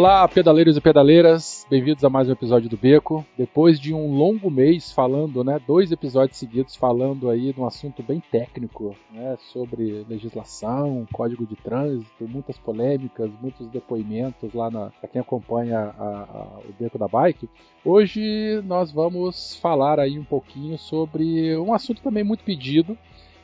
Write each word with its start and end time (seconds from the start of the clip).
Olá, 0.00 0.26
pedaleiros 0.26 0.78
e 0.78 0.80
pedaleiras, 0.80 1.66
bem-vindos 1.68 2.02
a 2.02 2.08
mais 2.08 2.26
um 2.26 2.32
episódio 2.32 2.70
do 2.70 2.76
Beco. 2.78 3.22
Depois 3.36 3.78
de 3.78 3.92
um 3.92 4.16
longo 4.16 4.50
mês 4.50 4.90
falando, 4.90 5.44
né, 5.44 5.60
dois 5.66 5.92
episódios 5.92 6.38
seguidos 6.38 6.74
falando 6.74 7.28
aí 7.28 7.52
de 7.52 7.60
um 7.60 7.66
assunto 7.66 8.02
bem 8.02 8.18
técnico, 8.18 8.96
né, 9.12 9.36
sobre 9.52 10.06
legislação, 10.08 11.06
código 11.12 11.46
de 11.46 11.54
trânsito, 11.54 12.26
muitas 12.26 12.56
polêmicas, 12.56 13.30
muitos 13.42 13.66
depoimentos 13.66 14.54
lá 14.54 14.70
para 14.70 15.08
quem 15.12 15.20
acompanha 15.20 15.78
a, 15.78 16.06
a, 16.06 16.60
o 16.60 16.72
Beco 16.80 16.96
da 16.96 17.06
Bike. 17.06 17.46
Hoje 17.84 18.62
nós 18.64 18.90
vamos 18.90 19.56
falar 19.56 20.00
aí 20.00 20.18
um 20.18 20.24
pouquinho 20.24 20.78
sobre 20.78 21.54
um 21.58 21.74
assunto 21.74 22.00
também 22.00 22.24
muito 22.24 22.42
pedido, 22.42 22.96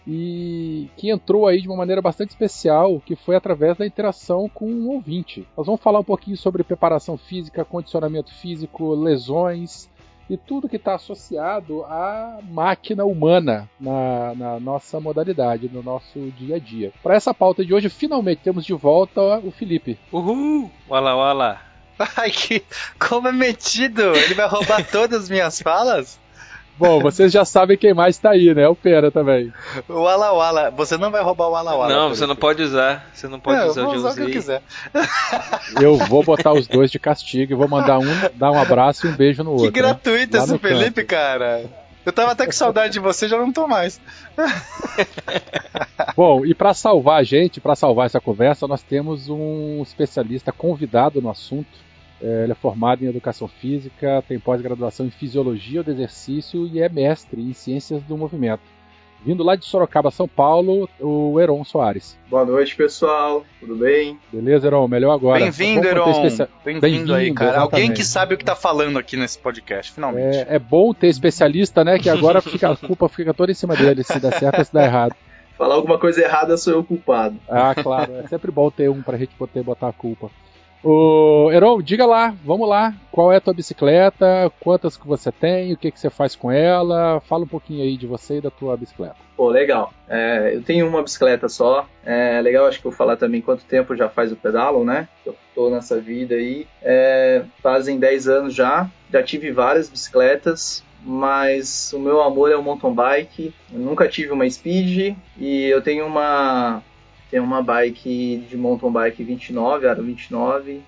e 0.07 0.89
que 0.97 1.11
entrou 1.11 1.47
aí 1.47 1.61
de 1.61 1.69
uma 1.69 1.77
maneira 1.77 2.01
bastante 2.01 2.31
especial, 2.31 3.03
que 3.05 3.17
foi 3.17 3.35
através 3.35 3.77
da 3.77 3.87
interação 3.87 4.49
com 4.49 4.67
o 4.67 4.69
um 4.69 4.91
ouvinte. 4.91 5.47
Nós 5.57 5.67
vamos 5.67 5.81
falar 5.81 6.01
um 6.01 6.05
pouquinho 6.05 6.37
sobre 6.37 6.63
preparação 6.63 7.17
física, 7.17 7.65
condicionamento 7.65 8.33
físico, 8.35 8.95
lesões 8.95 9.89
e 10.29 10.37
tudo 10.37 10.69
que 10.69 10.77
está 10.77 10.95
associado 10.95 11.85
à 11.85 12.39
máquina 12.43 13.05
humana 13.05 13.69
na, 13.81 14.35
na, 14.35 14.61
nossa 14.61 15.01
modalidade, 15.01 15.71
no 15.73 15.83
nosso 15.83 16.19
dia 16.33 16.57
a 16.57 16.59
dia. 16.59 16.93
Para 17.03 17.15
essa 17.15 17.33
pauta 17.33 17.65
de 17.65 17.73
hoje, 17.73 17.89
finalmente 17.89 18.43
temos 18.43 18.65
de 18.65 18.75
volta 18.75 19.21
o 19.39 19.51
Felipe. 19.51 19.99
Uhul! 20.13 20.71
Olá, 20.89 21.17
olá! 21.17 21.63
Ai, 22.17 22.31
que. 22.31 22.63
Como 22.99 23.29
é 23.29 23.33
metido! 23.33 24.03
Ele 24.03 24.35
vai 24.35 24.49
roubar 24.49 24.85
todas 24.91 25.25
as 25.25 25.31
minhas 25.31 25.61
falas? 25.61 26.19
Bom, 26.79 27.01
vocês 27.01 27.33
já 27.33 27.45
sabem 27.45 27.77
quem 27.77 27.95
mais 27.95 28.19
tá 28.19 28.31
aí, 28.31 28.55
né? 28.55 28.69
O 28.69 28.77
Pera 28.77 29.11
também. 29.11 29.53
O 29.89 30.01
Wala 30.03 30.33
Wala. 30.33 30.71
Você 30.71 30.99
não 30.99 31.11
vai 31.11 31.23
roubar 31.23 31.49
o 31.49 31.53
Wala 31.53 31.75
Wala. 31.75 31.95
Não, 31.95 32.09
você 32.11 32.27
não 32.27 32.37
pode 32.37 32.63
usar. 32.63 33.09
Você 33.15 33.27
não 33.27 33.41
pode 33.41 33.61
é, 33.61 33.67
usar 33.67 33.81
eu 33.81 33.85
o 33.85 33.89
vou 33.89 33.97
usar 33.97 34.11
o 34.11 34.15
que 34.15 34.23
eu 34.23 34.31
quiser. 34.31 34.63
Eu 35.81 35.97
vou 35.97 36.23
botar 36.23 36.53
os 36.53 36.67
dois 36.67 36.91
de 36.91 36.99
castigo 36.99 37.53
e 37.53 37.57
vou 37.57 37.69
mandar 37.69 37.99
um 37.99 38.07
dar 38.35 38.51
um 38.51 38.59
abraço 38.59 39.07
e 39.07 39.11
um 39.11 39.17
beijo 39.17 39.43
no 39.43 39.53
outro. 39.53 39.67
Que 39.67 39.81
gratuito 39.81 40.37
né? 40.37 40.45
esse 40.45 40.59
Felipe, 40.59 41.03
canto. 41.03 41.07
cara. 41.07 41.65
Eu 42.05 42.13
tava 42.13 42.33
até 42.33 42.47
com 42.47 42.53
saudade 42.53 42.93
de 42.93 43.01
você, 43.01 43.29
já 43.29 43.37
não 43.37 43.53
tô 43.53 43.67
mais. 43.67 44.01
Bom, 46.17 46.47
e 46.47 46.55
para 46.55 46.73
salvar 46.73 47.21
a 47.21 47.25
gente, 47.25 47.61
para 47.61 47.75
salvar 47.75 48.07
essa 48.07 48.21
conversa, 48.21 48.69
nós 48.69 48.81
temos 48.81 49.29
um 49.29 49.83
especialista 49.83 50.53
convidado 50.53 51.21
no 51.21 51.29
assunto 51.29 51.67
é, 51.67 51.86
ele 52.21 52.53
é 52.53 52.55
formado 52.55 53.05
em 53.05 53.09
educação 53.09 53.47
física, 53.47 54.23
tem 54.27 54.39
pós-graduação 54.39 55.07
em 55.07 55.11
fisiologia 55.11 55.83
do 55.83 55.91
exercício 55.91 56.67
e 56.67 56.81
é 56.81 56.89
mestre 56.89 57.41
em 57.41 57.53
ciências 57.53 58.03
do 58.03 58.17
movimento. 58.17 58.63
Vindo 59.25 59.43
lá 59.43 59.57
de 59.57 59.65
Sorocaba, 59.65 60.11
São 60.11 60.29
Paulo, 60.29 60.89
o 61.01 61.41
Heron 61.41 61.65
Soares. 61.65 62.17
Boa 62.29 62.45
noite, 62.45 62.77
pessoal. 62.77 63.45
Tudo 63.59 63.75
bem? 63.75 64.19
Beleza, 64.33 64.69
Heron? 64.69 64.87
Melhor 64.87 65.13
agora. 65.13 65.41
Bem-vindo, 65.41 65.85
Heron. 65.85 66.11
Especia... 66.11 66.49
Bem-vindo 66.65 67.13
bem 67.13 67.17
aí, 67.17 67.35
cara. 67.35 67.51
Exatamente. 67.51 67.75
Alguém 67.75 67.93
que 67.93 68.05
sabe 68.05 68.35
o 68.35 68.39
que 68.39 68.45
tá 68.45 68.55
falando 68.55 68.99
aqui 68.99 69.17
nesse 69.17 69.39
podcast, 69.39 69.91
finalmente. 69.91 70.37
É, 70.37 70.47
é 70.51 70.59
bom 70.61 70.95
ter 70.95 71.09
especialista, 71.09 71.83
né? 71.83 71.99
Que 71.99 72.09
agora 72.09 72.41
fica, 72.41 72.71
a 72.71 72.77
culpa 72.77 73.09
fica 73.09 73.35
toda 73.35 73.51
em 73.51 73.55
cima 73.55 73.75
dele, 73.75 74.05
se 74.05 74.21
dá 74.21 74.31
certo 74.31 74.59
ou 74.59 74.65
se 74.65 74.73
dá 74.73 74.85
errado. 74.85 75.17
Falar 75.59 75.75
alguma 75.75 75.99
coisa 75.99 76.23
errada, 76.23 76.57
sou 76.57 76.75
eu 76.75 76.81
o 76.81 76.85
culpado. 76.85 77.37
Ah, 77.49 77.75
claro. 77.75 78.13
É 78.17 78.29
sempre 78.29 78.53
bom 78.53 78.71
ter 78.71 78.89
um 78.91 79.03
pra 79.03 79.17
gente 79.17 79.35
poder 79.35 79.63
botar 79.63 79.89
a 79.89 79.93
culpa. 79.93 80.31
O 80.89 81.51
Heron, 81.51 81.83
diga 81.83 82.07
lá, 82.07 82.33
vamos 82.45 82.69
lá, 82.69 82.95
qual 83.11 83.33
é 83.33 83.39
a 83.39 83.41
tua 83.41 83.53
bicicleta, 83.53 84.53
quantas 84.61 84.97
que 84.97 85.05
você 85.05 85.33
tem, 85.33 85.73
o 85.73 85.77
que, 85.77 85.91
que 85.91 85.99
você 85.99 86.09
faz 86.09 86.37
com 86.37 86.49
ela, 86.49 87.21
fala 87.23 87.43
um 87.43 87.49
pouquinho 87.49 87.83
aí 87.83 87.97
de 87.97 88.07
você 88.07 88.37
e 88.37 88.41
da 88.41 88.53
tua 88.53 88.77
bicicleta. 88.77 89.17
Pô, 89.37 89.49
legal. 89.49 89.93
É, 90.09 90.53
eu 90.55 90.63
tenho 90.63 90.87
uma 90.87 91.03
bicicleta 91.03 91.49
só. 91.49 91.89
É 92.05 92.41
legal, 92.41 92.67
acho 92.67 92.81
que 92.81 92.87
eu 92.87 92.93
vou 92.93 92.97
falar 92.97 93.17
também 93.17 93.41
quanto 93.41 93.65
tempo 93.65 93.97
já 93.97 94.09
faz 94.09 94.31
o 94.31 94.37
pedalo, 94.37 94.85
né? 94.85 95.09
Eu 95.27 95.35
tô 95.57 95.69
nessa 95.71 95.99
vida 96.01 96.37
aí. 96.37 96.69
É, 96.81 97.43
fazem 97.61 97.99
10 97.99 98.29
anos 98.29 98.55
já. 98.55 98.89
Já 99.13 99.25
tive 99.25 99.51
várias 99.51 99.89
bicicletas, 99.89 100.85
mas 101.03 101.93
o 101.93 101.99
meu 101.99 102.23
amor 102.23 102.53
é 102.53 102.57
o 102.57 102.63
mountain 102.63 102.95
bike. 102.95 103.53
Eu 103.73 103.81
nunca 103.81 104.07
tive 104.07 104.31
uma 104.31 104.49
speed 104.49 105.17
e 105.37 105.65
eu 105.65 105.83
tenho 105.83 106.07
uma 106.07 106.81
tem 107.31 107.41
uma 107.41 107.63
bike 107.63 108.45
de 108.49 108.57
mountain 108.57 108.91
bike 108.91 109.25
29, 109.25 109.89
aro 109.89 110.03
29, 110.03 110.81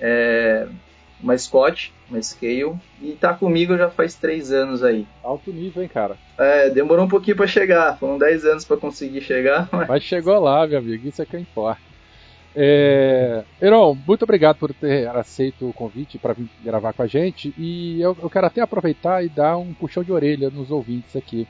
é, 0.00 0.66
uma 1.22 1.36
Scott, 1.36 1.92
uma 2.08 2.20
Scale, 2.22 2.74
e 3.00 3.12
tá 3.12 3.34
comigo 3.34 3.76
já 3.76 3.90
faz 3.90 4.14
3 4.14 4.52
anos 4.52 4.82
aí. 4.82 5.06
Alto 5.22 5.52
nível, 5.52 5.82
hein, 5.82 5.90
cara? 5.92 6.16
É, 6.38 6.70
demorou 6.70 7.04
um 7.04 7.08
pouquinho 7.08 7.36
para 7.36 7.46
chegar, 7.46 7.98
foram 7.98 8.18
10 8.18 8.44
anos 8.44 8.64
para 8.64 8.76
conseguir 8.76 9.20
chegar. 9.20 9.68
Mas... 9.72 9.88
mas... 9.88 10.02
chegou 10.02 10.38
lá, 10.38 10.66
meu 10.66 10.78
amigo, 10.78 11.08
isso 11.08 11.22
é 11.22 11.26
que 11.26 11.36
importa. 11.36 11.90
É... 12.54 13.44
Heron, 13.62 13.96
muito 14.06 14.24
obrigado 14.24 14.56
por 14.56 14.74
ter 14.74 15.06
aceito 15.08 15.68
o 15.68 15.72
convite 15.72 16.18
para 16.18 16.32
vir 16.32 16.48
gravar 16.64 16.92
com 16.92 17.02
a 17.02 17.06
gente, 17.06 17.54
e 17.56 18.00
eu, 18.00 18.16
eu 18.20 18.28
quero 18.28 18.46
até 18.46 18.60
aproveitar 18.60 19.24
e 19.24 19.28
dar 19.28 19.56
um 19.56 19.72
puxão 19.72 20.02
de 20.02 20.12
orelha 20.12 20.50
nos 20.50 20.70
ouvintes 20.70 21.14
aqui. 21.14 21.46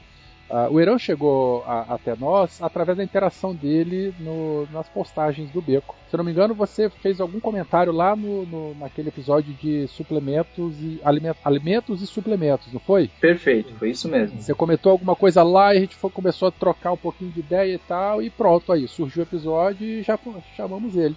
Uh, 0.51 0.73
o 0.73 0.81
Heron 0.81 0.99
chegou 0.99 1.63
a, 1.65 1.95
até 1.95 2.17
nós 2.17 2.61
através 2.61 2.99
da 2.99 3.05
interação 3.05 3.55
dele 3.55 4.13
no, 4.19 4.67
nas 4.73 4.89
postagens 4.89 5.49
do 5.51 5.63
Beco. 5.63 5.95
Se 6.11 6.17
não 6.17 6.25
me 6.25 6.33
engano, 6.33 6.55
você 6.55 6.91
fez 6.91 7.21
algum 7.21 7.39
comentário 7.39 7.93
lá 7.93 8.17
no, 8.17 8.45
no 8.45 8.75
naquele 8.75 9.11
episódio 9.11 9.55
de 9.55 9.87
suplementos 9.87 10.75
e 10.81 11.01
alimentos, 11.05 11.41
alimentos, 11.45 12.03
e 12.03 12.07
suplementos, 12.07 12.73
não 12.73 12.81
foi? 12.81 13.09
Perfeito, 13.21 13.73
foi 13.75 13.91
isso 13.91 14.09
mesmo. 14.09 14.43
Você 14.43 14.53
comentou 14.53 14.91
alguma 14.91 15.15
coisa 15.15 15.45
lá 15.45 15.73
e 15.73 15.79
a 15.79 15.81
gente 15.81 15.95
foi, 15.95 16.11
começou 16.11 16.49
a 16.49 16.53
trocar 16.53 16.93
um 16.93 16.97
pouquinho 16.97 17.31
de 17.31 17.39
ideia 17.39 17.75
e 17.75 17.79
tal, 17.79 18.21
e 18.21 18.29
pronto, 18.29 18.73
aí 18.73 18.89
surgiu 18.89 19.23
o 19.23 19.27
episódio 19.27 19.87
e 19.87 20.03
já 20.03 20.19
chamamos 20.57 20.97
ele. 20.97 21.15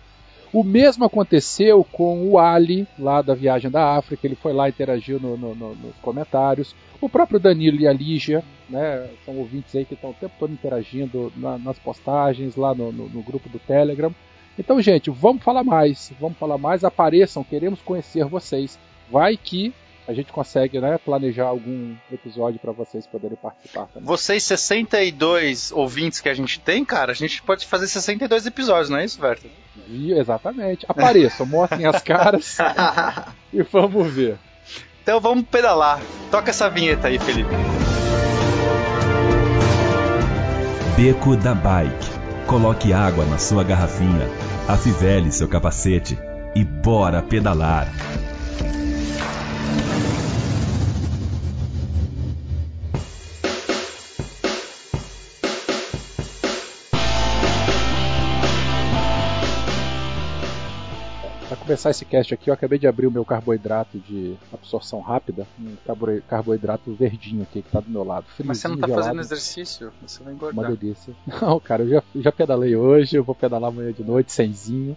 O 0.53 0.64
mesmo 0.64 1.03
aconteceu 1.03 1.84
com 1.84 2.30
o 2.30 2.38
Ali, 2.38 2.88
lá 3.00 3.24
da 3.24 3.34
Viagem 3.34 3.72
da 3.72 3.97
África, 3.97 4.28
ele 4.28 4.36
foi 4.36 4.53
lá 4.53 4.68
e 4.68 4.72
interagiu 4.72 5.19
no, 5.19 5.36
no, 5.36 5.56
no, 5.56 5.74
nos 5.74 5.96
comentários. 6.00 6.75
O 7.02 7.09
próprio 7.09 7.40
Danilo 7.40 7.81
e 7.81 7.88
a 7.88 7.91
Lígia, 7.91 8.44
né, 8.69 9.09
são 9.25 9.36
ouvintes 9.36 9.75
aí 9.75 9.84
que 9.84 9.96
estão 9.96 10.12
o 10.12 10.13
tempo 10.13 10.36
todo 10.38 10.53
interagindo 10.53 11.34
na, 11.36 11.58
nas 11.58 11.80
postagens, 11.80 12.56
lá 12.56 12.75
no, 12.75 12.92
grupo 13.24 13.50
do 13.50 13.58
Telegram. 13.58 14.13
Então, 14.58 14.80
gente, 14.80 15.09
vamos 15.09 15.42
falar 15.42 15.63
mais, 15.63 16.13
vamos 16.19 16.38
falar 16.38 16.59
mais, 16.59 16.84
apareçam, 16.84 17.44
queremos 17.44 17.81
conhecer 17.81 18.24
vocês. 18.25 18.78
Vai 19.09 19.36
que 19.36 19.74
a 20.08 20.14
gente 20.14 20.31
consegue 20.31 20.80
né, 20.80 20.97
planejar 20.97 21.46
algum 21.46 21.96
episódio 22.12 22.59
para 22.59 22.72
vocês 22.72 23.08
poderem 23.08 23.38
participar 23.38 23.88
também. 23.88 24.08
Vocês 24.08 24.44
62 24.44 25.72
ouvintes 25.72 26.19
que 26.19 26.30
a 26.30 26.34
gente 26.34 26.59
tem, 26.59 26.84
cara, 26.84 27.12
a 27.12 27.16
gente 27.16 27.41
pode 27.41 27.66
fazer 27.66 27.88
62 27.88 28.46
episódios, 28.46 28.90
não 28.90 28.97
é 28.97 29.06
isso, 29.06 29.19
Verta? 29.19 29.47
Exatamente. 29.90 30.86
Apareçam, 30.88 31.46
mostrem 31.46 31.86
as 31.86 32.02
caras 32.02 32.58
e 33.52 33.62
vamos 33.63 34.12
ver. 34.12 34.38
Então 35.02 35.19
vamos 35.19 35.46
pedalar. 35.46 36.02
Toca 36.31 36.50
essa 36.50 36.69
vinheta 36.69 37.08
aí, 37.08 37.19
Felipe. 37.19 37.52
Beco 40.97 41.36
da 41.36 41.56
Bike. 41.56 42.24
Coloque 42.47 42.94
água 42.94 43.25
na 43.25 43.38
sua 43.38 43.63
garrafinha, 43.63 44.30
afivele 44.68 45.31
seu 45.31 45.47
capacete 45.47 46.18
e 46.53 46.63
bora 46.63 47.22
pedalar. 47.22 47.88
Começar 61.74 61.90
esse 61.90 62.06
cast 62.06 62.34
aqui, 62.34 62.50
eu 62.50 62.54
acabei 62.54 62.78
de 62.78 62.88
abrir 62.88 63.08
o 63.08 63.12
meu 63.12 63.25
carboidrato 63.25 63.98
de 63.98 64.36
absorção 64.54 65.02
rápida, 65.02 65.48
um 65.60 65.75
carboidrato 66.28 66.94
verdinho 66.94 67.42
aqui 67.42 67.64
que 67.64 67.72
tá 67.72 67.80
do 67.80 67.90
meu 67.90 68.04
lado. 68.04 68.25
Mas 68.44 68.60
você 68.60 68.68
não 68.68 68.78
tá 68.78 68.86
gelado. 68.86 69.04
fazendo 69.04 69.22
exercício, 69.22 69.92
você 70.02 70.24
vai 70.24 70.34
engordar. 70.34 70.66
Uma 70.66 70.75
delícia. 70.75 71.14
Não, 71.42 71.60
cara, 71.60 71.84
eu 71.84 71.90
já, 71.90 72.04
já 72.16 72.31
pedalei 72.31 72.75
hoje, 72.75 73.16
eu 73.16 73.24
vou 73.24 73.34
pedalar 73.34 73.70
amanhã 73.70 73.92
de 73.92 74.04
noite, 74.04 74.31
semzinho. 74.31 74.96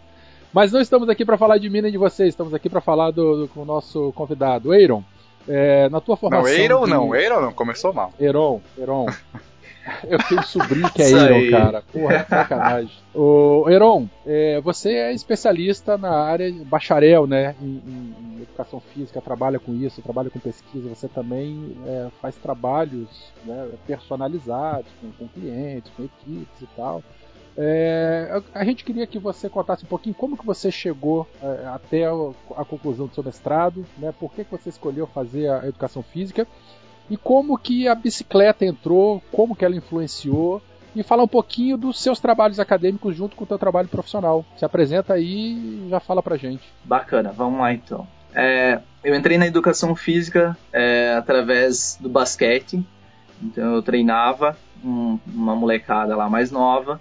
Mas 0.53 0.73
não 0.73 0.81
estamos 0.81 1.09
aqui 1.09 1.25
para 1.25 1.37
falar 1.37 1.59
de 1.59 1.69
mim 1.69 1.81
nem 1.81 1.93
de 1.93 1.99
vocês, 1.99 2.31
estamos 2.31 2.55
aqui 2.55 2.69
para 2.69 2.81
falar 2.81 3.11
do, 3.11 3.43
do, 3.43 3.49
com 3.49 3.63
o 3.63 3.65
nosso 3.65 4.13
convidado, 4.13 4.73
Eiron. 4.73 5.03
É, 5.49 5.89
na 5.89 6.01
tua 6.01 6.17
formação. 6.17 6.45
Não, 6.45 6.51
Eiron 6.51 6.85
de... 6.85 6.91
não, 6.91 7.15
Eiron 7.15 7.41
não, 7.41 7.53
começou 7.53 7.93
mal. 7.93 8.13
Eiron, 8.19 8.61
Eiron. 8.77 9.07
Eu 10.05 10.19
tenho 10.19 10.41
um 10.41 10.45
sobrinho 10.45 10.91
que 10.91 11.03
é 11.03 11.07
Eiron, 11.11 11.51
cara. 11.51 11.83
Porra, 11.93 12.27
sacanagem. 12.29 12.91
Ô, 13.15 13.69
Heron, 13.69 14.09
é, 14.27 14.61
você 14.61 14.95
é 14.95 15.13
especialista 15.13 15.97
na 15.97 16.11
área, 16.11 16.53
bacharel, 16.65 17.27
né, 17.27 17.55
em, 17.61 17.83
em, 17.87 18.43
educação 18.43 18.81
física, 18.81 19.21
trabalha 19.21 19.59
com 19.59 19.75
isso, 19.75 20.03
trabalha 20.03 20.31
com 20.31 20.39
pesquisa, 20.39 20.89
você 20.89 21.09
também 21.09 21.77
é, 21.87 22.09
faz 22.21 22.37
trabalhos 22.37 23.09
né, 23.45 23.71
personalizados 23.87 24.91
com, 25.01 25.11
com, 25.13 25.29
clientes, 25.29 25.91
com 25.97 26.05
equipes 26.05 26.61
e 26.63 26.67
tal. 26.77 27.03
É, 27.59 28.43
a 28.53 28.65
gente 28.65 28.85
queria 28.85 29.07
que 29.07 29.19
você 29.19 29.49
contasse 29.49 29.83
um 29.83 29.89
pouquinho 29.89 30.15
como 30.15 30.37
que 30.37 30.45
você 30.45 30.71
chegou 30.71 31.27
é, 31.43 31.67
até 31.67 32.05
a, 32.05 32.65
conclusão 32.67 33.07
do 33.07 33.15
seu 33.15 33.25
mestrado, 33.25 33.87
né? 33.97 34.13
Por 34.21 34.31
que, 34.31 34.45
que 34.45 34.51
você 34.51 34.69
escolheu 34.69 35.07
fazer 35.07 35.49
a 35.49 35.67
educação 35.67 36.03
física 36.03 36.47
e 37.11 37.17
como 37.17 37.57
que 37.57 37.87
a 37.89 37.95
bicicleta 37.95 38.65
entrou, 38.65 39.23
como 39.33 39.55
que 39.55 39.65
ela 39.65 39.77
influenciou 39.77 40.63
e 40.95 41.03
falar 41.03 41.23
um 41.23 41.29
pouquinho 41.29 41.77
dos 41.77 42.01
seus 42.01 42.19
trabalhos 42.19 42.59
acadêmicos 42.59 43.15
junto 43.15 43.37
com 43.37 43.45
o 43.45 43.47
teu 43.47 43.59
trabalho 43.59 43.87
profissional. 43.87 44.45
Se 44.57 44.65
apresenta 44.65 45.13
aí 45.13 45.53
e 45.53 45.87
já 45.91 46.01
fala 46.01 46.23
pra 46.23 46.37
gente. 46.37 46.63
Bacana, 46.83 47.33
vamos 47.33 47.61
lá 47.61 47.73
então. 47.73 48.07
É, 48.35 48.81
eu 49.05 49.15
entrei 49.15 49.39
na 49.39 49.47
educação 49.47 49.95
física 49.95 50.57
é, 50.73 51.15
através 51.17 51.99
do 52.01 52.09
basquete, 52.09 52.85
então 53.43 53.75
eu 53.75 53.83
treinava 53.83 54.57
um, 54.85 55.19
uma 55.27 55.55
molecada 55.55 56.17
lá 56.17 56.29
mais 56.29 56.51
nova 56.51 57.01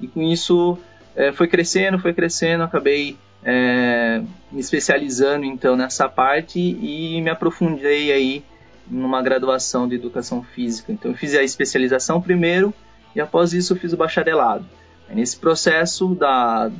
e 0.00 0.08
com 0.08 0.22
isso 0.22 0.78
é, 1.14 1.32
foi 1.32 1.46
crescendo, 1.46 1.98
foi 1.98 2.12
crescendo, 2.12 2.64
acabei 2.64 3.16
é, 3.44 4.22
me 4.50 4.60
especializando 4.60 5.44
então 5.44 5.76
nessa 5.76 6.08
parte 6.08 6.58
e 6.58 7.20
me 7.20 7.30
aprofundei 7.30 8.10
aí 8.10 8.44
numa 8.88 9.22
graduação 9.22 9.88
de 9.88 9.94
educação 9.94 10.42
física. 10.42 10.92
Então 10.92 11.10
eu 11.10 11.16
fiz 11.16 11.34
a 11.34 11.42
especialização 11.42 12.20
primeiro 12.20 12.72
e 13.14 13.20
após 13.20 13.52
isso 13.52 13.72
eu 13.72 13.76
fiz 13.76 13.92
o 13.92 13.96
bacharelado. 13.96 14.66
nesse 15.08 15.36
processo 15.36 16.14
da, 16.14 16.70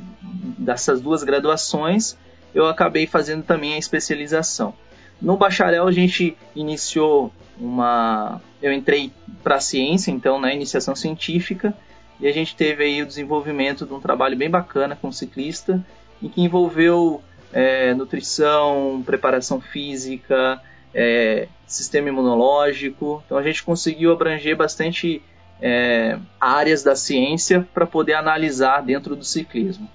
dessas 0.57 1.01
duas 1.01 1.23
graduações 1.23 2.17
eu 2.53 2.67
acabei 2.67 3.05
fazendo 3.05 3.43
também 3.43 3.73
a 3.73 3.77
especialização. 3.77 4.73
No 5.21 5.37
bacharel 5.37 5.87
a 5.87 5.91
gente 5.91 6.37
iniciou 6.55 7.31
uma, 7.59 8.41
eu 8.61 8.71
entrei 8.71 9.11
para 9.43 9.55
a 9.55 9.59
ciência, 9.59 10.11
então 10.11 10.39
na 10.39 10.53
iniciação 10.53 10.95
científica 10.95 11.75
e 12.19 12.27
a 12.27 12.31
gente 12.31 12.55
teve 12.55 12.83
aí 12.83 13.01
o 13.01 13.05
desenvolvimento 13.05 13.85
de 13.85 13.93
um 13.93 13.99
trabalho 13.99 14.37
bem 14.37 14.49
bacana 14.49 14.95
com 14.95 15.11
ciclista, 15.11 15.85
em 16.21 16.29
que 16.29 16.41
envolveu 16.41 17.21
é, 17.51 17.93
nutrição, 17.93 19.03
preparação 19.05 19.59
física, 19.59 20.61
é, 20.95 21.49
sistema 21.67 22.07
imunológico. 22.07 23.21
Então 23.25 23.37
a 23.37 23.43
gente 23.43 23.61
conseguiu 23.61 24.13
abranger 24.13 24.55
bastante 24.55 25.21
é, 25.61 26.17
áreas 26.39 26.81
da 26.81 26.95
ciência 26.95 27.67
para 27.73 27.85
poder 27.85 28.13
analisar 28.13 28.81
dentro 28.81 29.15
do 29.15 29.25
ciclismo. 29.25 29.89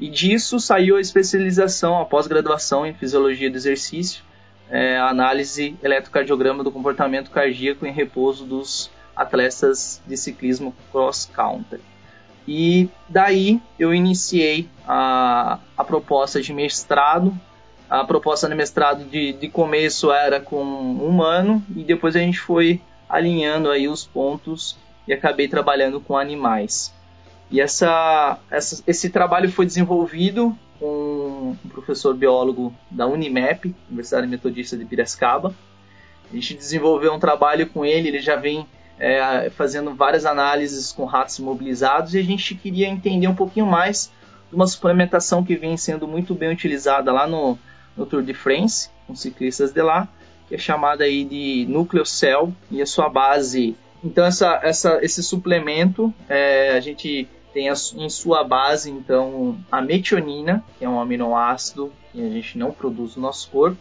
E 0.00 0.08
disso 0.08 0.58
saiu 0.58 0.96
a 0.96 1.00
especialização, 1.00 2.00
a 2.00 2.04
pós-graduação 2.04 2.84
em 2.84 2.92
fisiologia 2.92 3.48
do 3.48 3.56
exercício, 3.56 4.24
é, 4.68 4.98
análise 4.98 5.76
eletrocardiograma 5.80 6.64
do 6.64 6.72
comportamento 6.72 7.30
cardíaco 7.30 7.86
em 7.86 7.92
repouso 7.92 8.44
dos 8.44 8.90
atletas 9.14 10.02
de 10.06 10.16
ciclismo 10.16 10.74
cross 10.90 11.30
country. 11.32 11.80
E 12.48 12.88
daí 13.08 13.60
eu 13.78 13.94
iniciei 13.94 14.68
a, 14.88 15.60
a 15.76 15.84
proposta 15.84 16.40
de 16.40 16.52
mestrado. 16.52 17.32
A 17.92 18.04
proposta 18.04 18.48
de 18.48 18.54
mestrado 18.54 19.04
de, 19.04 19.34
de 19.34 19.50
começo 19.50 20.10
era 20.10 20.40
com 20.40 20.64
um 20.64 21.22
ano 21.22 21.62
e 21.76 21.84
depois 21.84 22.16
a 22.16 22.20
gente 22.20 22.40
foi 22.40 22.80
alinhando 23.06 23.68
aí 23.68 23.86
os 23.86 24.06
pontos 24.06 24.78
e 25.06 25.12
acabei 25.12 25.46
trabalhando 25.46 26.00
com 26.00 26.16
animais. 26.16 26.90
E 27.50 27.60
essa, 27.60 28.38
essa, 28.50 28.82
esse 28.86 29.10
trabalho 29.10 29.52
foi 29.52 29.66
desenvolvido 29.66 30.56
com 30.80 31.54
um 31.62 31.68
professor 31.68 32.14
biólogo 32.14 32.74
da 32.90 33.06
Unimep, 33.06 33.74
Universidade 33.90 34.26
Metodista 34.26 34.74
de 34.74 34.86
Piracicaba. 34.86 35.54
A 36.30 36.34
gente 36.34 36.54
desenvolveu 36.54 37.12
um 37.12 37.18
trabalho 37.18 37.66
com 37.66 37.84
ele, 37.84 38.08
ele 38.08 38.20
já 38.20 38.36
vem 38.36 38.66
é, 38.98 39.50
fazendo 39.50 39.94
várias 39.94 40.24
análises 40.24 40.92
com 40.92 41.04
ratos 41.04 41.38
mobilizados 41.40 42.14
e 42.14 42.18
a 42.18 42.24
gente 42.24 42.54
queria 42.54 42.88
entender 42.88 43.26
um 43.26 43.34
pouquinho 43.34 43.66
mais 43.66 44.10
de 44.48 44.56
uma 44.56 44.66
suplementação 44.66 45.44
que 45.44 45.56
vem 45.56 45.76
sendo 45.76 46.08
muito 46.08 46.34
bem 46.34 46.50
utilizada 46.50 47.12
lá 47.12 47.26
no, 47.26 47.58
no 47.96 48.06
Tour 48.06 48.22
de 48.22 48.34
France, 48.34 48.90
com 49.06 49.14
ciclistas 49.14 49.72
de 49.72 49.82
lá, 49.82 50.08
que 50.48 50.54
é 50.54 50.58
chamada 50.58 51.04
aí 51.04 51.24
de 51.24 51.66
Nucleocell 51.68 52.52
e 52.70 52.82
a 52.82 52.86
sua 52.86 53.08
base. 53.08 53.76
Então 54.02 54.24
essa, 54.24 54.60
essa, 54.62 54.98
esse 55.02 55.22
suplemento 55.22 56.12
é, 56.28 56.70
a 56.70 56.80
gente 56.80 57.28
tem 57.52 57.68
a, 57.68 57.74
em 57.96 58.08
sua 58.08 58.42
base 58.42 58.90
então 58.90 59.58
a 59.70 59.80
metionina, 59.80 60.64
que 60.78 60.84
é 60.84 60.88
um 60.88 61.00
aminoácido 61.00 61.92
que 62.12 62.20
a 62.20 62.28
gente 62.28 62.58
não 62.58 62.72
produz 62.72 63.16
no 63.16 63.22
nosso 63.22 63.50
corpo, 63.50 63.78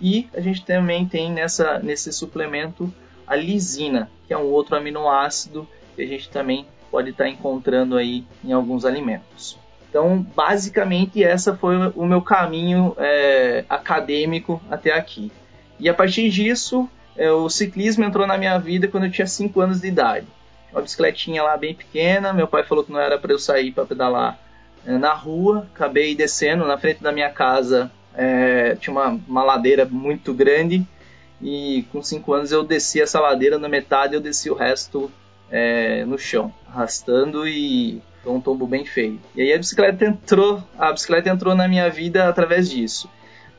e 0.00 0.28
a 0.34 0.40
gente 0.40 0.64
também 0.64 1.06
tem 1.06 1.30
nessa, 1.30 1.78
nesse 1.80 2.12
suplemento 2.12 2.92
a 3.26 3.36
lisina, 3.36 4.10
que 4.26 4.32
é 4.32 4.38
um 4.38 4.46
outro 4.46 4.76
aminoácido 4.76 5.68
que 5.94 6.02
a 6.02 6.06
gente 6.06 6.30
também 6.30 6.66
pode 6.90 7.10
estar 7.10 7.28
encontrando 7.28 7.96
aí 7.96 8.24
em 8.44 8.52
alguns 8.52 8.84
alimentos. 8.84 9.58
Então, 9.88 10.24
basicamente, 10.36 11.24
essa 11.24 11.56
foi 11.56 11.76
o 11.94 12.04
meu 12.04 12.20
caminho 12.20 12.94
é, 12.98 13.64
acadêmico 13.68 14.60
até 14.70 14.92
aqui. 14.92 15.32
E 15.80 15.88
a 15.88 15.94
partir 15.94 16.28
disso, 16.28 16.88
é, 17.16 17.30
o 17.30 17.48
ciclismo 17.48 18.04
entrou 18.04 18.26
na 18.26 18.36
minha 18.36 18.58
vida 18.58 18.86
quando 18.86 19.04
eu 19.04 19.10
tinha 19.10 19.26
5 19.26 19.60
anos 19.60 19.80
de 19.80 19.88
idade. 19.88 20.26
Uma 20.72 20.82
bicicletinha 20.82 21.42
lá 21.42 21.56
bem 21.56 21.74
pequena, 21.74 22.32
meu 22.32 22.46
pai 22.46 22.62
falou 22.64 22.84
que 22.84 22.92
não 22.92 23.00
era 23.00 23.18
para 23.18 23.32
eu 23.32 23.38
sair 23.38 23.72
para 23.72 23.86
pedalar 23.86 24.38
é, 24.86 24.92
na 24.98 25.14
rua. 25.14 25.66
Acabei 25.74 26.14
descendo 26.14 26.66
na 26.66 26.76
frente 26.76 27.02
da 27.02 27.10
minha 27.10 27.30
casa, 27.30 27.90
é, 28.14 28.74
tinha 28.76 28.92
uma, 28.92 29.18
uma 29.26 29.42
ladeira 29.42 29.86
muito 29.86 30.34
grande 30.34 30.86
e 31.40 31.86
com 31.92 32.02
5 32.02 32.32
anos 32.32 32.52
eu 32.52 32.64
desci 32.64 33.00
essa 33.00 33.20
ladeira 33.20 33.58
na 33.58 33.68
metade 33.68 34.14
eu 34.14 34.20
desci 34.20 34.50
o 34.50 34.54
resto 34.54 35.10
é, 35.50 36.04
no 36.04 36.18
chão, 36.18 36.52
arrastando 36.68 37.46
e 37.46 38.02
foi 38.28 38.34
um 38.34 38.40
tombo 38.42 38.66
bem 38.66 38.84
feio. 38.84 39.18
E 39.34 39.40
aí 39.40 39.54
a 39.54 39.56
bicicleta 39.56 40.04
entrou, 40.04 40.62
a 40.78 40.92
bicicleta 40.92 41.30
entrou 41.30 41.54
na 41.54 41.66
minha 41.66 41.88
vida 41.88 42.28
através 42.28 42.68
disso. 42.68 43.08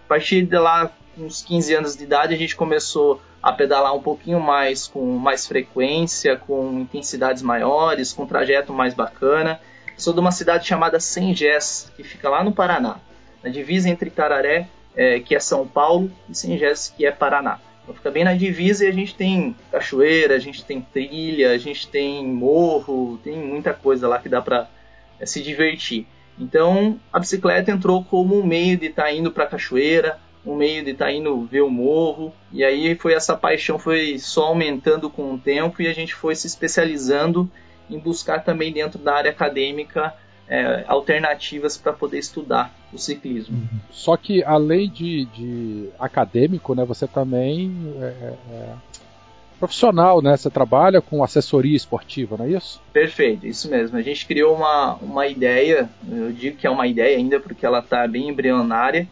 A 0.05 0.07
partir 0.07 0.43
de 0.43 0.57
lá, 0.59 0.91
uns 1.17 1.41
15 1.41 1.73
anos 1.73 1.97
de 1.97 2.03
idade, 2.03 2.35
a 2.35 2.37
gente 2.37 2.55
começou 2.55 3.19
a 3.41 3.51
pedalar 3.51 3.95
um 3.95 4.01
pouquinho 4.01 4.39
mais, 4.39 4.85
com 4.85 5.17
mais 5.17 5.47
frequência, 5.47 6.37
com 6.37 6.81
intensidades 6.81 7.41
maiores, 7.41 8.13
com 8.13 8.27
trajeto 8.27 8.71
mais 8.71 8.93
bacana. 8.93 9.59
Sou 9.97 10.13
de 10.13 10.19
uma 10.19 10.31
cidade 10.31 10.67
chamada 10.67 10.99
Sengés, 10.99 11.91
que 11.95 12.03
fica 12.03 12.29
lá 12.29 12.43
no 12.43 12.51
Paraná, 12.51 12.97
na 13.43 13.49
divisa 13.49 13.89
entre 13.89 14.11
Tararé, 14.11 14.67
é, 14.95 15.19
que 15.19 15.35
é 15.35 15.39
São 15.39 15.67
Paulo, 15.67 16.11
e 16.29 16.35
Sengés, 16.35 16.93
que 16.95 17.07
é 17.07 17.11
Paraná. 17.11 17.59
Então 17.89 17.95
fica 17.95 18.11
bem 18.11 18.23
na 18.23 18.35
divisa 18.35 18.85
e 18.85 18.87
a 18.87 18.91
gente 18.91 19.15
tem 19.15 19.55
cachoeira, 19.71 20.35
a 20.35 20.39
gente 20.39 20.63
tem 20.63 20.79
trilha, 20.79 21.51
a 21.51 21.57
gente 21.57 21.87
tem 21.87 22.23
morro, 22.23 23.19
tem 23.23 23.35
muita 23.35 23.73
coisa 23.73 24.07
lá 24.07 24.19
que 24.19 24.29
dá 24.29 24.39
para 24.43 24.69
é, 25.19 25.25
se 25.25 25.41
divertir. 25.41 26.05
Então 26.39 26.99
a 27.11 27.19
bicicleta 27.19 27.71
entrou 27.71 28.03
como 28.03 28.39
um 28.39 28.45
meio 28.45 28.77
de 28.77 28.85
estar 28.85 29.05
tá 29.05 29.11
indo 29.11 29.31
para 29.31 29.45
a 29.45 29.47
cachoeira, 29.47 30.19
um 30.45 30.55
meio 30.55 30.85
de 30.85 30.91
estar 30.91 31.05
tá 31.05 31.11
indo 31.11 31.41
ver 31.45 31.61
o 31.61 31.69
morro, 31.69 32.31
e 32.53 32.63
aí 32.63 32.93
foi 32.93 33.13
essa 33.13 33.35
paixão 33.35 33.79
foi 33.79 34.19
só 34.19 34.45
aumentando 34.45 35.09
com 35.09 35.33
o 35.33 35.39
tempo 35.39 35.81
e 35.81 35.87
a 35.87 35.93
gente 35.93 36.13
foi 36.13 36.35
se 36.35 36.45
especializando 36.45 37.51
em 37.89 37.97
buscar 37.97 38.43
também 38.43 38.71
dentro 38.71 38.99
da 38.99 39.15
área 39.15 39.31
acadêmica 39.31 40.13
é, 40.49 40.83
alternativas 40.87 41.77
para 41.77 41.93
poder 41.93 42.17
estudar 42.17 42.73
o 42.91 42.97
ciclismo. 42.97 43.55
Uhum. 43.55 43.79
Só 43.91 44.17
que 44.17 44.43
além 44.43 44.89
de, 44.89 45.25
de 45.25 45.89
acadêmico, 45.99 46.73
né, 46.73 46.83
você 46.83 47.07
também 47.07 47.71
é, 48.01 48.05
é, 48.05 48.33
é, 48.51 48.73
profissional, 49.59 50.21
né? 50.21 50.35
Você 50.35 50.49
trabalha 50.49 51.01
com 51.01 51.23
assessoria 51.23 51.75
esportiva, 51.75 52.37
não 52.37 52.45
é 52.45 52.51
isso? 52.51 52.81
Perfeito, 52.91 53.45
isso 53.45 53.69
mesmo. 53.69 53.97
A 53.97 54.01
gente 54.01 54.25
criou 54.25 54.55
uma, 54.55 54.95
uma 54.95 55.27
ideia, 55.27 55.89
eu 56.09 56.31
digo 56.31 56.57
que 56.57 56.65
é 56.65 56.69
uma 56.69 56.87
ideia 56.87 57.17
ainda 57.17 57.39
porque 57.39 57.65
ela 57.65 57.79
está 57.79 58.07
bem 58.07 58.29
embrionária, 58.29 59.07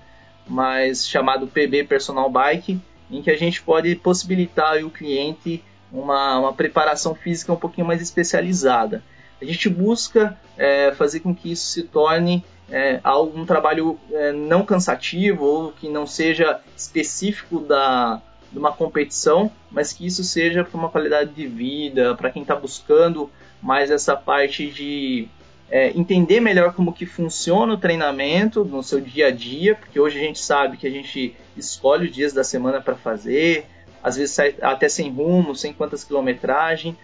mas 0.48 1.08
chamado 1.08 1.48
PB 1.48 1.84
Personal 1.84 2.30
Bike, 2.30 2.80
em 3.12 3.22
que 3.22 3.30
a 3.30 3.38
gente 3.38 3.62
pode 3.62 3.94
possibilitar 3.96 4.82
ao 4.82 4.90
cliente 4.90 5.64
uma, 5.92 6.40
uma 6.40 6.54
preparação 6.54 7.14
física 7.14 7.54
um 7.54 7.58
pouquinho 7.58 7.86
mais 7.86 8.02
especializada. 8.02 9.04
A 9.42 9.46
gente 9.46 9.70
busca 9.70 10.38
é, 10.58 10.92
fazer 10.94 11.20
com 11.20 11.34
que 11.34 11.52
isso 11.52 11.68
se 11.68 11.84
torne 11.84 12.44
é, 12.70 13.00
um 13.34 13.46
trabalho 13.46 14.00
é, 14.12 14.32
não 14.32 14.66
cansativo 14.66 15.46
ou 15.46 15.72
que 15.72 15.88
não 15.88 16.06
seja 16.06 16.60
específico 16.76 17.60
da, 17.60 18.22
de 18.52 18.58
uma 18.58 18.72
competição, 18.72 19.52
mas 19.72 19.94
que 19.94 20.06
isso 20.06 20.24
seja 20.24 20.64
para 20.64 20.78
uma 20.78 20.90
qualidade 20.90 21.32
de 21.32 21.48
vida, 21.48 22.16
para 22.16 22.32
quem 22.32 22.42
está 22.42 22.56
buscando 22.56 23.30
mais 23.62 23.90
essa 23.90 24.16
parte 24.16 24.68
de 24.70 25.28
é, 25.70 25.90
entender 25.98 26.40
melhor 26.40 26.74
como 26.74 26.94
que 26.94 27.06
funciona 27.06 27.74
o 27.74 27.78
treinamento 27.78 28.64
no 28.64 28.82
seu 28.82 29.02
dia 29.02 29.28
a 29.28 29.32
dia, 29.32 29.76
porque 29.76 30.00
hoje 30.00 30.18
a 30.18 30.22
gente 30.22 30.40
sabe 30.40 30.78
que 30.78 30.88
a 30.88 30.92
gente 30.92 31.36
escolhe 31.56 32.08
os 32.08 32.16
dias 32.16 32.34
da 32.34 32.44
semana 32.44 32.82
para 32.82 32.96
fazer, 32.96 33.66
às 34.02 34.16
vezes 34.16 34.34
sai 34.34 34.56
até 34.62 34.88
sem 34.88 35.12
rumo, 35.12 35.56
sem 35.56 35.74
quantas 35.74 36.04
quilometragem, 36.04 36.96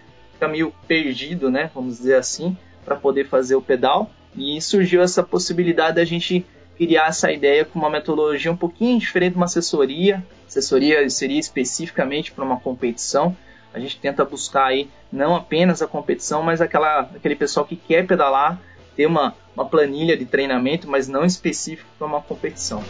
meio 0.48 0.74
perdido, 0.88 1.50
né? 1.50 1.70
Vamos 1.74 1.98
dizer 1.98 2.16
assim, 2.16 2.58
para 2.84 2.96
poder 2.96 3.28
fazer 3.28 3.56
o 3.56 3.62
pedal. 3.62 4.12
E 4.36 4.60
surgiu 4.62 5.02
essa 5.02 5.22
possibilidade 5.22 5.96
da 5.98 6.06
gente 6.06 6.46
criar 6.76 7.08
essa 7.08 7.32
ideia 7.32 7.64
com 7.66 7.78
uma 7.80 7.90
metodologia 7.90 8.52
um 8.52 8.58
pouquinho 8.58 9.00
diferente 9.00 9.34
de 9.34 9.38
uma 9.38 9.46
assessoria. 9.46 10.26
Assessoria 10.48 11.10
seria 11.10 11.40
especificamente 11.40 12.32
para 12.32 12.44
uma 12.44 12.60
competição, 12.60 13.36
a 13.74 13.80
gente 13.80 14.00
tenta 14.00 14.24
buscar 14.24 14.66
aí 14.66 14.90
não 15.12 15.36
apenas 15.36 15.82
a 15.82 15.88
competição, 15.88 16.44
mas 16.44 16.62
aquela, 16.62 17.02
aquele 17.02 17.36
pessoal 17.36 17.66
que 17.66 17.76
quer 17.76 18.06
pedalar, 18.06 18.60
ter 18.96 19.08
uma, 19.08 19.36
uma 19.56 19.66
planilha 19.66 20.16
de 20.16 20.26
treinamento, 20.26 20.88
mas 20.88 21.08
não 21.08 21.26
específico 21.26 21.90
para 21.98 22.06
uma 22.06 22.22
competição. 22.22 22.84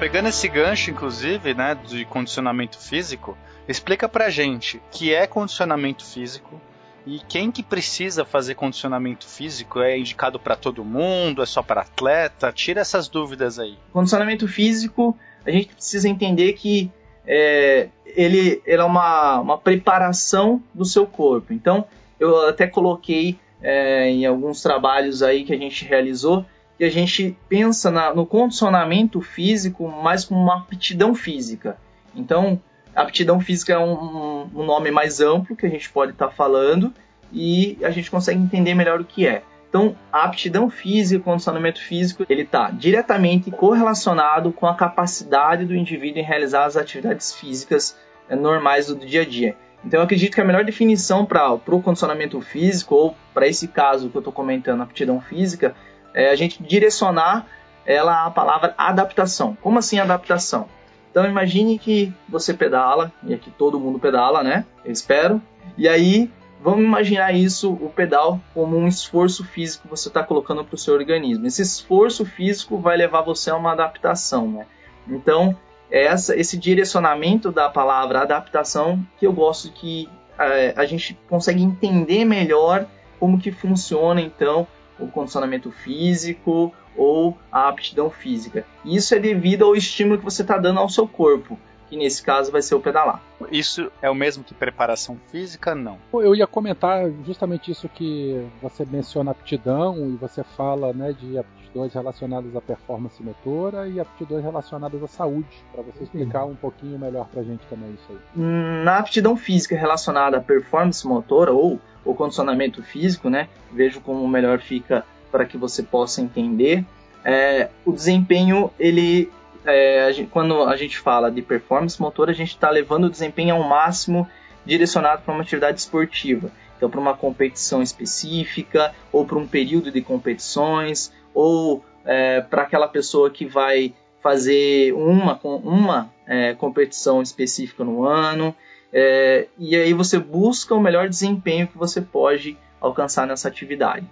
Pegando 0.00 0.30
esse 0.30 0.48
gancho, 0.48 0.90
inclusive, 0.90 1.52
né, 1.52 1.74
de 1.74 2.06
condicionamento 2.06 2.78
físico, 2.78 3.36
explica 3.68 4.08
pra 4.08 4.30
gente 4.30 4.78
o 4.78 4.82
que 4.90 5.12
é 5.12 5.26
condicionamento 5.26 6.06
físico 6.06 6.58
e 7.06 7.18
quem 7.28 7.52
que 7.52 7.62
precisa 7.62 8.24
fazer 8.24 8.54
condicionamento 8.54 9.28
físico? 9.28 9.78
É 9.80 9.98
indicado 9.98 10.40
para 10.40 10.56
todo 10.56 10.82
mundo? 10.82 11.42
É 11.42 11.46
só 11.46 11.62
para 11.62 11.82
atleta? 11.82 12.50
Tira 12.50 12.80
essas 12.80 13.08
dúvidas 13.08 13.58
aí. 13.58 13.76
Condicionamento 13.92 14.48
físico, 14.48 15.14
a 15.44 15.50
gente 15.50 15.74
precisa 15.74 16.08
entender 16.08 16.54
que 16.54 16.90
é, 17.26 17.88
ele, 18.06 18.62
ele, 18.64 18.80
é 18.80 18.84
uma, 18.84 19.38
uma 19.40 19.58
preparação 19.58 20.62
do 20.72 20.86
seu 20.86 21.06
corpo. 21.06 21.52
Então, 21.52 21.84
eu 22.18 22.48
até 22.48 22.66
coloquei 22.66 23.38
é, 23.62 24.08
em 24.08 24.24
alguns 24.24 24.62
trabalhos 24.62 25.22
aí 25.22 25.44
que 25.44 25.52
a 25.52 25.58
gente 25.58 25.84
realizou 25.84 26.46
que 26.80 26.84
a 26.86 26.90
gente 26.90 27.36
pensa 27.46 27.90
na, 27.90 28.14
no 28.14 28.24
condicionamento 28.24 29.20
físico 29.20 29.86
mais 29.86 30.24
como 30.24 30.40
uma 30.40 30.60
aptidão 30.60 31.14
física. 31.14 31.76
Então, 32.16 32.58
aptidão 32.96 33.38
física 33.38 33.74
é 33.74 33.78
um, 33.78 34.48
um 34.54 34.64
nome 34.64 34.90
mais 34.90 35.20
amplo 35.20 35.54
que 35.54 35.66
a 35.66 35.68
gente 35.68 35.90
pode 35.90 36.12
estar 36.12 36.28
tá 36.28 36.32
falando 36.32 36.90
e 37.30 37.76
a 37.82 37.90
gente 37.90 38.10
consegue 38.10 38.40
entender 38.40 38.72
melhor 38.72 38.98
o 38.98 39.04
que 39.04 39.26
é. 39.26 39.42
Então, 39.68 39.94
a 40.10 40.24
aptidão 40.24 40.70
física, 40.70 41.20
o 41.20 41.22
condicionamento 41.22 41.82
físico, 41.82 42.24
ele 42.30 42.44
está 42.44 42.70
diretamente 42.70 43.50
correlacionado 43.50 44.50
com 44.50 44.66
a 44.66 44.74
capacidade 44.74 45.66
do 45.66 45.76
indivíduo 45.76 46.22
em 46.22 46.24
realizar 46.24 46.64
as 46.64 46.78
atividades 46.78 47.34
físicas 47.34 47.94
é, 48.26 48.34
normais 48.34 48.86
do 48.86 48.96
dia 48.96 49.20
a 49.20 49.26
dia. 49.26 49.54
Então, 49.84 50.00
eu 50.00 50.04
acredito 50.04 50.34
que 50.34 50.40
a 50.40 50.44
melhor 50.46 50.64
definição 50.64 51.26
para 51.26 51.52
o 51.52 51.82
condicionamento 51.82 52.40
físico, 52.40 52.94
ou 52.94 53.16
para 53.34 53.46
esse 53.46 53.68
caso 53.68 54.08
que 54.08 54.16
eu 54.16 54.20
estou 54.20 54.32
comentando, 54.32 54.82
aptidão 54.82 55.20
física, 55.20 55.74
é 56.14 56.30
a 56.30 56.36
gente 56.36 56.62
direcionar 56.62 57.46
ela 57.86 58.26
à 58.26 58.30
palavra 58.30 58.74
adaptação. 58.76 59.56
Como 59.60 59.78
assim 59.78 59.98
adaptação? 59.98 60.68
Então 61.10 61.24
imagine 61.26 61.78
que 61.78 62.12
você 62.28 62.54
pedala, 62.54 63.12
e 63.24 63.34
aqui 63.34 63.50
todo 63.50 63.80
mundo 63.80 63.98
pedala, 63.98 64.42
né? 64.42 64.64
Eu 64.84 64.92
espero. 64.92 65.42
E 65.76 65.88
aí, 65.88 66.30
vamos 66.62 66.84
imaginar 66.84 67.32
isso, 67.32 67.72
o 67.72 67.88
pedal, 67.88 68.40
como 68.54 68.76
um 68.76 68.86
esforço 68.86 69.44
físico 69.44 69.84
que 69.84 69.90
você 69.90 70.08
está 70.08 70.22
colocando 70.22 70.64
para 70.64 70.74
o 70.74 70.78
seu 70.78 70.94
organismo. 70.94 71.46
Esse 71.46 71.62
esforço 71.62 72.24
físico 72.24 72.78
vai 72.78 72.96
levar 72.96 73.22
você 73.22 73.50
a 73.50 73.56
uma 73.56 73.72
adaptação, 73.72 74.46
né? 74.48 74.66
Então, 75.08 75.56
é 75.90 76.04
essa, 76.04 76.36
esse 76.36 76.56
direcionamento 76.56 77.50
da 77.50 77.68
palavra 77.68 78.20
adaptação 78.20 79.04
que 79.18 79.26
eu 79.26 79.32
gosto 79.32 79.72
que 79.72 80.08
é, 80.38 80.72
a 80.76 80.84
gente 80.84 81.18
consegue 81.28 81.62
entender 81.62 82.24
melhor 82.24 82.86
como 83.18 83.38
que 83.38 83.50
funciona, 83.50 84.20
então, 84.20 84.66
o 85.00 85.08
condicionamento 85.08 85.70
físico 85.70 86.72
ou 86.96 87.36
a 87.50 87.68
aptidão 87.68 88.10
física. 88.10 88.66
Isso 88.84 89.14
é 89.14 89.18
devido 89.18 89.64
ao 89.64 89.74
estímulo 89.74 90.18
que 90.18 90.24
você 90.24 90.42
está 90.42 90.58
dando 90.58 90.80
ao 90.80 90.88
seu 90.88 91.06
corpo, 91.06 91.58
que 91.90 91.96
nesse 91.96 92.22
caso 92.22 92.52
vai 92.52 92.62
ser 92.62 92.76
o 92.76 92.80
pedalar. 92.80 93.20
Isso 93.50 93.90
é 94.00 94.08
o 94.08 94.14
mesmo 94.14 94.44
que 94.44 94.54
preparação 94.54 95.18
física? 95.30 95.74
Não. 95.74 95.98
Eu 96.12 96.34
ia 96.36 96.46
comentar 96.46 97.10
justamente 97.26 97.70
isso 97.70 97.88
que 97.88 98.46
você 98.62 98.84
menciona 98.84 99.32
aptidão 99.32 99.96
e 100.08 100.16
você 100.16 100.44
fala 100.44 100.92
né, 100.92 101.12
de 101.12 101.36
aptidões 101.36 101.92
relacionadas 101.92 102.54
à 102.54 102.60
performance 102.60 103.20
motora 103.22 103.88
e 103.88 103.98
aptidões 103.98 104.44
relacionadas 104.44 105.02
à 105.02 105.08
saúde, 105.08 105.64
para 105.72 105.82
você 105.82 106.04
explicar 106.04 106.44
um 106.44 106.54
pouquinho 106.54 106.98
melhor 106.98 107.26
para 107.26 107.40
a 107.40 107.44
gente 107.44 107.66
também 107.68 107.90
isso 107.90 108.06
aí. 108.10 108.42
Na 108.84 108.98
aptidão 108.98 109.36
física 109.36 109.76
relacionada 109.76 110.36
à 110.36 110.40
performance 110.40 111.06
motora 111.06 111.52
ou 111.52 111.80
o 112.04 112.14
condicionamento 112.14 112.82
físico, 112.82 113.28
né? 113.28 113.48
Vejo 113.72 114.00
como 114.00 114.26
melhor 114.28 114.60
fica 114.60 115.04
para 115.30 115.44
que 115.44 115.56
você 115.56 115.82
possa 115.82 116.20
entender. 116.20 116.84
É, 117.24 117.68
o 117.84 117.92
desempenho, 117.92 118.70
ele, 118.78 119.30
é, 119.64 120.04
a 120.04 120.12
gente, 120.12 120.30
quando 120.30 120.62
a 120.62 120.76
gente 120.76 120.98
fala 120.98 121.30
de 121.30 121.42
performance 121.42 122.00
motor, 122.00 122.30
a 122.30 122.32
gente 122.32 122.50
está 122.50 122.70
levando 122.70 123.04
o 123.04 123.10
desempenho 123.10 123.54
ao 123.54 123.62
máximo 123.62 124.28
direcionado 124.64 125.22
para 125.22 125.34
uma 125.34 125.42
atividade 125.42 125.80
esportiva. 125.80 126.50
Então, 126.76 126.88
para 126.88 127.00
uma 127.00 127.14
competição 127.14 127.82
específica, 127.82 128.94
ou 129.12 129.26
para 129.26 129.38
um 129.38 129.46
período 129.46 129.90
de 129.90 130.00
competições, 130.00 131.12
ou 131.34 131.84
é, 132.04 132.40
para 132.40 132.62
aquela 132.62 132.88
pessoa 132.88 133.30
que 133.30 133.44
vai 133.44 133.94
fazer 134.22 134.92
uma, 134.94 135.38
uma 135.42 136.12
é, 136.26 136.54
competição 136.54 137.20
específica 137.20 137.84
no 137.84 138.04
ano. 138.04 138.54
É, 138.92 139.46
e 139.58 139.76
aí 139.76 139.92
você 139.92 140.18
busca 140.18 140.74
o 140.74 140.80
melhor 140.80 141.08
desempenho 141.08 141.66
que 141.66 141.76
você 141.76 142.00
pode 142.00 142.56
alcançar 142.80 143.26
nessa 143.26 143.48
atividade. 143.48 144.06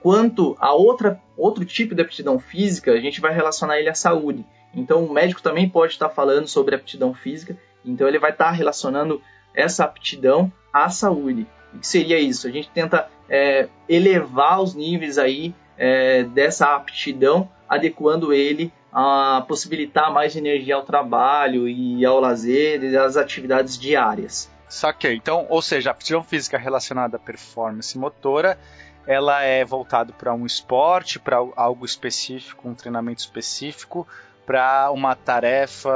Quanto 0.00 0.56
a 0.60 0.72
outra, 0.74 1.20
outro 1.36 1.64
tipo 1.64 1.94
de 1.94 2.02
aptidão 2.02 2.38
física, 2.38 2.92
a 2.92 3.00
gente 3.00 3.20
vai 3.20 3.32
relacionar 3.34 3.78
ele 3.78 3.88
à 3.88 3.94
saúde. 3.94 4.44
Então 4.74 5.04
o 5.04 5.12
médico 5.12 5.42
também 5.42 5.68
pode 5.68 5.92
estar 5.92 6.08
falando 6.08 6.46
sobre 6.48 6.74
aptidão 6.74 7.14
física, 7.14 7.56
então 7.84 8.08
ele 8.08 8.18
vai 8.18 8.30
estar 8.30 8.50
relacionando 8.50 9.20
essa 9.54 9.84
aptidão 9.84 10.52
à 10.72 10.88
saúde. 10.88 11.46
O 11.72 11.78
que 11.78 11.86
seria 11.86 12.18
isso? 12.18 12.46
A 12.46 12.50
gente 12.50 12.68
tenta 12.70 13.08
é, 13.28 13.68
elevar 13.88 14.60
os 14.60 14.74
níveis 14.74 15.18
aí 15.18 15.54
é, 15.76 16.24
dessa 16.24 16.74
aptidão, 16.74 17.48
adequando 17.68 18.32
ele 18.32 18.72
a 18.92 19.44
possibilitar 19.48 20.12
mais 20.12 20.36
energia 20.36 20.76
ao 20.76 20.84
trabalho 20.84 21.68
e 21.68 22.04
ao 22.04 22.20
lazer 22.20 22.82
e 22.84 22.96
às 22.96 23.16
atividades 23.16 23.76
diárias. 23.76 24.48
Saquei. 24.68 25.14
Então, 25.14 25.46
ou 25.48 25.60
seja, 25.60 25.90
a 25.90 25.92
aptidão 25.92 26.22
física 26.22 26.56
relacionada 26.56 27.16
à 27.16 27.20
performance 27.20 27.98
motora, 27.98 28.58
ela 29.06 29.42
é 29.42 29.64
voltada 29.64 30.12
para 30.12 30.32
um 30.32 30.46
esporte, 30.46 31.18
para 31.18 31.36
algo 31.56 31.84
específico, 31.84 32.68
um 32.68 32.74
treinamento 32.74 33.20
específico, 33.20 34.06
para 34.46 34.90
uma 34.90 35.14
tarefa 35.14 35.90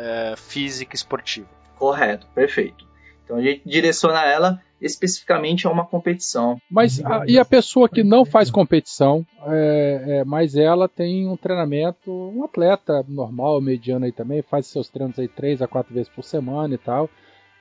é, 0.00 0.34
física 0.36 0.94
esportiva. 0.94 1.48
Correto, 1.76 2.26
perfeito. 2.34 2.86
Então 3.24 3.36
a 3.36 3.42
gente 3.42 3.62
direciona 3.64 4.24
ela 4.24 4.60
especificamente 4.80 5.66
a 5.66 5.70
uma 5.70 5.86
competição. 5.86 6.58
Mas 6.70 7.02
a, 7.04 7.24
e 7.26 7.38
a 7.38 7.44
pessoa 7.44 7.88
que 7.88 8.04
não 8.04 8.24
faz 8.24 8.50
competição, 8.50 9.26
é, 9.46 10.04
é, 10.06 10.24
mas 10.24 10.54
ela 10.56 10.88
tem 10.88 11.26
um 11.26 11.36
treinamento, 11.36 12.10
um 12.10 12.44
atleta 12.44 13.04
normal, 13.08 13.60
mediano 13.60 14.04
aí 14.04 14.12
também, 14.12 14.42
faz 14.42 14.66
seus 14.66 14.88
treinos 14.88 15.18
aí 15.18 15.26
três 15.26 15.62
a 15.62 15.66
quatro 15.66 15.94
vezes 15.94 16.08
por 16.08 16.22
semana 16.22 16.74
e 16.74 16.78
tal. 16.78 17.08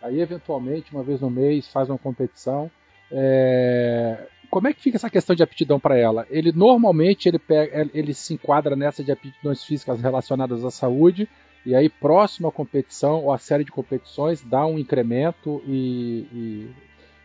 Aí 0.02 0.20
eventualmente 0.20 0.94
uma 0.94 1.04
vez 1.04 1.22
no 1.22 1.30
mês 1.30 1.68
faz 1.68 1.90
uma 1.90 1.98
competição. 1.98 2.70
É, 3.10 4.28
como 4.54 4.68
é 4.68 4.74
que 4.74 4.84
fica 4.84 4.98
essa 4.98 5.10
questão 5.10 5.36
de 5.36 5.42
aptidão 5.42 5.80
para 5.80 5.98
ela? 5.98 6.28
Ele 6.30 6.52
normalmente 6.52 7.28
ele, 7.28 7.40
pega, 7.40 7.90
ele 7.92 8.14
se 8.14 8.36
enquadra 8.36 8.76
nessa 8.76 9.04
de 9.04 9.12
aptidões 9.12 9.64
físicas 9.64 10.00
relacionadas 10.00 10.64
à 10.64 10.70
saúde 10.70 11.28
e 11.66 11.74
aí 11.74 11.90
próximo 11.90 12.50
à 12.50 12.52
competição 12.52 13.24
ou 13.24 13.34
à 13.34 13.40
série 13.40 13.64
de 13.64 13.72
competições 13.72 14.44
dá 14.44 14.64
um 14.64 14.78
incremento 14.78 15.60
e, 15.66 16.28
e 16.32 16.70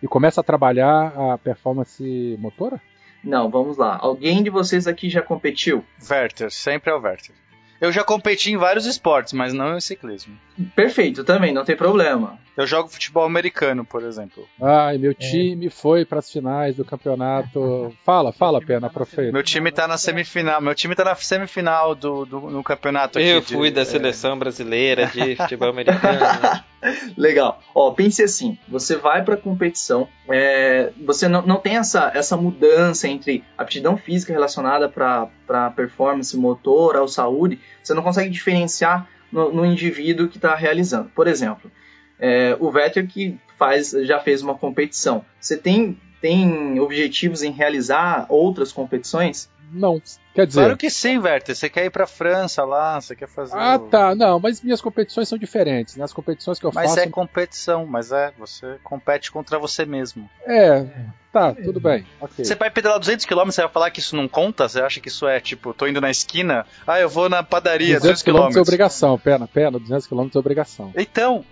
e 0.02 0.08
começa 0.08 0.40
a 0.40 0.44
trabalhar 0.44 1.12
a 1.16 1.36
performance 1.36 2.36
motora? 2.38 2.80
Não, 3.22 3.50
vamos 3.50 3.76
lá. 3.76 3.98
Alguém 4.00 4.42
de 4.42 4.48
vocês 4.48 4.86
aqui 4.86 5.10
já 5.10 5.20
competiu? 5.20 5.84
Werther, 6.08 6.50
sempre 6.50 6.90
é 6.90 6.94
o 6.94 7.00
Werther. 7.00 7.34
Eu 7.80 7.92
já 7.92 8.02
competi 8.02 8.52
em 8.52 8.56
vários 8.56 8.86
esportes, 8.86 9.32
mas 9.32 9.52
não 9.52 9.76
em 9.76 9.80
ciclismo. 9.80 10.36
Perfeito, 10.74 11.22
também, 11.22 11.52
não 11.52 11.64
tem 11.64 11.76
problema. 11.76 12.38
Eu 12.56 12.66
jogo 12.66 12.88
futebol 12.88 13.24
americano, 13.24 13.84
por 13.84 14.02
exemplo. 14.02 14.48
Ai, 14.60 14.98
meu 14.98 15.12
é. 15.12 15.14
time 15.14 15.70
foi 15.70 16.04
para 16.04 16.18
as 16.18 16.28
finais 16.28 16.74
do 16.74 16.84
campeonato. 16.84 17.94
Fala, 18.04 18.32
fala, 18.32 18.60
Pena, 18.60 18.90
profeta. 18.90 19.30
Meu 19.30 19.44
time 19.44 19.70
tá 19.70 19.86
na 19.86 19.96
semifinal. 19.96 20.60
Meu 20.60 20.74
time 20.74 20.96
tá 20.96 21.04
na 21.04 21.14
semifinal 21.14 21.94
do, 21.94 22.24
do 22.26 22.40
no 22.40 22.64
campeonato 22.64 23.20
Eu 23.20 23.40
fui 23.42 23.68
de, 23.68 23.76
da 23.76 23.82
é... 23.82 23.84
seleção 23.84 24.36
brasileira 24.36 25.06
de 25.06 25.36
futebol 25.36 25.70
americano. 25.70 26.18
Legal. 27.16 27.62
Ó, 27.74 27.90
pense 27.92 28.22
assim: 28.22 28.58
você 28.68 28.96
vai 28.96 29.24
para 29.24 29.36
competição, 29.36 30.08
é, 30.28 30.92
você 31.04 31.28
não, 31.28 31.42
não 31.42 31.56
tem 31.56 31.76
essa, 31.76 32.10
essa 32.14 32.36
mudança 32.36 33.08
entre 33.08 33.44
aptidão 33.56 33.96
física 33.96 34.32
relacionada 34.32 34.88
para 34.88 35.70
performance 35.70 36.36
motor 36.36 36.96
ou 36.96 37.08
saúde, 37.08 37.58
você 37.82 37.94
não 37.94 38.02
consegue 38.02 38.30
diferenciar 38.30 39.08
no, 39.30 39.52
no 39.52 39.66
indivíduo 39.66 40.28
que 40.28 40.38
está 40.38 40.54
realizando. 40.54 41.10
Por 41.14 41.26
exemplo, 41.26 41.70
é, 42.18 42.56
o 42.58 42.70
Vettel 42.70 43.06
que 43.06 43.38
faz, 43.58 43.90
já 43.90 44.18
fez 44.20 44.42
uma 44.42 44.54
competição. 44.54 45.24
Você 45.40 45.56
tem 45.56 45.98
tem 46.20 46.80
objetivos 46.80 47.42
em 47.42 47.52
realizar 47.52 48.26
outras 48.28 48.72
competições? 48.72 49.48
Não. 49.72 50.00
Quer 50.34 50.46
dizer. 50.46 50.60
Claro 50.60 50.76
que 50.76 50.88
sim, 50.88 51.18
Werther. 51.18 51.54
Você 51.56 51.68
quer 51.68 51.84
ir 51.86 51.90
pra 51.90 52.06
França 52.06 52.64
lá, 52.64 53.00
você 53.00 53.16
quer 53.16 53.28
fazer. 53.28 53.56
Ah, 53.56 53.74
o- 53.76 53.88
tá. 53.88 54.14
Não, 54.14 54.38
mas 54.38 54.60
minhas 54.62 54.80
competições 54.80 55.28
são 55.28 55.36
diferentes. 55.36 55.96
Né? 55.96 56.04
As 56.04 56.12
competições 56.12 56.58
que 56.60 56.66
eu 56.66 56.70
Mas 56.72 56.90
faço. 56.90 57.00
é 57.00 57.06
competição, 57.08 57.86
mas 57.86 58.12
é, 58.12 58.32
você 58.38 58.76
compete 58.84 59.32
contra 59.32 59.58
você 59.58 59.84
mesmo. 59.84 60.30
É, 60.46 60.84
tá, 61.32 61.52
tudo 61.54 61.80
bem. 61.80 62.06
Ok. 62.20 62.44
Você 62.44 62.54
vai 62.54 62.70
pedalar 62.70 63.00
200 63.00 63.26
km, 63.26 63.46
você 63.46 63.62
vai 63.62 63.70
falar 63.70 63.90
que 63.90 63.98
isso 63.98 64.14
não 64.14 64.28
conta? 64.28 64.68
Você 64.68 64.80
acha 64.80 65.00
que 65.00 65.08
isso 65.08 65.26
é 65.26 65.40
tipo, 65.40 65.74
tô 65.74 65.88
indo 65.88 66.00
na 66.00 66.10
esquina, 66.10 66.64
ah, 66.86 67.00
eu 67.00 67.08
vou 67.08 67.28
na 67.28 67.42
padaria, 67.42 67.98
200 67.98 68.22
km 68.22 68.56
é 68.56 68.60
obrigação, 68.60 69.18
pena, 69.18 69.48
pena, 69.48 69.76
200 69.78 70.06
km 70.06 70.28
é 70.32 70.38
obrigação. 70.38 70.92
Então, 70.96 71.44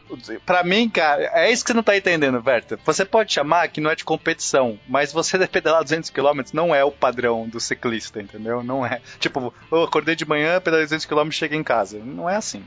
pra 0.45 0.63
mim, 0.63 0.89
cara, 0.89 1.29
é 1.35 1.51
isso 1.51 1.65
que 1.65 1.71
você 1.73 1.75
não 1.75 1.83
tá 1.83 1.97
entendendo, 1.97 2.41
Werther. 2.47 2.79
Você 2.85 3.05
pode 3.05 3.33
chamar 3.33 3.67
que 3.69 3.81
não 3.81 3.91
é 3.91 3.97
de 3.97 4.05
competição, 4.05 4.79
mas 4.89 5.13
você 5.13 5.37
pedalar 5.49 5.83
200 5.83 6.11
km 6.11 6.41
não 6.53 6.73
é 6.73 6.85
o 6.85 6.93
padrão 6.93 7.49
do 7.49 7.59
ciclista, 7.59 8.06
entendeu? 8.15 8.63
Não 8.63 8.85
é. 8.85 9.01
Tipo, 9.19 9.53
eu 9.71 9.83
acordei 9.83 10.15
de 10.15 10.29
manhã, 10.29 10.61
pedalei 10.61 10.87
200 10.87 11.07
km 11.07 11.29
e 11.29 11.33
cheguei 11.33 11.59
em 11.59 11.65
casa. 11.65 11.99
Não 11.99 12.29
é 12.29 12.37
assim. 12.37 12.63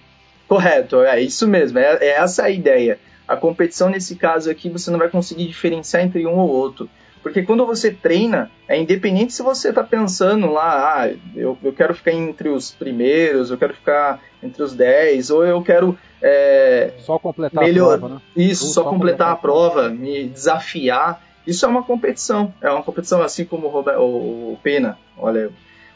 Correto, 0.48 1.02
é 1.02 1.22
isso 1.22 1.48
mesmo, 1.48 1.78
é, 1.78 1.98
é 2.02 2.10
essa 2.18 2.46
a 2.46 2.50
ideia. 2.50 3.00
A 3.28 3.38
competição 3.38 3.90
nesse 3.90 4.16
caso 4.16 4.50
aqui 4.50 4.68
você 4.70 4.90
não 4.90 4.98
vai 4.98 5.08
conseguir 5.08 5.46
diferenciar 5.46 6.04
entre 6.04 6.26
um 6.26 6.38
ou 6.40 6.50
outro. 6.50 6.90
Porque 7.22 7.44
quando 7.44 7.66
você 7.66 7.92
treina, 7.92 8.50
é 8.68 8.80
independente 8.80 9.34
se 9.34 9.44
você 9.44 9.70
está 9.70 9.84
pensando 9.84 10.52
lá, 10.52 11.04
ah, 11.04 11.12
eu, 11.36 11.58
eu 11.62 11.74
quero 11.74 11.94
ficar 11.94 12.14
entre 12.14 12.50
os 12.50 12.72
primeiros, 12.72 13.52
eu 13.52 13.58
quero 13.58 13.74
ficar 13.74 14.22
entre 14.42 14.64
os 14.64 14.74
10, 14.74 15.30
ou 15.30 15.46
eu 15.46 15.62
quero 15.62 15.98
é, 16.22 16.94
Só 17.00 17.20
completar 17.20 17.64
melhor, 17.64 17.96
a 17.96 17.98
prova, 18.00 18.16
né? 18.16 18.22
isso, 18.36 18.66
só 18.68 18.84
só 18.84 18.90
completar 18.90 19.34
a 19.34 19.36
completar 19.36 19.72
a 19.74 19.84
prova, 19.84 19.90
me 19.90 20.28
desafiar. 20.28 21.22
Isso 21.48 21.66
é 21.66 21.68
uma 21.70 21.84
competição. 21.84 22.54
É 22.62 22.70
uma 22.70 22.84
competição 22.84 23.22
assim 23.22 23.46
como 23.46 23.68
o, 23.68 23.70
Rober- 23.70 24.00
o- 24.00 24.54
o 24.54 24.60
Pena, 24.62 24.98
olha, 25.18 25.50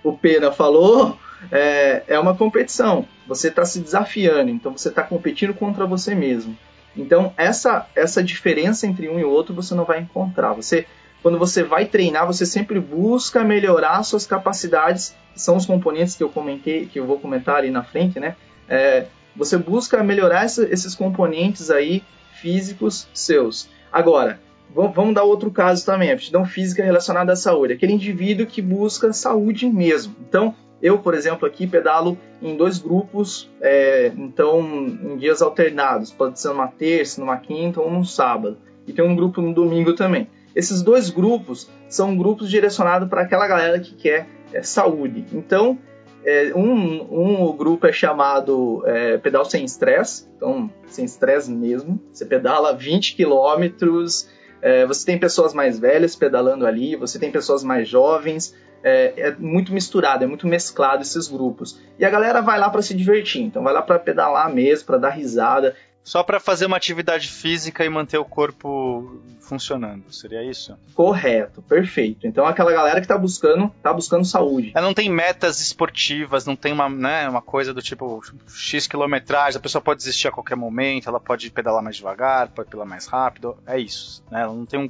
o 0.04 0.14
Pena 0.18 0.52
falou, 0.52 1.18
é, 1.52 2.04
é 2.08 2.20
uma 2.20 2.36
competição. 2.36 3.06
Você 3.28 3.48
está 3.50 3.64
se 3.66 3.80
desafiando, 3.80 4.50
então 4.50 4.72
você 4.76 4.90
está 4.90 5.04
competindo 5.04 5.54
contra 5.54 5.86
você 5.86 6.16
mesmo. 6.16 6.58
Então 6.96 7.34
essa 7.38 7.88
essa 7.96 8.24
diferença 8.24 8.86
entre 8.86 9.10
um 9.10 9.20
e 9.20 9.24
outro 9.24 9.54
você 9.54 9.74
não 9.74 9.84
vai 9.86 10.00
encontrar. 10.00 10.54
Você 10.54 10.86
quando 11.22 11.40
você 11.40 11.64
vai 11.64 11.86
treinar, 11.86 12.28
você 12.28 12.46
sempre 12.46 12.80
busca 12.82 13.44
melhorar 13.46 14.04
suas 14.04 14.28
capacidades, 14.28 15.16
são 15.36 15.56
os 15.56 15.66
componentes 15.66 16.16
que 16.16 16.24
eu 16.24 16.30
comentei, 16.30 16.86
que 16.86 17.00
eu 17.00 17.06
vou 17.06 17.18
comentar 17.18 17.56
ali 17.56 17.72
na 17.72 17.82
frente, 17.82 18.20
né? 18.20 18.36
É, 18.68 19.06
você 19.36 19.58
busca 19.58 20.04
melhorar 20.04 20.46
esses 20.46 20.94
componentes 20.96 21.72
aí 21.72 22.04
físicos 22.42 23.08
seus. 23.14 23.70
Agora, 23.92 24.40
vamos 24.74 25.14
dar 25.14 25.24
outro 25.24 25.52
caso 25.52 25.86
também, 25.86 26.12
aptidão 26.12 26.46
física 26.46 26.84
relacionada 26.84 27.34
à 27.34 27.36
saúde, 27.36 27.74
aquele 27.74 27.94
indivíduo 27.94 28.46
que 28.46 28.62
busca 28.62 29.14
saúde 29.14 29.68
mesmo. 29.68 30.16
Então, 30.28 30.56
eu, 30.82 31.00
por 31.00 31.14
exemplo, 31.14 31.48
aqui 31.48 31.66
pedalo 31.66 32.18
em 32.42 32.58
dois 32.58 32.78
grupos, 32.78 33.50
é, 33.62 34.12
então 34.18 34.60
em 34.62 35.18
dias 35.18 35.42
alternados, 35.42 36.12
pode 36.12 36.40
ser 36.40 36.50
numa 36.50 36.68
terça, 36.68 37.22
numa 37.22 37.38
quinta 37.38 37.80
ou 37.80 37.90
num 37.90 38.04
sábado. 38.04 38.58
E 38.86 38.92
tem 38.92 39.06
um 39.06 39.16
grupo 39.16 39.42
no 39.42 39.54
domingo 39.54 39.94
também. 39.94 40.28
Esses 40.54 40.82
dois 40.82 41.10
grupos 41.10 41.70
são 41.88 42.18
grupos 42.18 42.50
direcionados 42.50 43.08
para 43.08 43.22
aquela 43.22 43.48
galera 43.48 43.80
que 43.80 43.96
quer 43.96 44.28
é, 44.52 44.62
saúde. 44.62 45.26
Então, 45.32 45.78
é, 46.26 46.52
um, 46.56 47.48
um 47.50 47.56
grupo 47.56 47.88
é 47.88 47.92
chamado 47.92 48.84
é, 48.86 49.18
pedal 49.18 49.46
sem 49.46 49.66
estresse, 49.66 50.28
então 50.36 50.70
sem 50.88 51.06
estresse 51.06 51.52
mesmo. 51.52 52.00
Você 52.12 52.26
pedala 52.26 52.76
20 52.76 53.16
quilômetros, 53.16 54.30
é, 54.64 54.86
você 54.86 55.06
tem 55.06 55.20
pessoas 55.20 55.54
mais 55.54 55.78
velhas 55.78 56.16
pedalando 56.16 56.66
ali, 56.66 56.96
você 56.96 57.20
tem 57.20 57.30
pessoas 57.30 57.66
mais 57.66 57.86
jovens. 57.86 58.56
É, 58.82 59.14
é 59.18 59.36
muito 59.38 59.74
misturado, 59.74 60.24
é 60.24 60.28
muito 60.28 60.48
mesclado 60.48 61.02
esses 61.02 61.28
grupos. 61.28 61.80
E 62.00 62.06
a 62.06 62.10
galera 62.10 62.42
vai 62.42 62.58
lá 62.58 62.70
para 62.70 62.82
se 62.82 62.94
divertir, 62.94 63.42
então 63.42 63.62
vai 63.62 63.74
lá 63.74 63.82
para 63.82 64.00
pedalar 64.00 64.54
mesmo, 64.54 64.86
para 64.86 64.98
dar 64.98 65.10
risada. 65.10 65.76
Só 66.04 66.22
pra 66.22 66.40
fazer 66.40 66.66
uma 66.66 66.76
atividade 66.76 67.30
física 67.30 67.86
e 67.86 67.90
manter 67.90 68.18
o 68.18 68.26
corpo 68.26 69.22
funcionando, 69.40 70.12
seria 70.12 70.44
isso? 70.44 70.78
Correto, 70.94 71.62
perfeito. 71.62 72.28
Então 72.28 72.46
aquela 72.46 72.72
galera 72.72 73.00
que 73.00 73.08
tá 73.08 73.18
buscando, 73.18 73.72
tá 73.82 73.94
buscando 73.94 74.26
saúde. 74.26 74.72
Ela 74.76 74.86
não 74.86 74.94
tem 74.94 75.10
metas 75.10 75.62
esportivas, 75.62 76.46
não 76.46 76.56
tem 76.56 76.74
uma, 76.74 76.90
né, 76.90 77.28
uma 77.30 77.42
coisa 77.42 77.74
do 77.74 77.82
tipo 77.82 78.22
X 78.48 78.86
quilometragem, 78.88 79.58
a 79.58 79.62
pessoa 79.62 79.82
pode 79.82 80.00
desistir 80.00 80.28
a 80.28 80.32
qualquer 80.32 80.56
momento, 80.56 81.08
ela 81.08 81.20
pode 81.20 81.50
pedalar 81.50 81.82
mais 81.82 81.96
devagar, 81.96 82.50
pode 82.50 82.70
pedalar 82.70 82.88
mais 82.88 83.06
rápido, 83.06 83.58
é 83.66 83.80
isso. 83.80 84.24
Né? 84.30 84.42
Ela 84.42 84.54
não 84.54 84.66
tem 84.66 84.80
um, 84.80 84.90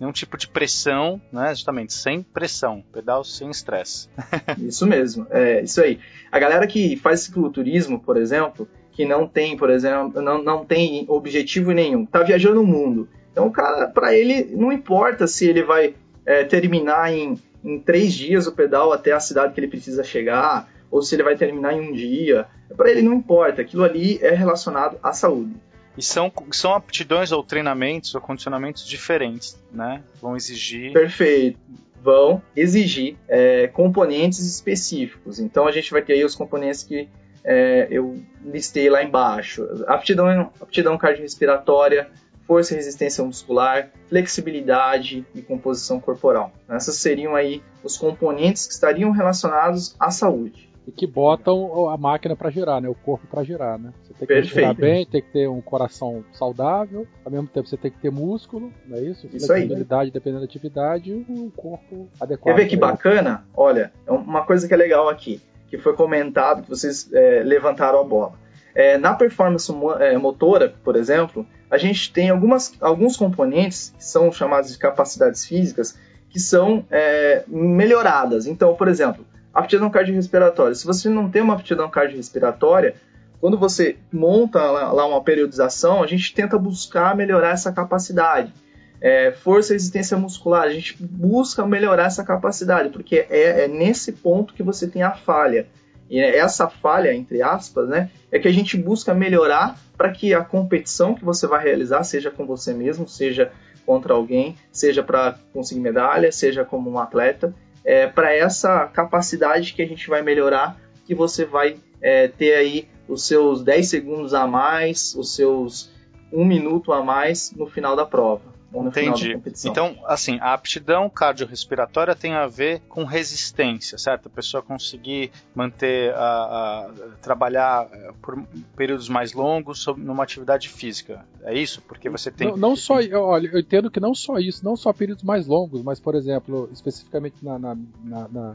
nenhum 0.00 0.12
tipo 0.12 0.36
de 0.36 0.48
pressão, 0.48 1.20
né? 1.30 1.54
Justamente, 1.54 1.92
sem 1.92 2.22
pressão, 2.22 2.82
pedal 2.92 3.22
sem 3.22 3.50
estresse. 3.50 4.08
Isso 4.58 4.86
mesmo, 4.86 5.26
é 5.30 5.62
isso 5.62 5.80
aí. 5.80 6.00
A 6.32 6.38
galera 6.38 6.66
que 6.66 6.96
faz 6.96 7.20
cicloturismo, 7.20 8.00
por 8.00 8.16
exemplo, 8.16 8.68
que 9.00 9.06
não 9.06 9.26
tem, 9.26 9.56
por 9.56 9.70
exemplo, 9.70 10.20
não, 10.20 10.42
não 10.42 10.62
tem 10.62 11.06
objetivo 11.08 11.72
nenhum, 11.72 12.04
tá 12.04 12.22
viajando 12.22 12.60
o 12.60 12.66
mundo. 12.66 13.08
Então, 13.32 13.46
o 13.46 13.50
cara, 13.50 13.88
para 13.88 14.14
ele, 14.14 14.54
não 14.54 14.70
importa 14.70 15.26
se 15.26 15.48
ele 15.48 15.62
vai 15.62 15.94
é, 16.26 16.44
terminar 16.44 17.10
em, 17.10 17.40
em 17.64 17.78
três 17.78 18.12
dias 18.12 18.46
o 18.46 18.52
pedal 18.52 18.92
até 18.92 19.12
a 19.12 19.18
cidade 19.18 19.54
que 19.54 19.60
ele 19.60 19.68
precisa 19.68 20.04
chegar, 20.04 20.68
ou 20.90 21.00
se 21.00 21.14
ele 21.14 21.22
vai 21.22 21.34
terminar 21.34 21.72
em 21.72 21.80
um 21.80 21.92
dia. 21.94 22.46
Para 22.76 22.90
ele 22.90 23.00
não 23.00 23.14
importa, 23.14 23.62
aquilo 23.62 23.84
ali 23.84 24.18
é 24.20 24.32
relacionado 24.32 24.98
à 25.02 25.14
saúde. 25.14 25.54
E 25.96 26.02
são, 26.02 26.30
são 26.50 26.74
aptidões 26.74 27.32
ou 27.32 27.42
treinamentos 27.42 28.14
ou 28.14 28.20
condicionamentos 28.20 28.86
diferentes, 28.86 29.58
né? 29.72 30.02
Vão 30.20 30.36
exigir. 30.36 30.92
Perfeito. 30.92 31.58
Vão 32.02 32.42
exigir 32.54 33.16
é, 33.26 33.66
componentes 33.68 34.40
específicos. 34.40 35.40
Então 35.40 35.66
a 35.66 35.72
gente 35.72 35.90
vai 35.90 36.02
ter 36.02 36.12
aí 36.12 36.24
os 36.24 36.34
componentes 36.34 36.82
que 36.82 37.08
é, 37.44 37.88
eu 37.90 38.20
listei 38.44 38.88
lá 38.90 39.02
embaixo: 39.02 39.66
aptidão, 39.86 40.50
aptidão 40.60 40.98
cardiorrespiratória, 40.98 42.08
força 42.46 42.74
e 42.74 42.76
resistência 42.76 43.24
muscular, 43.24 43.90
flexibilidade 44.08 45.24
e 45.34 45.42
composição 45.42 46.00
corporal. 46.00 46.52
Essas 46.68 46.96
seriam 46.96 47.36
aí 47.36 47.62
os 47.82 47.96
componentes 47.96 48.66
que 48.66 48.72
estariam 48.72 49.10
relacionados 49.12 49.94
à 49.98 50.10
saúde. 50.10 50.68
E 50.86 50.90
que 50.90 51.06
botam 51.06 51.88
a 51.88 51.96
máquina 51.96 52.34
para 52.34 52.50
girar, 52.50 52.80
né? 52.80 52.88
O 52.88 52.94
corpo 52.94 53.26
para 53.26 53.44
girar, 53.44 53.78
né? 53.78 53.92
Você 54.02 54.14
tem 54.14 54.26
que 54.26 54.26
Perfeito. 54.26 54.54
girar 54.54 54.74
bem, 54.74 55.06
tem 55.06 55.22
que 55.22 55.30
ter 55.30 55.46
um 55.46 55.60
coração 55.60 56.24
saudável, 56.32 57.06
ao 57.24 57.30
mesmo 57.30 57.46
tempo 57.46 57.68
você 57.68 57.76
tem 57.76 57.90
que 57.90 57.98
ter 57.98 58.10
músculo, 58.10 58.72
não 58.86 58.96
é 58.96 59.02
isso? 59.02 59.28
Isso 59.32 59.52
aí. 59.52 59.60
Flexibilidade 59.60 60.10
dependendo 60.10 60.40
da 60.40 60.46
atividade 60.46 61.10
e 61.12 61.32
um 61.32 61.50
corpo 61.50 62.08
adequado. 62.18 62.54
Quer 62.56 62.62
ver 62.62 62.68
que 62.68 62.74
isso. 62.74 62.80
bacana? 62.80 63.46
Olha, 63.54 63.92
é 64.06 64.10
uma 64.10 64.44
coisa 64.44 64.66
que 64.66 64.74
é 64.74 64.76
legal 64.76 65.08
aqui, 65.08 65.40
que 65.70 65.78
foi 65.78 65.94
comentado, 65.94 66.62
que 66.62 66.68
vocês 66.68 67.08
é, 67.12 67.42
levantaram 67.44 68.00
a 68.00 68.04
bola. 68.04 68.32
É, 68.74 68.98
na 68.98 69.14
performance 69.14 69.72
é, 70.00 70.16
motora, 70.18 70.74
por 70.84 70.96
exemplo, 70.96 71.46
a 71.70 71.78
gente 71.78 72.12
tem 72.12 72.30
algumas, 72.30 72.72
alguns 72.80 73.16
componentes 73.16 73.94
que 73.96 74.04
são 74.04 74.30
chamados 74.32 74.72
de 74.72 74.78
capacidades 74.78 75.44
físicas 75.46 75.96
que 76.28 76.38
são 76.38 76.84
é, 76.90 77.44
melhoradas. 77.48 78.46
Então, 78.46 78.74
por 78.74 78.88
exemplo, 78.88 79.24
aptidão 79.52 79.90
cardiorrespiratória. 79.90 80.74
Se 80.74 80.86
você 80.86 81.08
não 81.08 81.30
tem 81.30 81.42
uma 81.42 81.54
aptidão 81.54 81.88
cardiorrespiratória, 81.88 82.94
quando 83.40 83.58
você 83.58 83.96
monta 84.12 84.62
lá, 84.62 84.92
lá 84.92 85.06
uma 85.06 85.22
periodização, 85.22 86.02
a 86.02 86.06
gente 86.06 86.34
tenta 86.34 86.58
buscar 86.58 87.16
melhorar 87.16 87.50
essa 87.50 87.72
capacidade. 87.72 88.52
É, 89.00 89.32
força 89.32 89.72
e 89.72 89.76
resistência 89.76 90.16
muscular, 90.16 90.62
a 90.62 90.70
gente 90.70 90.96
busca 91.00 91.66
melhorar 91.66 92.04
essa 92.04 92.22
capacidade, 92.22 92.90
porque 92.90 93.26
é, 93.30 93.64
é 93.64 93.68
nesse 93.68 94.12
ponto 94.12 94.52
que 94.52 94.62
você 94.62 94.86
tem 94.86 95.02
a 95.02 95.12
falha. 95.12 95.66
E 96.10 96.18
essa 96.18 96.68
falha, 96.68 97.14
entre 97.14 97.40
aspas, 97.40 97.88
né, 97.88 98.10
é 98.32 98.38
que 98.38 98.48
a 98.48 98.52
gente 98.52 98.76
busca 98.76 99.14
melhorar 99.14 99.78
para 99.96 100.10
que 100.10 100.34
a 100.34 100.44
competição 100.44 101.14
que 101.14 101.24
você 101.24 101.46
vai 101.46 101.62
realizar, 101.62 102.02
seja 102.02 102.30
com 102.30 102.44
você 102.44 102.74
mesmo, 102.74 103.08
seja 103.08 103.52
contra 103.86 104.12
alguém, 104.12 104.56
seja 104.72 105.02
para 105.02 105.38
conseguir 105.52 105.80
medalha, 105.80 106.32
seja 106.32 106.64
como 106.64 106.90
um 106.90 106.98
atleta, 106.98 107.54
é, 107.84 108.06
para 108.06 108.34
essa 108.34 108.86
capacidade 108.86 109.72
que 109.72 109.82
a 109.82 109.86
gente 109.86 110.08
vai 110.08 110.20
melhorar, 110.20 110.78
que 111.06 111.14
você 111.14 111.44
vai 111.44 111.76
é, 112.02 112.28
ter 112.28 112.54
aí 112.54 112.88
os 113.08 113.26
seus 113.26 113.62
10 113.62 113.88
segundos 113.88 114.34
a 114.34 114.46
mais, 114.46 115.14
os 115.14 115.34
seus 115.34 115.90
1 116.32 116.44
minuto 116.44 116.92
a 116.92 117.02
mais 117.02 117.52
no 117.52 117.66
final 117.66 117.96
da 117.96 118.06
prova. 118.06 118.49
Ou 118.72 118.84
no 118.84 118.92
final 118.92 119.12
da 119.12 119.18
Entendi. 119.18 119.34
competição. 119.34 119.70
Então, 119.70 119.96
assim, 120.06 120.38
a 120.40 120.52
aptidão 120.52 121.10
cardiorrespiratória 121.10 122.14
tem 122.14 122.34
a 122.34 122.46
ver 122.46 122.80
com 122.88 123.04
resistência, 123.04 123.98
certo? 123.98 124.26
A 124.26 124.30
pessoa 124.30 124.62
conseguir 124.62 125.32
manter, 125.54 126.14
a, 126.14 126.18
a- 126.20 126.90
trabalhar 127.20 127.88
eh, 127.92 128.12
por 128.22 128.40
períodos 128.76 129.08
mais 129.08 129.32
longos 129.32 129.80
sob- 129.82 130.00
numa 130.00 130.22
atividade 130.22 130.68
física. 130.68 131.24
É 131.42 131.52
isso? 131.54 131.82
Porque 131.82 132.08
você 132.08 132.30
tem. 132.30 132.48
Não, 132.48 132.56
não 132.56 132.76
só, 132.76 132.94
olha, 133.14 133.48
eu 133.52 133.58
entendo 133.58 133.90
que 133.90 133.98
não 134.00 134.14
só 134.14 134.38
isso, 134.38 134.64
não 134.64 134.76
só 134.76 134.92
períodos 134.92 135.24
mais 135.24 135.46
longos, 135.46 135.82
mas, 135.82 135.98
por 135.98 136.14
exemplo, 136.14 136.68
especificamente 136.72 137.36
na, 137.42 137.58
na- 137.58 137.76
na- 138.04 138.28
na- 138.28 138.54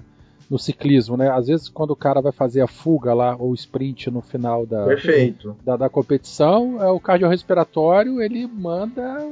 no 0.50 0.60
ciclismo, 0.60 1.18
né? 1.18 1.30
Às 1.32 1.48
vezes 1.48 1.68
quando 1.70 1.90
o 1.92 1.96
cara 1.96 2.22
vai 2.22 2.32
fazer 2.32 2.62
a 2.62 2.68
fuga 2.68 3.14
lá, 3.16 3.36
ou 3.36 3.50
o 3.50 3.56
sprint 3.56 4.12
no 4.12 4.22
final 4.22 4.64
da, 4.66 4.86
Perfeito. 4.86 5.58
da, 5.66 5.76
da 5.76 5.90
competição, 5.90 6.80
é, 6.82 6.88
o 6.92 7.00
cardiorrespiratório 7.00 8.22
ele 8.22 8.46
manda 8.46 9.28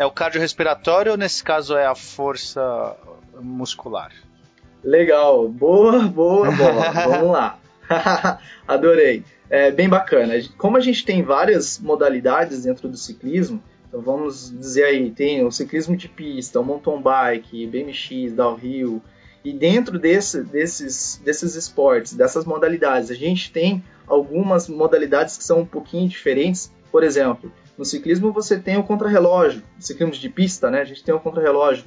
É 0.00 0.06
o 0.06 0.10
cardiorrespiratório 0.10 1.12
ou 1.12 1.18
nesse 1.18 1.44
caso 1.44 1.76
é 1.76 1.84
a 1.84 1.94
força 1.94 2.96
muscular? 3.38 4.10
Legal, 4.82 5.46
boa, 5.46 6.04
boa, 6.04 6.50
boa. 6.50 6.90
Vamos 7.06 7.30
lá. 7.30 7.58
Adorei. 8.66 9.22
É 9.50 9.70
bem 9.70 9.90
bacana. 9.90 10.32
Como 10.56 10.78
a 10.78 10.80
gente 10.80 11.04
tem 11.04 11.22
várias 11.22 11.78
modalidades 11.78 12.62
dentro 12.62 12.88
do 12.88 12.96
ciclismo, 12.96 13.62
então 13.86 14.00
vamos 14.00 14.50
dizer 14.58 14.84
aí, 14.84 15.10
tem 15.10 15.44
o 15.44 15.52
ciclismo 15.52 15.94
de 15.94 16.08
pista, 16.08 16.60
o 16.60 16.64
mountain 16.64 17.02
bike, 17.02 17.66
BMX, 17.66 18.32
downhill, 18.32 19.02
e 19.44 19.52
dentro 19.52 19.98
desse, 19.98 20.42
desses, 20.42 21.20
desses 21.22 21.56
esportes, 21.56 22.14
dessas 22.14 22.46
modalidades, 22.46 23.10
a 23.10 23.14
gente 23.14 23.52
tem 23.52 23.84
algumas 24.06 24.66
modalidades 24.66 25.36
que 25.36 25.44
são 25.44 25.60
um 25.60 25.66
pouquinho 25.66 26.08
diferentes. 26.08 26.72
Por 26.90 27.04
exemplo, 27.04 27.52
no 27.80 27.84
ciclismo 27.86 28.30
você 28.30 28.58
tem 28.58 28.76
o 28.76 28.82
contrarrelógio, 28.82 29.62
ciclismo 29.78 30.12
de 30.12 30.28
pista, 30.28 30.70
né? 30.70 30.82
A 30.82 30.84
gente 30.84 31.02
tem 31.02 31.14
o 31.14 31.18
contrarrelógio. 31.18 31.84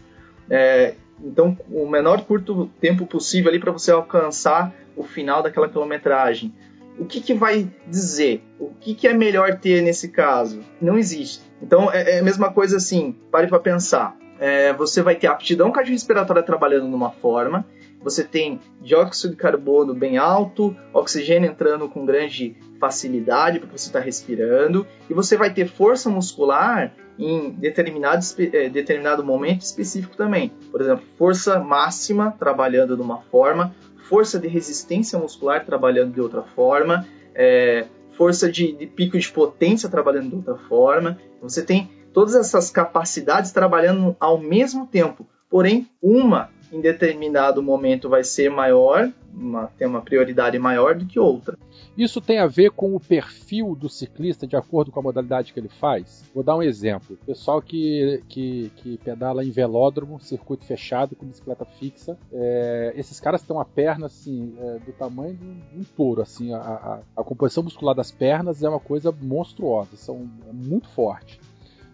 É, 0.49 0.95
então, 1.23 1.55
o 1.69 1.87
menor 1.87 2.21
curto 2.25 2.67
tempo 2.81 3.05
possível 3.05 3.51
ali 3.51 3.59
para 3.59 3.71
você 3.71 3.91
alcançar 3.91 4.73
o 4.97 5.03
final 5.03 5.43
daquela 5.43 5.69
quilometragem. 5.69 6.51
O 6.97 7.05
que, 7.05 7.21
que 7.21 7.35
vai 7.35 7.71
dizer? 7.87 8.43
O 8.59 8.71
que, 8.79 8.95
que 8.95 9.07
é 9.07 9.13
melhor 9.13 9.59
ter 9.59 9.83
nesse 9.83 10.09
caso? 10.09 10.61
Não 10.81 10.97
existe. 10.97 11.43
Então, 11.61 11.91
é, 11.93 12.15
é 12.15 12.19
a 12.19 12.23
mesma 12.23 12.51
coisa 12.51 12.77
assim, 12.77 13.15
pare 13.31 13.45
para 13.45 13.59
pensar 13.59 14.17
é, 14.43 14.73
você 14.73 15.01
vai 15.01 15.15
ter 15.15 15.27
aptidão 15.27 15.71
cardiorrespiratória 15.71 16.43
trabalhando 16.43 16.85
numa 16.87 17.11
forma, 17.11 17.65
você 18.03 18.23
tem 18.23 18.59
dióxido 18.81 19.31
de 19.31 19.37
carbono 19.37 19.93
bem 19.93 20.17
alto, 20.17 20.75
oxigênio 20.93 21.49
entrando 21.49 21.87
com 21.87 22.05
grande 22.05 22.55
facilidade 22.79 23.59
porque 23.59 23.77
você 23.77 23.87
está 23.87 23.99
respirando, 23.99 24.85
e 25.09 25.13
você 25.13 25.37
vai 25.37 25.53
ter 25.53 25.67
força 25.67 26.09
muscular 26.09 26.93
em 27.17 27.51
determinado, 27.51 28.25
é, 28.51 28.69
determinado 28.69 29.23
momento 29.23 29.61
específico 29.61 30.17
também. 30.17 30.51
Por 30.71 30.81
exemplo, 30.81 31.05
força 31.17 31.59
máxima 31.59 32.35
trabalhando 32.37 32.95
de 32.95 33.01
uma 33.01 33.21
forma, 33.21 33.73
força 34.09 34.39
de 34.39 34.47
resistência 34.47 35.17
muscular 35.17 35.65
trabalhando 35.65 36.13
de 36.13 36.21
outra 36.21 36.41
forma, 36.41 37.07
é, 37.33 37.85
força 38.17 38.51
de, 38.51 38.73
de 38.73 38.85
pico 38.85 39.17
de 39.17 39.31
potência 39.31 39.87
trabalhando 39.89 40.29
de 40.29 40.35
outra 40.35 40.55
forma. 40.55 41.17
Você 41.41 41.63
tem 41.63 41.89
todas 42.11 42.35
essas 42.35 42.69
capacidades 42.69 43.51
trabalhando 43.51 44.15
ao 44.19 44.37
mesmo 44.37 44.87
tempo. 44.87 45.27
Porém, 45.49 45.87
uma 46.01 46.49
em 46.73 46.81
determinado 46.81 47.61
momento 47.61 48.09
vai 48.09 48.23
ser 48.23 48.49
maior, 48.49 49.11
uma, 49.31 49.67
tem 49.77 49.87
uma 49.87 50.01
prioridade 50.01 50.57
maior 50.57 50.95
do 50.95 51.05
que 51.05 51.19
outra. 51.19 51.57
Isso 51.95 52.19
tem 52.19 52.39
a 52.39 52.47
ver 52.47 52.71
com 52.71 52.95
o 52.95 52.99
perfil 52.99 53.75
do 53.75 53.87
ciclista 53.87 54.47
de 54.47 54.55
acordo 54.55 54.91
com 54.91 54.99
a 54.99 55.03
modalidade 55.03 55.53
que 55.53 55.59
ele 55.59 55.69
faz? 55.69 56.23
Vou 56.33 56.43
dar 56.43 56.57
um 56.57 56.63
exemplo. 56.63 57.15
Pessoal 57.25 57.61
que, 57.61 58.23
que, 58.27 58.71
que 58.77 58.97
pedala 58.97 59.45
em 59.45 59.51
velódromo, 59.51 60.19
circuito 60.19 60.65
fechado, 60.65 61.15
com 61.15 61.27
bicicleta 61.27 61.63
fixa, 61.65 62.17
é, 62.31 62.93
esses 62.95 63.19
caras 63.19 63.43
têm 63.43 63.55
uma 63.55 63.65
perna 63.65 64.07
assim, 64.07 64.55
é, 64.57 64.79
do 64.79 64.91
tamanho 64.93 65.35
de 65.35 65.79
um 65.79 65.83
touro. 65.95 66.23
Assim, 66.23 66.51
a, 66.53 66.57
a, 66.57 66.99
a, 67.15 67.23
composição 67.23 67.61
muscular 67.61 67.93
das 67.93 68.11
pernas 68.11 68.63
é 68.63 68.69
uma 68.69 68.79
coisa 68.79 69.11
monstruosa, 69.11 69.95
são 69.95 70.27
é 70.49 70.51
muito 70.51 70.89
forte 70.89 71.39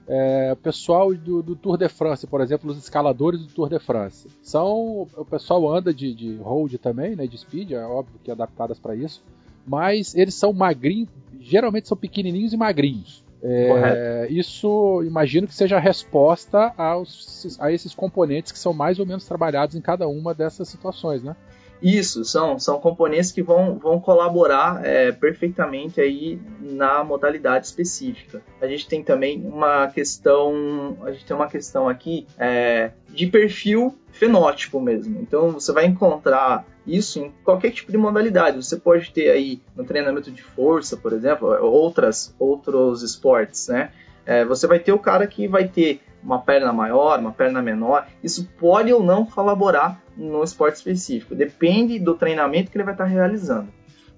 é, 0.10 0.52
o 0.52 0.56
pessoal 0.56 1.14
do, 1.14 1.44
do, 1.44 1.56
Tour 1.56 1.78
de 1.78 1.88
France, 1.88 2.26
por 2.26 2.42
exemplo, 2.42 2.72
os 2.72 2.78
escaladores 2.80 3.40
do 3.40 3.54
Tour 3.54 3.70
de 3.70 3.78
France. 3.78 4.28
São, 4.42 5.08
o 5.16 5.24
pessoal 5.24 5.72
anda 5.72 5.94
de, 5.94 6.16
de 6.16 6.36
road 6.38 6.80
também, 6.80 7.16
né, 7.16 7.28
de 7.28 7.38
speed, 7.38 7.74
é 7.74 7.86
óbvio 7.86 8.20
que 8.24 8.32
adaptadas 8.32 8.80
para 8.80 8.96
isso, 8.96 9.24
mas 9.68 10.16
eles 10.16 10.34
são 10.34 10.52
magrinhos, 10.52 11.10
geralmente 11.40 11.88
são 11.88 11.96
pequenininhos 11.96 12.54
e 12.54 12.58
magrinhos. 12.58 13.24
É, 13.42 14.28
isso, 14.30 15.02
imagino 15.06 15.48
que 15.48 15.54
seja 15.54 15.78
a 15.78 15.80
resposta 15.80 16.74
aos, 16.76 17.58
a 17.60 17.72
esses 17.72 17.94
componentes 17.94 18.52
que 18.52 18.60
são 18.60 18.74
mais 18.74 19.00
ou 19.00 19.06
menos 19.06 19.26
trabalhados 19.26 19.76
em 19.76 19.82
cada 19.82 20.08
uma 20.08 20.34
dessas 20.34 20.68
situações, 20.68 21.24
né? 21.24 21.36
Isso, 21.82 22.26
são, 22.26 22.60
são 22.60 22.80
componentes 22.80 23.32
que 23.32 23.42
vão, 23.42 23.78
vão 23.78 24.00
colaborar 24.00 24.86
é, 24.86 25.12
perfeitamente 25.12 26.02
aí 26.02 26.40
na 26.60 27.04
modalidade 27.04 27.68
específica. 27.68 28.42
A 28.62 28.68
gente 28.68 28.88
tem 28.88 29.02
também 29.02 29.42
uma 29.46 29.88
questão, 29.88 30.98
a 31.04 31.12
gente 31.12 31.26
tem 31.26 31.36
uma 31.36 31.48
questão 31.48 31.88
aqui 31.88 32.28
é, 32.38 32.92
de 33.08 33.28
perfil 33.28 33.98
fenótipo 34.12 34.82
mesmo. 34.82 35.20
Então 35.22 35.52
você 35.52 35.72
vai 35.72 35.86
encontrar 35.86 36.66
isso 36.86 37.20
em 37.20 37.32
qualquer 37.44 37.72
tipo 37.72 37.92
de 37.92 37.98
modalidade. 37.98 38.58
Você 38.58 38.78
pode 38.78 39.12
ter 39.12 39.30
aí 39.30 39.62
no 39.76 39.86
treinamento 39.86 40.32
de 40.32 40.42
força, 40.42 40.98
por 40.98 41.14
exemplo, 41.14 41.48
outras 41.64 42.36
outros 42.38 43.04
esportes, 43.04 43.70
né? 43.70 43.92
É, 44.26 44.44
você 44.44 44.68
vai 44.68 44.80
ter 44.80 44.92
o 44.92 45.00
cara 45.00 45.26
que 45.26 45.48
vai 45.48 45.68
ter 45.68 46.02
uma 46.22 46.40
perna 46.40 46.74
maior, 46.74 47.20
uma 47.20 47.32
perna 47.32 47.62
menor. 47.62 48.06
Isso 48.24 48.48
pode 48.60 48.92
ou 48.92 49.02
não 49.02 49.26
colaborar 49.26 50.02
no 50.20 50.44
esporte 50.44 50.76
específico. 50.76 51.34
Depende 51.34 51.98
do 51.98 52.14
treinamento 52.14 52.70
que 52.70 52.78
ele 52.78 52.84
vai 52.84 52.94
estar 52.94 53.06
realizando. 53.06 53.70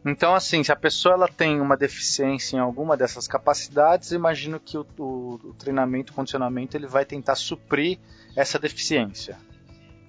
Então, 0.03 0.33
assim, 0.33 0.63
se 0.63 0.71
a 0.71 0.75
pessoa 0.75 1.13
ela 1.13 1.27
tem 1.27 1.61
uma 1.61 1.77
deficiência 1.77 2.57
em 2.57 2.59
alguma 2.59 2.97
dessas 2.97 3.27
capacidades, 3.27 4.11
imagino 4.11 4.59
que 4.59 4.75
o, 4.75 4.85
o, 4.97 5.39
o 5.43 5.53
treinamento, 5.53 6.11
o 6.11 6.15
condicionamento, 6.15 6.75
ele 6.75 6.87
vai 6.87 7.05
tentar 7.05 7.35
suprir 7.35 7.99
essa 8.35 8.57
deficiência. 8.57 9.37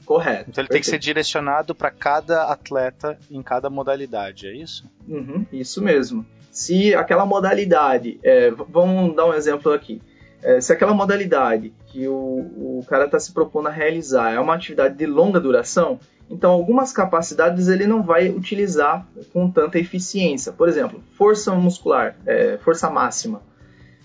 Correto. 0.06 0.50
Então 0.50 0.62
ele 0.62 0.68
perfeito. 0.68 0.70
tem 0.70 0.80
que 0.80 0.86
ser 0.86 0.98
direcionado 0.98 1.74
para 1.74 1.90
cada 1.90 2.44
atleta 2.44 3.18
em 3.30 3.42
cada 3.42 3.68
modalidade, 3.68 4.46
é 4.46 4.56
isso? 4.56 4.90
Uhum, 5.06 5.46
isso 5.52 5.82
mesmo. 5.82 6.26
Se 6.50 6.94
aquela 6.94 7.26
modalidade, 7.26 8.18
é, 8.22 8.50
vamos 8.50 9.14
dar 9.14 9.26
um 9.26 9.34
exemplo 9.34 9.72
aqui. 9.72 10.00
É, 10.42 10.60
se 10.60 10.72
aquela 10.72 10.92
modalidade 10.92 11.72
que 11.86 12.08
o, 12.08 12.14
o 12.14 12.84
cara 12.88 13.04
está 13.04 13.18
se 13.18 13.32
propondo 13.32 13.68
a 13.68 13.70
realizar 13.70 14.32
é 14.32 14.40
uma 14.40 14.54
atividade 14.54 14.96
de 14.96 15.06
longa 15.06 15.38
duração, 15.38 16.00
então 16.28 16.50
algumas 16.50 16.92
capacidades 16.92 17.68
ele 17.68 17.86
não 17.86 18.02
vai 18.02 18.28
utilizar 18.28 19.06
com 19.32 19.50
tanta 19.50 19.78
eficiência. 19.78 20.50
Por 20.52 20.68
exemplo, 20.68 21.02
força 21.12 21.54
muscular, 21.54 22.16
é, 22.26 22.58
força 22.58 22.90
máxima. 22.90 23.42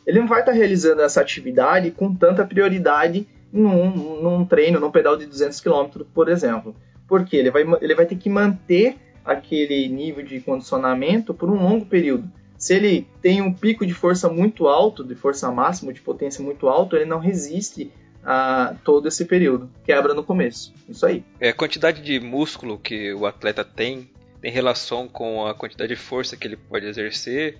Ele 0.06 0.20
não 0.20 0.28
vai 0.28 0.42
estar 0.42 0.52
tá 0.52 0.58
realizando 0.58 1.02
essa 1.02 1.22
atividade 1.22 1.92
com 1.92 2.14
tanta 2.14 2.46
prioridade 2.46 3.28
num, 3.52 4.22
num 4.22 4.46
treino, 4.46 4.80
num 4.80 4.92
pedal 4.92 5.18
de 5.18 5.26
200 5.26 5.60
km, 5.60 6.04
por 6.14 6.30
exemplo. 6.30 6.76
Porque 7.08 7.36
ele 7.36 7.50
vai, 7.50 7.64
ele 7.82 7.96
vai 7.96 8.06
ter 8.06 8.16
que 8.16 8.30
manter 8.30 8.98
aquele 9.26 9.88
nível 9.90 10.24
de 10.24 10.40
condicionamento 10.40 11.34
por 11.34 11.50
um 11.50 11.62
longo 11.62 11.86
período. 11.86 12.30
Se 12.58 12.74
ele 12.74 13.08
tem 13.22 13.42
um 13.42 13.54
pico 13.54 13.86
de 13.86 13.94
força 13.94 14.30
muito 14.30 14.68
alto, 14.68 15.04
de 15.04 15.16
força 15.16 15.52
máxima, 15.52 15.94
de 15.94 16.02
potência 16.02 16.44
muito 16.44 16.68
alto, 16.68 16.96
ele 16.96 17.06
não 17.06 17.20
resiste 17.20 17.92
a 18.24 18.76
todo 18.84 19.08
esse 19.08 19.26
período. 19.26 19.70
Quebra 19.86 20.14
no 20.14 20.24
começo. 20.24 20.74
Isso 20.90 21.06
aí. 21.06 21.24
É, 21.40 21.50
a 21.50 21.54
quantidade 21.54 22.02
de 22.02 22.20
músculo 22.20 22.78
que 22.78 23.14
o 23.14 23.26
atleta 23.26 23.64
tem 23.64 24.10
tem 24.42 24.52
relação 24.52 25.08
com 25.08 25.46
a 25.46 25.54
quantidade 25.54 25.90
de 25.90 26.00
força 26.00 26.38
que 26.38 26.48
ele 26.48 26.58
pode 26.58 26.86
exercer. 26.86 27.58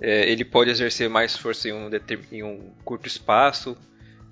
É, 0.00 0.28
ele 0.30 0.44
pode 0.44 0.70
exercer 0.70 1.08
mais 1.08 1.36
força 1.36 1.68
em 1.68 1.72
um, 1.72 1.90
em 2.30 2.42
um 2.42 2.70
curto 2.84 3.06
espaço. 3.06 3.76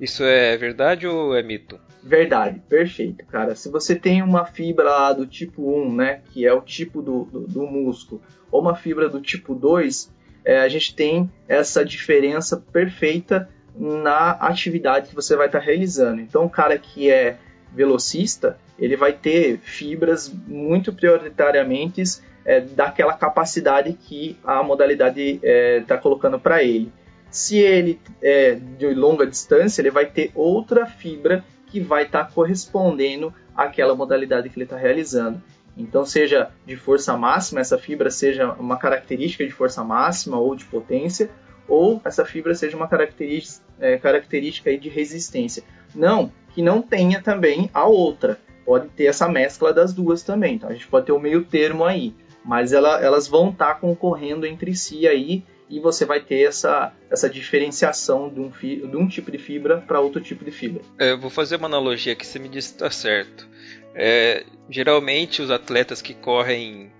Isso 0.00 0.24
é 0.24 0.56
verdade 0.56 1.06
ou 1.06 1.36
é 1.36 1.42
mito? 1.42 1.78
Verdade, 2.02 2.62
perfeito, 2.68 3.24
cara. 3.26 3.54
Se 3.54 3.68
você 3.68 3.94
tem 3.94 4.22
uma 4.22 4.44
fibra 4.46 5.12
do 5.12 5.26
tipo 5.26 5.70
1, 5.70 5.94
né, 5.94 6.22
que 6.30 6.46
é 6.46 6.52
o 6.52 6.62
tipo 6.62 7.02
do, 7.02 7.24
do, 7.24 7.40
do 7.46 7.66
músculo, 7.66 8.22
ou 8.50 8.60
uma 8.60 8.74
fibra 8.74 9.08
do 9.08 9.20
tipo 9.20 9.54
2, 9.54 10.12
é, 10.44 10.60
a 10.60 10.68
gente 10.68 10.94
tem 10.94 11.30
essa 11.46 11.84
diferença 11.84 12.56
perfeita 12.56 13.48
na 13.76 14.30
atividade 14.30 15.08
que 15.08 15.14
você 15.14 15.36
vai 15.36 15.46
estar 15.46 15.60
tá 15.60 15.64
realizando. 15.64 16.20
Então, 16.20 16.44
o 16.44 16.50
cara 16.50 16.78
que 16.78 17.10
é 17.10 17.36
velocista, 17.72 18.58
ele 18.78 18.96
vai 18.96 19.12
ter 19.12 19.58
fibras 19.58 20.32
muito 20.46 20.92
prioritariamente 20.92 22.02
é, 22.44 22.60
daquela 22.60 23.12
capacidade 23.12 23.92
que 23.92 24.36
a 24.42 24.62
modalidade 24.62 25.20
está 25.20 25.46
é, 25.46 25.80
tá 25.80 25.98
colocando 25.98 26.38
para 26.38 26.62
ele. 26.62 26.92
Se 27.30 27.58
ele 27.58 28.00
é 28.20 28.54
de 28.54 28.92
longa 28.92 29.26
distância, 29.26 29.80
ele 29.80 29.90
vai 29.90 30.06
ter 30.06 30.32
outra 30.34 30.84
fibra 30.84 31.44
que 31.70 31.80
vai 31.80 32.04
estar 32.04 32.24
tá 32.24 32.30
correspondendo 32.30 33.32
àquela 33.54 33.94
modalidade 33.94 34.48
que 34.48 34.56
ele 34.56 34.64
está 34.64 34.76
realizando. 34.76 35.40
Então, 35.76 36.04
seja 36.04 36.50
de 36.66 36.76
força 36.76 37.16
máxima, 37.16 37.60
essa 37.60 37.78
fibra 37.78 38.10
seja 38.10 38.52
uma 38.52 38.76
característica 38.76 39.46
de 39.46 39.52
força 39.52 39.82
máxima 39.82 40.38
ou 40.38 40.54
de 40.54 40.64
potência, 40.64 41.30
ou 41.68 42.00
essa 42.04 42.24
fibra 42.24 42.54
seja 42.54 42.76
uma 42.76 42.88
característica, 42.88 43.62
é, 43.78 44.76
de 44.76 44.88
resistência. 44.88 45.62
Não, 45.94 46.32
que 46.52 46.60
não 46.60 46.82
tenha 46.82 47.22
também 47.22 47.70
a 47.72 47.84
outra. 47.86 48.38
Pode 48.64 48.88
ter 48.88 49.04
essa 49.04 49.28
mescla 49.28 49.72
das 49.72 49.92
duas 49.92 50.22
também. 50.22 50.56
Então, 50.56 50.68
a 50.68 50.72
gente 50.72 50.88
pode 50.88 51.06
ter 51.06 51.12
o 51.12 51.16
um 51.16 51.20
meio 51.20 51.44
termo 51.44 51.84
aí. 51.84 52.14
Mas 52.44 52.72
ela, 52.72 53.00
elas 53.00 53.28
vão 53.28 53.50
estar 53.50 53.74
tá 53.74 53.74
concorrendo 53.74 54.46
entre 54.46 54.74
si 54.74 55.06
aí 55.06 55.44
e 55.70 55.78
você 55.78 56.04
vai 56.04 56.20
ter 56.20 56.42
essa, 56.42 56.92
essa 57.08 57.30
diferenciação 57.30 58.28
de 58.28 58.40
um, 58.40 58.50
fi, 58.50 58.76
de 58.76 58.96
um 58.96 59.06
tipo 59.06 59.30
de 59.30 59.38
fibra 59.38 59.78
para 59.78 60.00
outro 60.00 60.20
tipo 60.20 60.44
de 60.44 60.50
fibra. 60.50 60.82
É, 60.98 61.12
eu 61.12 61.18
vou 61.18 61.30
fazer 61.30 61.56
uma 61.56 61.66
analogia 61.66 62.16
que 62.16 62.26
você 62.26 62.38
me 62.40 62.48
disse 62.48 62.72
está 62.72 62.90
certo. 62.90 63.48
É, 63.94 64.44
geralmente 64.68 65.40
os 65.40 65.50
atletas 65.50 66.02
que 66.02 66.12
correm 66.12 66.90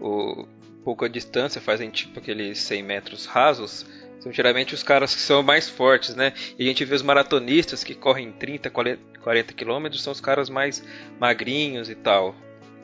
o, 0.00 0.46
pouca 0.84 1.08
distância, 1.08 1.60
fazem 1.60 1.90
tipo 1.90 2.18
aqueles 2.20 2.58
100 2.60 2.82
metros 2.82 3.26
rasos, 3.26 3.84
São 4.20 4.30
geralmente 4.30 4.74
os 4.74 4.82
caras 4.82 5.14
que 5.14 5.20
são 5.20 5.42
mais 5.42 5.68
fortes, 5.68 6.14
né? 6.14 6.32
E 6.58 6.64
a 6.64 6.66
gente 6.66 6.84
vê 6.84 6.94
os 6.94 7.02
maratonistas 7.02 7.82
que 7.82 7.94
correm 7.94 8.30
30, 8.30 8.70
40 8.70 9.54
quilômetros, 9.54 10.02
são 10.02 10.12
os 10.12 10.20
caras 10.20 10.50
mais 10.50 10.84
magrinhos 11.18 11.88
e 11.88 11.94
tal. 11.94 12.34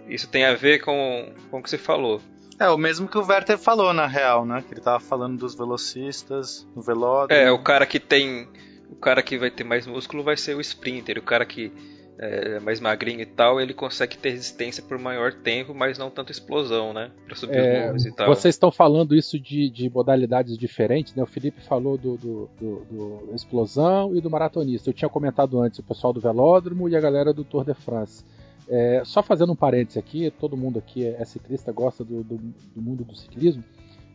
Isso 0.09 0.29
tem 0.29 0.45
a 0.45 0.55
ver 0.55 0.81
com, 0.81 1.33
com 1.51 1.59
o 1.59 1.63
que 1.63 1.69
você 1.69 1.77
falou. 1.79 2.23
É, 2.59 2.69
o 2.69 2.79
mesmo 2.79 3.07
que 3.07 3.19
o 3.19 3.27
Werther 3.27 3.59
falou, 3.59 3.93
na 3.93 4.07
real, 4.07 4.47
né? 4.47 4.65
Que 4.67 4.75
ele 4.75 4.81
tava 4.81 5.01
falando 5.01 5.39
dos 5.39 5.55
velocistas, 5.55 6.67
no 6.75 6.83
velódromo. 6.83 7.41
É, 7.41 7.51
o 7.51 7.63
cara 7.63 7.87
que 7.87 8.01
tem. 8.01 8.49
O 8.91 8.97
cara 8.97 9.23
que 9.23 9.37
vai 9.37 9.51
ter 9.51 9.65
mais 9.65 9.87
músculo 9.87 10.23
vai 10.23 10.37
ser 10.37 10.55
o 10.55 10.61
sprinter. 10.61 11.19
O 11.19 11.23
cara 11.23 11.45
que 11.45 11.73
é 12.19 12.59
mais 12.61 12.81
magrinho 12.81 13.21
e 13.21 13.27
tal, 13.27 13.61
ele 13.61 13.75
consegue 13.75 14.17
ter 14.17 14.31
resistência 14.31 14.83
por 14.83 14.99
maior 14.99 15.35
tempo, 15.35 15.75
mas 15.75 15.99
não 15.99 16.11
tanta 16.11 16.33
explosão, 16.33 16.93
né? 16.95 17.11
Pra 17.27 17.37
subir 17.37 17.59
é, 17.59 17.81
os 17.81 17.87
morros 17.87 18.07
e 18.07 18.13
tal. 18.13 18.27
Vocês 18.29 18.55
estão 18.55 18.71
falando 18.71 19.15
isso 19.15 19.39
de, 19.39 19.69
de 19.69 19.91
modalidades 19.91 20.57
diferentes, 20.57 21.15
né? 21.15 21.23
O 21.23 21.27
Felipe 21.27 21.61
falou 21.61 21.99
do, 21.99 22.17
do, 22.17 22.51
do, 22.59 22.85
do, 22.91 23.35
explosão 23.35 24.17
e 24.17 24.21
do 24.21 24.31
maratonista. 24.31 24.89
Eu 24.89 24.95
tinha 24.95 25.09
comentado 25.11 25.61
antes 25.61 25.79
o 25.79 25.83
pessoal 25.83 26.13
do 26.13 26.21
velódromo 26.21 26.89
e 26.89 26.97
a 26.97 27.01
galera 27.01 27.35
do 27.35 27.45
Tour 27.45 27.65
de 27.65 27.75
France. 27.75 28.25
É, 28.69 29.03
só 29.05 29.23
fazendo 29.23 29.53
um 29.53 29.57
parênteses 29.57 29.97
aqui, 29.97 30.31
todo 30.31 30.57
mundo 30.57 30.79
aqui 30.79 31.07
é 31.07 31.25
ciclista, 31.25 31.71
gosta 31.71 32.05
do, 32.05 32.25
do, 32.25 32.37
do 32.37 32.83
mundo 32.83 33.05
do 33.05 33.15
ciclismo. 33.15 33.63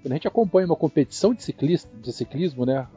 Quando 0.01 0.11
a 0.11 0.15
gente 0.15 0.27
acompanha 0.27 0.65
uma 0.65 0.75
competição 0.75 1.33
de, 1.33 1.43
ciclista, 1.43 1.89
de 2.01 2.11
ciclismo, 2.11 2.65
né, 2.65 2.87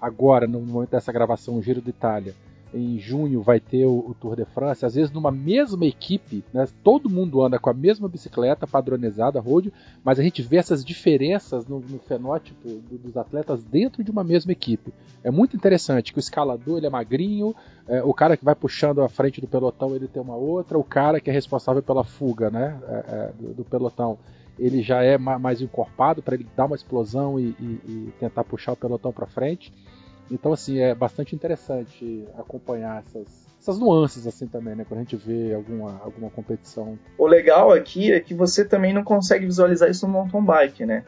agora, 0.00 0.46
no 0.46 0.60
momento 0.60 0.90
dessa 0.90 1.12
gravação, 1.12 1.56
o 1.56 1.62
Giro 1.62 1.80
de 1.80 1.90
Itália, 1.90 2.34
em 2.74 2.98
junho 2.98 3.40
vai 3.40 3.60
ter 3.60 3.86
o, 3.86 3.98
o, 3.98 4.14
Tour 4.14 4.36
de 4.36 4.44
France, 4.44 4.84
às 4.84 4.94
vezes 4.94 5.12
numa 5.12 5.30
mesma 5.30 5.86
equipe, 5.86 6.44
né, 6.52 6.66
todo 6.82 7.08
mundo 7.08 7.42
anda 7.42 7.58
com 7.58 7.70
a 7.70 7.74
mesma 7.74 8.08
bicicleta 8.08 8.66
padronizada, 8.66 9.40
road, 9.40 9.72
mas 10.02 10.18
a 10.18 10.22
gente 10.22 10.42
vê 10.42 10.56
essas 10.56 10.84
diferenças 10.84 11.66
no, 11.66 11.80
no 11.80 11.98
fenótipo 12.00 12.68
do, 12.68 12.98
dos 12.98 13.16
atletas 13.16 13.62
dentro 13.62 14.02
de 14.02 14.10
uma 14.10 14.24
mesma 14.24 14.52
equipe. 14.52 14.92
É 15.22 15.30
muito 15.30 15.56
interessante 15.56 16.12
que 16.12 16.18
o 16.18 16.20
escalador 16.20 16.78
ele 16.78 16.86
é 16.86 16.90
magrinho, 16.90 17.54
é, 17.86 18.02
o 18.02 18.12
cara 18.12 18.36
que 18.36 18.44
vai 18.44 18.54
puxando 18.54 19.02
a 19.02 19.08
frente 19.08 19.40
do 19.40 19.46
pelotão 19.46 19.94
ele 19.94 20.08
tem 20.08 20.22
uma 20.22 20.36
outra, 20.36 20.78
o 20.78 20.84
cara 20.84 21.20
que 21.20 21.30
é 21.30 21.32
responsável 21.32 21.82
pela 21.82 22.02
fuga 22.02 22.50
né, 22.50 22.78
é, 22.88 22.92
é, 22.92 23.32
do, 23.38 23.54
do 23.54 23.64
pelotão 23.64 24.18
ele 24.58 24.82
já 24.82 25.02
é 25.02 25.18
mais 25.18 25.60
encorpado 25.60 26.22
para 26.22 26.34
ele 26.34 26.46
dar 26.56 26.66
uma 26.66 26.76
explosão 26.76 27.38
e, 27.38 27.56
e, 27.58 27.64
e 27.86 28.12
tentar 28.20 28.44
puxar 28.44 28.72
o 28.72 28.76
pelotão 28.76 29.12
para 29.12 29.26
frente. 29.26 29.72
Então, 30.30 30.52
assim, 30.52 30.78
é 30.80 30.94
bastante 30.94 31.34
interessante 31.34 32.24
acompanhar 32.38 33.02
essas, 33.06 33.26
essas 33.60 33.78
nuances 33.78 34.26
assim 34.26 34.46
também, 34.46 34.74
né? 34.74 34.84
Quando 34.86 35.00
a 35.00 35.02
gente 35.02 35.16
vê 35.16 35.54
alguma, 35.54 36.00
alguma 36.02 36.30
competição. 36.30 36.98
O 37.18 37.26
legal 37.26 37.72
aqui 37.72 38.12
é 38.12 38.20
que 38.20 38.34
você 38.34 38.64
também 38.64 38.92
não 38.92 39.04
consegue 39.04 39.46
visualizar 39.46 39.90
isso 39.90 40.06
no 40.06 40.12
mountain 40.12 40.42
bike, 40.42 40.86
né? 40.86 41.04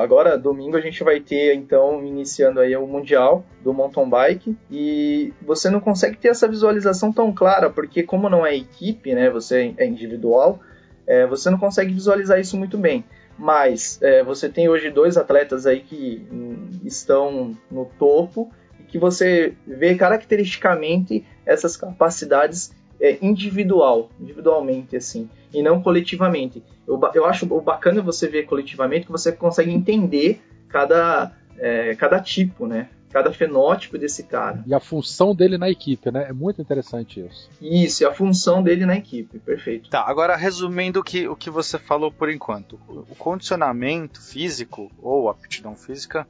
Agora, 0.00 0.38
domingo, 0.38 0.76
a 0.76 0.80
gente 0.80 1.04
vai 1.04 1.20
ter, 1.20 1.54
então, 1.54 2.04
iniciando 2.04 2.60
aí 2.60 2.74
o 2.76 2.86
Mundial 2.86 3.44
do 3.62 3.72
mountain 3.72 4.08
bike 4.08 4.56
e 4.70 5.32
você 5.42 5.70
não 5.70 5.80
consegue 5.80 6.16
ter 6.16 6.28
essa 6.28 6.48
visualização 6.48 7.12
tão 7.12 7.32
clara, 7.32 7.70
porque 7.70 8.02
como 8.02 8.28
não 8.28 8.46
é 8.46 8.56
equipe, 8.56 9.14
né? 9.14 9.30
Você 9.30 9.74
é 9.76 9.86
individual, 9.86 10.58
é, 11.06 11.26
você 11.26 11.50
não 11.50 11.58
consegue 11.58 11.92
visualizar 11.92 12.40
isso 12.40 12.56
muito 12.56 12.76
bem 12.76 13.04
mas 13.38 14.02
é, 14.02 14.24
você 14.24 14.48
tem 14.48 14.68
hoje 14.68 14.90
dois 14.90 15.16
atletas 15.16 15.64
aí 15.64 15.80
que 15.80 16.26
hum, 16.30 16.68
estão 16.84 17.56
no 17.70 17.84
topo 17.98 18.50
que 18.88 18.98
você 18.98 19.54
vê 19.66 19.94
caracteristicamente 19.94 21.24
essas 21.44 21.76
capacidades 21.76 22.72
é, 23.00 23.18
individual, 23.22 24.10
individualmente 24.20 24.96
assim, 24.96 25.28
e 25.52 25.62
não 25.62 25.80
coletivamente. 25.82 26.62
Eu, 26.86 27.00
eu 27.14 27.24
acho 27.24 27.46
o 27.52 27.60
bacana 27.60 28.02
você 28.02 28.26
ver 28.26 28.44
coletivamente 28.44 29.06
que 29.06 29.12
você 29.12 29.30
consegue 29.30 29.70
entender 29.70 30.40
cada, 30.68 31.32
é, 31.58 31.94
cada 31.94 32.20
tipo, 32.20 32.66
né? 32.66 32.88
cada 33.10 33.32
fenótipo 33.32 33.98
desse 33.98 34.22
cara. 34.22 34.62
E 34.66 34.74
a 34.74 34.80
função 34.80 35.34
dele 35.34 35.56
na 35.56 35.70
equipe, 35.70 36.10
né? 36.10 36.26
É 36.28 36.32
muito 36.32 36.60
interessante 36.60 37.20
isso. 37.20 37.48
Isso, 37.60 38.02
e 38.02 38.06
a 38.06 38.12
função 38.12 38.62
dele 38.62 38.84
na 38.84 38.96
equipe, 38.96 39.38
perfeito. 39.38 39.88
Tá, 39.88 40.04
agora 40.06 40.36
resumindo 40.36 41.00
o 41.00 41.02
que, 41.02 41.26
o 41.26 41.34
que 41.34 41.50
você 41.50 41.78
falou 41.78 42.12
por 42.12 42.30
enquanto. 42.30 42.78
O 42.86 43.14
condicionamento 43.16 44.20
físico, 44.20 44.90
ou 45.02 45.28
aptidão 45.28 45.74
física, 45.74 46.26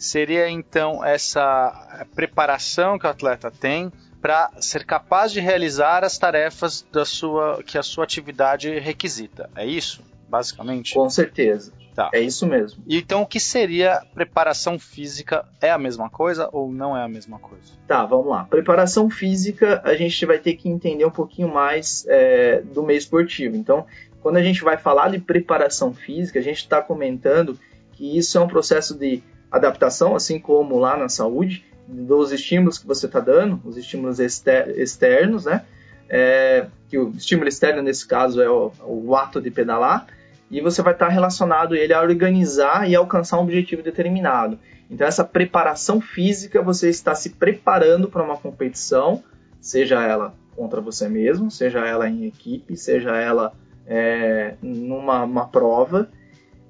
seria 0.00 0.48
então 0.48 1.04
essa 1.04 2.06
preparação 2.14 2.98
que 2.98 3.06
o 3.06 3.10
atleta 3.10 3.50
tem 3.50 3.92
para 4.20 4.50
ser 4.58 4.84
capaz 4.84 5.30
de 5.30 5.40
realizar 5.40 6.04
as 6.04 6.16
tarefas 6.16 6.84
da 6.90 7.04
sua 7.04 7.62
que 7.62 7.76
a 7.76 7.82
sua 7.82 8.04
atividade 8.04 8.78
requisita. 8.78 9.50
É 9.54 9.66
isso, 9.66 10.02
basicamente? 10.28 10.94
Com 10.94 11.08
certeza. 11.08 11.72
Tá. 11.94 12.08
É 12.14 12.20
isso 12.20 12.46
mesmo. 12.46 12.82
Então, 12.88 13.22
o 13.22 13.26
que 13.26 13.40
seria 13.40 14.00
preparação 14.14 14.78
física? 14.78 15.44
É 15.60 15.70
a 15.70 15.76
mesma 15.76 16.08
coisa 16.08 16.48
ou 16.52 16.72
não 16.72 16.96
é 16.96 17.04
a 17.04 17.08
mesma 17.08 17.38
coisa? 17.38 17.72
Tá, 17.86 18.06
vamos 18.06 18.28
lá. 18.28 18.44
Preparação 18.44 19.10
física, 19.10 19.82
a 19.84 19.94
gente 19.94 20.24
vai 20.24 20.38
ter 20.38 20.54
que 20.54 20.68
entender 20.68 21.04
um 21.04 21.10
pouquinho 21.10 21.52
mais 21.52 22.06
é, 22.08 22.62
do 22.62 22.82
meio 22.82 22.96
esportivo. 22.96 23.56
Então, 23.56 23.86
quando 24.22 24.36
a 24.36 24.42
gente 24.42 24.62
vai 24.62 24.78
falar 24.78 25.10
de 25.10 25.18
preparação 25.18 25.92
física, 25.92 26.38
a 26.38 26.42
gente 26.42 26.58
está 26.58 26.80
comentando 26.80 27.58
que 27.92 28.16
isso 28.16 28.38
é 28.38 28.40
um 28.40 28.48
processo 28.48 28.96
de 28.96 29.22
adaptação, 29.50 30.14
assim 30.14 30.38
como 30.38 30.78
lá 30.78 30.96
na 30.96 31.08
saúde, 31.08 31.64
dos 31.86 32.30
estímulos 32.30 32.78
que 32.78 32.86
você 32.86 33.06
está 33.06 33.20
dando, 33.20 33.60
os 33.64 33.76
estímulos 33.76 34.18
externos, 34.20 35.44
né? 35.44 35.64
É, 36.08 36.66
que 36.88 36.98
o 36.98 37.10
estímulo 37.10 37.48
externo 37.48 37.82
nesse 37.82 38.06
caso 38.06 38.40
é 38.42 38.50
o, 38.50 38.72
o 38.84 39.14
ato 39.16 39.40
de 39.40 39.50
pedalar, 39.50 40.06
e 40.50 40.60
você 40.60 40.82
vai 40.82 40.92
estar 40.92 41.08
relacionado 41.08 41.76
ele 41.76 41.94
a 41.94 42.00
organizar 42.00 42.88
e 42.88 42.96
alcançar 42.96 43.38
um 43.38 43.42
objetivo 43.42 43.82
determinado. 43.82 44.58
Então 44.90 45.06
essa 45.06 45.24
preparação 45.24 46.00
física, 46.00 46.60
você 46.60 46.88
está 46.88 47.14
se 47.14 47.30
preparando 47.30 48.08
para 48.08 48.24
uma 48.24 48.36
competição, 48.36 49.22
seja 49.60 50.02
ela 50.02 50.34
contra 50.56 50.80
você 50.80 51.08
mesmo, 51.08 51.50
seja 51.50 51.86
ela 51.86 52.08
em 52.08 52.26
equipe, 52.26 52.76
seja 52.76 53.16
ela 53.16 53.52
é, 53.86 54.54
numa 54.60 55.46
prova, 55.46 56.08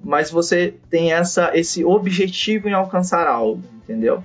mas 0.03 0.31
você 0.31 0.75
tem 0.89 1.13
essa, 1.13 1.51
esse 1.53 1.83
objetivo 1.85 2.67
em 2.67 2.73
alcançar 2.73 3.27
algo, 3.27 3.63
entendeu? 3.83 4.23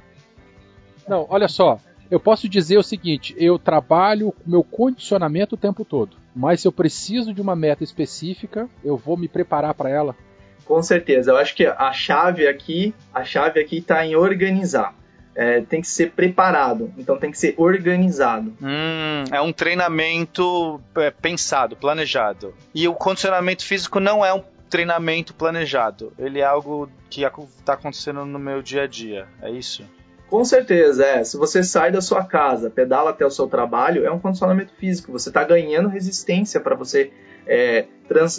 Não, 1.08 1.26
olha 1.28 1.48
só, 1.48 1.78
eu 2.10 2.20
posso 2.20 2.48
dizer 2.48 2.78
o 2.78 2.82
seguinte: 2.82 3.34
eu 3.38 3.58
trabalho 3.58 4.34
meu 4.46 4.62
condicionamento 4.62 5.54
o 5.54 5.58
tempo 5.58 5.84
todo, 5.84 6.16
mas 6.34 6.60
se 6.60 6.68
eu 6.68 6.72
preciso 6.72 7.32
de 7.32 7.40
uma 7.40 7.56
meta 7.56 7.84
específica, 7.84 8.68
eu 8.84 8.96
vou 8.96 9.16
me 9.16 9.28
preparar 9.28 9.74
para 9.74 9.90
ela. 9.90 10.16
Com 10.64 10.82
certeza, 10.82 11.30
eu 11.30 11.36
acho 11.36 11.54
que 11.54 11.64
a 11.64 11.92
chave 11.92 12.46
aqui, 12.48 12.94
a 13.14 13.24
chave 13.24 13.60
aqui 13.60 13.78
está 13.78 14.04
em 14.04 14.16
organizar. 14.16 14.94
É, 15.38 15.60
tem 15.60 15.82
que 15.82 15.86
ser 15.86 16.12
preparado, 16.12 16.90
então 16.96 17.18
tem 17.18 17.30
que 17.30 17.38
ser 17.38 17.54
organizado. 17.58 18.56
Hum, 18.60 19.24
é 19.30 19.38
um 19.38 19.52
treinamento 19.52 20.80
é, 20.96 21.10
pensado, 21.10 21.76
planejado. 21.76 22.54
E 22.74 22.88
o 22.88 22.94
condicionamento 22.94 23.62
físico 23.62 24.00
não 24.00 24.24
é 24.24 24.32
um 24.32 24.42
treinamento 24.68 25.34
planejado. 25.34 26.12
Ele 26.18 26.40
é 26.40 26.44
algo 26.44 26.88
que 27.08 27.22
está 27.24 27.74
acontecendo 27.74 28.24
no 28.24 28.38
meu 28.38 28.62
dia 28.62 28.82
a 28.82 28.86
dia. 28.86 29.26
É 29.40 29.50
isso? 29.50 29.84
Com 30.28 30.44
certeza, 30.44 31.04
é. 31.04 31.24
Se 31.24 31.36
você 31.36 31.62
sai 31.62 31.92
da 31.92 32.00
sua 32.00 32.24
casa, 32.24 32.68
pedala 32.68 33.10
até 33.10 33.24
o 33.24 33.30
seu 33.30 33.46
trabalho, 33.46 34.04
é 34.04 34.10
um 34.10 34.18
condicionamento 34.18 34.72
físico. 34.74 35.12
Você 35.12 35.28
está 35.28 35.44
ganhando 35.44 35.88
resistência 35.88 36.60
para 36.60 36.74
você, 36.74 37.12
é, 37.46 37.86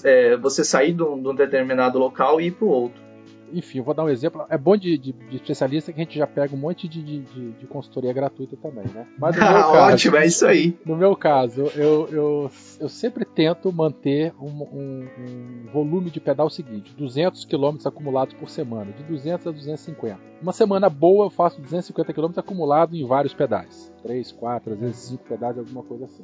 é, 0.04 0.36
você 0.36 0.64
sair 0.66 0.94
de 0.94 1.04
um, 1.04 1.22
de 1.22 1.30
um 1.30 1.36
determinado 1.36 1.98
local 1.98 2.42
e 2.42 2.48
ir 2.48 2.52
para 2.52 2.66
o 2.66 2.70
outro 2.70 3.07
enfim, 3.54 3.80
eu 3.80 3.84
vou 3.84 3.94
dar 3.94 4.04
um 4.04 4.10
exemplo. 4.10 4.46
É 4.50 4.58
bom 4.58 4.76
de, 4.76 4.98
de, 4.98 5.12
de, 5.12 5.36
especialista 5.36 5.92
que 5.92 6.00
a 6.00 6.04
gente 6.04 6.18
já 6.18 6.28
pega 6.28 6.56
um 6.56 6.60
monte 6.60 6.88
de, 6.88 7.02
de, 7.02 7.52
de 7.52 7.68
consultoria 7.68 8.14
gratuita 8.14 8.58
também, 8.58 8.86
né? 8.94 9.08
Mas 9.18 9.36
no 9.36 9.44
ah, 9.46 9.52
meu 9.52 9.62
caso, 9.62 9.94
ótimo, 9.94 10.18
é 10.18 10.26
isso 10.26 10.46
aí. 10.46 10.78
No 10.86 10.96
meu 10.96 11.16
caso, 11.16 11.62
eu, 11.76 12.08
eu, 12.10 12.52
eu 12.80 12.90
sempre 12.90 13.26
tento 13.26 13.72
manter 13.72 14.34
um, 14.40 14.64
um, 14.64 15.08
um 15.20 15.72
volume 15.72 16.10
de 16.10 16.20
pedal 16.20 16.50
seguinte: 16.50 16.94
200 16.96 17.46
km 17.46 17.78
acumulados 17.86 18.34
por 18.34 18.50
semana, 18.50 18.92
de 18.92 19.04
200 19.04 19.48
a 19.48 19.52
250. 19.52 20.20
Uma 20.42 20.54
semana 20.54 20.90
boa 20.90 21.26
eu 21.26 21.30
faço 21.30 21.62
250 21.62 22.14
km 22.14 22.32
acumulado 22.38 22.96
em 22.96 23.06
vários 23.06 23.34
pedais. 23.34 23.92
3, 24.04 24.32
4, 24.32 24.74
às 24.74 24.80
vezes 24.80 24.98
5 24.98 25.24
pedais, 25.24 25.58
alguma 25.58 25.84
coisa 25.84 26.06
assim. 26.06 26.24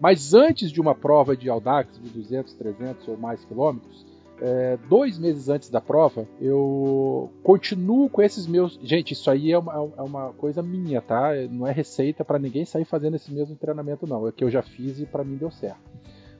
Mas 0.00 0.34
antes 0.34 0.70
de 0.70 0.80
uma 0.80 0.94
prova 0.94 1.36
de 1.36 1.48
Audax 1.48 1.98
de 1.98 2.10
200, 2.10 2.52
300 2.54 3.08
ou 3.08 3.16
mais 3.16 3.44
quilômetros, 3.44 4.05
é, 4.40 4.78
dois 4.88 5.18
meses 5.18 5.48
antes 5.48 5.70
da 5.70 5.80
prova, 5.80 6.26
eu 6.40 7.30
continuo 7.42 8.08
com 8.08 8.22
esses 8.22 8.46
meus. 8.46 8.78
Gente, 8.82 9.12
isso 9.12 9.30
aí 9.30 9.52
é 9.52 9.58
uma, 9.58 9.72
é 9.96 10.02
uma 10.02 10.32
coisa 10.34 10.62
minha, 10.62 11.00
tá? 11.00 11.30
Não 11.50 11.66
é 11.66 11.72
receita 11.72 12.24
para 12.24 12.38
ninguém 12.38 12.64
sair 12.64 12.84
fazendo 12.84 13.16
esse 13.16 13.32
mesmo 13.32 13.56
treinamento, 13.56 14.06
não. 14.06 14.26
É 14.28 14.32
que 14.32 14.44
eu 14.44 14.50
já 14.50 14.62
fiz 14.62 15.00
e 15.00 15.06
para 15.06 15.24
mim 15.24 15.36
deu 15.36 15.50
certo. 15.50 15.80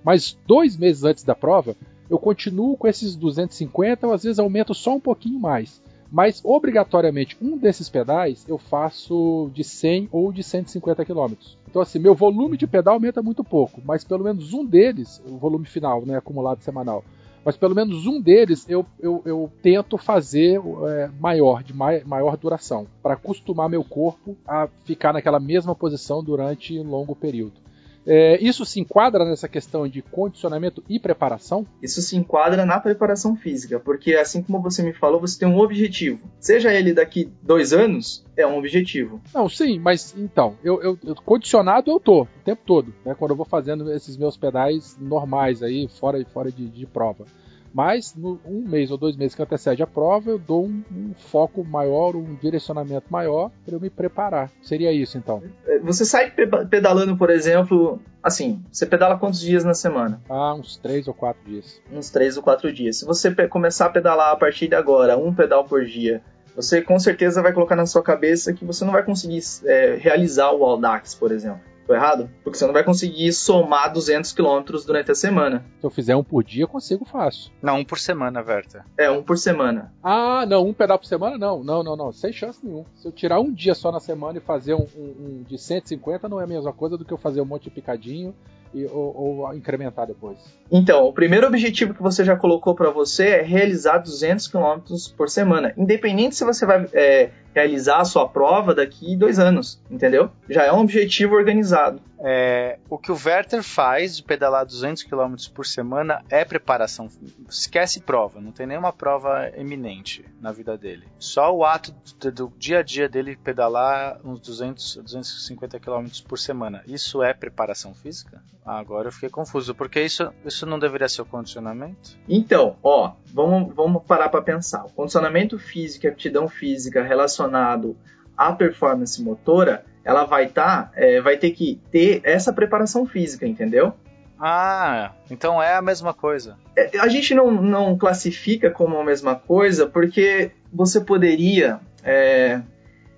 Mas 0.04 0.38
dois 0.46 0.76
meses 0.76 1.04
antes 1.04 1.24
da 1.24 1.34
prova, 1.34 1.74
eu 2.08 2.18
continuo 2.18 2.76
com 2.76 2.86
esses 2.86 3.16
250, 3.16 4.06
ou 4.06 4.12
às 4.12 4.22
vezes 4.22 4.38
aumento 4.38 4.74
só 4.74 4.94
um 4.94 5.00
pouquinho 5.00 5.40
mais. 5.40 5.82
Mas 6.10 6.40
obrigatoriamente 6.44 7.36
um 7.42 7.58
desses 7.58 7.88
pedais 7.88 8.44
eu 8.48 8.58
faço 8.58 9.50
de 9.52 9.64
100 9.64 10.08
ou 10.12 10.32
de 10.32 10.42
150 10.42 11.04
km. 11.04 11.34
Então 11.68 11.82
assim, 11.82 11.98
meu 11.98 12.14
volume 12.14 12.56
de 12.56 12.66
pedal 12.66 12.94
aumenta 12.94 13.22
muito 13.22 13.42
pouco, 13.42 13.82
mas 13.84 14.04
pelo 14.04 14.22
menos 14.22 14.52
um 14.52 14.64
deles, 14.64 15.20
o 15.26 15.36
volume 15.36 15.66
final, 15.66 16.06
né, 16.06 16.16
acumulado 16.16 16.62
semanal, 16.62 17.02
mas 17.46 17.56
pelo 17.56 17.76
menos 17.76 18.08
um 18.08 18.20
deles 18.20 18.68
eu, 18.68 18.84
eu, 18.98 19.22
eu 19.24 19.52
tento 19.62 19.96
fazer 19.96 20.60
é, 20.88 21.08
maior, 21.20 21.62
de 21.62 21.72
mai, 21.72 22.02
maior 22.04 22.36
duração, 22.36 22.88
para 23.00 23.14
acostumar 23.14 23.68
meu 23.68 23.84
corpo 23.84 24.36
a 24.44 24.68
ficar 24.84 25.12
naquela 25.12 25.38
mesma 25.38 25.72
posição 25.72 26.24
durante 26.24 26.76
um 26.76 26.82
longo 26.82 27.14
período. 27.14 27.65
É, 28.06 28.38
isso 28.40 28.64
se 28.64 28.78
enquadra 28.78 29.24
nessa 29.24 29.48
questão 29.48 29.88
de 29.88 30.00
condicionamento 30.00 30.82
e 30.88 30.98
preparação? 31.00 31.66
Isso 31.82 32.00
se 32.00 32.16
enquadra 32.16 32.64
na 32.64 32.78
preparação 32.78 33.34
física, 33.34 33.80
porque 33.80 34.14
assim 34.14 34.42
como 34.42 34.62
você 34.62 34.82
me 34.82 34.92
falou, 34.92 35.20
você 35.20 35.38
tem 35.38 35.48
um 35.48 35.58
objetivo. 35.58 36.20
Seja 36.38 36.72
ele 36.72 36.92
daqui 36.92 37.30
dois 37.42 37.72
anos, 37.72 38.24
é 38.36 38.46
um 38.46 38.56
objetivo. 38.56 39.20
Não, 39.34 39.48
sim, 39.48 39.78
mas 39.78 40.14
então, 40.16 40.56
eu, 40.62 40.80
eu, 40.82 40.98
eu 41.04 41.14
condicionado 41.16 41.90
eu 41.90 41.98
tô 41.98 42.22
o 42.22 42.28
tempo 42.44 42.62
todo, 42.64 42.94
né? 43.04 43.14
Quando 43.14 43.32
eu 43.32 43.36
vou 43.36 43.46
fazendo 43.46 43.92
esses 43.92 44.16
meus 44.16 44.36
pedais 44.36 44.96
normais 45.00 45.62
aí, 45.62 45.88
fora, 45.88 46.24
fora 46.26 46.52
de, 46.52 46.68
de 46.68 46.86
prova. 46.86 47.24
Mas 47.72 48.14
no 48.14 48.40
um 48.44 48.66
mês 48.66 48.90
ou 48.90 48.98
dois 48.98 49.16
meses 49.16 49.34
que 49.34 49.42
antecede 49.42 49.82
a 49.82 49.86
prova, 49.86 50.30
eu 50.30 50.38
dou 50.38 50.64
um, 50.64 50.82
um 50.90 51.14
foco 51.14 51.64
maior, 51.64 52.16
um 52.16 52.34
direcionamento 52.34 53.06
maior 53.10 53.50
para 53.64 53.74
eu 53.74 53.80
me 53.80 53.90
preparar. 53.90 54.50
Seria 54.62 54.92
isso 54.92 55.18
então? 55.18 55.42
É, 55.66 55.78
você 55.78 56.04
sai 56.04 56.30
pedalando, 56.30 57.16
por 57.16 57.30
exemplo, 57.30 58.00
assim, 58.22 58.62
você 58.70 58.86
pedala 58.86 59.18
quantos 59.18 59.40
dias 59.40 59.64
na 59.64 59.74
semana? 59.74 60.20
Ah, 60.28 60.54
uns 60.54 60.76
três 60.76 61.06
ou 61.06 61.14
quatro 61.14 61.42
dias. 61.44 61.80
Uns 61.92 62.10
três 62.10 62.36
ou 62.36 62.42
quatro 62.42 62.72
dias. 62.72 62.98
Se 62.98 63.04
você 63.04 63.34
começar 63.48 63.86
a 63.86 63.90
pedalar 63.90 64.32
a 64.32 64.36
partir 64.36 64.68
de 64.68 64.74
agora, 64.74 65.16
um 65.16 65.34
pedal 65.34 65.64
por 65.64 65.84
dia, 65.84 66.22
você 66.54 66.80
com 66.80 66.98
certeza 66.98 67.42
vai 67.42 67.52
colocar 67.52 67.76
na 67.76 67.84
sua 67.84 68.02
cabeça 68.02 68.52
que 68.54 68.64
você 68.64 68.84
não 68.84 68.92
vai 68.92 69.02
conseguir 69.02 69.40
é, 69.66 69.96
realizar 70.00 70.52
o 70.52 70.64
Audax, 70.64 71.14
por 71.14 71.30
exemplo. 71.30 71.60
Tô 71.86 71.94
errado? 71.94 72.28
Porque 72.42 72.58
você 72.58 72.66
não 72.66 72.72
vai 72.72 72.82
conseguir 72.82 73.32
somar 73.32 73.92
200 73.92 74.32
km 74.32 74.62
durante 74.84 75.12
a 75.12 75.14
semana. 75.14 75.64
Se 75.80 75.86
eu 75.86 75.90
fizer 75.90 76.16
um 76.16 76.24
por 76.24 76.42
dia, 76.42 76.64
eu 76.64 76.68
consigo 76.68 77.04
fácil. 77.04 77.52
Não, 77.62 77.78
um 77.78 77.84
por 77.84 77.98
semana, 77.98 78.42
Verta. 78.42 78.84
É, 78.98 79.08
um 79.08 79.22
por 79.22 79.38
semana. 79.38 79.92
Ah, 80.02 80.44
não, 80.46 80.66
um 80.66 80.72
pedal 80.72 80.98
por 80.98 81.06
semana? 81.06 81.38
Não, 81.38 81.62
não, 81.62 81.84
não, 81.84 81.96
não. 81.96 82.12
Sem 82.12 82.32
chance 82.32 82.58
nenhuma. 82.64 82.86
Se 82.96 83.06
eu 83.06 83.12
tirar 83.12 83.38
um 83.38 83.52
dia 83.52 83.74
só 83.74 83.92
na 83.92 84.00
semana 84.00 84.38
e 84.38 84.40
fazer 84.40 84.74
um, 84.74 84.86
um, 84.96 85.40
um 85.40 85.42
de 85.46 85.58
150, 85.58 86.28
não 86.28 86.40
é 86.40 86.44
a 86.44 86.48
mesma 86.48 86.72
coisa 86.72 86.96
do 86.96 87.04
que 87.04 87.12
eu 87.12 87.18
fazer 87.18 87.40
um 87.40 87.44
monte 87.44 87.64
de 87.64 87.70
picadinho 87.70 88.34
e, 88.74 88.84
ou, 88.86 89.16
ou, 89.16 89.54
incrementar 89.54 90.06
depois? 90.06 90.38
Então, 90.70 91.04
o 91.06 91.12
primeiro 91.12 91.46
objetivo 91.46 91.94
que 91.94 92.02
você 92.02 92.24
já 92.24 92.36
colocou 92.36 92.74
para 92.74 92.90
você 92.90 93.28
é 93.28 93.42
realizar 93.42 93.98
200 93.98 94.48
km 94.48 94.80
por 95.16 95.30
semana, 95.30 95.72
independente 95.76 96.36
se 96.36 96.44
você 96.44 96.66
vai 96.66 96.86
é, 96.92 97.30
realizar 97.56 98.00
a 98.00 98.04
sua 98.04 98.28
prova 98.28 98.74
daqui 98.74 99.16
dois 99.16 99.38
anos, 99.38 99.80
entendeu? 99.90 100.30
Já 100.46 100.64
é 100.64 100.72
um 100.72 100.80
objetivo 100.80 101.34
organizado. 101.34 102.02
É, 102.18 102.78
o 102.88 102.98
que 102.98 103.10
o 103.10 103.16
Werther 103.16 103.62
faz 103.62 104.16
de 104.16 104.22
pedalar 104.22 104.66
200 104.66 105.02
km 105.02 105.34
por 105.54 105.64
semana 105.64 106.22
é 106.28 106.44
preparação. 106.44 107.08
Esquece 107.48 108.00
prova, 108.00 108.40
não 108.40 108.52
tem 108.52 108.66
nenhuma 108.66 108.92
prova 108.92 109.50
eminente 109.54 110.24
na 110.40 110.52
vida 110.52 110.76
dele. 110.76 111.06
Só 111.18 111.54
o 111.54 111.64
ato 111.64 111.94
do, 112.20 112.32
do 112.32 112.52
dia 112.58 112.80
a 112.80 112.82
dia 112.82 113.08
dele 113.08 113.36
pedalar 113.36 114.18
uns 114.22 114.40
200, 114.40 114.96
250 114.96 115.80
km 115.80 116.06
por 116.28 116.38
semana. 116.38 116.82
Isso 116.86 117.22
é 117.22 117.32
preparação 117.32 117.94
física? 117.94 118.42
Ah, 118.64 118.80
agora 118.80 119.08
eu 119.08 119.12
fiquei 119.12 119.28
confuso, 119.28 119.74
porque 119.74 120.02
isso, 120.02 120.32
isso 120.44 120.66
não 120.66 120.78
deveria 120.78 121.08
ser 121.08 121.22
o 121.22 121.26
condicionamento? 121.26 122.18
Então, 122.28 122.76
ó, 122.82 123.12
vamos, 123.26 123.72
vamos 123.72 124.02
parar 124.02 124.28
para 124.28 124.42
pensar. 124.42 124.84
O 124.84 124.90
condicionamento 124.90 125.56
físico 125.56 126.04
e 126.04 126.08
aptidão 126.08 126.48
física 126.48 127.00
relacionado 127.46 127.96
à 128.36 128.52
performance 128.52 129.22
motora 129.22 129.84
ela 130.04 130.24
vai 130.24 130.44
estar, 130.44 130.84
tá, 130.84 130.92
é, 130.94 131.20
vai 131.20 131.36
ter 131.36 131.50
que 131.50 131.80
ter 131.90 132.20
essa 132.22 132.52
preparação 132.52 133.06
física, 133.06 133.44
entendeu? 133.44 133.92
Ah, 134.38 135.12
então 135.28 135.60
é 135.60 135.74
a 135.74 135.82
mesma 135.82 136.14
coisa. 136.14 136.56
É, 136.76 136.98
a 137.00 137.08
gente 137.08 137.34
não, 137.34 137.50
não 137.50 137.98
classifica 137.98 138.70
como 138.70 138.96
a 138.96 139.04
mesma 139.04 139.34
coisa 139.34 139.86
porque 139.86 140.52
você 140.72 141.00
poderia 141.00 141.80
é, 142.04 142.60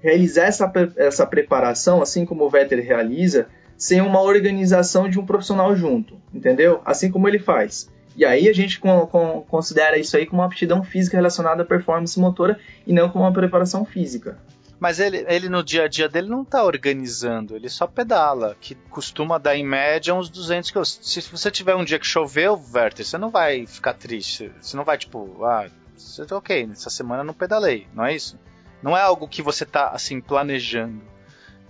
realizar 0.01 0.45
essa, 0.45 0.73
essa 0.97 1.27
preparação, 1.27 2.01
assim 2.01 2.25
como 2.25 2.45
o 2.45 2.49
Vetter 2.49 2.83
realiza, 2.83 3.49
sem 3.77 4.01
uma 4.01 4.23
organização 4.23 5.11
de 5.11 5.21
um 5.21 5.27
profissional 5.27 5.77
junto, 5.77 6.17
entendeu? 6.33 6.81
Assim 6.87 7.11
como 7.11 7.29
ele 7.29 7.39
faz. 7.39 7.91
E 8.19 8.25
aí 8.25 8.49
a 8.49 8.53
gente 8.53 8.81
com, 8.81 9.07
com, 9.07 9.43
considera 9.43 9.97
isso 9.97 10.17
aí 10.17 10.27
como 10.27 10.43
uma 10.43 10.49
aptidão 10.49 10.83
física 10.83 11.17
relacionada 11.17 11.63
à 11.63 11.65
performance 11.65 12.19
motora 12.19 12.59
e 12.85 12.93
não 12.93 13.09
como 13.09 13.23
uma 13.23 13.33
preparação 13.33 13.85
física. 13.85 14.37
Mas 14.81 14.99
ele, 14.99 15.25
ele 15.29 15.49
no 15.49 15.63
dia 15.63 15.85
a 15.85 15.89
dia 15.89 16.09
dele 16.09 16.29
não 16.29 16.45
tá 16.45 16.65
organizando, 16.65 17.55
ele 17.55 17.69
só 17.69 17.87
pedala, 17.87 18.57
que 18.61 18.75
costuma 18.91 19.39
dar 19.39 19.55
em 19.55 19.65
média 19.65 20.13
uns 20.13 20.29
200 20.29 20.69
km. 20.73 20.83
Se 20.85 21.21
você 21.31 21.49
tiver 21.49 21.77
um 21.77 21.85
dia 21.85 21.99
que 21.99 22.07
choveu, 22.07 22.61
Werther, 22.75 23.07
você 23.07 23.17
não 23.17 23.31
vai 23.31 23.69
ficar 23.69 23.95
triste. 23.95 24.51
Você 24.61 24.77
não 24.77 24.85
vai 24.85 24.99
tipo, 24.99 25.45
ah, 25.45 25.69
você 25.97 26.25
tá 26.25 26.37
ok, 26.37 26.71
essa 26.73 26.91
semana 26.91 27.23
não 27.23 27.35
pedalei, 27.35 27.87
não 27.95 28.05
é 28.05 28.17
isso? 28.17 28.37
Não 28.83 28.97
é 28.97 29.01
algo 29.01 29.29
que 29.29 29.43
você 29.43 29.65
tá 29.65 29.91
assim 29.91 30.21
planejando. 30.21 31.03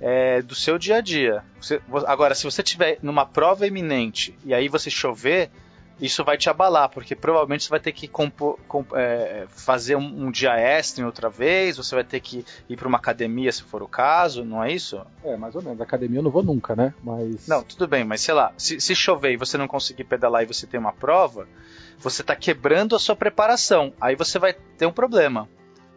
É 0.01 0.41
do 0.41 0.55
seu 0.55 0.79
dia 0.79 0.97
a 0.97 1.01
dia. 1.03 1.45
Você, 1.61 1.79
agora, 2.07 2.35
se 2.35 2.45
você 2.45 2.63
tiver 2.63 2.99
numa 3.03 3.27
prova 3.27 3.67
iminente 3.67 4.35
e 4.47 4.55
aí 4.55 4.69
você 4.69 4.89
chover, 4.89 5.51
isso 6.01 6.25
vai 6.25 6.37
te 6.37 6.49
abalar, 6.49 6.89
porque 6.89 7.15
provavelmente 7.17 7.65
você 7.65 7.71
vai 7.71 7.81
ter 7.81 7.93
que 7.93 8.07
compor, 8.07 8.59
comp, 8.69 8.93
é, 8.95 9.47
fazer 9.49 9.97
um, 9.97 10.27
um, 10.27 10.31
dia 10.31 10.57
extra 10.57 11.03
em 11.03 11.07
outra 11.07 11.29
vez, 11.29 11.77
você 11.77 11.95
vai 11.95 12.05
ter 12.05 12.21
que 12.21 12.45
ir 12.69 12.77
para 12.77 12.87
uma 12.87 12.99
academia 12.99 13.51
se 13.51 13.63
for 13.65 13.83
o 13.83 13.89
caso, 13.89 14.45
não 14.45 14.63
é 14.63 14.73
isso? 14.73 15.01
É, 15.25 15.37
mais 15.37 15.55
ou 15.55 15.63
menos. 15.63 15.81
Academia 15.81 16.21
eu 16.21 16.23
não 16.23 16.31
vou 16.31 16.43
nunca, 16.43 16.77
né? 16.77 16.95
Mas. 17.03 17.49
Não, 17.49 17.63
tudo 17.63 17.89
bem, 17.89 18.05
mas 18.05 18.21
sei 18.21 18.35
lá, 18.35 18.53
se, 18.57 18.81
se 18.81 18.95
chover 18.95 19.33
e 19.33 19.37
você 19.37 19.59
não 19.59 19.67
conseguir 19.67 20.05
pedalar 20.05 20.43
e 20.43 20.47
você 20.47 20.67
tem 20.67 20.79
uma 20.79 20.93
prova, 20.93 21.49
você 21.99 22.23
está 22.23 22.37
quebrando 22.37 22.95
a 22.95 22.99
sua 22.99 23.17
preparação. 23.17 23.93
Aí 24.01 24.15
você 24.15 24.39
vai 24.39 24.53
ter 24.53 24.87
um 24.87 24.93
problema. 24.93 25.49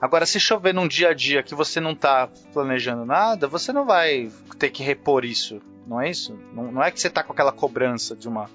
Agora, 0.02 0.26
se 0.26 0.40
chover 0.40 0.74
num 0.74 0.88
dia 0.88 1.10
a 1.10 1.14
dia 1.14 1.44
que 1.44 1.54
você 1.54 1.80
não 1.80 1.92
está 1.92 2.28
planejando 2.52 3.06
nada, 3.06 3.48
você 3.48 3.72
não 3.72 3.86
vai 3.86 4.32
ter 4.58 4.72
que 4.72 4.82
repor 4.82 5.24
isso, 5.24 5.62
não 5.86 6.02
é 6.02 6.10
isso? 6.10 6.36
Não, 6.54 6.72
não 6.72 6.84
é 6.84 6.90
que 6.90 7.00
você 7.00 7.08
está 7.08 7.24
com 7.24 7.32
aquela 7.32 7.52
cobrança 7.52 8.16
de 8.16 8.28
uma 8.28 8.50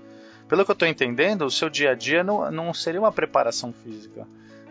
pelo 0.48 0.64
que 0.64 0.70
eu 0.70 0.74
estou 0.74 0.88
entendendo, 0.88 1.42
o 1.42 1.50
seu 1.50 1.68
dia 1.68 1.90
a 1.90 1.94
dia 1.94 2.22
não, 2.22 2.50
não 2.50 2.74
seria 2.74 3.00
uma 3.00 3.12
preparação 3.12 3.72
física. 3.72 4.26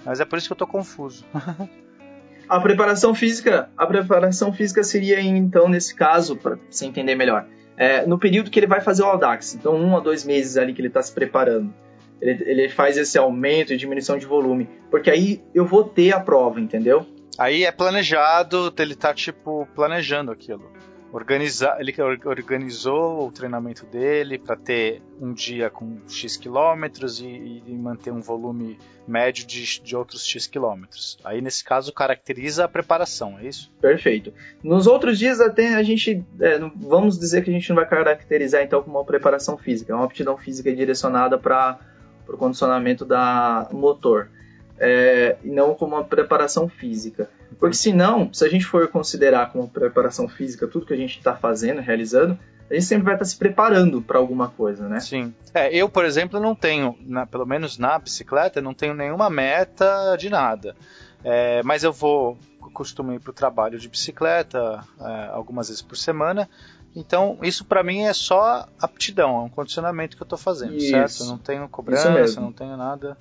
Mas 0.06 0.20
é 0.20 0.26
por 0.26 0.38
isso 0.38 0.48
que 0.48 0.54
eu 0.54 0.56
estou 0.56 0.68
confuso. 0.68 1.26
a 2.48 2.60
preparação 2.60 3.14
física, 3.14 3.70
a 3.76 3.86
preparação 3.86 4.54
física 4.54 4.84
seria 4.84 5.20
então 5.22 5.68
nesse 5.68 5.94
caso, 5.94 6.38
para 6.38 6.58
você 6.70 6.86
entender 6.86 7.16
melhor, 7.16 7.48
é, 7.78 8.06
no 8.06 8.18
período 8.18 8.50
que 8.50 8.60
ele 8.60 8.68
vai 8.68 8.80
fazer 8.80 9.04
o 9.04 9.08
Audax, 9.08 9.56
então 9.56 9.76
um 9.76 9.98
a 9.98 10.00
dois 10.00 10.24
meses 10.24 10.56
ali 10.56 10.74
que 10.74 10.82
ele 10.82 10.88
está 10.88 11.02
se 11.02 11.12
preparando. 11.12 11.74
Ele, 12.22 12.44
ele 12.50 12.70
faz 12.70 12.98
esse 12.98 13.18
aumento 13.18 13.74
e 13.74 13.78
diminuição 13.78 14.18
de 14.18 14.26
volume, 14.26 14.70
porque 14.90 15.12
aí 15.12 15.44
eu 15.54 15.66
vou 15.66 15.84
ter 15.84 16.14
a 16.14 16.20
prova, 16.20 16.62
entendeu? 16.62 17.06
Aí 17.38 17.66
é 17.66 17.72
planejado, 17.72 18.74
ele 18.80 18.96
tá 18.96 19.14
tipo 19.14 19.68
planejando 19.76 20.32
aquilo 20.32 20.75
organizar, 21.12 21.80
ele 21.80 21.94
organizou 22.26 23.28
o 23.28 23.32
treinamento 23.32 23.86
dele 23.86 24.38
para 24.38 24.56
ter 24.56 25.02
um 25.20 25.34
dia 25.34 25.70
com 25.70 25.98
x 26.08 26.36
quilômetros 26.36 27.20
e, 27.20 27.64
e, 27.66 27.74
manter 27.74 28.12
um 28.12 28.22
volume 28.22 28.78
médio 29.08 29.46
de, 29.46 29.82
de 29.82 29.96
outros 29.96 30.26
x 30.26 30.48
quilômetros. 30.48 31.18
Aí 31.24 31.42
nesse 31.42 31.64
caso 31.64 31.94
caracteriza 31.94 32.66
a 32.66 32.68
preparação, 32.68 33.40
é 33.40 33.48
isso? 33.48 33.72
Perfeito. 33.80 34.34
Nos 34.64 34.88
outros 34.88 35.18
dias 35.18 35.40
até 35.40 35.76
a 35.76 35.84
gente, 35.84 36.24
é, 36.40 36.60
vamos 36.76 37.18
dizer 37.18 37.44
que 37.44 37.50
a 37.50 37.54
gente 37.54 37.70
não 37.70 37.78
vai 37.78 37.88
caracterizar 37.88 38.64
então 38.64 38.82
como 38.82 38.98
uma 38.98 39.06
preparação 39.06 39.58
física, 39.58 39.94
é 39.94 39.96
uma 39.96 40.06
aptidão 40.06 40.38
física 40.38 40.74
direcionada 40.76 41.38
para 41.38 41.80
o 42.28 42.38
condicionamento 42.38 43.06
da 43.06 43.70
motor. 43.72 44.30
É, 44.78 45.38
e 45.44 45.50
não 45.50 45.74
como 45.74 45.96
uma 45.96 46.04
preparação 46.04 46.68
física. 46.68 47.30
Porque 47.60 47.76
senão, 47.76 48.30
se 48.34 48.44
a 48.46 48.50
gente 48.50 48.66
for 48.66 48.88
considerar 48.90 49.52
como 49.52 49.70
preparação 49.70 50.28
física 50.28 50.68
tudo 50.68 50.86
que 50.86 50.94
a 50.94 50.98
gente 50.98 51.18
está 51.18 51.36
fazendo, 51.36 51.82
realizando, 51.82 52.38
a 52.70 52.74
gente 52.74 52.86
sempre 52.86 53.06
vai 53.06 53.14
estar 53.14 53.26
tá 53.26 53.30
se 53.30 53.38
preparando 53.38 54.02
para 54.02 54.18
alguma 54.18 54.50
coisa, 54.50 54.90
né? 54.90 55.00
Sim. 55.00 55.34
É, 55.54 55.74
eu, 55.74 55.88
por 55.88 56.04
exemplo, 56.04 56.40
não 56.40 56.56
tenho, 56.56 56.98
na, 57.02 57.26
pelo 57.26 57.46
menos 57.46 57.78
na 57.78 57.98
bicicleta, 58.00 58.62
não 58.62 58.74
tenho 58.74 58.94
nenhuma 58.94 59.30
meta 59.30 60.16
de 60.18 60.30
nada. 60.30 60.76
É, 61.24 61.62
mas 61.64 61.84
eu 61.84 61.94
vou, 61.94 62.38
costumo 62.74 63.14
ir 63.14 63.20
para 63.20 63.32
o 63.32 63.34
trabalho 63.34 63.80
de 63.80 63.88
bicicleta 63.88 64.84
é, 65.00 65.30
algumas 65.32 65.70
vezes 65.70 65.82
por 65.82 65.96
semana. 65.96 66.50
Então, 66.96 67.38
isso 67.42 67.66
para 67.66 67.84
mim 67.84 68.04
é 68.04 68.14
só 68.14 68.68
aptidão, 68.80 69.38
é 69.38 69.42
um 69.42 69.50
condicionamento 69.50 70.16
que 70.16 70.24
eu 70.24 70.26
estou 70.26 70.38
fazendo, 70.38 70.76
isso. 70.76 70.90
certo? 70.90 71.24
Eu 71.24 71.28
não 71.28 71.38
tenho 71.38 71.68
cobrança, 71.68 72.40
não 72.40 72.54
tenho 72.54 72.78
nada. 72.78 73.18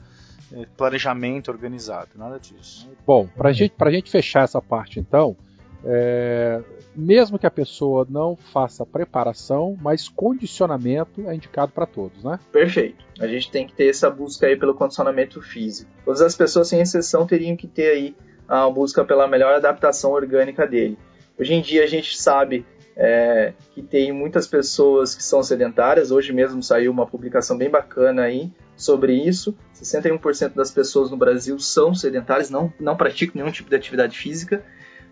É, 0.52 0.66
planejamento 0.76 1.50
organizado, 1.50 2.10
nada 2.16 2.38
disso. 2.38 2.88
Bom, 3.06 3.26
para 3.26 3.52
gente, 3.52 3.74
a 3.78 3.90
gente 3.90 4.10
fechar 4.10 4.44
essa 4.44 4.60
parte 4.60 5.00
então, 5.00 5.36
é, 5.84 6.62
mesmo 6.94 7.38
que 7.38 7.46
a 7.46 7.50
pessoa 7.50 8.06
não 8.08 8.36
faça 8.36 8.86
preparação, 8.86 9.76
mas 9.80 10.08
condicionamento 10.08 11.28
é 11.28 11.34
indicado 11.34 11.72
para 11.72 11.86
todos, 11.86 12.24
né? 12.24 12.38
Perfeito. 12.50 13.04
A 13.20 13.26
gente 13.26 13.50
tem 13.50 13.66
que 13.66 13.74
ter 13.74 13.88
essa 13.88 14.10
busca 14.10 14.46
aí 14.46 14.56
pelo 14.56 14.74
condicionamento 14.74 15.42
físico. 15.42 15.90
Todas 16.04 16.22
as 16.22 16.34
pessoas, 16.34 16.68
sem 16.68 16.80
exceção, 16.80 17.26
teriam 17.26 17.56
que 17.56 17.66
ter 17.66 17.88
aí 17.88 18.16
a 18.48 18.68
busca 18.70 19.04
pela 19.04 19.26
melhor 19.26 19.54
adaptação 19.54 20.12
orgânica 20.12 20.66
dele. 20.66 20.98
Hoje 21.38 21.54
em 21.54 21.60
dia 21.60 21.82
a 21.84 21.86
gente 21.86 22.16
sabe 22.16 22.64
é, 22.96 23.52
que 23.72 23.82
tem 23.82 24.12
muitas 24.12 24.46
pessoas 24.46 25.14
que 25.14 25.22
são 25.22 25.42
sedentárias. 25.42 26.10
Hoje 26.10 26.32
mesmo 26.32 26.62
saiu 26.62 26.92
uma 26.92 27.06
publicação 27.06 27.58
bem 27.58 27.68
bacana 27.68 28.22
aí 28.22 28.50
sobre 28.76 29.14
isso. 29.14 29.56
61% 29.74 30.54
das 30.54 30.70
pessoas 30.70 31.10
no 31.10 31.16
Brasil 31.16 31.58
são 31.58 31.94
sedentárias, 31.94 32.50
não, 32.50 32.72
não 32.78 32.96
praticam 32.96 33.40
nenhum 33.40 33.52
tipo 33.52 33.70
de 33.70 33.76
atividade 33.76 34.16
física. 34.16 34.64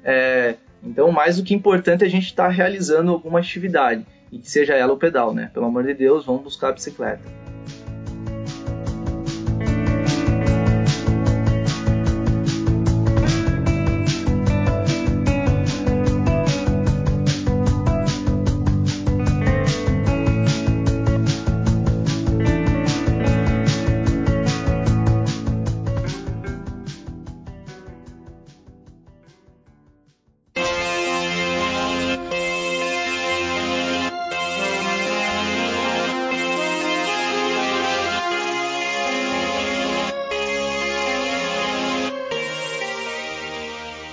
É, 0.05 0.57
então, 0.83 1.13
mais 1.13 1.37
do 1.37 1.45
que 1.45 1.55
importante 1.55 2.03
é 2.03 2.07
a 2.07 2.11
gente 2.11 2.27
estar 2.27 2.47
tá 2.47 2.51
realizando 2.51 3.13
alguma 3.13 3.39
atividade, 3.39 4.05
e 4.31 4.39
que 4.39 4.51
seja 4.51 4.75
ela 4.75 4.93
o 4.93 4.99
pedal, 4.99 5.33
né? 5.33 5.51
Pelo 5.53 5.67
amor 5.67 5.85
de 5.85 5.95
Deus, 5.95 6.25
vamos 6.25 6.43
buscar 6.43 6.71
a 6.71 6.73
bicicleta. 6.73 7.23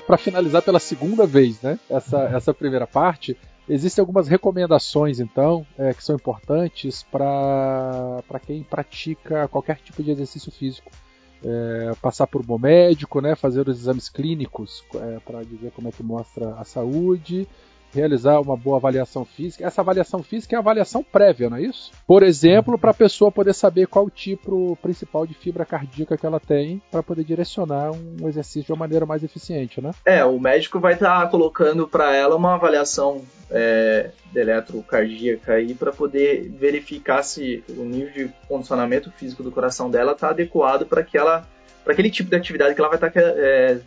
Para 0.10 0.18
finalizar 0.18 0.64
pela 0.64 0.80
segunda 0.80 1.28
vez, 1.28 1.62
né? 1.62 1.78
Essa, 1.88 2.24
essa 2.36 2.52
primeira 2.52 2.88
parte. 2.88 3.38
Existem 3.70 4.02
algumas 4.02 4.28
recomendações, 4.28 5.20
então, 5.20 5.64
é, 5.78 5.94
que 5.94 6.04
são 6.04 6.16
importantes 6.16 7.04
para 7.04 8.24
quem 8.44 8.64
pratica 8.64 9.48
qualquer 9.48 9.78
tipo 9.78 10.02
de 10.02 10.10
exercício 10.10 10.52
físico. 10.52 10.90
É, 11.46 11.92
passar 12.02 12.26
por 12.26 12.42
um 12.42 12.44
bom 12.44 12.58
médico, 12.58 13.22
né, 13.22 13.36
fazer 13.36 13.70
os 13.70 13.82
exames 13.82 14.10
clínicos 14.10 14.84
é, 14.96 15.20
para 15.20 15.44
dizer 15.44 15.72
como 15.76 15.88
é 15.88 15.92
que 15.92 16.02
mostra 16.02 16.56
a 16.56 16.64
saúde, 16.66 17.48
realizar 17.94 18.40
uma 18.40 18.56
boa 18.56 18.78
avaliação 18.78 19.26
física. 19.26 19.66
Essa 19.66 19.82
avaliação 19.82 20.22
física 20.24 20.56
é 20.56 20.58
a 20.58 20.60
avaliação 20.60 21.04
prévia, 21.04 21.50
não 21.50 21.58
é 21.58 21.62
isso? 21.62 21.92
Por 22.06 22.24
exemplo, 22.24 22.78
para 22.78 22.92
a 22.92 22.94
pessoa 22.94 23.32
poder 23.32 23.54
saber 23.54 23.88
qual 23.88 24.06
o 24.06 24.10
tipo 24.10 24.78
principal 24.82 25.26
de 25.26 25.34
fibra 25.34 25.66
cardíaca 25.66 26.18
que 26.18 26.26
ela 26.26 26.40
tem 26.40 26.82
para 26.92 27.04
poder 27.04 27.24
direcionar 27.24 27.92
um 27.92 28.28
exercício 28.28 28.64
de 28.64 28.72
uma 28.72 28.80
maneira 28.80 29.06
mais 29.06 29.24
eficiente, 29.24 29.82
né? 29.82 29.92
É, 30.06 30.24
o 30.24 30.40
médico 30.40 30.80
vai 30.80 30.94
estar 30.94 31.22
tá 31.22 31.28
colocando 31.28 31.88
para 31.88 32.16
ela 32.16 32.36
uma 32.36 32.56
avaliação 32.56 33.22
é, 33.52 34.12
eletrocardíaca 34.36 35.54
aí 35.54 35.74
para 35.74 35.92
poder 35.92 36.50
verificar 36.50 37.24
se 37.24 37.64
o 37.70 37.84
nível 37.84 38.28
de 38.28 38.34
condicionamento 38.48 39.12
físico 39.12 39.44
do 39.44 39.52
coração 39.52 39.90
dela 39.90 40.12
está 40.12 40.30
adequado 40.30 40.86
para 40.86 41.02
aquela 41.02 41.48
para 41.84 41.94
aquele 41.94 42.12
tipo 42.12 42.30
de 42.30 42.36
atividade 42.36 42.76
que 42.76 42.82
ela 42.82 42.90
vai 42.90 42.98
estar 42.98 43.10
tá, 43.10 43.20
é, 43.20 43.82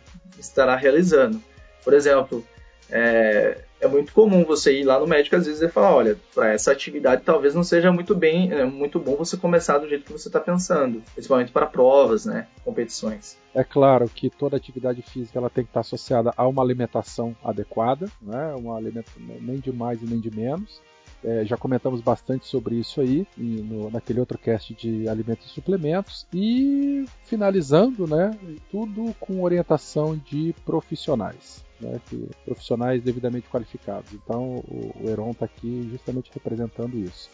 realizando. 0.75 1.41
Por 1.83 1.93
exemplo, 1.93 2.43
é, 2.89 3.61
é 3.79 3.87
muito 3.87 4.13
comum 4.13 4.43
você 4.43 4.79
ir 4.79 4.83
lá 4.83 4.99
no 4.99 5.07
médico 5.07 5.35
às 5.35 5.45
vezes 5.45 5.61
e 5.61 5.67
falar, 5.67 5.95
olha, 5.95 6.17
para 6.33 6.53
essa 6.53 6.71
atividade 6.71 7.23
talvez 7.23 7.53
não 7.53 7.63
seja 7.63 7.91
muito 7.91 8.15
bem, 8.15 8.51
é 8.51 8.63
muito 8.65 8.99
bom 8.99 9.15
você 9.15 9.37
começar 9.37 9.77
do 9.77 9.87
jeito 9.87 10.05
que 10.05 10.11
você 10.11 10.29
está 10.29 10.39
pensando, 10.39 11.03
principalmente 11.13 11.51
para 11.51 11.65
provas, 11.65 12.25
né, 12.25 12.47
competições. 12.63 13.37
É 13.53 13.63
claro 13.63 14.09
que 14.09 14.29
toda 14.29 14.57
atividade 14.57 15.01
física 15.01 15.37
ela 15.37 15.49
tem 15.49 15.63
que 15.63 15.69
estar 15.69 15.81
associada 15.81 16.33
a 16.35 16.47
uma 16.47 16.63
alimentação 16.63 17.35
adequada, 17.43 18.09
né, 18.21 18.53
uma 18.55 18.77
alimentação 18.77 19.21
nem 19.41 19.59
de 19.59 19.71
mais 19.71 20.01
e 20.01 20.05
nem 20.05 20.19
de 20.19 20.33
menos. 20.35 20.81
É, 21.23 21.45
já 21.45 21.55
comentamos 21.55 22.01
bastante 22.01 22.45
sobre 22.45 22.75
isso 22.75 22.99
aí 22.99 23.25
no, 23.37 23.89
naquele 23.89 24.19
outro 24.19 24.37
cast 24.37 24.73
de 24.73 25.07
alimentos 25.07 25.47
e 25.47 25.49
suplementos. 25.49 26.25
E 26.33 27.05
finalizando, 27.25 28.07
né, 28.07 28.37
tudo 28.69 29.15
com 29.19 29.41
orientação 29.41 30.17
de 30.17 30.53
profissionais 30.65 31.63
né, 31.83 31.99
que, 32.07 32.29
profissionais 32.45 33.03
devidamente 33.03 33.47
qualificados. 33.49 34.11
Então 34.13 34.63
o, 34.67 34.93
o 35.01 35.09
Heron 35.09 35.31
está 35.31 35.45
aqui 35.45 35.87
justamente 35.91 36.31
representando 36.33 36.97
isso. 36.97 37.29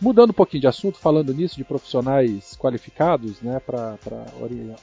Mudando 0.00 0.30
um 0.30 0.34
pouquinho 0.34 0.60
de 0.60 0.66
assunto, 0.68 0.96
falando 0.96 1.34
nisso, 1.34 1.56
de 1.56 1.64
profissionais 1.64 2.56
qualificados 2.56 3.40
né, 3.40 3.60
para 3.60 3.98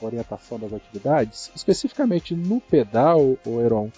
orientação 0.02 0.60
das 0.60 0.74
atividades, 0.74 1.52
especificamente 1.56 2.36
no 2.36 2.60
pedal, 2.60 3.38
o 3.46 3.62
Heron, 3.62 3.90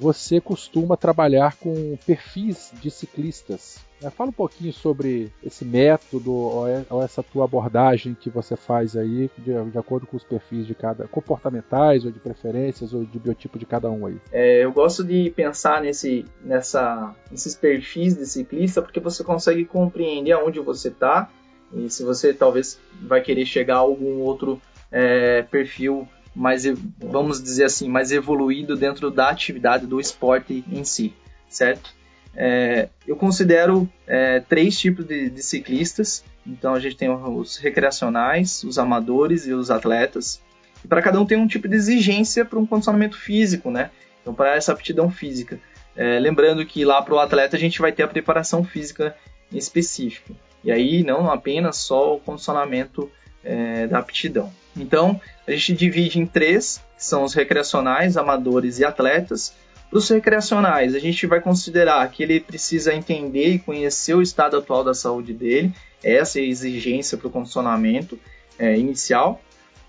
você 0.00 0.40
costuma 0.40 0.96
trabalhar 0.96 1.56
com 1.56 1.96
perfis 2.06 2.72
de 2.80 2.90
ciclistas. 2.90 3.78
Né? 4.00 4.10
Fala 4.10 4.30
um 4.30 4.32
pouquinho 4.32 4.72
sobre 4.72 5.32
esse 5.42 5.64
método 5.64 6.32
ou 6.32 7.02
essa 7.02 7.22
tua 7.22 7.44
abordagem 7.44 8.16
que 8.18 8.28
você 8.28 8.56
faz 8.56 8.96
aí, 8.96 9.30
de, 9.38 9.70
de, 9.70 9.78
acordo 9.78 10.06
com 10.06 10.16
os 10.16 10.24
perfis 10.24 10.66
de 10.66 10.74
cada, 10.74 11.06
comportamentais 11.06 12.04
ou 12.04 12.10
de 12.10 12.18
preferências 12.18 12.92
ou 12.92 13.04
de 13.04 13.18
biotipo 13.18 13.58
de 13.58 13.66
cada 13.66 13.90
um 13.90 14.06
aí. 14.06 14.16
É, 14.32 14.64
eu 14.64 14.72
gosto 14.72 15.04
de 15.04 15.30
pensar 15.30 15.80
nesse, 15.80 16.24
nessa, 16.42 17.14
nesses 17.30 17.54
perfis 17.54 18.16
de 18.16 18.26
ciclista 18.26 18.82
porque 18.82 19.00
você 19.00 19.22
consegue 19.22 19.64
compreender 19.64 20.32
aonde 20.32 20.58
você 20.58 20.88
está 20.88 21.30
e 21.72 21.88
se 21.88 22.02
você 22.02 22.34
talvez 22.34 22.78
vai 23.00 23.20
querer 23.22 23.46
chegar 23.46 23.76
a 23.76 23.78
algum 23.78 24.20
outro 24.20 24.60
é, 24.90 25.42
perfil 25.42 26.06
mais, 26.34 26.64
vamos 26.98 27.42
dizer 27.42 27.64
assim, 27.64 27.88
mais 27.88 28.10
evoluído 28.10 28.76
dentro 28.76 29.10
da 29.10 29.28
atividade 29.28 29.86
do 29.86 30.00
esporte 30.00 30.64
em 30.70 30.84
si, 30.84 31.14
certo? 31.48 31.94
É, 32.34 32.88
eu 33.06 33.14
considero 33.14 33.88
é, 34.06 34.40
três 34.40 34.78
tipos 34.78 35.04
de, 35.04 35.28
de, 35.28 35.42
ciclistas. 35.42 36.24
Então 36.46 36.74
a 36.74 36.80
gente 36.80 36.96
tem 36.96 37.10
os 37.10 37.56
recreacionais, 37.58 38.64
os 38.64 38.78
amadores 38.78 39.46
e 39.46 39.52
os 39.52 39.70
atletas. 39.70 40.40
E 40.84 40.88
para 40.88 41.02
cada 41.02 41.20
um 41.20 41.26
tem 41.26 41.38
um 41.38 41.46
tipo 41.46 41.68
de 41.68 41.76
exigência 41.76 42.44
para 42.44 42.58
um 42.58 42.66
condicionamento 42.66 43.16
físico, 43.16 43.70
né? 43.70 43.90
Então 44.20 44.34
para 44.34 44.56
essa 44.56 44.72
aptidão 44.72 45.10
física. 45.10 45.60
É, 45.94 46.18
lembrando 46.18 46.64
que 46.64 46.84
lá 46.84 47.02
para 47.02 47.14
o 47.14 47.18
atleta 47.18 47.56
a 47.56 47.60
gente 47.60 47.80
vai 47.80 47.92
ter 47.92 48.02
a 48.02 48.08
preparação 48.08 48.64
física 48.64 49.14
específica. 49.52 50.32
E 50.64 50.72
aí 50.72 51.04
não 51.04 51.30
apenas 51.30 51.76
só 51.76 52.16
o 52.16 52.20
condicionamento 52.20 53.10
é, 53.44 53.86
da 53.86 53.98
aptidão. 53.98 54.50
Então 54.76 55.20
a 55.46 55.50
gente 55.50 55.74
divide 55.74 56.18
em 56.18 56.26
três, 56.26 56.82
que 56.96 57.04
são 57.04 57.24
os 57.24 57.34
recreacionais, 57.34 58.16
amadores 58.16 58.78
e 58.78 58.84
atletas. 58.84 59.54
Para 59.90 59.98
os 59.98 60.08
recreacionais, 60.08 60.94
a 60.94 60.98
gente 60.98 61.26
vai 61.26 61.40
considerar 61.40 62.10
que 62.10 62.22
ele 62.22 62.40
precisa 62.40 62.94
entender 62.94 63.48
e 63.48 63.58
conhecer 63.58 64.14
o 64.14 64.22
estado 64.22 64.56
atual 64.56 64.82
da 64.82 64.94
saúde 64.94 65.34
dele, 65.34 65.72
essa 66.02 66.38
é 66.38 66.42
a 66.42 66.46
exigência 66.46 67.16
para 67.16 67.28
o 67.28 67.30
condicionamento 67.30 68.18
é, 68.58 68.76
inicial. 68.76 69.40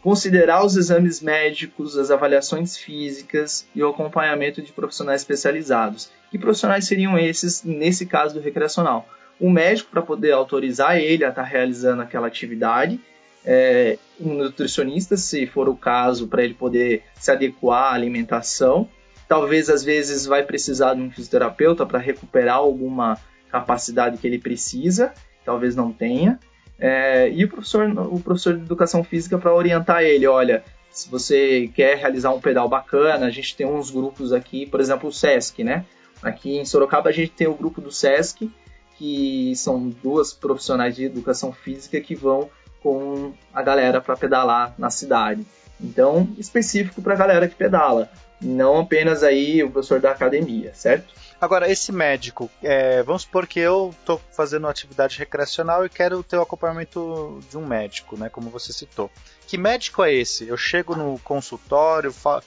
Considerar 0.02 0.66
os 0.66 0.76
exames 0.76 1.22
médicos, 1.22 1.98
as 1.98 2.12
avaliações 2.12 2.76
físicas 2.76 3.66
e 3.74 3.82
o 3.82 3.90
acompanhamento 3.90 4.62
de 4.62 4.72
profissionais 4.74 5.22
especializados. 5.22 6.12
Que 6.30 6.38
profissionais 6.38 6.86
seriam 6.86 7.18
esses 7.18 7.64
nesse 7.64 8.06
caso 8.06 8.34
do 8.34 8.42
recreacional? 8.42 9.08
O 9.40 9.50
médico 9.50 9.90
para 9.90 10.02
poder 10.02 10.34
autorizar 10.34 10.98
ele 10.98 11.24
a 11.24 11.30
estar 11.30 11.44
tá 11.44 11.48
realizando 11.48 12.02
aquela 12.02 12.28
atividade 12.28 13.00
é, 13.46 13.98
um 14.20 14.34
nutricionista, 14.36 15.18
se 15.18 15.46
for 15.46 15.68
o 15.68 15.76
caso, 15.76 16.28
para 16.28 16.44
ele 16.44 16.54
poder 16.54 17.04
se 17.16 17.32
adequar 17.32 17.92
à 17.92 17.94
alimentação. 17.94 18.88
Talvez 19.28 19.70
às 19.70 19.84
vezes 19.84 20.26
vai 20.26 20.44
precisar 20.44 20.94
de 20.94 21.02
um 21.02 21.12
fisioterapeuta 21.12 21.86
para 21.86 22.00
recuperar 22.00 22.58
alguma 22.58 23.18
capacidade 23.50 24.18
que 24.18 24.28
ele 24.28 24.40
precisa, 24.40 25.14
talvez 25.46 25.76
não 25.76 25.92
tenha. 25.92 26.40
É, 26.80 27.30
e 27.30 27.46
o 27.46 27.50
professor, 27.50 27.88
o 28.12 28.20
professor 28.20 28.56
de 28.56 28.64
educação 28.64 29.04
física 29.04 29.38
para 29.38 29.54
orientar 29.54 30.04
ele, 30.04 30.26
olha, 30.26 30.64
se 30.90 31.10
você 31.10 31.70
quer 31.74 31.98
realizar 31.98 32.32
um 32.32 32.42
pedal 32.42 32.68
bacana, 32.68 33.26
a 33.26 33.30
gente 33.30 33.56
tem 33.56 33.66
uns 33.66 33.90
grupos 33.90 34.34
aqui, 34.34 34.66
por 34.66 34.80
exemplo, 34.80 35.10
o 35.10 35.12
SESC, 35.12 35.64
né? 35.64 35.86
Aqui 36.22 36.58
em 36.58 36.66
Sorocaba 36.66 37.10
a 37.10 37.14
gente 37.14 37.32
tem 37.32 37.48
o 37.48 37.54
grupo 37.54 37.82
do 37.82 37.92
SESC, 37.92 38.50
que 38.98 39.54
são 39.56 39.90
duas 39.90 40.34
profissionais 40.34 40.96
de 40.96 41.06
educação 41.06 41.52
física 41.52 42.00
que 42.00 42.16
vão 42.16 42.50
com 42.84 43.34
a 43.54 43.62
galera 43.64 44.02
para 44.02 44.18
pedalar 44.18 44.76
na 44.78 44.90
cidade. 44.90 45.48
Então, 45.82 46.28
específico 46.38 47.02
para 47.02 47.14
a 47.14 47.18
galera 47.18 47.48
que 47.48 47.56
pedala, 47.56 48.10
não 48.40 48.82
apenas 48.82 49.24
aí 49.24 49.64
o 49.64 49.72
professor 49.72 50.00
da 50.00 50.12
academia, 50.12 50.74
certo? 50.74 51.14
Agora, 51.40 51.70
esse 51.70 51.92
médico, 51.92 52.50
é, 52.62 53.04
vamos 53.04 53.24
supor 53.24 53.48
que 53.48 53.60
eu 53.60 53.94
estou 54.00 54.22
fazendo 54.32 54.64
uma 54.64 54.70
atividade 54.70 55.18
recreacional 55.18 55.86
e 55.86 55.90
quero 55.90 56.24
ter 56.24 56.38
o 56.38 56.42
acompanhamento 56.42 57.40
de 57.50 57.58
um 57.58 57.66
médico, 57.66 58.18
né, 58.18 58.30
como 58.30 58.50
você 58.50 58.72
citou. 58.72 59.12
Que 59.46 59.58
médico 59.58 60.04
é 60.04 60.14
esse? 60.14 60.48
Eu 60.48 60.56
chego 60.56 60.96
no 60.96 61.20
consultório, 61.20 62.14
falo, 62.14 62.44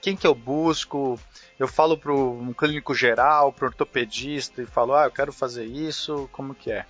quem 0.00 0.14
que 0.14 0.26
eu 0.26 0.34
busco? 0.34 1.18
Eu 1.58 1.66
falo 1.66 1.96
para 1.96 2.12
um 2.12 2.52
clínico 2.52 2.94
geral, 2.94 3.52
para 3.52 3.68
ortopedista 3.68 4.60
e 4.60 4.66
falo, 4.66 4.94
ah, 4.94 5.04
eu 5.04 5.10
quero 5.10 5.32
fazer 5.32 5.64
isso, 5.64 6.28
como 6.30 6.54
que 6.54 6.70
é? 6.70 6.84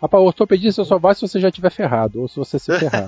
Rapaz, 0.00 0.24
ortopedista 0.24 0.82
só 0.82 0.98
vai 0.98 1.14
se 1.14 1.20
você 1.20 1.38
já 1.38 1.50
tiver 1.50 1.70
ferrado, 1.70 2.22
ou 2.22 2.28
se 2.28 2.36
você 2.36 2.58
se 2.58 2.78
ferrar. 2.78 3.06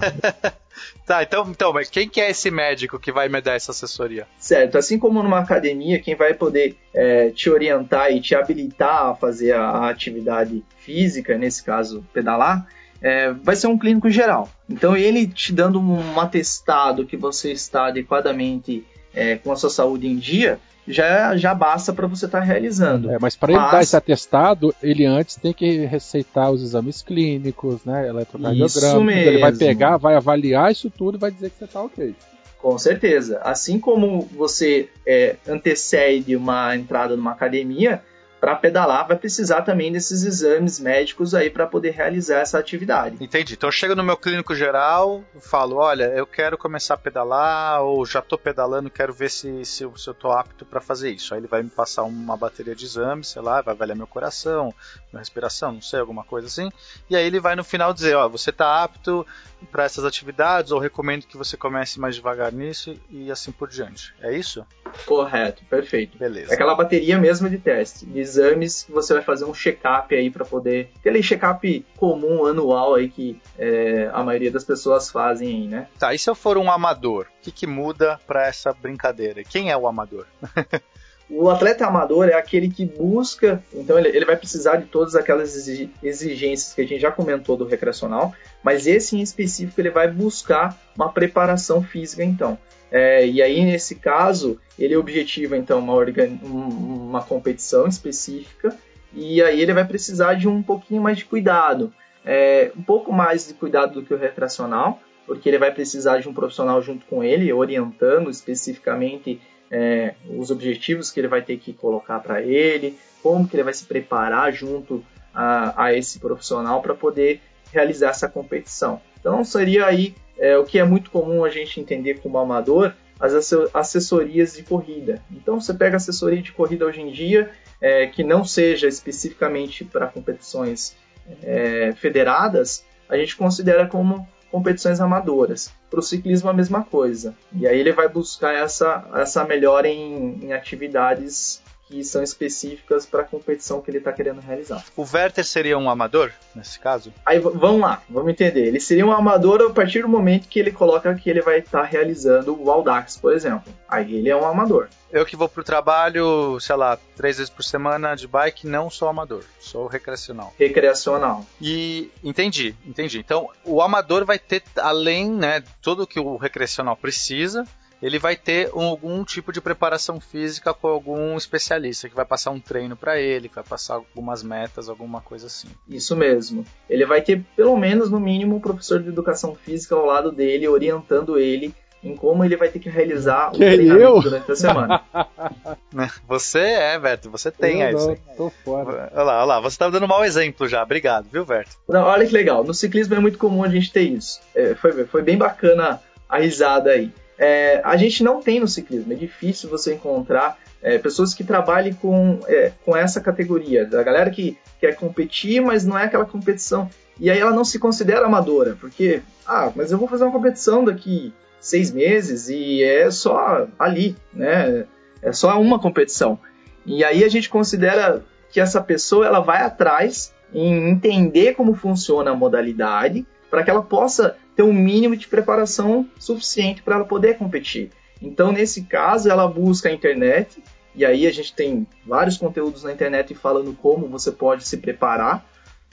tá, 1.06 1.22
então, 1.22 1.48
então, 1.48 1.72
mas 1.72 1.88
quem 1.88 2.06
que 2.06 2.20
é 2.20 2.30
esse 2.30 2.50
médico 2.50 3.00
que 3.00 3.10
vai 3.10 3.28
me 3.28 3.40
dar 3.40 3.54
essa 3.54 3.70
assessoria? 3.70 4.26
Certo, 4.38 4.76
assim 4.76 4.98
como 4.98 5.22
numa 5.22 5.38
academia, 5.38 5.98
quem 5.98 6.14
vai 6.14 6.34
poder 6.34 6.76
é, 6.92 7.30
te 7.30 7.48
orientar 7.48 8.12
e 8.12 8.20
te 8.20 8.34
habilitar 8.34 9.06
a 9.06 9.14
fazer 9.14 9.52
a, 9.52 9.62
a 9.62 9.88
atividade 9.88 10.62
física, 10.76 11.38
nesse 11.38 11.64
caso 11.64 12.04
pedalar, 12.12 12.66
é, 13.00 13.32
vai 13.32 13.56
ser 13.56 13.68
um 13.68 13.78
clínico 13.78 14.10
geral. 14.10 14.50
Então 14.68 14.96
ele 14.96 15.26
te 15.26 15.52
dando 15.52 15.80
um 15.80 16.20
atestado 16.20 17.06
que 17.06 17.16
você 17.16 17.52
está 17.52 17.86
adequadamente 17.86 18.86
é, 19.14 19.36
com 19.36 19.50
a 19.50 19.56
sua 19.56 19.70
saúde 19.70 20.06
em 20.06 20.16
dia, 20.16 20.60
já, 20.86 21.36
já 21.36 21.54
basta 21.54 21.92
para 21.92 22.06
você 22.06 22.26
estar 22.26 22.40
tá 22.40 22.44
realizando. 22.44 23.10
É, 23.10 23.18
mas 23.18 23.36
para 23.36 23.52
ele 23.52 23.60
dar 23.60 23.82
esse 23.82 23.96
atestado, 23.96 24.74
ele 24.82 25.04
antes 25.04 25.36
tem 25.36 25.52
que 25.52 25.84
receitar 25.86 26.50
os 26.50 26.62
exames 26.62 27.02
clínicos, 27.02 27.84
né? 27.84 28.08
Eletrocardiograma. 28.08 29.12
Ele 29.12 29.38
vai 29.38 29.52
pegar, 29.52 29.96
vai 29.96 30.16
avaliar 30.16 30.72
isso 30.72 30.90
tudo 30.90 31.16
e 31.16 31.20
vai 31.20 31.30
dizer 31.30 31.50
que 31.50 31.58
você 31.58 31.64
está 31.64 31.82
ok. 31.82 32.14
Com 32.58 32.78
certeza. 32.78 33.40
Assim 33.42 33.78
como 33.78 34.22
você 34.36 34.88
é, 35.06 35.36
antecede 35.48 36.36
uma 36.36 36.76
entrada 36.76 37.16
numa 37.16 37.32
academia, 37.32 38.02
para 38.42 38.56
pedalar 38.56 39.06
vai 39.06 39.16
precisar 39.16 39.62
também 39.62 39.92
desses 39.92 40.24
exames 40.24 40.80
médicos 40.80 41.32
aí 41.32 41.48
para 41.48 41.64
poder 41.64 41.90
realizar 41.90 42.40
essa 42.40 42.58
atividade. 42.58 43.16
Entendi. 43.20 43.54
Então 43.54 43.68
eu 43.68 43.72
chego 43.72 43.94
no 43.94 44.02
meu 44.02 44.16
clínico 44.16 44.52
geral, 44.52 45.22
falo, 45.40 45.76
olha, 45.76 46.06
eu 46.06 46.26
quero 46.26 46.58
começar 46.58 46.94
a 46.94 46.96
pedalar 46.96 47.82
ou 47.82 48.04
já 48.04 48.18
estou 48.18 48.36
pedalando, 48.36 48.90
quero 48.90 49.12
ver 49.12 49.30
se, 49.30 49.64
se, 49.64 49.88
se 49.96 50.08
eu 50.08 50.12
estou 50.12 50.32
apto 50.32 50.66
para 50.66 50.80
fazer 50.80 51.12
isso. 51.12 51.32
Aí 51.32 51.38
ele 51.38 51.46
vai 51.46 51.62
me 51.62 51.70
passar 51.70 52.02
uma 52.02 52.36
bateria 52.36 52.74
de 52.74 52.84
exames, 52.84 53.28
sei 53.28 53.40
lá, 53.40 53.62
vai 53.62 53.74
avaliar 53.74 53.96
meu 53.96 54.08
coração, 54.08 54.74
minha 55.12 55.20
respiração, 55.20 55.74
não 55.74 55.80
sei, 55.80 56.00
alguma 56.00 56.24
coisa 56.24 56.48
assim. 56.48 56.68
E 57.08 57.14
aí 57.14 57.24
ele 57.24 57.38
vai 57.38 57.54
no 57.54 57.62
final 57.62 57.94
dizer, 57.94 58.16
ó, 58.16 58.28
você 58.28 58.50
está 58.50 58.82
apto 58.82 59.24
para 59.70 59.84
essas 59.84 60.04
atividades 60.04 60.72
ou 60.72 60.80
recomendo 60.80 61.26
que 61.26 61.36
você 61.36 61.56
comece 61.56 62.00
mais 62.00 62.16
devagar 62.16 62.52
nisso 62.52 62.98
e 63.08 63.30
assim 63.30 63.52
por 63.52 63.68
diante. 63.68 64.12
É 64.20 64.36
isso? 64.36 64.66
Correto, 65.06 65.64
perfeito. 65.66 66.18
Beleza. 66.18 66.50
É 66.50 66.54
aquela 66.54 66.74
bateria 66.74 67.18
mesmo 67.18 67.48
de 67.48 67.58
teste, 67.58 68.04
de 68.04 68.20
exames 68.36 68.82
que 68.82 68.92
você 68.92 69.14
vai 69.14 69.22
fazer 69.22 69.44
um 69.44 69.54
check-up 69.54 70.14
aí 70.14 70.30
para 70.30 70.44
poder. 70.44 70.90
Aquele 70.98 71.22
check-up 71.22 71.84
comum, 71.96 72.46
anual 72.46 72.94
aí 72.94 73.08
que 73.08 73.40
é, 73.58 74.10
a 74.12 74.22
maioria 74.22 74.50
das 74.50 74.64
pessoas 74.64 75.10
fazem 75.10 75.48
aí, 75.48 75.68
né? 75.68 75.86
Tá, 75.98 76.14
e 76.14 76.18
se 76.18 76.28
eu 76.28 76.34
for 76.34 76.56
um 76.56 76.70
amador? 76.70 77.26
O 77.38 77.42
que, 77.42 77.50
que 77.50 77.66
muda 77.66 78.18
para 78.26 78.46
essa 78.46 78.72
brincadeira? 78.72 79.42
Quem 79.44 79.70
é 79.70 79.76
o 79.76 79.86
amador? 79.86 80.26
O 81.34 81.48
atleta 81.48 81.86
amador 81.86 82.28
é 82.28 82.34
aquele 82.34 82.68
que 82.68 82.84
busca, 82.84 83.62
então 83.72 83.98
ele, 83.98 84.08
ele 84.08 84.26
vai 84.26 84.36
precisar 84.36 84.76
de 84.76 84.84
todas 84.84 85.14
aquelas 85.14 85.66
exigências 86.02 86.74
que 86.74 86.82
a 86.82 86.86
gente 86.86 87.00
já 87.00 87.10
comentou 87.10 87.56
do 87.56 87.64
recreacional, 87.64 88.34
mas 88.62 88.86
esse 88.86 89.16
em 89.16 89.22
específico 89.22 89.80
ele 89.80 89.88
vai 89.88 90.10
buscar 90.10 90.78
uma 90.94 91.10
preparação 91.10 91.82
física 91.82 92.22
então. 92.22 92.58
É, 92.92 93.26
e 93.26 93.40
aí, 93.40 93.64
nesse 93.64 93.94
caso, 93.94 94.60
ele 94.78 94.94
objetiva 94.94 95.56
então 95.56 95.78
uma, 95.78 95.94
organ... 95.94 96.28
uma 96.42 97.22
competição 97.22 97.88
específica 97.88 98.76
e 99.14 99.42
aí 99.42 99.62
ele 99.62 99.72
vai 99.72 99.86
precisar 99.86 100.34
de 100.34 100.46
um 100.46 100.62
pouquinho 100.62 101.00
mais 101.00 101.16
de 101.16 101.24
cuidado. 101.24 101.92
É, 102.24 102.70
um 102.76 102.82
pouco 102.82 103.10
mais 103.10 103.48
de 103.48 103.54
cuidado 103.54 103.94
do 103.94 104.02
que 104.06 104.12
o 104.12 104.18
recreacional, 104.18 105.00
porque 105.26 105.48
ele 105.48 105.58
vai 105.58 105.72
precisar 105.72 106.18
de 106.18 106.28
um 106.28 106.34
profissional 106.34 106.82
junto 106.82 107.06
com 107.06 107.24
ele, 107.24 107.50
orientando 107.50 108.30
especificamente 108.30 109.40
é, 109.70 110.14
os 110.28 110.50
objetivos 110.50 111.10
que 111.10 111.18
ele 111.18 111.28
vai 111.28 111.40
ter 111.40 111.56
que 111.56 111.72
colocar 111.72 112.20
para 112.20 112.42
ele, 112.42 112.98
como 113.22 113.48
que 113.48 113.56
ele 113.56 113.62
vai 113.62 113.72
se 113.72 113.86
preparar 113.86 114.52
junto 114.52 115.02
a, 115.34 115.84
a 115.84 115.94
esse 115.94 116.18
profissional 116.18 116.82
para 116.82 116.94
poder 116.94 117.40
realizar 117.72 118.10
essa 118.10 118.28
competição. 118.28 119.00
Então 119.18 119.42
seria 119.44 119.86
aí 119.86 120.14
é, 120.38 120.56
o 120.56 120.64
que 120.64 120.78
é 120.78 120.84
muito 120.84 121.10
comum 121.10 121.44
a 121.44 121.50
gente 121.50 121.80
entender 121.80 122.20
como 122.20 122.38
amador, 122.38 122.92
as 123.20 123.52
assessorias 123.72 124.54
de 124.54 124.64
corrida. 124.64 125.22
Então 125.30 125.60
você 125.60 125.72
pega 125.72 125.96
assessoria 125.96 126.42
de 126.42 126.50
corrida 126.50 126.84
hoje 126.84 127.00
em 127.00 127.12
dia, 127.12 127.50
é, 127.80 128.06
que 128.06 128.24
não 128.24 128.44
seja 128.44 128.88
especificamente 128.88 129.84
para 129.84 130.08
competições 130.08 130.96
é, 131.42 131.92
federadas, 131.92 132.84
a 133.08 133.16
gente 133.16 133.36
considera 133.36 133.86
como 133.86 134.26
competições 134.50 135.00
amadoras. 135.00 135.72
Para 135.88 136.00
o 136.00 136.02
ciclismo 136.02 136.50
a 136.50 136.52
mesma 136.52 136.82
coisa. 136.82 137.34
E 137.52 137.66
aí 137.66 137.78
ele 137.78 137.92
vai 137.92 138.08
buscar 138.08 138.52
essa, 138.54 139.08
essa 139.14 139.44
melhora 139.44 139.88
em, 139.88 140.46
em 140.46 140.52
atividades 140.52 141.61
que 141.92 142.02
são 142.02 142.22
específicas 142.22 143.04
para 143.04 143.20
a 143.20 143.24
competição 143.24 143.82
que 143.82 143.90
ele 143.90 143.98
está 143.98 144.10
querendo 144.10 144.40
realizar. 144.40 144.82
O 144.96 145.02
Werther 145.02 145.44
seria 145.44 145.76
um 145.76 145.90
amador, 145.90 146.32
nesse 146.54 146.80
caso? 146.80 147.12
Aí 147.24 147.38
vamos 147.38 147.80
lá, 147.82 148.02
vamos 148.08 148.30
entender. 148.30 148.66
Ele 148.66 148.80
seria 148.80 149.04
um 149.04 149.12
amador 149.12 149.60
a 149.60 149.70
partir 149.70 150.00
do 150.00 150.08
momento 150.08 150.48
que 150.48 150.58
ele 150.58 150.72
coloca 150.72 151.14
que 151.14 151.28
ele 151.28 151.42
vai 151.42 151.58
estar 151.58 151.82
tá 151.82 151.84
realizando 151.84 152.58
o 152.58 152.70
Audax, 152.70 153.18
por 153.18 153.34
exemplo. 153.34 153.70
Aí 153.86 154.14
ele 154.14 154.30
é 154.30 154.34
um 154.36 154.46
amador. 154.46 154.88
Eu 155.10 155.26
que 155.26 155.36
vou 155.36 155.50
pro 155.50 155.62
trabalho, 155.62 156.58
sei 156.60 156.76
lá, 156.76 156.98
três 157.14 157.36
vezes 157.36 157.50
por 157.50 157.62
semana 157.62 158.14
de 158.14 158.26
bike, 158.26 158.66
não 158.66 158.88
sou 158.88 159.08
amador, 159.08 159.44
sou 159.60 159.86
recreacional. 159.86 160.54
Recreacional. 160.58 161.44
E 161.60 162.10
entendi, 162.24 162.74
entendi. 162.86 163.18
Então, 163.18 163.50
o 163.66 163.82
amador 163.82 164.24
vai 164.24 164.38
ter, 164.38 164.62
além, 164.78 165.30
né, 165.30 165.62
tudo 165.82 166.06
que 166.06 166.18
o 166.18 166.38
recreacional 166.38 166.96
precisa, 166.96 167.66
ele 168.02 168.18
vai 168.18 168.34
ter 168.34 168.68
algum 168.72 169.24
tipo 169.24 169.52
de 169.52 169.60
preparação 169.60 170.20
física 170.20 170.74
com 170.74 170.88
algum 170.88 171.36
especialista 171.36 172.08
que 172.08 172.16
vai 172.16 172.24
passar 172.24 172.50
um 172.50 172.58
treino 172.58 172.96
para 172.96 173.20
ele, 173.20 173.48
que 173.48 173.54
vai 173.54 173.64
passar 173.64 173.94
algumas 173.94 174.42
metas, 174.42 174.88
alguma 174.88 175.20
coisa 175.20 175.46
assim. 175.46 175.68
Isso 175.88 176.16
mesmo. 176.16 176.64
Ele 176.90 177.06
vai 177.06 177.22
ter 177.22 177.44
pelo 177.54 177.76
menos 177.76 178.10
no 178.10 178.18
mínimo 178.18 178.56
um 178.56 178.60
professor 178.60 179.00
de 179.00 179.08
educação 179.08 179.54
física 179.54 179.94
ao 179.94 180.04
lado 180.04 180.32
dele, 180.32 180.66
orientando 180.66 181.38
ele 181.38 181.72
em 182.02 182.16
como 182.16 182.44
ele 182.44 182.56
vai 182.56 182.68
ter 182.68 182.80
que 182.80 182.90
realizar 182.90 183.52
que 183.52 183.58
o 183.58 183.60
treinamento 183.60 184.02
eu? 184.02 184.20
durante 184.20 184.50
a 184.50 184.56
semana. 184.56 185.00
Você 186.26 186.58
é, 186.58 186.98
Verto, 186.98 187.30
você 187.30 187.50
tem 187.50 187.82
eu 187.82 187.96
isso. 187.96 188.08
Não, 188.08 188.36
tô 188.36 188.50
fora. 188.64 189.12
Olha 189.14 189.22
lá, 189.22 189.36
olha 189.38 189.44
lá, 189.44 189.60
você 189.60 189.78
tá 189.78 189.88
dando 189.88 190.04
um 190.04 190.08
mau 190.08 190.24
exemplo 190.24 190.66
já. 190.66 190.82
Obrigado, 190.82 191.28
viu, 191.30 191.44
Verto? 191.44 191.76
Não, 191.88 192.02
olha 192.02 192.26
que 192.26 192.32
legal. 192.32 192.64
No 192.64 192.74
ciclismo 192.74 193.14
é 193.14 193.20
muito 193.20 193.38
comum 193.38 193.62
a 193.62 193.68
gente 193.68 193.92
ter 193.92 194.02
isso. 194.02 194.40
É, 194.52 194.74
foi, 194.74 195.04
foi 195.04 195.22
bem 195.22 195.36
bacana 195.36 196.00
a 196.28 196.38
risada 196.38 196.90
aí 196.90 197.12
é, 197.42 197.80
a 197.82 197.96
gente 197.96 198.22
não 198.22 198.40
tem 198.40 198.60
no 198.60 198.68
ciclismo. 198.68 199.12
É 199.12 199.16
difícil 199.16 199.68
você 199.68 199.94
encontrar 199.94 200.56
é, 200.80 200.96
pessoas 200.96 201.34
que 201.34 201.42
trabalhem 201.42 201.92
com, 201.92 202.38
é, 202.46 202.70
com 202.84 202.96
essa 202.96 203.20
categoria, 203.20 203.84
da 203.84 204.00
galera 204.04 204.30
que 204.30 204.56
quer 204.80 204.94
competir, 204.94 205.60
mas 205.60 205.84
não 205.84 205.98
é 205.98 206.04
aquela 206.04 206.24
competição. 206.24 206.88
E 207.18 207.28
aí 207.28 207.40
ela 207.40 207.50
não 207.50 207.64
se 207.64 207.80
considera 207.80 208.26
amadora, 208.26 208.76
porque, 208.80 209.22
ah, 209.44 209.72
mas 209.74 209.90
eu 209.90 209.98
vou 209.98 210.06
fazer 210.06 210.22
uma 210.22 210.32
competição 210.32 210.84
daqui 210.84 211.34
seis 211.60 211.90
meses 211.90 212.48
e 212.48 212.80
é 212.84 213.10
só 213.10 213.66
ali, 213.76 214.16
né? 214.32 214.84
É 215.20 215.32
só 215.32 215.60
uma 215.60 215.80
competição. 215.80 216.38
E 216.86 217.02
aí 217.02 217.24
a 217.24 217.28
gente 217.28 217.50
considera 217.50 218.22
que 218.52 218.60
essa 218.60 218.80
pessoa 218.80 219.26
ela 219.26 219.40
vai 219.40 219.62
atrás 219.62 220.32
em 220.54 220.90
entender 220.90 221.54
como 221.54 221.74
funciona 221.74 222.30
a 222.30 222.36
modalidade 222.36 223.26
para 223.52 223.62
que 223.62 223.68
ela 223.68 223.82
possa 223.82 224.38
ter 224.56 224.62
um 224.62 224.72
mínimo 224.72 225.14
de 225.14 225.28
preparação 225.28 226.08
suficiente 226.18 226.82
para 226.82 226.96
ela 226.96 227.04
poder 227.04 227.36
competir. 227.36 227.90
Então, 228.22 228.50
nesse 228.50 228.84
caso, 228.84 229.28
ela 229.28 229.46
busca 229.46 229.90
a 229.90 229.92
internet, 229.92 230.64
e 230.94 231.04
aí 231.04 231.26
a 231.26 231.30
gente 231.30 231.52
tem 231.52 231.86
vários 232.06 232.38
conteúdos 232.38 232.82
na 232.82 232.94
internet 232.94 233.34
falando 233.34 233.74
como 233.74 234.08
você 234.08 234.32
pode 234.32 234.66
se 234.66 234.78
preparar, 234.78 235.44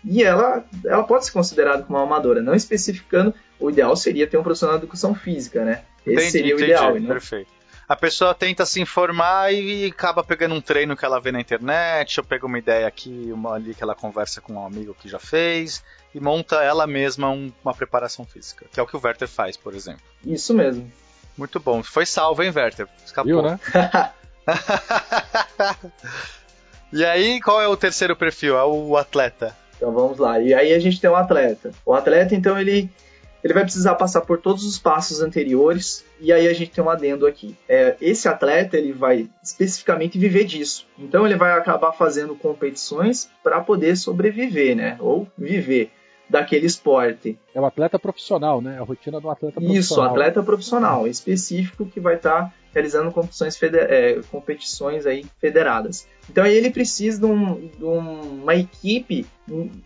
e 0.06 0.24
ela, 0.24 0.64
ela 0.86 1.04
pode 1.04 1.26
ser 1.26 1.34
considerada 1.34 1.84
como 1.84 2.00
uma 2.00 2.06
amadora, 2.06 2.42
não 2.42 2.56
especificando, 2.56 3.36
o 3.60 3.70
ideal 3.70 3.94
seria 3.98 4.26
ter 4.26 4.38
um 4.38 4.44
profissional 4.44 4.78
de 4.78 4.86
educação 4.86 5.14
física, 5.14 5.66
né? 5.66 5.82
Esse 6.08 6.14
entendi, 6.14 6.32
seria 6.32 6.56
o 6.56 6.58
entendi, 6.58 6.72
ideal. 6.72 6.98
Não? 6.98 7.08
Perfeito. 7.08 7.52
A 7.90 7.96
pessoa 7.96 8.34
tenta 8.34 8.66
se 8.66 8.80
informar 8.80 9.54
e 9.54 9.86
acaba 9.88 10.24
pegando 10.24 10.56
um 10.56 10.62
treino 10.62 10.96
que 10.96 11.04
ela 11.04 11.20
vê 11.20 11.30
na 11.30 11.42
internet, 11.42 12.22
ou 12.22 12.26
pega 12.26 12.46
uma 12.46 12.58
ideia 12.58 12.88
aqui, 12.88 13.32
uma 13.34 13.56
ali 13.56 13.74
que 13.74 13.84
ela 13.84 13.96
conversa 13.96 14.40
com 14.40 14.54
um 14.54 14.66
amigo 14.66 14.96
que 14.98 15.10
já 15.10 15.20
fez, 15.20 15.84
e 16.14 16.20
monta 16.20 16.64
ela 16.64 16.88
mesma 16.88 17.30
um, 17.30 17.52
uma 17.64 17.74
preparação 17.74 18.26
física, 18.26 18.66
que 18.72 18.80
é 18.80 18.84
o 18.84 18.88
que 18.88 18.96
o 18.96 19.02
Werther 19.04 19.28
faz, 19.28 19.56
por 19.56 19.74
exemplo. 19.74 20.02
Isso 20.26 20.54
mesmo. 20.54 20.92
Muito 21.38 21.60
bom. 21.60 21.82
Foi 21.84 22.06
salvo, 22.06 22.44
hein, 22.44 22.52
Werther? 22.54 22.86
Viu, 22.86 23.06
Escapou. 23.06 23.42
né? 23.42 23.60
e 26.92 27.06
aí, 27.06 27.40
qual 27.42 27.62
é 27.62 27.68
o 27.68 27.78
terceiro 27.78 28.16
perfil? 28.16 28.58
É 28.58 28.66
o 28.66 28.98
atleta. 28.98 29.56
Então 29.78 29.94
vamos 29.94 30.18
lá. 30.18 30.40
E 30.40 30.54
aí 30.54 30.74
a 30.74 30.80
gente 30.80 31.00
tem 31.00 31.10
o 31.10 31.16
atleta. 31.16 31.72
O 31.86 31.94
atleta, 31.94 32.36
então, 32.36 32.60
ele 32.60 32.90
ele 33.44 33.54
vai 33.54 33.64
precisar 33.64 33.96
passar 33.96 34.22
por 34.22 34.40
todos 34.40 34.66
os 34.66 34.78
passos 34.78 35.22
anteriores 35.22 36.06
e 36.20 36.34
aí 36.34 36.48
a 36.48 36.54
gente 36.54 36.72
tem 36.72 36.84
um 36.84 36.90
adendo 36.90 37.26
aqui. 37.26 37.56
É, 37.68 37.96
esse 38.02 38.28
atleta 38.28 38.78
ele 38.78 38.92
vai 38.92 39.30
especificamente 39.42 40.20
viver 40.20 40.44
disso, 40.44 40.86
então 40.98 41.26
ele 41.26 41.36
vai 41.36 41.54
acabar 41.54 41.94
fazendo 41.94 42.36
competições 42.36 43.30
para 43.42 43.62
poder 43.62 43.96
sobreviver, 43.96 44.76
né? 44.76 44.98
Ou 45.00 45.28
viver. 45.38 45.92
Daquele 46.30 46.66
esporte. 46.66 47.38
É 47.54 47.60
o 47.60 47.66
atleta 47.66 47.98
profissional, 47.98 48.62
né? 48.62 48.78
A 48.80 48.84
rotina 48.84 49.20
do 49.20 49.30
atleta 49.30 49.60
profissional. 49.60 49.80
Isso, 49.80 50.02
atleta 50.02 50.44
profissional, 50.44 51.08
específico 51.08 51.86
que 51.86 52.00
vai 52.00 52.16
estar 52.16 52.44
tá 52.44 52.54
realizando 52.74 53.12
competições, 53.12 53.58
é, 53.64 54.20
competições 54.30 55.06
aí 55.06 55.26
federadas. 55.40 56.08
Então 56.30 56.44
aí 56.44 56.56
ele 56.56 56.70
precisa 56.70 57.20
de, 57.20 57.26
um, 57.26 57.56
de, 57.56 57.84
uma 57.84 58.56
equipe 58.56 59.26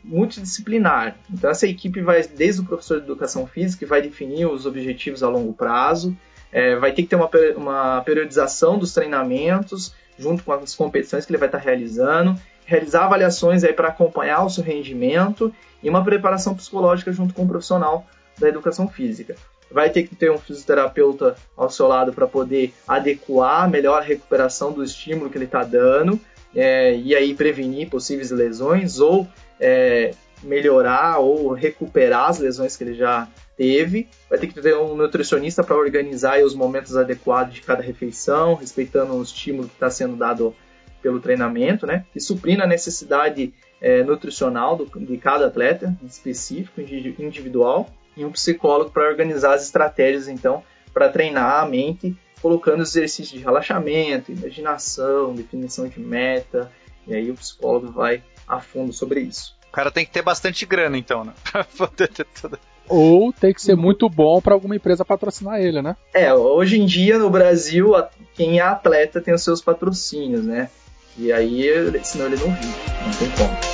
multidisciplinar. 0.04 1.16
Então 1.32 1.50
essa 1.50 1.66
equipe 1.66 2.02
vai 2.02 2.22
desde 2.24 2.62
o 2.62 2.66
professor 2.66 2.98
de 2.98 3.06
educação 3.06 3.48
física 3.48 3.80
que 3.80 3.90
vai 3.90 4.02
definir 4.02 4.46
os 4.46 4.66
objetivos 4.66 5.24
a 5.24 5.30
longo 5.30 5.54
prazo, 5.54 6.16
é, 6.52 6.76
vai 6.76 6.92
ter 6.92 7.04
que 7.04 7.10
ter 7.10 7.16
uma, 7.16 7.30
uma 7.56 8.02
periodização 8.02 8.78
dos 8.78 8.94
treinamentos 8.94 9.96
junto 10.20 10.44
com 10.44 10.52
as 10.52 10.76
competições 10.76 11.26
que 11.26 11.32
ele 11.32 11.40
vai 11.40 11.48
estar 11.48 11.58
tá 11.60 11.64
realizando, 11.64 12.40
realizar 12.66 13.06
avaliações 13.06 13.64
aí 13.64 13.74
para 13.74 13.88
acompanhar 13.88 14.44
o 14.44 14.50
seu 14.50 14.64
rendimento 14.64 15.54
e 15.84 15.90
uma 15.90 16.04
preparação 16.04 16.56
psicológica 16.56 17.12
junto 17.12 17.34
com 17.34 17.44
o 17.44 17.48
profissional 17.48 18.06
da 18.40 18.48
educação 18.48 18.88
física. 18.88 19.36
Vai 19.70 19.90
ter 19.90 20.04
que 20.04 20.16
ter 20.16 20.32
um 20.32 20.38
fisioterapeuta 20.38 21.36
ao 21.58 21.70
seu 21.70 21.88
lado 21.88 22.14
para 22.14 22.28
poder 22.28 22.74
adequar 22.88 23.70
melhor 23.70 24.02
a 24.02 24.06
recuperação 24.06 24.72
do 24.72 24.84
estímulo 24.84 25.30
que 25.30 25.38
ele 25.38 25.46
está 25.46 25.64
dando 25.64 26.20
é, 26.56 26.96
e 26.96 27.16
aí 27.16 27.34
prevenir 27.34 27.90
possíveis 27.90 28.30
lesões 28.32 29.00
ou 29.00 29.28
é, 29.60 30.14
melhorar 30.44 31.20
ou 31.20 31.54
recuperar 31.54 32.30
as 32.30 32.40
lesões 32.40 32.78
que 32.78 32.84
ele 32.84 32.94
já 32.94 33.28
teve. 33.58 34.08
Vai 34.30 34.38
ter 34.38 34.48
que 34.48 34.62
ter 34.62 34.78
um 34.78 34.96
nutricionista 34.96 35.64
para 35.64 35.76
organizar 35.76 36.44
os 36.44 36.54
momentos 36.54 36.96
adequados 36.96 37.56
de 37.56 37.62
cada 37.62 37.82
refeição, 37.82 38.56
respeitando 38.56 39.14
o 39.14 39.24
estímulo 39.24 39.68
que 39.68 39.76
está 39.76 39.90
sendo 39.90 40.16
dado 40.16 40.56
pelo 41.02 41.20
treinamento, 41.20 41.86
né? 41.86 42.06
E 42.16 42.22
suprindo 42.22 42.64
a 42.64 42.68
necessidade 42.68 43.54
é, 43.84 44.02
nutricional 44.02 44.78
do, 44.78 44.86
de 44.86 45.18
cada 45.18 45.48
atleta, 45.48 45.94
específico, 46.06 46.80
individual, 46.80 47.90
e 48.16 48.24
um 48.24 48.32
psicólogo 48.32 48.92
para 48.92 49.10
organizar 49.10 49.54
as 49.54 49.64
estratégias, 49.64 50.30
então, 50.30 50.64
para 50.94 51.10
treinar 51.10 51.62
a 51.62 51.66
mente, 51.66 52.16
colocando 52.42 52.82
exercícios 52.82 53.38
de 53.38 53.44
relaxamento, 53.44 54.32
imaginação, 54.32 55.36
definição 55.36 55.88
de 55.88 56.00
meta, 56.00 56.72
e 57.06 57.14
aí 57.14 57.30
o 57.30 57.36
psicólogo 57.36 57.92
vai 57.92 58.24
a 58.48 58.62
fundo 58.62 58.94
sobre 58.94 59.20
isso. 59.20 59.54
O 59.68 59.72
cara 59.74 59.92
tem 59.92 60.06
que 60.06 60.12
ter 60.12 60.22
bastante 60.22 60.66
grana, 60.66 60.98
então, 60.98 61.26
né? 61.26 61.34
Pra 61.52 61.66
poder 61.66 62.08
ter 62.08 62.26
tudo. 62.26 62.58
Ou 62.88 63.34
tem 63.34 63.54
que 63.54 63.62
ser 63.62 63.76
muito 63.76 64.10
bom 64.10 64.42
para 64.42 64.54
alguma 64.54 64.76
empresa 64.76 65.06
patrocinar 65.06 65.60
ele, 65.60 65.82
né? 65.82 65.96
É, 66.14 66.34
hoje 66.34 66.80
em 66.80 66.86
dia 66.86 67.18
no 67.18 67.30
Brasil, 67.30 67.94
quem 68.34 68.60
é 68.60 68.62
atleta 68.62 69.22
tem 69.22 69.34
os 69.34 69.42
seus 69.44 69.62
patrocínios, 69.62 70.44
né? 70.44 70.70
E 71.18 71.32
aí, 71.32 71.64
senão 72.04 72.26
ele 72.26 72.38
não 72.38 72.52
vive, 72.52 72.74
não 73.06 73.14
tem 73.18 73.30
como. 73.32 73.73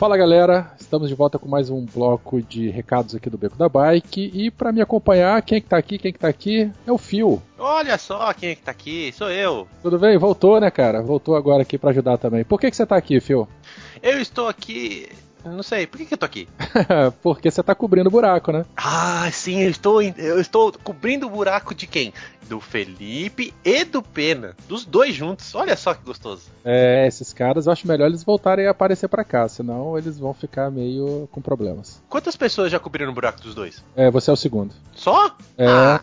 Fala 0.00 0.16
galera, 0.16 0.72
estamos 0.80 1.10
de 1.10 1.14
volta 1.14 1.38
com 1.38 1.46
mais 1.46 1.68
um 1.68 1.84
bloco 1.84 2.40
de 2.40 2.70
recados 2.70 3.14
aqui 3.14 3.28
do 3.28 3.36
Beco 3.36 3.58
da 3.58 3.68
Bike 3.68 4.30
e 4.32 4.50
para 4.50 4.72
me 4.72 4.80
acompanhar, 4.80 5.42
quem 5.42 5.58
é 5.58 5.60
que 5.60 5.68
tá 5.68 5.76
aqui, 5.76 5.98
quem 5.98 6.08
é 6.08 6.12
que 6.12 6.18
tá 6.18 6.28
aqui 6.28 6.72
é 6.86 6.90
o 6.90 6.96
Fio. 6.96 7.42
Olha 7.58 7.98
só 7.98 8.32
quem 8.32 8.48
é 8.48 8.54
que 8.54 8.62
tá 8.62 8.70
aqui, 8.70 9.12
sou 9.12 9.30
eu. 9.30 9.68
Tudo 9.82 9.98
bem? 9.98 10.16
Voltou, 10.16 10.58
né, 10.58 10.70
cara? 10.70 11.02
Voltou 11.02 11.36
agora 11.36 11.60
aqui 11.60 11.76
para 11.76 11.90
ajudar 11.90 12.16
também. 12.16 12.44
Por 12.44 12.58
que 12.58 12.70
que 12.70 12.76
você 12.78 12.86
tá 12.86 12.96
aqui, 12.96 13.20
Fio? 13.20 13.46
Eu 14.02 14.18
estou 14.18 14.48
aqui 14.48 15.06
não 15.44 15.62
sei, 15.62 15.86
por 15.86 15.98
que, 15.98 16.06
que 16.06 16.14
eu 16.14 16.18
tô 16.18 16.26
aqui? 16.26 16.48
Porque 17.22 17.50
você 17.50 17.62
tá 17.62 17.74
cobrindo 17.74 18.08
o 18.08 18.12
buraco, 18.12 18.52
né? 18.52 18.64
Ah, 18.76 19.28
sim, 19.32 19.60
eu 19.60 19.70
estou, 19.70 20.02
eu 20.02 20.40
estou 20.40 20.72
cobrindo 20.84 21.26
o 21.26 21.30
buraco 21.30 21.74
de 21.74 21.86
quem? 21.86 22.12
Do 22.48 22.60
Felipe 22.60 23.54
e 23.64 23.84
do 23.84 24.02
Pena. 24.02 24.56
Dos 24.68 24.84
dois 24.84 25.14
juntos. 25.14 25.54
Olha 25.54 25.76
só 25.76 25.94
que 25.94 26.04
gostoso. 26.04 26.42
É, 26.64 27.06
esses 27.06 27.32
caras 27.32 27.66
eu 27.66 27.72
acho 27.72 27.86
melhor 27.86 28.06
eles 28.06 28.24
voltarem 28.24 28.66
a 28.66 28.72
aparecer 28.72 29.08
para 29.08 29.22
cá, 29.24 29.48
senão 29.48 29.96
eles 29.96 30.18
vão 30.18 30.34
ficar 30.34 30.70
meio 30.70 31.28
com 31.30 31.40
problemas. 31.40 32.02
Quantas 32.08 32.36
pessoas 32.36 32.72
já 32.72 32.80
cobriram 32.80 33.12
o 33.12 33.14
buraco 33.14 33.40
dos 33.40 33.54
dois? 33.54 33.84
É, 33.94 34.10
você 34.10 34.30
é 34.30 34.32
o 34.32 34.36
segundo. 34.36 34.74
Só? 34.92 35.36
É. 35.56 35.66
Ah, 35.66 36.00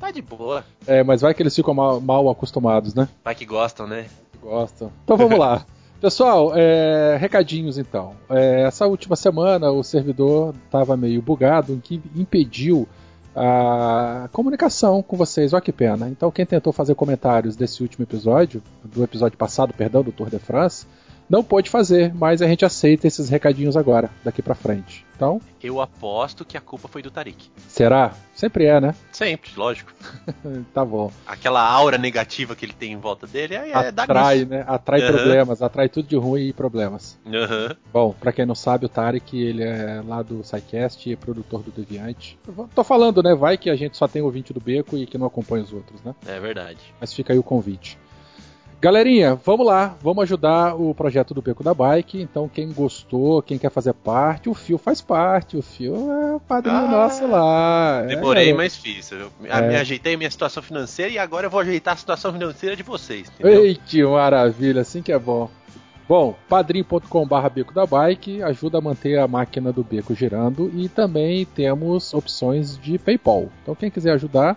tá 0.00 0.10
de 0.10 0.22
boa. 0.22 0.64
É, 0.86 1.04
mas 1.04 1.20
vai 1.20 1.34
que 1.34 1.42
eles 1.42 1.54
ficam 1.54 1.74
mal, 1.74 2.00
mal 2.00 2.28
acostumados, 2.30 2.94
né? 2.94 3.06
Vai 3.22 3.34
que 3.34 3.44
gostam, 3.44 3.86
né? 3.86 4.06
Gostam. 4.40 4.90
Então 5.04 5.16
vamos 5.16 5.38
lá. 5.38 5.66
Pessoal, 6.00 6.52
é, 6.54 7.16
recadinhos 7.18 7.78
então. 7.78 8.14
É, 8.28 8.62
essa 8.62 8.86
última 8.86 9.16
semana 9.16 9.70
o 9.70 9.82
servidor 9.82 10.54
estava 10.66 10.96
meio 10.96 11.22
bugado, 11.22 11.72
o 11.72 11.80
que 11.80 12.00
impediu 12.14 12.86
a 13.34 14.28
comunicação 14.32 15.02
com 15.02 15.16
vocês. 15.16 15.52
Olha 15.52 15.60
que 15.60 15.72
pena. 15.72 16.08
Então, 16.08 16.30
quem 16.30 16.46
tentou 16.46 16.72
fazer 16.72 16.94
comentários 16.94 17.56
desse 17.56 17.82
último 17.82 18.04
episódio, 18.04 18.62
do 18.82 19.04
episódio 19.04 19.36
passado, 19.36 19.74
perdão, 19.74 20.02
do 20.02 20.12
Tour 20.12 20.30
de 20.30 20.38
France, 20.38 20.86
não 21.28 21.42
pôde 21.42 21.70
fazer, 21.70 22.14
mas 22.14 22.40
a 22.40 22.46
gente 22.46 22.64
aceita 22.64 23.06
esses 23.06 23.28
recadinhos 23.28 23.76
agora, 23.76 24.10
daqui 24.24 24.42
para 24.42 24.54
frente. 24.54 25.04
Então, 25.16 25.40
eu 25.62 25.80
aposto 25.80 26.44
que 26.44 26.58
a 26.58 26.60
culpa 26.60 26.88
foi 26.88 27.00
do 27.00 27.10
Tarik. 27.10 27.50
Será? 27.68 28.12
Sempre 28.34 28.66
é, 28.66 28.78
né? 28.78 28.94
Sempre, 29.10 29.50
lógico. 29.56 29.90
tá 30.74 30.84
bom. 30.84 31.10
Aquela 31.26 31.66
aura 31.66 31.96
negativa 31.96 32.54
que 32.54 32.66
ele 32.66 32.74
tem 32.74 32.92
em 32.92 32.98
volta 32.98 33.26
dele 33.26 33.54
é, 33.54 33.70
é 33.70 33.88
atrai, 33.88 34.44
né? 34.44 34.62
Atrai 34.68 35.00
uhum. 35.00 35.12
problemas, 35.12 35.62
atrai 35.62 35.88
tudo 35.88 36.06
de 36.06 36.16
ruim 36.16 36.48
e 36.48 36.52
problemas. 36.52 37.18
Uhum. 37.24 37.74
Bom, 37.90 38.12
para 38.12 38.30
quem 38.30 38.44
não 38.44 38.54
sabe, 38.54 38.84
o 38.84 38.90
Tarek, 38.90 39.40
ele 39.40 39.62
é 39.62 40.02
lá 40.06 40.20
do 40.20 40.44
SciCast 40.44 41.08
e 41.08 41.14
é 41.14 41.16
produtor 41.16 41.62
do 41.62 41.70
Deviante. 41.70 42.38
Tô 42.74 42.84
falando, 42.84 43.22
né? 43.22 43.34
Vai 43.34 43.56
que 43.56 43.70
a 43.70 43.76
gente 43.76 43.96
só 43.96 44.06
tem 44.06 44.20
ouvinte 44.20 44.52
do 44.52 44.60
Beco 44.60 44.98
e 44.98 45.06
que 45.06 45.16
não 45.16 45.26
acompanha 45.26 45.64
os 45.64 45.72
outros, 45.72 46.02
né? 46.02 46.14
É 46.26 46.38
verdade. 46.38 46.78
Mas 47.00 47.14
fica 47.14 47.32
aí 47.32 47.38
o 47.38 47.42
convite. 47.42 47.98
Galerinha, 48.78 49.34
vamos 49.34 49.66
lá, 49.66 49.96
vamos 50.02 50.22
ajudar 50.24 50.74
o 50.74 50.94
projeto 50.94 51.32
do 51.32 51.40
Beco 51.40 51.64
da 51.64 51.72
Bike. 51.72 52.20
Então, 52.20 52.46
quem 52.46 52.70
gostou, 52.70 53.40
quem 53.40 53.56
quer 53.56 53.70
fazer 53.70 53.94
parte, 53.94 54.50
o 54.50 54.54
Fio 54.54 54.76
faz 54.76 55.00
parte. 55.00 55.56
O 55.56 55.62
Fio 55.62 55.94
é 56.12 56.34
o 56.34 56.40
padrinho 56.40 56.76
ah, 56.76 56.88
nosso 56.88 57.26
lá. 57.26 58.02
Demorei, 58.02 58.50
é, 58.50 58.54
mas 58.54 58.76
fiz. 58.76 59.10
Eu 59.10 59.32
é. 59.44 59.68
me 59.68 59.76
ajeitei 59.76 60.14
minha 60.16 60.30
situação 60.30 60.62
financeira 60.62 61.10
e 61.10 61.18
agora 61.18 61.46
eu 61.46 61.50
vou 61.50 61.60
ajeitar 61.60 61.94
a 61.94 61.96
situação 61.96 62.32
financeira 62.32 62.76
de 62.76 62.82
vocês. 62.82 63.28
Entendeu? 63.28 63.64
Ei, 63.64 63.76
que 63.76 64.04
maravilha, 64.04 64.82
assim 64.82 65.00
que 65.00 65.10
é 65.10 65.18
bom. 65.18 65.48
Bom, 66.06 66.36
padrim.com.br 66.48 67.48
Beco 67.52 67.74
da 67.74 67.86
Bike 67.86 68.42
ajuda 68.42 68.78
a 68.78 68.80
manter 68.80 69.18
a 69.18 69.26
máquina 69.26 69.72
do 69.72 69.82
Beco 69.82 70.14
girando 70.14 70.70
e 70.74 70.88
também 70.88 71.44
temos 71.46 72.14
opções 72.14 72.78
de 72.78 72.98
PayPal. 72.98 73.48
Então, 73.62 73.74
quem 73.74 73.90
quiser 73.90 74.12
ajudar 74.12 74.56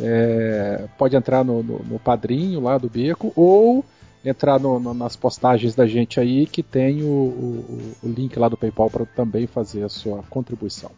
é, 0.00 0.86
pode 0.96 1.16
entrar 1.16 1.44
no, 1.44 1.62
no, 1.62 1.78
no, 1.80 1.98
padrinho 1.98 2.60
lá 2.60 2.78
do 2.78 2.88
Beco 2.88 3.32
ou 3.34 3.84
entrar 4.24 4.58
no, 4.58 4.94
nas 4.94 5.16
postagens 5.16 5.74
da 5.74 5.86
gente 5.86 6.20
aí 6.20 6.46
que 6.46 6.62
tem 6.62 7.02
o, 7.02 7.06
o, 7.06 7.92
o 8.02 8.08
link 8.08 8.38
lá 8.38 8.48
do 8.48 8.56
PayPal 8.56 8.90
para 8.90 9.04
também 9.06 9.46
fazer 9.46 9.82
a 9.84 9.88
sua 9.88 10.22
contribuição. 10.30 10.90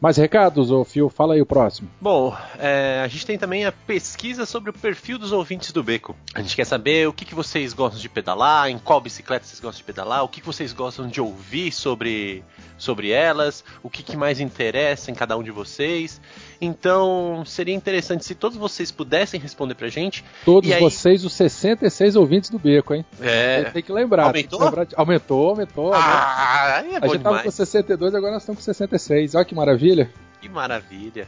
Mais 0.00 0.16
recados, 0.16 0.70
ô 0.70 0.84
Fio? 0.84 1.08
Fala 1.08 1.34
aí 1.34 1.42
o 1.42 1.46
próximo. 1.46 1.88
Bom, 2.00 2.36
é, 2.58 3.02
a 3.04 3.08
gente 3.08 3.26
tem 3.26 3.36
também 3.36 3.64
a 3.64 3.72
pesquisa 3.72 4.46
sobre 4.46 4.70
o 4.70 4.72
perfil 4.72 5.18
dos 5.18 5.32
ouvintes 5.32 5.72
do 5.72 5.82
Beco. 5.82 6.14
A 6.34 6.40
gente 6.40 6.54
quer 6.54 6.64
saber 6.64 7.08
o 7.08 7.12
que, 7.12 7.24
que 7.24 7.34
vocês 7.34 7.72
gostam 7.72 8.00
de 8.00 8.08
pedalar, 8.08 8.70
em 8.70 8.78
qual 8.78 9.00
bicicleta 9.00 9.44
vocês 9.44 9.58
gostam 9.58 9.78
de 9.78 9.84
pedalar, 9.84 10.22
o 10.22 10.28
que, 10.28 10.40
que 10.40 10.46
vocês 10.46 10.72
gostam 10.72 11.08
de 11.08 11.20
ouvir 11.20 11.72
sobre, 11.72 12.44
sobre 12.76 13.10
elas, 13.10 13.64
o 13.82 13.90
que, 13.90 14.04
que 14.04 14.16
mais 14.16 14.38
interessa 14.38 15.10
em 15.10 15.14
cada 15.14 15.36
um 15.36 15.42
de 15.42 15.50
vocês. 15.50 16.20
Então, 16.60 17.42
seria 17.44 17.74
interessante 17.74 18.24
se 18.24 18.34
todos 18.34 18.56
vocês 18.56 18.92
pudessem 18.92 19.40
responder 19.40 19.74
pra 19.74 19.88
gente. 19.88 20.24
Todos 20.44 20.70
aí... 20.70 20.80
vocês, 20.80 21.24
os 21.24 21.32
66 21.32 22.14
ouvintes 22.14 22.50
do 22.50 22.58
Beco, 22.58 22.94
hein? 22.94 23.04
É. 23.20 23.64
Tem 23.64 23.82
que 23.82 23.92
lembrar. 23.92 24.26
Aumentou? 24.26 24.58
Que 24.58 24.64
lembrar 24.64 24.84
de... 24.84 24.94
Aumentou, 24.96 25.48
aumentou. 25.48 25.92
Ah, 25.92 26.84
é 26.84 26.96
a 26.96 27.08
gente 27.08 27.22
tava 27.22 27.42
com 27.42 27.50
62, 27.50 28.14
agora 28.14 28.34
nós 28.34 28.42
estamos 28.42 28.60
com 28.60 28.64
66. 28.64 29.34
Olha 29.34 29.44
que 29.44 29.54
maravilha. 29.54 29.87
Que 30.40 30.48
maravilha. 30.48 31.26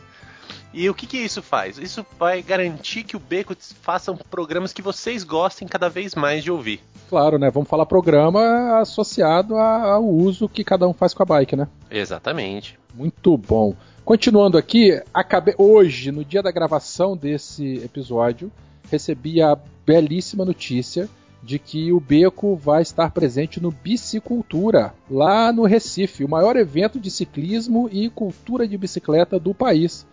E 0.72 0.88
o 0.88 0.94
que, 0.94 1.06
que 1.06 1.18
isso 1.18 1.42
faz? 1.42 1.78
Isso 1.78 2.06
vai 2.18 2.42
garantir 2.42 3.02
que 3.02 3.16
o 3.16 3.20
Beco 3.20 3.54
faça 3.82 4.14
programas 4.30 4.72
que 4.72 4.80
vocês 4.80 5.24
gostem 5.24 5.66
cada 5.66 5.88
vez 5.88 6.14
mais 6.14 6.44
de 6.44 6.50
ouvir. 6.50 6.80
Claro, 7.08 7.38
né? 7.38 7.50
Vamos 7.50 7.68
falar 7.68 7.86
programa 7.86 8.78
associado 8.78 9.56
ao 9.56 10.04
uso 10.04 10.48
que 10.48 10.62
cada 10.62 10.86
um 10.86 10.92
faz 10.92 11.12
com 11.12 11.24
a 11.24 11.26
bike, 11.26 11.56
né? 11.56 11.66
Exatamente. 11.90 12.78
Muito 12.94 13.36
bom. 13.36 13.74
Continuando 14.04 14.56
aqui, 14.56 15.00
acabei, 15.12 15.54
hoje, 15.58 16.12
no 16.12 16.24
dia 16.24 16.42
da 16.42 16.52
gravação 16.52 17.16
desse 17.16 17.76
episódio, 17.78 18.50
recebi 18.90 19.42
a 19.42 19.58
belíssima 19.84 20.44
notícia 20.44 21.08
de 21.42 21.58
que 21.58 21.92
o 21.92 22.00
Beco 22.00 22.54
vai 22.56 22.82
estar 22.82 23.10
presente 23.10 23.60
no 23.60 23.70
Bicicultura, 23.70 24.94
lá 25.10 25.52
no 25.52 25.64
Recife, 25.64 26.24
o 26.24 26.28
maior 26.28 26.56
evento 26.56 27.00
de 27.00 27.10
ciclismo 27.10 27.88
e 27.90 28.10
cultura 28.10 28.68
de 28.68 28.76
bicicleta 28.76 29.38
do 29.38 29.54
país. 29.54 30.06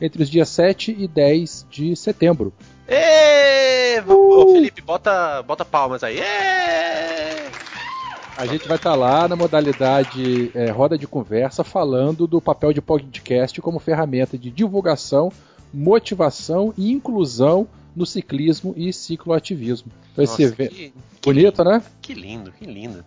entre 0.00 0.22
os 0.22 0.28
dias 0.28 0.48
7 0.48 0.94
e 0.98 1.06
10 1.06 1.66
de 1.70 1.94
setembro. 1.94 2.52
Ê, 2.88 4.02
ô, 4.06 4.52
Felipe, 4.52 4.82
bota, 4.82 5.40
bota 5.42 5.64
palmas 5.64 6.02
aí. 6.02 6.18
Ê! 6.18 7.44
A 8.36 8.46
gente 8.46 8.66
vai 8.66 8.76
estar 8.76 8.96
lá 8.96 9.28
na 9.28 9.36
modalidade 9.36 10.50
é, 10.52 10.68
roda 10.68 10.98
de 10.98 11.06
conversa 11.06 11.62
falando 11.62 12.26
do 12.26 12.40
papel 12.40 12.72
de 12.72 12.82
podcast 12.82 13.60
como 13.62 13.78
ferramenta 13.78 14.36
de 14.36 14.50
divulgação, 14.50 15.30
motivação 15.72 16.74
e 16.76 16.90
inclusão 16.90 17.68
no 17.94 18.04
ciclismo 18.04 18.74
e 18.76 18.92
cicloativismo. 18.92 19.90
Então, 20.12 20.24
esse 20.24 20.42
Nossa, 20.42 20.54
evento- 20.54 20.74
que, 20.74 20.90
que 20.90 20.94
Bonito, 21.22 21.62
lindo, 21.62 21.70
né? 21.70 21.82
Que 22.02 22.14
lindo, 22.14 22.52
que 22.52 22.66
lindo. 22.66 23.04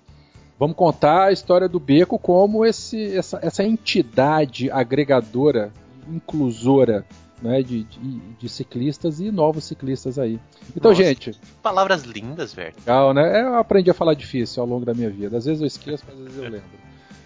Vamos 0.59 0.75
contar 0.75 1.25
a 1.25 1.31
história 1.31 1.69
do 1.69 1.79
Beco 1.79 2.17
como 2.17 2.65
esse, 2.65 3.15
essa, 3.15 3.37
essa 3.43 3.63
entidade 3.63 4.71
agregadora, 4.71 5.71
inclusora 6.09 7.05
né, 7.39 7.61
de, 7.61 7.83
de, 7.83 8.17
de 8.39 8.49
ciclistas 8.49 9.19
e 9.19 9.29
novos 9.29 9.65
ciclistas 9.65 10.17
aí. 10.17 10.39
Então, 10.75 10.89
Nossa. 10.91 11.03
gente, 11.03 11.39
Palavras 11.61 12.01
lindas, 12.03 12.51
velho. 12.53 12.73
legal, 12.79 13.13
né? 13.13 13.43
Eu 13.43 13.55
aprendi 13.57 13.91
a 13.91 13.93
falar 13.93 14.15
difícil 14.15 14.63
ao 14.63 14.67
longo 14.67 14.83
da 14.85 14.95
minha 14.95 15.09
vida. 15.11 15.37
Às 15.37 15.45
vezes 15.45 15.61
eu 15.61 15.67
esqueço, 15.67 16.03
mas 16.07 16.15
às 16.17 16.23
vezes 16.23 16.37
eu 16.37 16.43
lembro. 16.49 16.63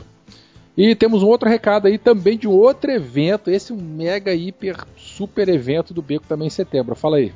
E 0.76 0.94
temos 0.94 1.22
um 1.22 1.26
outro 1.26 1.48
recado 1.48 1.86
aí 1.86 1.96
também 1.98 2.36
de 2.36 2.46
outro 2.46 2.90
evento, 2.90 3.50
esse 3.50 3.72
é 3.72 3.74
um 3.74 3.78
mega, 3.80 4.34
hiper, 4.34 4.76
super 4.96 5.48
evento 5.48 5.94
do 5.94 6.02
Beco 6.02 6.26
também 6.28 6.48
em 6.48 6.50
setembro. 6.50 6.94
Fala 6.94 7.16
aí. 7.16 7.32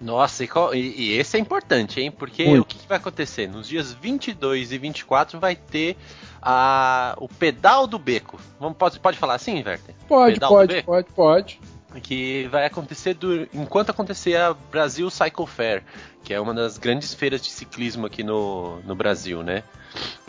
Nossa, 0.00 0.44
e, 0.44 0.48
qual- 0.48 0.74
e- 0.74 0.94
e 0.98 1.12
esse 1.12 1.36
é 1.36 1.40
importante, 1.40 2.00
hein? 2.00 2.10
Porque 2.10 2.44
Muito. 2.44 2.62
o 2.62 2.64
que, 2.66 2.76
que 2.78 2.88
vai 2.88 2.98
acontecer? 2.98 3.48
Nos 3.48 3.68
dias 3.68 3.92
22 3.94 4.72
e 4.72 4.78
24 4.78 5.38
vai 5.38 5.54
ter 5.56 5.96
a, 6.42 7.14
o 7.18 7.28
pedal 7.28 7.86
do 7.86 7.98
beco. 7.98 8.38
Vamos, 8.58 8.76
pode, 8.76 8.98
pode 8.98 9.16
falar 9.18 9.34
assim, 9.34 9.62
Werther? 9.64 9.94
Pode, 10.08 10.34
Pedal 10.34 10.50
do 10.50 10.56
pode, 10.56 10.82
pode, 10.82 11.06
pode. 11.12 11.60
que 12.02 12.48
vai 12.50 12.66
acontecer 12.66 13.14
dur- 13.14 13.48
enquanto 13.54 13.90
acontecer 13.90 14.36
a 14.36 14.52
Brasil 14.52 15.08
Cycle 15.10 15.46
Fair, 15.46 15.84
que 16.24 16.34
é 16.34 16.40
uma 16.40 16.52
das 16.52 16.78
grandes 16.78 17.14
feiras 17.14 17.40
de 17.40 17.50
ciclismo 17.50 18.06
aqui 18.06 18.22
no, 18.22 18.80
no 18.84 18.94
Brasil, 18.94 19.42
né? 19.42 19.62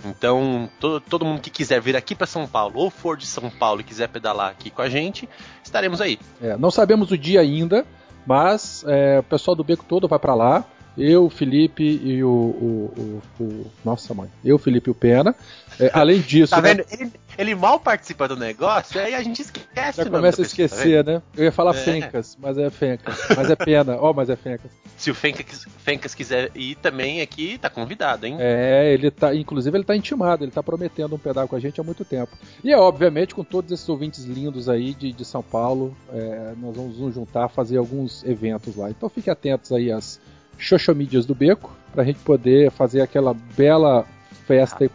Então, 0.05 0.69
to- 0.79 0.99
todo 1.01 1.23
mundo 1.25 1.41
que 1.41 1.49
quiser 1.49 1.79
vir 1.81 1.95
aqui 1.95 2.13
para 2.15 2.27
São 2.27 2.45
Paulo 2.47 2.73
ou 2.79 2.89
for 2.89 3.15
de 3.17 3.25
São 3.25 3.49
Paulo 3.49 3.81
e 3.81 3.83
quiser 3.83 4.09
pedalar 4.09 4.49
aqui 4.51 4.69
com 4.69 4.81
a 4.81 4.89
gente, 4.89 5.27
estaremos 5.63 6.01
aí. 6.01 6.19
É, 6.41 6.57
não 6.57 6.69
sabemos 6.69 7.11
o 7.11 7.17
dia 7.17 7.39
ainda, 7.41 7.85
mas 8.25 8.83
é, 8.87 9.19
o 9.19 9.23
pessoal 9.23 9.55
do 9.55 9.63
Beco 9.63 9.85
todo 9.85 10.07
vai 10.07 10.19
para 10.19 10.35
lá. 10.35 10.65
Eu, 10.97 11.25
o 11.25 11.29
Felipe 11.29 11.83
e 11.83 12.23
o, 12.23 12.29
o- 12.29 13.21
o- 13.39 13.43
o- 13.43 13.65
Nossa, 13.83 14.13
mãe. 14.13 14.29
Eu, 14.45 14.57
Felipe 14.59 14.89
e 14.89 14.91
o 14.91 14.95
Pena. 14.95 15.35
É, 15.79 15.89
além 15.93 16.19
disso, 16.21 16.51
Tá 16.55 16.61
né, 16.61 16.75
vendo? 16.75 16.85
Ele, 16.91 17.11
ele 17.37 17.55
mal 17.55 17.79
participa 17.79 18.27
do 18.27 18.35
negócio, 18.35 19.01
aí 19.01 19.15
a 19.15 19.23
gente 19.23 19.41
esquece. 19.41 19.97
já 19.97 20.05
começa 20.05 20.07
a 20.07 20.21
pessoa, 20.21 20.35
tá 20.35 20.41
esquecer, 20.43 21.03
né? 21.03 21.21
Eu 21.35 21.45
ia 21.45 21.51
falar 21.51 21.71
É. 21.71 21.79
Fencas, 21.79 22.37
mas 22.39 22.57
é 22.59 22.69
Fencas. 22.69 23.17
Mas 23.35 23.49
é 23.49 23.55
Pena. 23.55 23.97
Ó, 23.99 24.13
mas 24.13 24.29
é 24.29 24.35
Fencas. 24.35 24.69
Se 24.95 25.09
o 25.09 25.15
Fencas, 25.15 25.65
Fencas 25.79 26.13
quiser 26.13 26.51
ir 26.53 26.75
também 26.75 27.21
aqui, 27.21 27.57
tá 27.57 27.69
convidado, 27.71 28.27
hein? 28.27 28.37
É, 28.39 28.93
ele 28.93 29.09
tá. 29.09 29.33
Inclusive, 29.35 29.75
ele 29.75 29.83
tá 29.83 29.95
intimado, 29.95 30.43
ele 30.43 30.51
tá 30.51 30.61
prometendo 30.61 31.15
um 31.15 31.19
pedal 31.19 31.47
com 31.47 31.55
a 31.55 31.59
gente 31.59 31.81
há 31.81 31.83
muito 31.83 32.05
tempo. 32.05 32.37
E 32.63 32.71
é, 32.71 32.77
obviamente, 32.77 33.33
com 33.33 33.43
todos 33.43 33.71
esses 33.71 33.89
ouvintes 33.89 34.23
lindos 34.25 34.69
aí 34.69 34.93
de, 34.93 35.11
de 35.11 35.25
São 35.25 35.41
Paulo, 35.41 35.97
é, 36.13 36.53
nós 36.61 36.75
vamos 36.75 36.99
nos 36.99 37.15
juntar, 37.15 37.49
fazer 37.49 37.77
alguns 37.77 38.23
eventos 38.23 38.75
lá. 38.75 38.91
Então 38.91 39.09
fiquem 39.09 39.33
atentos 39.33 39.71
aí 39.71 39.91
às 39.91 40.21
xoxomídias 40.57 41.25
do 41.25 41.35
Beco, 41.35 41.75
pra 41.93 42.03
gente 42.03 42.19
poder 42.19 42.71
fazer 42.71 43.01
aquela 43.01 43.33
bela 43.33 44.05
festa 44.45 44.83
aí. 44.83 44.91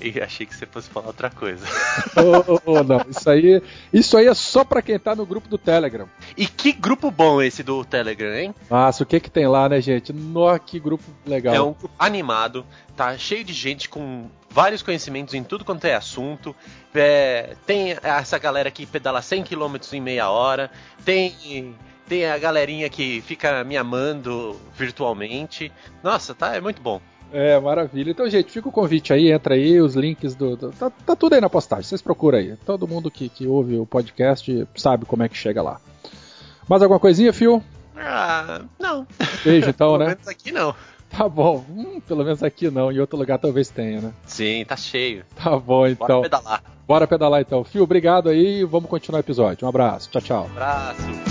E 0.00 0.20
achei 0.22 0.46
que 0.46 0.54
você 0.54 0.66
fosse 0.66 0.88
falar 0.88 1.08
outra 1.08 1.30
coisa. 1.30 1.64
Ô, 2.16 2.54
ô, 2.54 2.78
ô, 2.78 2.82
não, 2.82 3.04
isso 3.08 3.28
aí, 3.28 3.62
isso 3.92 4.16
aí 4.16 4.26
é 4.26 4.34
só 4.34 4.64
pra 4.64 4.82
quem 4.82 4.98
tá 4.98 5.14
no 5.14 5.26
grupo 5.26 5.48
do 5.48 5.58
Telegram. 5.58 6.08
E 6.36 6.46
que 6.46 6.72
grupo 6.72 7.10
bom 7.10 7.40
esse 7.42 7.62
do 7.62 7.84
Telegram, 7.84 8.34
hein? 8.34 8.54
Nossa, 8.70 9.02
o 9.02 9.06
que 9.06 9.20
que 9.20 9.30
tem 9.30 9.46
lá, 9.46 9.68
né, 9.68 9.80
gente? 9.80 10.12
Nó, 10.12 10.56
que 10.58 10.80
grupo 10.80 11.04
legal. 11.26 11.54
É 11.54 11.60
um 11.60 11.72
grupo 11.72 11.90
animado, 11.98 12.64
tá 12.96 13.16
cheio 13.16 13.44
de 13.44 13.52
gente 13.52 13.88
com 13.88 14.28
vários 14.50 14.82
conhecimentos 14.82 15.34
em 15.34 15.42
tudo 15.42 15.64
quanto 15.64 15.84
é 15.86 15.94
assunto. 15.94 16.54
É, 16.94 17.56
tem 17.66 17.96
essa 18.02 18.38
galera 18.38 18.70
que 18.70 18.84
pedala 18.84 19.22
100 19.22 19.44
km 19.44 19.76
em 19.92 20.00
meia 20.00 20.30
hora. 20.30 20.70
Tem, 21.04 21.74
tem 22.12 22.26
a 22.26 22.36
galerinha 22.36 22.90
que 22.90 23.22
fica 23.22 23.64
me 23.64 23.74
amando 23.74 24.54
virtualmente. 24.76 25.72
Nossa, 26.02 26.34
tá, 26.34 26.54
é 26.54 26.60
muito 26.60 26.82
bom. 26.82 27.00
É, 27.32 27.58
maravilha. 27.58 28.10
Então, 28.10 28.28
gente, 28.28 28.52
fica 28.52 28.68
o 28.68 28.72
convite 28.72 29.14
aí, 29.14 29.32
entra 29.32 29.54
aí, 29.54 29.80
os 29.80 29.94
links 29.94 30.34
do. 30.34 30.54
do- 30.54 30.72
tá, 30.72 30.90
tá 30.90 31.16
tudo 31.16 31.34
aí 31.34 31.40
na 31.40 31.48
postagem, 31.48 31.84
vocês 31.84 32.02
procuram 32.02 32.36
aí. 32.36 32.54
Todo 32.66 32.86
mundo 32.86 33.10
que, 33.10 33.30
que 33.30 33.46
ouve 33.46 33.78
o 33.78 33.86
podcast 33.86 34.68
sabe 34.76 35.06
como 35.06 35.22
é 35.22 35.28
que 35.30 35.36
chega 35.38 35.62
lá. 35.62 35.80
Mais 36.68 36.82
alguma 36.82 37.00
coisinha, 37.00 37.32
Fio? 37.32 37.64
Ah, 37.96 38.60
não. 38.78 39.06
Beijo 39.42 39.70
então, 39.70 39.92
Pelo 39.92 39.98
né? 40.00 40.06
menos 40.08 40.28
aqui 40.28 40.52
não. 40.52 40.74
Tá 41.08 41.26
bom. 41.26 41.64
Hum, 41.70 41.98
pelo 42.06 42.24
menos 42.24 42.42
aqui 42.42 42.70
não, 42.70 42.92
em 42.92 42.98
outro 42.98 43.16
lugar 43.18 43.38
talvez 43.38 43.70
tenha, 43.70 44.02
né? 44.02 44.12
Sim, 44.26 44.66
tá 44.66 44.76
cheio. 44.76 45.24
Tá 45.34 45.52
bom, 45.56 45.80
Bora 45.80 45.90
então. 45.92 46.20
pedalar. 46.20 46.62
Bora 46.86 47.06
pedalar 47.06 47.40
então. 47.40 47.64
Fio, 47.64 47.82
obrigado 47.84 48.28
aí 48.28 48.60
e 48.60 48.64
vamos 48.64 48.90
continuar 48.90 49.20
o 49.20 49.22
episódio. 49.22 49.64
Um 49.64 49.68
abraço. 49.70 50.10
Tchau, 50.10 50.20
tchau. 50.20 50.46
Abraço. 50.52 51.21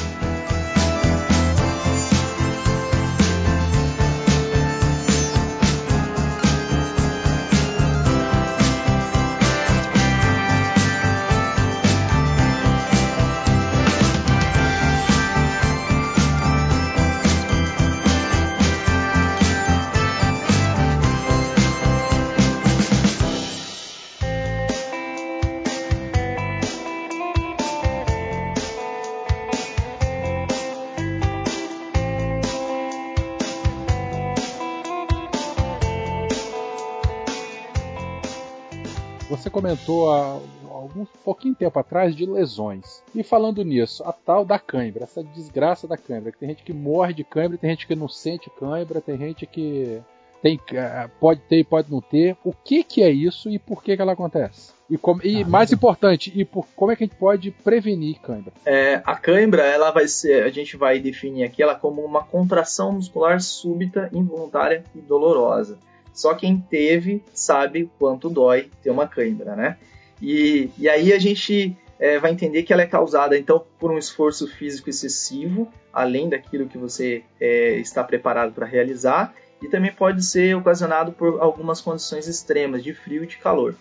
Comentou 39.61 40.11
há 40.11 40.39
algum 40.71 41.05
pouquinho 41.23 41.53
tempo 41.55 41.77
atrás 41.77 42.15
de 42.15 42.25
lesões. 42.25 43.03
E 43.13 43.23
falando 43.23 43.63
nisso, 43.63 44.03
a 44.03 44.11
tal 44.11 44.43
da 44.43 44.57
cãibra, 44.57 45.03
essa 45.03 45.23
desgraça 45.23 45.87
da 45.87 45.97
cãibra, 45.97 46.31
que 46.31 46.37
tem 46.39 46.49
gente 46.49 46.63
que 46.63 46.73
morre 46.73 47.13
de 47.13 47.23
cãibra, 47.23 47.57
tem 47.57 47.69
gente 47.69 47.87
que 47.87 47.95
não 47.95 48.07
sente 48.07 48.49
cãibra, 48.59 48.99
tem 49.01 49.17
gente 49.17 49.45
que 49.45 50.01
tem, 50.41 50.59
eh, 50.73 51.09
pode 51.19 51.41
ter 51.41 51.59
e 51.59 51.63
pode 51.63 51.91
não 51.91 52.01
ter. 52.01 52.35
O 52.43 52.51
que, 52.51 52.83
que 52.83 53.03
é 53.03 53.11
isso 53.11 53.49
e 53.49 53.59
por 53.59 53.83
que, 53.83 53.95
que 53.95 54.01
ela 54.01 54.13
acontece? 54.13 54.73
E, 54.89 54.97
como- 54.97 55.21
e 55.23 55.45
mais 55.45 55.71
importante, 55.71 56.33
e 56.35 56.43
por, 56.43 56.65
como 56.75 56.91
é 56.91 56.95
que 56.95 57.03
a 57.03 57.07
gente 57.07 57.15
pode 57.15 57.51
prevenir 57.51 58.19
cãibra? 58.19 58.51
É, 58.65 59.01
a 59.05 59.15
cãibra, 59.15 59.61
ela 59.63 59.91
vai 59.91 60.07
ser, 60.07 60.43
a 60.43 60.49
gente 60.49 60.75
vai 60.75 60.99
definir 60.99 61.43
aqui 61.43 61.61
ela 61.61 61.75
como 61.75 62.01
uma 62.03 62.23
contração 62.23 62.91
muscular 62.93 63.39
súbita, 63.39 64.09
involuntária 64.11 64.83
e 64.95 64.99
dolorosa. 64.99 65.77
Só 66.13 66.33
quem 66.33 66.57
teve 66.59 67.23
sabe 67.33 67.89
quanto 67.97 68.29
dói 68.29 68.69
ter 68.83 68.89
uma 68.89 69.07
cãibra, 69.07 69.55
né? 69.55 69.77
E, 70.21 70.69
e 70.77 70.87
aí 70.87 71.13
a 71.13 71.19
gente 71.19 71.75
é, 71.99 72.19
vai 72.19 72.31
entender 72.31 72.63
que 72.63 72.73
ela 72.73 72.81
é 72.81 72.87
causada 72.87 73.37
então 73.37 73.63
por 73.79 73.91
um 73.91 73.97
esforço 73.97 74.47
físico 74.47 74.89
excessivo, 74.89 75.71
além 75.91 76.29
daquilo 76.29 76.67
que 76.67 76.77
você 76.77 77.23
é, 77.39 77.75
está 77.77 78.03
preparado 78.03 78.53
para 78.53 78.65
realizar, 78.65 79.33
e 79.61 79.67
também 79.67 79.91
pode 79.91 80.23
ser 80.25 80.55
ocasionado 80.55 81.11
por 81.11 81.39
algumas 81.39 81.81
condições 81.81 82.27
extremas 82.27 82.83
de 82.83 82.93
frio 82.93 83.23
e 83.23 83.27
de 83.27 83.37
calor. 83.37 83.75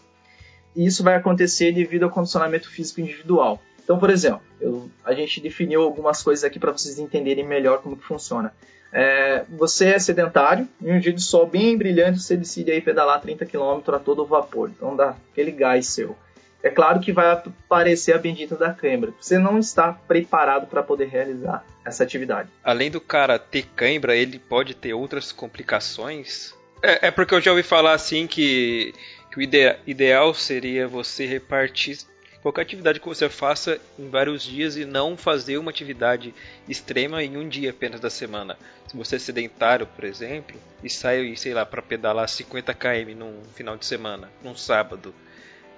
E 0.77 0.87
isso 0.87 1.03
vai 1.03 1.15
acontecer 1.17 1.73
devido 1.73 2.05
ao 2.05 2.11
condicionamento 2.11 2.71
físico 2.71 3.01
individual. 3.01 3.61
Então, 3.83 3.99
por 3.99 4.11
exemplo, 4.11 4.43
eu- 4.61 4.89
a 5.05 5.13
gente 5.15 5.41
definiu 5.41 5.83
algumas 5.83 6.23
coisas 6.23 6.45
aqui 6.45 6.59
para 6.61 6.71
vocês 6.71 6.99
entenderem 6.99 7.45
melhor 7.47 7.83
como 7.83 7.97
que 7.97 8.05
funciona. 8.05 8.55
É, 8.93 9.45
você 9.49 9.91
é 9.91 9.99
sedentário, 9.99 10.69
em 10.83 10.93
um 10.93 11.01
dia 11.01 11.13
de 11.13 11.23
sol 11.23 11.47
bem 11.47 11.77
brilhante, 11.77 12.21
você 12.21 12.37
decide 12.37 12.73
aí 12.73 12.81
pedalar 12.81 13.21
30 13.21 13.47
km 13.47 13.81
a 13.95 13.99
todo 13.99 14.27
vapor. 14.27 14.71
Então 14.71 14.97
dá 14.97 15.17
aquele 15.31 15.53
gás 15.53 15.87
seu. 15.87 16.17
É 16.63 16.69
claro 16.69 17.01
que 17.01 17.13
vai 17.13 17.31
aparecer 17.31 18.15
a 18.15 18.19
bendita 18.19 18.55
da 18.55 18.73
câimbra. 18.73 19.13
Você 19.19 19.39
não 19.39 19.59
está 19.59 19.93
preparado 19.93 20.67
para 20.67 20.83
poder 20.83 21.07
realizar 21.09 21.65
essa 21.85 22.05
atividade. 22.05 22.51
Além 22.63 22.91
do 22.91 23.01
cara 23.01 23.39
ter 23.39 23.65
cãibra, 23.75 24.15
ele 24.15 24.39
pode 24.39 24.75
ter 24.75 24.93
outras 24.93 25.33
complicações? 25.33 26.55
É, 26.83 27.09
é 27.09 27.11
porque 27.11 27.35
eu 27.35 27.41
já 27.41 27.51
ouvi 27.51 27.63
falar 27.63 27.93
assim 27.95 28.27
que, 28.27 28.93
que 29.31 29.39
o 29.39 29.43
ide- 29.43 29.77
ideal 29.87 30.35
seria 30.35 30.87
você 30.87 31.25
repartir 31.27 31.99
qualquer 32.43 32.63
atividade 32.63 33.01
que 33.01 33.07
você 33.07 33.29
faça 33.29 33.79
em 33.99 34.09
vários 34.09 34.43
dias 34.43 34.77
e 34.77 34.85
não 34.85 35.17
fazer 35.17 35.59
uma 35.59 35.71
atividade 35.71 36.35
extrema 36.69 37.23
em 37.23 37.37
um 37.37 37.49
dia 37.49 37.71
apenas 37.71 38.01
da 38.01 38.11
semana. 38.11 38.57
Se 38.87 38.97
você 38.97 39.17
é 39.17 39.19
sedentário, 39.19 39.87
por 39.87 40.05
exemplo, 40.05 40.57
e 40.83 40.89
sai, 40.89 41.35
sei 41.37 41.55
lá, 41.55 41.65
para 41.67 41.83
pedalar 41.83 42.29
50 42.29 42.73
km 42.75 43.15
num 43.17 43.43
final 43.55 43.77
de 43.77 43.87
semana, 43.87 44.31
num 44.43 44.57
sábado, 44.57 45.15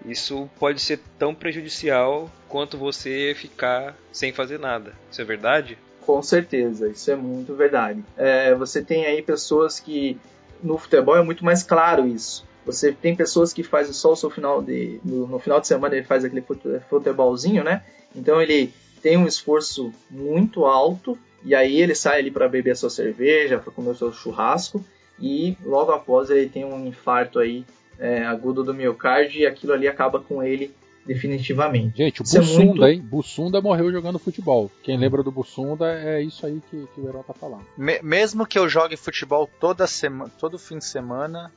isso 0.06 0.48
pode 0.58 0.80
ser 0.80 1.00
tão 1.18 1.34
prejudicial 1.34 2.30
quanto 2.48 2.76
você 2.76 3.34
ficar 3.36 3.96
sem 4.12 4.32
fazer 4.32 4.58
nada. 4.58 4.92
Isso 5.10 5.20
é 5.20 5.24
verdade? 5.24 5.78
Com 6.00 6.20
certeza, 6.22 6.88
isso 6.88 7.10
é 7.10 7.16
muito 7.16 7.54
verdade. 7.54 8.02
É, 8.16 8.54
você 8.54 8.82
tem 8.82 9.06
aí 9.06 9.22
pessoas 9.22 9.78
que 9.78 10.18
no 10.62 10.78
futebol 10.78 11.16
é 11.16 11.22
muito 11.22 11.44
mais 11.44 11.62
claro 11.62 12.06
isso. 12.06 12.44
Você 12.64 12.92
tem 12.92 13.16
pessoas 13.16 13.52
que 13.52 13.62
fazem 13.62 13.92
só 13.92 14.12
o 14.12 14.16
seu 14.16 14.30
final 14.30 14.62
de. 14.62 15.00
No, 15.04 15.26
no, 15.26 15.38
final 15.38 15.60
de 15.60 15.66
semana 15.66 15.96
ele 15.96 16.04
faz 16.04 16.24
aquele 16.24 16.44
futebolzinho, 16.88 17.64
né? 17.64 17.82
Então 18.14 18.40
ele 18.40 18.72
tem 19.02 19.16
um 19.16 19.26
esforço 19.26 19.92
muito 20.10 20.64
alto 20.64 21.18
e 21.44 21.54
aí 21.54 21.80
ele 21.80 21.94
sai 21.94 22.20
ali 22.20 22.30
para 22.30 22.48
beber 22.48 22.70
a 22.70 22.76
sua 22.76 22.90
cerveja, 22.90 23.58
para 23.58 23.72
comer 23.72 23.90
o 23.90 23.96
seu 23.96 24.12
churrasco 24.12 24.84
e 25.18 25.56
logo 25.64 25.90
após 25.90 26.30
ele 26.30 26.48
tem 26.48 26.64
um 26.64 26.86
infarto 26.86 27.38
aí 27.38 27.64
é, 27.98 28.24
agudo 28.24 28.62
do 28.62 28.72
miocárdio 28.72 29.40
e 29.40 29.46
aquilo 29.46 29.72
ali 29.72 29.88
acaba 29.88 30.20
com 30.20 30.42
ele 30.42 30.72
definitivamente. 31.06 31.96
Gente, 31.96 32.22
o 32.22 32.24
isso 32.24 32.38
Bussunda, 32.38 32.62
é 32.62 32.64
muito... 32.64 32.86
hein? 32.86 33.00
Bussunda 33.00 33.60
morreu 33.60 33.90
jogando 33.90 34.18
futebol. 34.18 34.70
Quem 34.82 34.96
lembra 34.96 35.22
do 35.22 35.30
Bussunda 35.30 35.92
é 35.92 36.22
isso 36.22 36.46
aí 36.46 36.60
que, 36.70 36.86
que 36.94 37.00
o 37.00 37.08
Herói 37.08 37.22
tá 37.26 37.34
falando. 37.34 37.64
Me 37.76 38.00
mesmo 38.02 38.46
que 38.46 38.58
eu 38.58 38.68
jogue 38.68 38.96
futebol 38.96 39.48
toda 39.60 39.86
semana, 39.86 40.30
todo 40.38 40.58
fim 40.58 40.78
de 40.78 40.84
semana, 40.84 41.52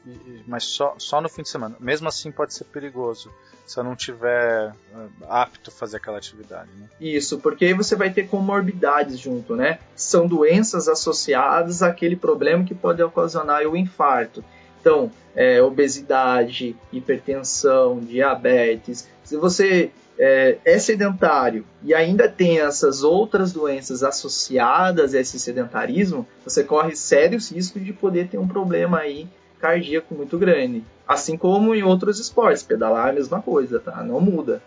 mas 0.48 0.64
só, 0.64 0.96
só 0.98 1.22
no 1.22 1.30
fim 1.30 1.44
de 1.44 1.50
semana, 1.50 1.76
mesmo 1.80 2.08
assim 2.08 2.32
pode 2.32 2.54
ser 2.54 2.66
perigoso 2.66 3.32
se 3.66 3.80
eu 3.80 3.84
não 3.84 3.96
tiver 3.96 4.72
uh, 4.94 5.10
apto 5.28 5.72
a 5.72 5.74
fazer 5.74 5.98
aquela 5.98 6.18
atividade. 6.18 6.70
Né? 6.78 6.88
Isso, 7.02 7.40
porque 7.40 7.66
aí 7.66 7.74
você 7.74 7.96
vai 7.96 8.12
ter 8.12 8.28
comorbidades 8.28 9.20
junto, 9.20 9.56
né? 9.56 9.80
São 9.96 10.28
doenças 10.28 10.88
associadas 10.88 11.82
àquele 11.82 12.16
problema 12.16 12.64
que 12.64 12.76
pode 12.76 13.02
ocasionar 13.02 13.64
o 13.64 13.76
infarto. 13.76 14.44
Então, 14.80 15.12
é, 15.36 15.62
obesidade, 15.64 16.76
hipertensão, 16.94 18.00
diabetes. 18.00 19.08
Se 19.26 19.36
você 19.36 19.92
é, 20.18 20.58
é, 20.64 20.80
sedentário 20.80 21.66
e 21.84 21.94
ainda 21.94 22.30
tem 22.30 22.60
essas 22.60 23.04
outras 23.04 23.52
doenças 23.52 24.04
associadas 24.04 25.14
a 25.14 25.20
esse 25.20 25.38
sedentarismo, 25.38 26.26
você 26.44 26.64
corre 26.64 26.96
sérios 26.96 27.52
riscos 27.52 27.84
de 27.84 27.92
poder 27.92 28.30
ter 28.30 28.38
um 28.38 28.48
problema 28.48 29.00
aí 29.00 29.28
cardíaco 29.60 30.16
muito 30.16 30.38
grande. 30.38 30.84
Assim 31.08 31.38
como 31.38 31.76
em 31.76 31.84
outros 31.84 32.20
esportes, 32.20 32.64
pedalar 32.64 33.08
é 33.08 33.10
a 33.12 33.14
mesma 33.14 33.42
coisa, 33.42 33.80
tá? 33.80 34.04
Não 34.04 34.22
muda. 34.22 34.62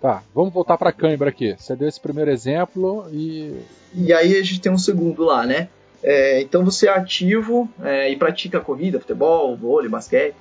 Tá, 0.00 0.22
vamos 0.34 0.52
voltar 0.52 0.76
para 0.76 0.92
cãibra 0.92 1.30
aqui. 1.30 1.56
Você 1.58 1.74
deu 1.74 1.88
esse 1.88 2.00
primeiro 2.00 2.30
exemplo 2.30 3.06
e. 3.10 3.58
E 3.94 4.12
aí 4.12 4.36
a 4.36 4.42
gente 4.42 4.60
tem 4.60 4.70
um 4.70 4.78
segundo 4.78 5.24
lá, 5.24 5.46
né? 5.46 5.68
É, 6.02 6.42
então 6.42 6.62
você 6.62 6.86
é 6.86 6.90
ativo 6.90 7.66
é, 7.82 8.10
e 8.10 8.16
pratica 8.16 8.60
corrida, 8.60 9.00
futebol, 9.00 9.56
vôlei, 9.56 9.88
basquete, 9.88 10.36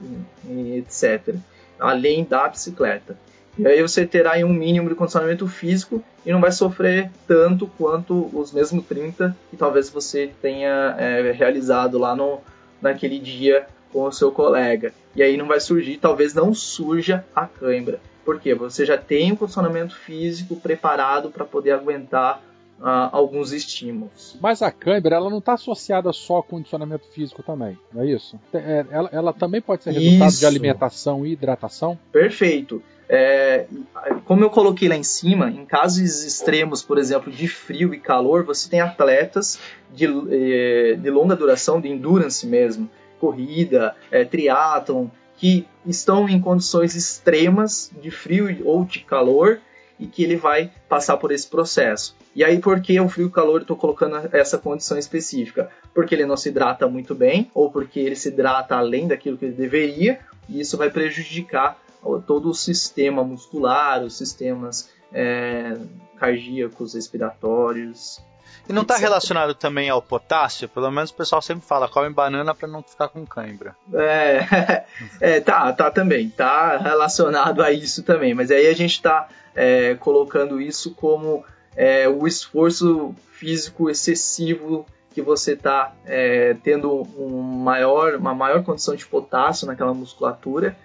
etc. 0.76 1.36
Além 1.80 2.26
da 2.26 2.49
bicicleta. 2.49 3.18
E 3.58 3.68
aí 3.68 3.82
você 3.82 4.06
terá 4.06 4.34
um 4.45 4.54
mínimo 4.54 4.89
de 4.89 4.95
condicionamento 4.95 5.47
físico 5.47 6.04
e 6.26 6.32
não 6.32 6.41
vai 6.41 6.51
sofrer 6.51 7.12
tanto 7.28 7.68
quanto 7.78 8.30
os 8.34 8.51
mesmos 8.51 8.86
30 8.86 9.36
que 9.49 9.58
talvez 9.58 9.89
você 9.89 10.32
tenha 10.41 10.95
é, 10.97 11.32
realizado 11.32 11.99
lá 11.99 12.16
no, 12.16 12.39
naquele 12.82 13.20
dia 13.20 13.68
com 13.91 14.04
o 14.04 14.12
seu 14.12 14.32
colega. 14.32 14.91
E 15.16 15.22
aí 15.22 15.38
não 15.38 15.47
vai 15.47 15.60
surgir, 15.60 15.97
talvez 15.97 16.34
não 16.34 16.54
surja 16.54 17.24
a 17.36 17.45
cãibra. 17.45 17.99
Porque 18.26 18.56
você 18.56 18.86
já 18.86 18.97
tem 18.97 19.32
um 19.32 19.36
condicionamento 19.36 19.95
físico 19.95 20.56
preparado 20.56 21.30
para 21.30 21.45
poder 21.45 21.72
aguentar 21.72 22.41
uh, 22.80 23.10
alguns 23.12 23.51
estímulos. 23.51 24.38
Mas 24.41 24.62
a 24.62 24.72
câimbra 24.72 25.16
ela 25.16 25.30
não 25.30 25.39
está 25.39 25.54
associada 25.54 26.12
só 26.12 26.38
ao 26.38 26.43
condicionamento 26.43 27.06
físico 27.08 27.43
também, 27.43 27.78
não 27.93 28.01
é 28.01 28.08
isso? 28.08 28.39
É, 28.54 28.86
ela, 28.89 29.10
ela 29.12 29.34
também 29.34 29.62
pode 29.62 29.84
ser 29.84 29.91
resultado 29.91 30.30
isso. 30.30 30.39
de 30.39 30.45
alimentação 30.45 31.26
e 31.26 31.34
hidratação? 31.34 31.99
Perfeito. 32.12 32.82
É, 33.10 33.66
como 34.26 34.43
eu 34.43 34.49
coloquei 34.49 34.88
lá 34.88 34.95
em 34.95 35.04
cima, 35.04 35.49
em 35.49 35.66
casos 35.66 36.24
extremos, 36.24 36.82
por 36.82 36.97
exemplo, 36.97 37.32
de 37.32 37.47
frio 37.47 37.93
e 37.93 37.99
calor, 37.99 38.43
você 38.43 38.70
tem 38.70 38.82
atletas 38.82 39.60
de, 39.93 40.06
eh, 40.06 40.95
de 40.95 41.10
longa 41.10 41.36
duração, 41.36 41.80
de 41.80 41.89
endurance 41.89 42.47
mesmo, 42.47 42.89
corrida, 43.20 43.95
é, 44.12 44.26
triatlon, 44.26 45.08
que 45.38 45.68
estão 45.86 46.28
em 46.30 46.39
condições 46.39 46.95
extremas 46.95 47.91
de 48.01 48.10
frio 48.10 48.62
ou 48.66 48.86
de 48.86 48.99
calor 48.99 49.60
e 49.99 50.08
que 50.08 50.24
ele 50.24 50.36
vai 50.36 50.72
passar 50.89 51.18
por 51.18 51.32
esse 51.32 51.47
processo. 51.47 52.16
E 52.36 52.43
aí, 52.43 52.60
por 52.60 52.82
que 52.82 52.99
o 52.99 53.08
frio 53.08 53.26
e 53.26 53.28
o 53.28 53.32
calor 53.32 53.62
estou 53.62 53.78
colocando 53.78 54.30
essa 54.32 54.58
condição 54.58 54.97
específica? 54.97 55.70
Porque 55.93 56.16
ele 56.16 56.26
não 56.26 56.36
se 56.36 56.49
hidrata 56.49 56.88
muito 56.88 57.14
bem, 57.14 57.49
ou 57.54 57.70
porque 57.70 57.99
ele 57.99 58.16
se 58.16 58.30
hidrata 58.30 58.76
além 58.76 59.08
daquilo 59.08 59.38
que 59.38 59.45
ele 59.45 59.54
deveria, 59.54 60.20
e 60.49 60.60
isso 60.60 60.78
vai 60.78 60.89
prejudicar 60.89 61.80
todo 62.26 62.49
o 62.49 62.54
sistema 62.54 63.24
muscular, 63.24 64.04
os 64.04 64.18
sistemas 64.18 64.89
é, 65.12 65.78
cardíacos, 66.18 66.93
respiratórios. 66.93 68.22
E 68.68 68.72
não 68.72 68.84
está 68.84 68.95
relacionado 68.95 69.54
também 69.54 69.89
ao 69.89 70.01
potássio? 70.01 70.70
Pelo 70.70 70.89
menos 70.89 71.10
o 71.10 71.16
pessoal 71.16 71.41
sempre 71.41 71.66
fala, 71.66 71.88
come 71.88 72.10
banana 72.10 72.56
para 72.56 72.68
não 72.68 72.82
ficar 72.82 73.10
com 73.10 73.26
cãibra. 73.26 73.76
É, 73.93 74.86
é, 75.20 75.39
tá, 75.41 75.72
tá 75.74 75.91
também, 75.91 76.30
tá 76.30 76.78
relacionado 76.78 77.62
a 77.62 77.72
isso 77.72 78.04
também, 78.04 78.34
mas 78.34 78.51
aí 78.51 78.68
a 78.68 78.74
gente 78.74 78.93
está 78.93 79.28
é, 79.54 79.95
colocando 79.95 80.62
isso 80.62 80.93
como 80.95 81.43
é, 81.76 82.08
o 82.08 82.26
esforço 82.26 83.14
físico 83.32 83.89
excessivo 83.89 84.86
que 85.14 85.22
você 85.22 85.54
está 85.54 85.93
é, 86.06 86.56
tendo 86.64 87.08
um 87.18 87.41
maior, 87.41 88.16
uma 88.16 88.34
maior 88.34 88.64
condição 88.64 88.95
de 88.95 89.06
potássio 89.06 89.68
naquela 89.68 89.93
musculatura 89.93 90.76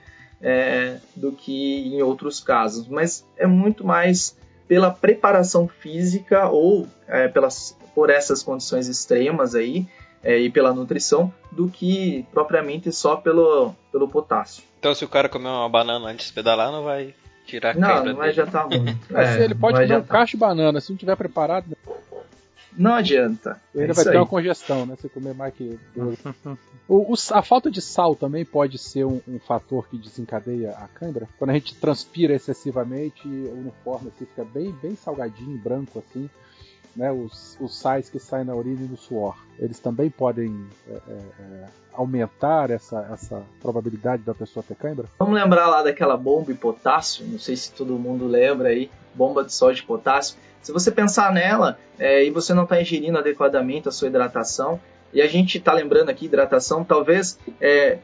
é, 0.41 0.99
do 1.17 1.33
que 1.33 1.89
em 1.89 2.03
outros 2.03 2.41
casos. 2.41 2.87
Mas 2.89 3.27
é 3.37 3.47
muito 3.47 3.85
mais 3.85 4.37
pela 4.67 4.91
preparação 4.91 5.67
física 5.67 6.49
ou 6.49 6.87
é, 7.07 7.27
pelas, 7.29 7.77
por 7.95 8.11
essas 8.11 8.43
condições 8.43 8.87
extremas 8.87 9.55
aí 9.55 9.87
é, 10.23 10.39
e 10.39 10.51
pela 10.51 10.75
nutrição 10.75 11.33
do 11.51 11.69
que 11.69 12.27
propriamente 12.33 12.93
só 12.93 13.17
pelo, 13.17 13.75
pelo 13.91 14.09
potássio. 14.09 14.63
Então 14.79 14.95
se 14.95 15.05
o 15.05 15.09
cara 15.09 15.29
comer 15.29 15.49
uma 15.49 15.69
banana 15.69 16.09
antes 16.09 16.27
de 16.27 16.33
pedalar 16.33 16.71
não 16.71 16.85
vai 16.85 17.15
tirar 17.47 17.71
a 17.71 17.79
Não, 17.79 18.05
não 18.05 18.17
vai 18.17 18.29
adiantar 18.29 18.69
muito. 18.69 19.17
É, 19.17 19.45
ele 19.45 19.55
pode 19.55 19.81
comer 19.81 19.97
um 19.97 20.03
cacho 20.03 20.33
de 20.33 20.37
banana, 20.37 20.81
se 20.81 20.91
não 20.91 20.99
tiver 20.99 21.17
preparado. 21.17 21.77
Não 22.77 22.95
adianta. 22.95 23.61
Ele 23.75 23.85
ainda 23.85 23.93
é 23.93 23.97
vai 23.97 24.05
ter 24.05 24.11
aí. 24.11 24.17
uma 24.17 24.27
congestão, 24.27 24.87
né? 24.87 24.97
Se 25.01 25.09
comer 25.09 25.35
mais 25.35 25.55
que. 25.55 25.79
o, 26.89 27.13
o, 27.13 27.15
a 27.33 27.43
falta 27.43 27.71
de 27.71 27.81
sal 27.81 28.15
também 28.15 28.45
pode 28.45 28.79
ser 28.79 29.05
um, 29.05 29.21
um, 29.27 29.39
fator 29.39 29.89
que 29.89 29.97
desencadeia 29.97 30.71
a 30.73 30.89
câimbra. 30.89 31.29
Quando 31.39 31.51
a 31.51 31.55
gente 31.55 31.75
transpira 31.75 32.35
excessivamente, 32.35 33.27
o 33.27 33.59
uniforme 33.59 34.09
assim, 34.09 34.27
fica 34.27 34.45
bem, 34.45 34.73
bem 34.83 34.95
salgadinho, 34.97 35.59
branco 35.59 35.99
assim 35.99 36.29
né, 36.99 37.13
os, 37.13 37.57
os 37.61 37.79
sais 37.79 38.11
que 38.11 38.19
saem 38.19 38.45
na 38.45 38.57
urina 38.57 38.83
e 38.83 38.89
no 38.89 38.97
suor, 38.97 39.39
eles 39.57 39.79
também 39.79 40.11
podem 40.11 40.67
é, 40.89 40.93
é, 40.93 41.21
é, 41.39 41.69
aumentar 41.99 42.71
essa, 42.71 43.09
essa 43.13 43.43
probabilidade 43.61 44.23
da 44.23 44.33
pessoa 44.33 44.65
ter 44.67 44.77
cãibra? 44.77 45.07
Vamos 45.19 45.35
lembrar 45.35 45.67
lá 45.67 45.83
daquela 45.83 46.17
bomba 46.17 46.53
de 46.53 46.59
potássio, 46.59 47.27
não 47.27 47.41
sei 47.41 47.57
se 47.57 47.73
todo 47.73 47.99
mundo 47.99 48.25
lembra 48.29 48.69
aí, 48.69 48.89
bomba 49.13 49.43
de 49.43 49.53
sódio 49.53 49.83
de 49.83 49.83
potássio. 49.83 50.37
Se 50.63 50.71
você 50.71 50.93
pensar 50.93 51.33
nela 51.33 51.77
é, 51.99 52.25
e 52.25 52.31
você 52.31 52.55
não 52.55 52.63
está 52.63 52.81
ingerindo 52.81 53.19
adequadamente 53.19 53.89
a 53.89 53.91
sua 53.91 54.07
hidratação, 54.07 54.81
e 55.13 55.21
a 55.21 55.27
gente 55.27 55.59
está 55.59 55.73
lembrando 55.73 56.09
aqui 56.09 56.27
hidratação, 56.27 56.85
talvez 56.85 57.37
é, 57.61 57.99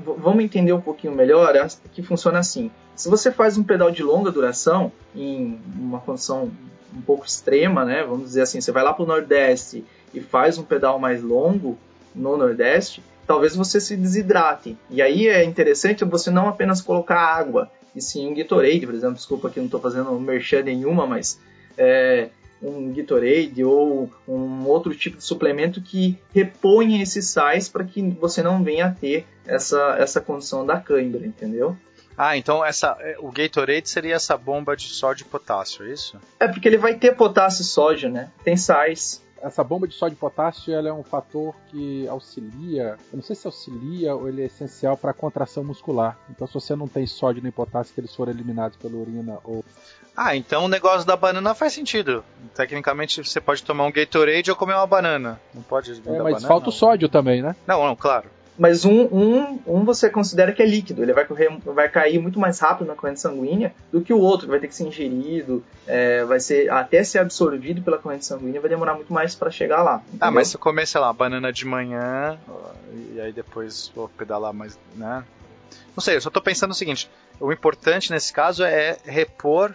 vamos 0.00 0.42
entender 0.42 0.72
um 0.72 0.80
pouquinho 0.80 1.14
melhor 1.14 1.54
que 1.92 2.02
funciona 2.02 2.40
assim. 2.40 2.68
Se 2.96 3.08
você 3.08 3.30
faz 3.30 3.56
um 3.56 3.62
pedal 3.62 3.92
de 3.92 4.02
longa 4.02 4.32
duração 4.32 4.90
em 5.14 5.60
uma 5.78 6.00
condição 6.00 6.50
um 6.92 7.00
pouco 7.00 7.24
extrema, 7.24 7.84
né? 7.84 8.02
Vamos 8.02 8.24
dizer 8.24 8.42
assim, 8.42 8.60
você 8.60 8.72
vai 8.72 8.82
lá 8.82 8.92
para 8.92 9.04
o 9.04 9.06
Nordeste 9.06 9.84
e 10.12 10.20
faz 10.20 10.58
um 10.58 10.64
pedal 10.64 10.98
mais 10.98 11.22
longo 11.22 11.78
no 12.14 12.36
Nordeste, 12.36 13.02
talvez 13.30 13.54
você 13.54 13.80
se 13.80 13.96
desidrate. 13.96 14.76
E 14.90 15.00
aí 15.00 15.28
é 15.28 15.44
interessante 15.44 16.04
você 16.04 16.32
não 16.32 16.48
apenas 16.48 16.82
colocar 16.82 17.20
água, 17.20 17.70
e 17.94 18.02
sim 18.02 18.26
um 18.26 18.34
Gatorade, 18.34 18.84
por 18.84 18.92
exemplo. 18.92 19.14
Desculpa 19.14 19.48
que 19.48 19.60
não 19.60 19.66
estou 19.66 19.80
fazendo 19.80 20.18
merchan 20.18 20.64
nenhuma, 20.64 21.06
mas 21.06 21.40
é, 21.78 22.30
um 22.60 22.92
Gatorade 22.92 23.62
ou 23.62 24.10
um 24.26 24.66
outro 24.66 24.92
tipo 24.96 25.18
de 25.18 25.22
suplemento 25.22 25.80
que 25.80 26.18
reponha 26.34 27.00
esses 27.00 27.28
sais 27.28 27.68
para 27.68 27.84
que 27.84 28.02
você 28.02 28.42
não 28.42 28.64
venha 28.64 28.86
a 28.86 28.90
ter 28.90 29.24
essa, 29.46 29.94
essa 29.96 30.20
condição 30.20 30.66
da 30.66 30.80
cãibra, 30.80 31.24
entendeu? 31.24 31.76
Ah, 32.18 32.36
então 32.36 32.64
essa, 32.64 32.96
é, 32.98 33.14
o 33.20 33.30
Gatorade 33.30 33.88
seria 33.88 34.16
essa 34.16 34.36
bomba 34.36 34.76
de 34.76 34.88
sódio 34.88 35.24
e 35.24 35.28
potássio, 35.28 35.86
é 35.86 35.92
isso? 35.92 36.18
É 36.40 36.48
porque 36.48 36.66
ele 36.66 36.78
vai 36.78 36.94
ter 36.94 37.14
potássio 37.14 37.62
e 37.62 37.64
sódio, 37.64 38.10
né? 38.10 38.32
Tem 38.42 38.56
sais. 38.56 39.22
Essa 39.42 39.64
bomba 39.64 39.86
de 39.86 39.94
sódio 39.94 40.14
e 40.14 40.18
potássio 40.18 40.74
ela 40.74 40.88
é 40.88 40.92
um 40.92 41.02
fator 41.02 41.54
que 41.68 42.06
auxilia, 42.08 42.96
eu 43.12 43.16
não 43.16 43.22
sei 43.22 43.34
se 43.36 43.46
auxilia 43.46 44.14
ou 44.14 44.28
ele 44.28 44.42
é 44.42 44.46
essencial 44.46 44.96
para 44.96 45.10
a 45.10 45.14
contração 45.14 45.64
muscular. 45.64 46.18
Então, 46.30 46.46
se 46.46 46.54
você 46.54 46.76
não 46.76 46.86
tem 46.86 47.06
sódio 47.06 47.42
nem 47.42 47.52
potássio 47.52 47.94
que 47.94 48.00
eles 48.00 48.14
foram 48.14 48.32
eliminados 48.32 48.76
pela 48.76 48.96
urina 48.96 49.38
ou 49.44 49.64
ah, 50.16 50.36
então 50.36 50.64
o 50.64 50.68
negócio 50.68 51.06
da 51.06 51.16
banana 51.16 51.54
faz 51.54 51.72
sentido. 51.72 52.24
Tecnicamente 52.54 53.24
você 53.24 53.40
pode 53.40 53.62
tomar 53.62 53.86
um 53.86 53.92
Gatorade 53.92 54.50
ou 54.50 54.56
comer 54.56 54.74
uma 54.74 54.86
banana. 54.86 55.40
Não 55.54 55.62
pode. 55.62 55.92
É, 55.92 55.94
mas 55.94 56.04
banana, 56.04 56.40
falta 56.40 56.66
não. 56.66 56.70
o 56.70 56.72
sódio 56.72 57.08
também, 57.08 57.40
né? 57.40 57.56
Não, 57.66 57.86
não, 57.86 57.96
claro. 57.96 58.28
Mas 58.60 58.84
um, 58.84 59.04
um, 59.04 59.58
um 59.66 59.84
você 59.86 60.10
considera 60.10 60.52
que 60.52 60.62
é 60.62 60.66
líquido, 60.66 61.02
ele 61.02 61.14
vai, 61.14 61.24
correr, 61.24 61.48
vai 61.64 61.88
cair 61.88 62.18
muito 62.20 62.38
mais 62.38 62.58
rápido 62.58 62.88
na 62.88 62.94
corrente 62.94 63.18
sanguínea 63.18 63.74
do 63.90 64.02
que 64.02 64.12
o 64.12 64.18
outro, 64.18 64.44
que 64.44 64.50
vai 64.50 64.60
ter 64.60 64.68
que 64.68 64.74
ser 64.74 64.84
ingerido, 64.84 65.64
é, 65.86 66.26
vai 66.26 66.38
ser 66.38 66.70
até 66.70 67.02
ser 67.02 67.20
absorvido 67.20 67.80
pela 67.80 67.96
corrente 67.96 68.26
sanguínea, 68.26 68.60
vai 68.60 68.68
demorar 68.68 68.92
muito 68.92 69.14
mais 69.14 69.34
para 69.34 69.50
chegar 69.50 69.82
lá. 69.82 70.02
Entendeu? 70.08 70.18
Ah, 70.20 70.30
mas 70.30 70.48
se 70.48 70.56
eu 70.56 70.60
comer, 70.60 70.86
sei 70.86 71.00
lá, 71.00 71.10
banana 71.10 71.50
de 71.50 71.64
manhã, 71.64 72.38
e 73.14 73.18
aí 73.18 73.32
depois 73.32 73.90
vou 73.94 74.10
pedalar 74.10 74.52
mais, 74.52 74.78
né? 74.94 75.24
Não 75.96 76.02
sei, 76.02 76.16
eu 76.16 76.20
só 76.20 76.28
tô 76.28 76.42
pensando 76.42 76.72
o 76.72 76.74
seguinte: 76.74 77.10
o 77.40 77.50
importante 77.50 78.10
nesse 78.10 78.30
caso 78.30 78.62
é 78.62 78.98
repor 79.06 79.74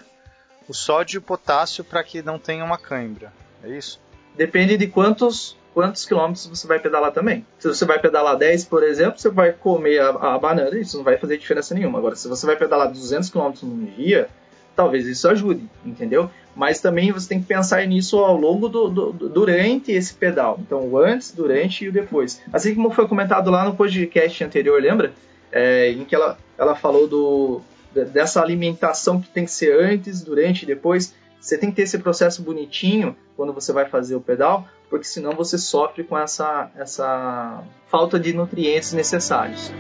o 0.70 0.76
sódio 0.76 1.18
e 1.18 1.20
o 1.20 1.24
potássio 1.24 1.84
para 1.84 2.04
que 2.04 2.22
não 2.22 2.38
tenha 2.38 2.64
uma 2.64 2.78
cãibra. 2.78 3.34
É 3.64 3.70
isso? 3.70 4.00
Depende 4.36 4.78
de 4.78 4.86
quantos 4.86 5.58
quantos 5.76 6.06
quilômetros 6.06 6.48
você 6.48 6.66
vai 6.66 6.80
pedalar 6.80 7.12
também. 7.12 7.46
Se 7.60 7.68
você 7.68 7.84
vai 7.84 8.00
pedalar 8.00 8.38
10, 8.38 8.64
por 8.64 8.82
exemplo, 8.82 9.20
você 9.20 9.30
vai 9.30 9.52
comer 9.52 10.00
a, 10.00 10.36
a 10.36 10.40
banana 10.40 10.76
isso 10.80 10.96
não 10.96 11.04
vai 11.04 11.18
fazer 11.18 11.38
diferença 11.38 11.76
nenhuma. 11.76 12.00
Agora, 12.00 12.16
se 12.16 12.30
você 12.30 12.46
vai 12.46 12.56
pedalar 12.56 12.90
200 12.90 13.30
quilômetros 13.30 13.64
num 13.64 13.84
dia, 13.84 14.30
talvez 14.74 15.06
isso 15.06 15.28
ajude, 15.28 15.70
entendeu? 15.86 16.32
Mas 16.56 16.80
também 16.80 17.12
você 17.12 17.28
tem 17.28 17.42
que 17.42 17.46
pensar 17.46 17.86
nisso 17.86 18.18
ao 18.20 18.38
longo 18.38 18.70
do, 18.70 18.88
do, 18.88 19.12
do, 19.12 19.30
durante 19.30 19.92
esse 19.92 20.14
pedal. 20.14 20.58
Então, 20.62 20.88
o 20.88 20.98
antes, 20.98 21.34
durante 21.34 21.84
e 21.84 21.90
o 21.90 21.92
depois. 21.92 22.42
Assim 22.54 22.74
como 22.74 22.90
foi 22.92 23.06
comentado 23.06 23.52
lá 23.52 23.66
no 23.66 23.76
podcast 23.76 24.42
anterior, 24.42 24.82
lembra? 24.82 25.12
É, 25.52 25.92
em 25.92 26.06
que 26.06 26.16
ela, 26.16 26.38
ela 26.58 26.74
falou 26.74 27.06
do, 27.06 27.62
dessa 28.14 28.42
alimentação 28.42 29.22
que 29.22 29.28
tem 29.28 29.44
que 29.44 29.52
ser 29.52 29.78
antes, 29.78 30.22
durante 30.22 30.64
e 30.64 30.66
depois. 30.66 31.14
Você 31.40 31.58
tem 31.58 31.70
que 31.70 31.76
ter 31.76 31.84
esse 31.84 32.00
processo 32.00 32.42
bonitinho 32.42 33.16
quando 33.36 33.54
você 33.54 33.72
vai 33.72 33.86
fazer 33.88 34.16
o 34.16 34.22
pedal, 34.22 34.68
porque 34.90 35.06
senão 35.06 35.34
você 35.34 35.58
sofre 35.58 36.04
com 36.04 36.18
essa, 36.18 36.72
essa 36.76 37.64
falta 37.88 38.20
de 38.20 38.34
nutrientes 38.34 38.94
necessários. 38.94 39.72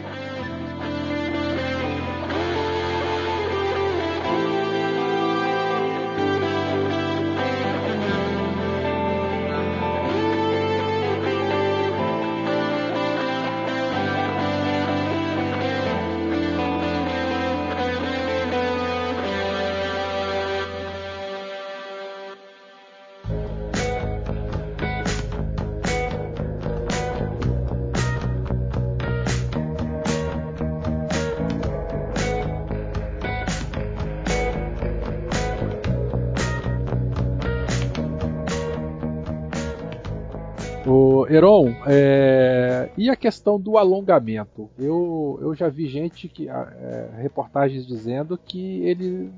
Heron, 41.29 41.75
é... 41.87 42.89
e 42.97 43.09
a 43.09 43.15
questão 43.15 43.59
do 43.59 43.77
alongamento? 43.77 44.69
Eu, 44.77 45.39
eu 45.41 45.55
já 45.55 45.69
vi 45.69 45.87
gente 45.87 46.27
que 46.27 46.49
é, 46.49 47.09
reportagens 47.21 47.85
dizendo 47.85 48.37
que 48.37 48.83
ele 48.83 49.31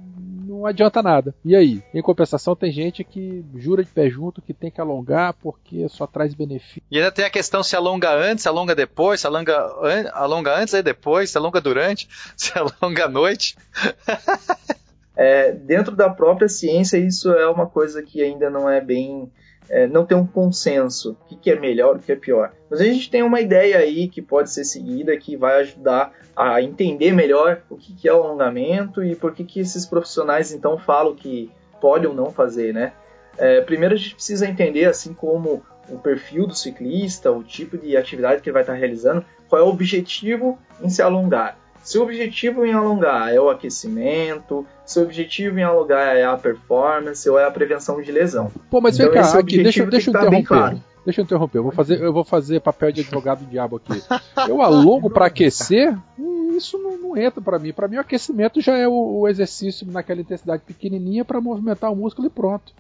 não 0.48 0.66
adianta 0.66 1.04
nada. 1.04 1.36
E 1.44 1.56
aí? 1.56 1.84
Em 1.94 2.02
compensação, 2.02 2.56
tem 2.56 2.72
gente 2.72 3.04
que 3.04 3.44
jura 3.56 3.84
de 3.84 3.90
pé 3.90 4.10
junto 4.10 4.42
que 4.42 4.54
tem 4.54 4.72
que 4.72 4.82
alongar 4.82 5.34
porque 5.34 5.88
só 5.90 6.08
traz 6.08 6.34
benefício. 6.34 6.82
E 6.90 6.98
ainda 6.98 7.12
tem 7.12 7.26
a 7.26 7.30
questão 7.30 7.62
se 7.62 7.76
alonga 7.76 8.14
antes, 8.14 8.44
se 8.44 8.50
alonga 8.50 8.74
depois, 8.74 9.22
se 9.22 9.28
alonga, 9.28 9.58
an 9.84 10.10
alonga 10.14 10.58
antes 10.58 10.74
e 10.74 10.82
depois, 10.82 11.30
se 11.30 11.38
alonga 11.38 11.60
durante, 11.60 12.08
se 12.36 12.54
alonga 12.58 13.06
à 13.06 13.10
noite. 13.10 13.56
é, 15.18 15.52
dentro 15.52 15.96
da 15.96 16.10
própria 16.10 16.48
ciência, 16.48 16.98
isso 16.98 17.32
é 17.32 17.50
uma 17.50 17.66
coisa 17.66 18.04
que 18.04 18.22
ainda 18.22 18.50
não 18.50 18.70
é 18.70 18.80
bem 18.80 19.30
é, 19.70 19.86
não 19.86 20.06
tem 20.06 20.18
um 20.18 20.26
consenso, 20.26 21.12
o 21.12 21.28
que, 21.28 21.36
que 21.36 21.52
é 21.52 21.60
melhor, 21.60 21.96
o 21.98 22.00
que 22.00 22.12
é 22.12 22.16
pior. 22.16 22.54
Mas 22.70 22.80
a 22.80 22.86
gente 22.86 23.10
tem 23.10 23.22
uma 23.22 23.42
ideia 23.42 23.78
aí 23.78 24.08
que 24.08 24.22
pode 24.22 24.50
ser 24.50 24.64
seguida, 24.64 25.18
que 25.18 25.36
vai 25.36 25.60
ajudar 25.60 26.14
a 26.36 26.62
entender 26.62 27.12
melhor 27.12 27.62
o 27.70 27.76
que, 27.76 27.94
que 27.94 28.08
é 28.08 28.14
o 28.14 28.24
alongamento 28.24 29.04
e 29.04 29.16
por 29.16 29.34
que, 29.34 29.44
que 29.44 29.60
esses 29.60 29.86
profissionais 29.86 30.54
então 30.54 30.78
falam 30.78 31.16
que 31.16 31.52
pode 31.82 32.08
ou 32.08 32.14
não 32.14 32.32
fazer, 32.32 32.74
né? 32.74 32.94
É, 33.38 33.62
primeiro 33.62 33.94
a 33.94 33.98
gente 33.98 34.16
precisa 34.16 34.48
entender, 34.48 34.86
assim 34.86 35.14
como 35.14 35.64
o 35.90 35.98
perfil 35.98 36.48
do 36.48 36.56
ciclista, 36.56 37.32
o 37.32 37.44
tipo 37.44 37.78
de 37.78 37.96
atividade 37.96 38.42
que 38.42 38.50
ele 38.50 38.54
vai 38.54 38.64
estar 38.64 38.74
realizando, 38.74 39.24
qual 39.48 39.62
é 39.62 39.66
o 39.66 39.70
objetivo 39.70 40.58
em 40.82 40.90
se 40.90 41.02
alongar. 41.02 41.58
Se 41.84 41.98
o 41.98 42.04
objetivo 42.04 42.66
em 42.66 42.74
alongar 42.74 43.34
é 43.34 43.40
o 43.40 43.50
aquecimento, 43.50 44.66
se 44.86 45.00
o 45.00 45.04
objetivo 45.04 45.58
em 45.60 45.64
alongar 45.64 46.16
é 46.16 46.26
a 46.26 46.38
performance 46.38 47.30
ou 47.30 47.40
é 47.40 47.46
a 47.46 47.52
prevenção 47.52 48.02
de 48.02 48.12
lesão. 48.12 48.52
Pô, 48.70 48.82
mas 48.82 49.00
então, 49.00 49.12
vem 49.12 49.22
cá, 49.22 49.40
aqui, 49.40 49.64
deixa, 49.64 49.86
deixa 49.86 50.10
eu 50.10 50.14
interromper. 50.14 50.44
Claro. 50.44 50.84
Deixa 51.06 51.22
eu 51.22 51.24
interromper, 51.24 51.60
eu 51.60 51.64
vou 51.64 51.72
fazer, 51.72 52.02
eu 52.02 52.12
vou 52.12 52.26
fazer 52.26 52.60
papel 52.60 52.92
de 52.92 53.00
advogado 53.00 53.40
do 53.40 53.50
diabo 53.50 53.78
aqui. 53.78 54.04
Eu 54.50 54.62
alongo 54.62 55.10
para 55.10 55.28
aquecer? 55.28 55.98
Hum, 56.20 56.58
isso 56.58 56.78
não, 56.78 56.98
não 56.98 57.18
entra 57.18 57.42
para 57.42 57.58
mim. 57.58 57.72
Para 57.72 57.88
mim, 57.88 57.96
o 57.96 58.02
aquecimento 58.02 58.60
já 58.60 58.78
é 58.78 58.86
o, 58.90 59.20
o 59.22 59.28
exercício 59.28 59.88
naquela 59.90 60.20
intensidade 60.20 60.64
pequenininha 60.68 61.24
para 61.24 61.40
movimentar 61.40 61.94
o 61.94 61.96
músculo 61.96 62.28
e 62.28 62.30
pronto. 62.30 62.74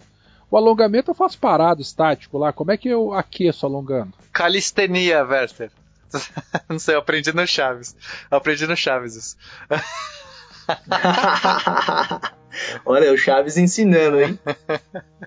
O 0.52 0.58
alongamento 0.58 1.12
eu 1.12 1.16
faço 1.16 1.40
parado, 1.40 1.82
estático 1.82 2.38
lá. 2.38 2.52
Como 2.52 2.72
é 2.72 2.78
que 2.78 2.90
eu 2.90 3.14
aqueço 3.14 3.66
alongando? 3.66 4.14
Calistenia, 4.34 5.24
Werther. 5.24 5.72
Não 6.70 6.80
sei, 6.80 6.96
eu 6.96 7.00
aprendi 7.00 7.34
no 7.34 7.48
Chaves. 7.48 7.96
Eu 8.30 8.38
aprendi 8.38 8.68
no 8.68 8.76
Chaves 8.76 9.16
isso. 9.16 9.38
Olha, 12.86 13.14
o 13.14 13.18
Chaves 13.18 13.58
ensinando, 13.58 14.22
hein? 14.22 14.40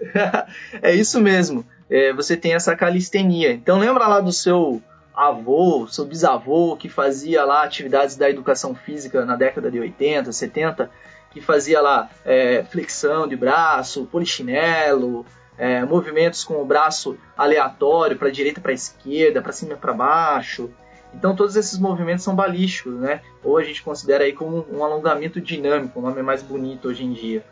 é 0.82 0.94
isso 0.94 1.20
mesmo. 1.20 1.64
É, 1.88 2.12
você 2.12 2.36
tem 2.36 2.54
essa 2.54 2.76
calistenia. 2.76 3.52
Então 3.52 3.78
lembra 3.78 4.06
lá 4.06 4.20
do 4.20 4.32
seu 4.32 4.82
avô, 5.14 5.86
seu 5.88 6.04
bisavô, 6.04 6.76
que 6.76 6.88
fazia 6.88 7.44
lá 7.44 7.62
atividades 7.62 8.16
da 8.16 8.30
educação 8.30 8.74
física 8.74 9.24
na 9.24 9.36
década 9.36 9.70
de 9.70 9.78
80, 9.78 10.32
70, 10.32 10.90
que 11.30 11.40
fazia 11.40 11.80
lá 11.80 12.10
é, 12.24 12.64
flexão 12.64 13.28
de 13.28 13.36
braço, 13.36 14.06
polichinelo, 14.06 15.24
é, 15.60 15.84
movimentos 15.84 16.42
com 16.42 16.54
o 16.54 16.64
braço 16.64 17.18
aleatório 17.36 18.16
para 18.16 18.30
direita 18.30 18.62
para 18.62 18.72
esquerda, 18.72 19.42
para 19.42 19.52
cima 19.52 19.76
para 19.76 19.92
baixo. 19.92 20.70
Então 21.12 21.36
todos 21.36 21.54
esses 21.54 21.78
movimentos 21.78 22.24
são 22.24 22.34
balísticos, 22.34 22.94
né? 22.94 23.20
Ou 23.44 23.58
a 23.58 23.62
gente 23.62 23.82
considera 23.82 24.24
aí 24.24 24.32
como 24.32 24.66
um 24.72 24.82
alongamento 24.82 25.38
dinâmico, 25.38 25.98
o 25.98 26.02
nome 26.02 26.22
mais 26.22 26.42
bonito 26.42 26.88
hoje 26.88 27.04
em 27.04 27.12
dia. 27.12 27.44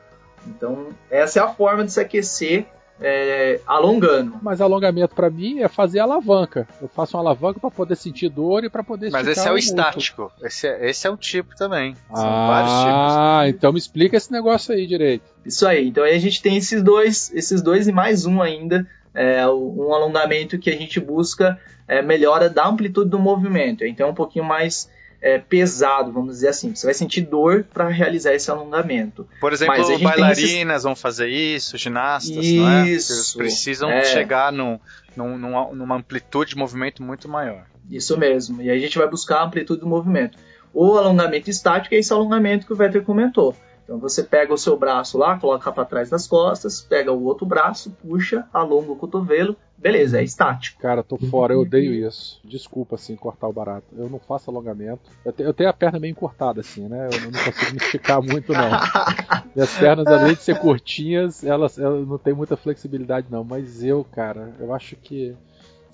Então 0.46 0.88
essa 1.10 1.38
é 1.38 1.42
a 1.42 1.48
forma 1.48 1.84
de 1.84 1.92
se 1.92 2.00
aquecer 2.00 2.66
é, 3.00 3.60
alongando. 3.66 4.34
Mas 4.42 4.60
alongamento 4.60 5.14
para 5.14 5.30
mim 5.30 5.60
é 5.60 5.68
fazer 5.68 6.00
alavanca. 6.00 6.66
Eu 6.80 6.88
faço 6.88 7.16
uma 7.16 7.22
alavanca 7.22 7.60
para 7.60 7.70
poder 7.70 7.96
sentir 7.96 8.28
dor 8.28 8.64
e 8.64 8.70
para 8.70 8.82
poder 8.82 9.10
Mas 9.10 9.26
esse 9.26 9.46
é 9.46 9.50
o, 9.50 9.54
o 9.54 9.58
estático. 9.58 10.32
Esse 10.42 10.66
é, 10.66 10.90
esse 10.90 11.06
é 11.06 11.10
um 11.10 11.16
tipo 11.16 11.54
também. 11.56 11.94
São 12.12 12.26
ah, 12.26 12.46
vários 12.46 12.72
tipos. 12.72 13.16
Ah, 13.16 13.42
então 13.48 13.72
me 13.72 13.78
explica 13.78 14.16
esse 14.16 14.32
negócio 14.32 14.74
aí 14.74 14.86
direito. 14.86 15.24
Isso 15.44 15.66
aí. 15.66 15.88
Então 15.88 16.04
aí 16.04 16.14
a 16.14 16.20
gente 16.20 16.42
tem 16.42 16.56
esses 16.56 16.82
dois, 16.82 17.32
esses 17.34 17.62
dois 17.62 17.86
e 17.86 17.92
mais 17.92 18.26
um 18.26 18.42
ainda. 18.42 18.86
É, 19.14 19.46
um 19.48 19.92
alongamento 19.92 20.58
que 20.58 20.70
a 20.70 20.76
gente 20.76 21.00
busca 21.00 21.58
é, 21.88 22.02
melhora 22.02 22.48
da 22.48 22.66
amplitude 22.68 23.10
do 23.10 23.18
movimento. 23.18 23.84
Então 23.84 24.08
é 24.08 24.10
um 24.10 24.14
pouquinho 24.14 24.44
mais 24.44 24.88
é, 25.20 25.38
pesado, 25.38 26.12
vamos 26.12 26.34
dizer 26.36 26.48
assim. 26.48 26.74
Você 26.74 26.86
vai 26.86 26.94
sentir 26.94 27.22
dor 27.22 27.64
para 27.64 27.88
realizar 27.88 28.34
esse 28.34 28.50
alongamento. 28.50 29.28
Por 29.40 29.52
exemplo, 29.52 29.76
bailarinas 30.00 30.74
esses... 30.74 30.82
vão 30.82 30.94
fazer 30.94 31.28
isso, 31.28 31.76
ginastas, 31.76 32.44
isso, 32.44 32.56
não 32.56 32.70
é? 32.70 32.88
Eles 32.88 33.34
precisam 33.34 33.90
é. 33.90 34.04
chegar 34.04 34.52
num, 34.52 34.78
num, 35.16 35.74
numa 35.74 35.96
amplitude 35.96 36.50
de 36.50 36.56
movimento 36.56 37.02
muito 37.02 37.28
maior. 37.28 37.64
Isso 37.90 38.16
mesmo. 38.18 38.62
E 38.62 38.70
aí 38.70 38.78
a 38.78 38.80
gente 38.80 38.98
vai 38.98 39.08
buscar 39.08 39.40
a 39.40 39.44
amplitude 39.44 39.80
do 39.80 39.86
movimento. 39.86 40.38
O 40.72 40.96
alongamento 40.96 41.50
estático 41.50 41.94
é 41.94 41.98
esse 41.98 42.12
alongamento 42.12 42.66
que 42.66 42.72
o 42.72 42.76
Vetter 42.76 43.02
comentou. 43.02 43.56
Então 43.88 43.98
você 43.98 44.22
pega 44.22 44.52
o 44.52 44.58
seu 44.58 44.76
braço 44.76 45.16
lá, 45.16 45.38
coloca 45.38 45.72
para 45.72 45.82
trás 45.82 46.10
das 46.10 46.26
costas, 46.26 46.78
pega 46.78 47.10
o 47.10 47.24
outro 47.24 47.46
braço, 47.46 47.90
puxa, 48.02 48.46
alonga 48.52 48.92
o 48.92 48.96
cotovelo, 48.96 49.56
beleza, 49.78 50.20
é 50.20 50.22
estático. 50.22 50.78
Cara, 50.78 51.02
tô 51.02 51.16
fora, 51.16 51.54
eu 51.54 51.62
odeio 51.62 52.06
isso. 52.06 52.38
Desculpa, 52.44 52.96
assim, 52.96 53.16
cortar 53.16 53.48
o 53.48 53.52
barato. 53.52 53.86
Eu 53.96 54.10
não 54.10 54.18
faço 54.18 54.50
alongamento. 54.50 55.10
Eu, 55.24 55.32
te, 55.32 55.42
eu 55.42 55.54
tenho 55.54 55.70
a 55.70 55.72
perna 55.72 55.98
meio 55.98 56.10
encurtada, 56.10 56.60
assim, 56.60 56.86
né? 56.86 57.08
Eu 57.10 57.30
não 57.30 57.42
consigo 57.42 57.72
me 57.72 57.78
esticar 57.78 58.20
muito, 58.20 58.52
não. 58.52 58.68
Minhas 59.56 59.74
pernas, 59.78 60.06
além 60.06 60.34
de 60.34 60.42
ser 60.42 60.60
curtinhas, 60.60 61.42
elas, 61.42 61.78
elas 61.78 62.06
não 62.06 62.18
têm 62.18 62.34
muita 62.34 62.58
flexibilidade, 62.58 63.28
não. 63.30 63.42
Mas 63.42 63.82
eu, 63.82 64.04
cara, 64.04 64.52
eu 64.60 64.74
acho 64.74 64.96
que. 64.96 65.34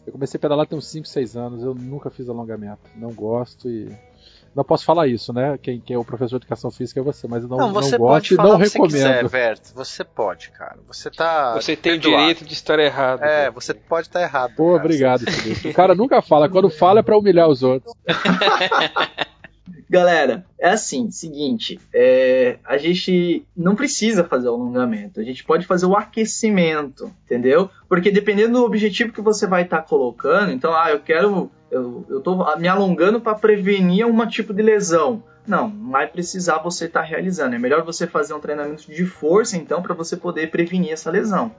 Eu 0.05 0.13
comecei 0.13 0.37
a 0.37 0.41
pedalar 0.41 0.67
tem 0.67 0.77
uns 0.77 0.89
5, 0.89 1.07
6 1.07 1.37
anos, 1.37 1.63
eu 1.63 1.77
nunca 1.77 2.11
fiz 2.11 2.29
alongamento. 2.29 2.91
Não 2.97 3.13
gosto 3.13 3.71
e 3.71 3.89
não 4.55 4.65
posso 4.65 4.85
falar 4.85 5.07
isso, 5.09 5.33
né? 5.33 5.59
Quem, 5.61 5.81
quem 5.81 5.97
é 5.97 5.99
o 5.99 6.05
professor 6.05 6.39
de 6.39 6.45
educação 6.45 6.71
física 6.71 7.01
é 7.01 7.03
você, 7.03 7.27
mas 7.27 7.43
eu 7.43 7.49
não, 7.49 7.57
Não, 7.59 7.73
você 7.73 7.99
não 7.99 8.07
pode 8.07 8.29
gosto 8.29 8.33
e 8.33 8.37
falar 8.37 8.49
não 8.51 8.57
o 8.57 8.59
que 8.61 8.69
você 8.69 8.79
recomendo. 8.79 8.93
quiser, 8.93 9.29
Vert. 9.29 9.61
Você 9.75 10.05
pode, 10.05 10.51
cara. 10.51 10.77
Você 10.87 11.11
tá. 11.11 11.55
Você 11.55 11.75
tem 11.77 11.93
o 11.95 12.01
perdoado. 12.01 12.21
direito 12.21 12.45
de 12.45 12.53
estar 12.53 12.79
errado. 12.79 13.23
É, 13.23 13.51
você 13.51 13.75
pode 13.75 14.07
estar 14.09 14.23
errado. 14.23 14.55
Pô, 14.57 14.73
cara. 14.73 14.85
obrigado, 14.85 15.31
Felipe. 15.31 15.69
O 15.69 15.75
cara 15.75 15.95
nunca 15.95 16.23
fala. 16.23 16.49
Quando 16.49 16.71
fala 16.71 17.01
é 17.01 17.03
pra 17.03 17.19
humilhar 17.19 17.49
os 17.49 17.63
outros. 17.63 17.93
Galera, 19.89 20.45
é 20.59 20.71
assim, 20.71 21.11
seguinte, 21.11 21.81
é, 21.93 22.59
a 22.65 22.77
gente 22.77 23.47
não 23.57 23.75
precisa 23.75 24.25
fazer 24.25 24.49
o 24.49 24.55
alongamento, 24.55 25.21
a 25.21 25.23
gente 25.23 25.43
pode 25.43 25.67
fazer 25.67 25.87
o 25.87 25.97
aquecimento, 25.97 27.11
entendeu? 27.25 27.71
Porque 27.89 28.11
dependendo 28.11 28.59
do 28.59 28.65
objetivo 28.65 29.13
que 29.13 29.23
você 29.23 29.47
vai 29.47 29.63
estar 29.63 29.83
colocando, 29.83 30.53
então, 30.53 30.75
ah, 30.75 30.91
eu 30.91 31.01
quero, 31.01 31.51
eu, 31.71 32.05
eu 32.09 32.21
tô 32.21 32.37
me 32.57 32.69
alongando 32.69 33.21
para 33.21 33.35
prevenir 33.37 34.05
algum 34.05 34.27
tipo 34.27 34.53
de 34.53 34.63
lesão. 34.63 35.23
Não, 35.47 35.69
não 35.69 35.91
vai 35.91 36.07
precisar 36.07 36.59
você 36.59 36.87
estar 36.87 37.03
realizando. 37.03 37.55
É 37.55 37.59
melhor 37.59 37.83
você 37.83 38.07
fazer 38.07 38.35
um 38.35 38.41
treinamento 38.41 38.91
de 38.91 39.05
força, 39.05 39.57
então, 39.57 39.83
para 39.83 39.95
você 39.95 40.17
poder 40.17 40.51
prevenir 40.51 40.93
essa 40.93 41.11
lesão. 41.11 41.55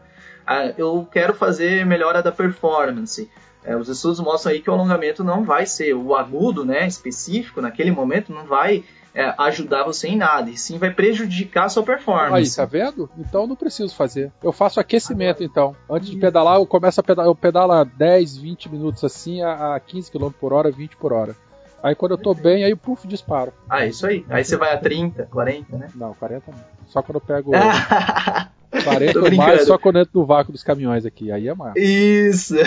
Ah, 0.46 0.74
eu 0.78 1.08
quero 1.12 1.34
fazer 1.34 1.86
melhora 1.86 2.22
da 2.22 2.32
performance. 2.32 3.30
É, 3.66 3.76
os 3.76 3.90
estudos 3.90 4.20
mostram 4.20 4.52
aí 4.52 4.62
que 4.62 4.70
o 4.70 4.74
alongamento 4.74 5.24
não 5.24 5.44
vai 5.44 5.66
ser 5.66 5.94
o 5.94 6.16
agudo, 6.16 6.64
né, 6.64 6.86
específico, 6.88 7.62
naquele 7.62 7.92
momento, 7.92 8.32
não 8.32 8.46
vai 8.46 8.84
é, 9.14 9.34
ajudar 9.40 9.84
você 9.84 10.10
em 10.10 10.18
nada, 10.18 10.50
e 10.50 10.58
sim 10.58 10.78
vai 10.78 10.92
prejudicar 10.92 11.66
a 11.66 11.70
sua 11.70 11.82
Aí, 11.82 11.88
performance. 11.88 12.56
tá 12.56 12.66
vendo? 12.66 13.10
Então 13.18 13.42
eu 13.42 13.48
não 13.48 13.56
preciso 13.56 13.96
fazer. 13.96 14.32
Eu 14.44 14.52
faço 14.52 14.80
aquecimento, 14.80 15.44
então. 15.44 15.76
Antes 15.90 16.10
de 16.10 16.18
pedalar, 16.18 16.58
eu 16.58 16.66
começo 16.66 17.00
a 17.00 17.04
pedalar. 17.04 17.30
Eu 17.30 17.36
pedalo 17.36 17.86
10, 17.86 18.38
20 18.38 18.70
minutos 18.70 19.04
assim, 19.04 19.42
a, 19.42 19.76
a 19.76 19.80
15 19.80 20.12
km 20.12 20.30
por 20.40 20.52
hora, 20.52 20.70
20 20.70 20.98
por 20.98 21.14
hora. 21.14 21.36
Aí 21.82 21.96
quando 21.96 22.12
eu 22.14 22.18
tô 22.18 22.34
bem, 22.34 22.64
aí 22.64 22.76
puf, 22.76 23.08
disparo. 23.08 23.54
Ah, 23.70 23.86
isso 23.86 24.06
aí. 24.06 24.26
Aí 24.30 24.44
você 24.44 24.58
vai 24.58 24.74
a 24.74 24.78
30, 24.78 25.28
40, 25.32 25.78
né? 25.78 25.88
Não, 25.96 26.14
40 26.14 26.52
não. 26.52 26.60
Só 26.88 27.02
quando 27.02 27.16
eu 27.16 27.22
pego 27.22 27.52
40 28.84 29.14
Tô 29.14 29.20
ou 29.20 29.26
mais, 29.26 29.38
brincando. 29.38 29.66
só 29.66 29.76
entro 29.76 30.10
no 30.14 30.26
vácuo 30.26 30.52
dos 30.52 30.64
caminhões 30.64 31.06
aqui. 31.06 31.32
Aí 31.32 31.48
é 31.48 31.54
massa. 31.54 31.80
Isso. 31.80 32.56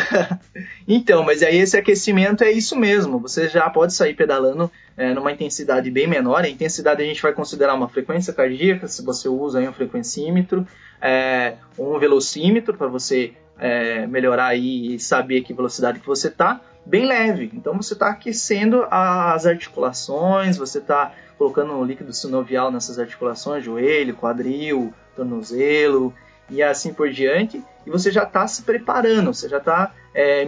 Então, 0.91 1.23
mas 1.23 1.43
aí 1.43 1.59
esse 1.59 1.77
aquecimento 1.77 2.43
é 2.43 2.51
isso 2.51 2.75
mesmo. 2.75 3.19
Você 3.19 3.47
já 3.47 3.69
pode 3.69 3.93
sair 3.93 4.15
pedalando 4.15 4.71
é, 4.97 5.13
numa 5.13 5.31
intensidade 5.31 5.91
bem 5.91 6.07
menor. 6.07 6.45
A 6.45 6.49
intensidade 6.49 7.03
a 7.03 7.05
gente 7.05 7.21
vai 7.21 7.33
considerar 7.33 7.75
uma 7.75 7.89
frequência 7.89 8.33
cardíaca, 8.33 8.89
se 8.89 9.05
você 9.05 9.29
usa 9.29 9.59
aí 9.59 9.69
um 9.69 9.73
frequencímetro, 9.73 10.67
é, 11.01 11.57
um 11.79 11.99
velocímetro 11.99 12.75
para 12.75 12.87
você 12.87 13.35
é, 13.59 14.07
melhorar 14.07 14.47
aí 14.47 14.95
e 14.95 14.99
saber 14.99 15.43
que 15.43 15.53
velocidade 15.53 16.01
que 16.01 16.07
você 16.07 16.31
tá. 16.31 16.61
Bem 16.89 17.05
leve. 17.05 17.51
Então 17.53 17.77
você 17.77 17.93
está 17.93 18.09
aquecendo 18.09 18.87
as 18.91 19.45
articulações, 19.45 20.57
você 20.57 20.79
está 20.79 21.13
colocando 21.37 21.75
um 21.75 21.85
líquido 21.85 22.15
sinovial 22.15 22.73
nessas 22.73 22.99
articulações, 22.99 23.63
joelho, 23.63 24.17
quadril, 24.17 24.95
tornozelo 25.15 26.15
e 26.49 26.63
assim 26.63 26.95
por 26.95 27.11
diante. 27.11 27.63
E 27.87 27.91
você 27.91 28.11
já 28.11 28.23
está 28.23 28.49
se 28.49 28.63
preparando, 28.63 29.35
você 29.35 29.51
já 29.51 29.59
está 29.59 29.93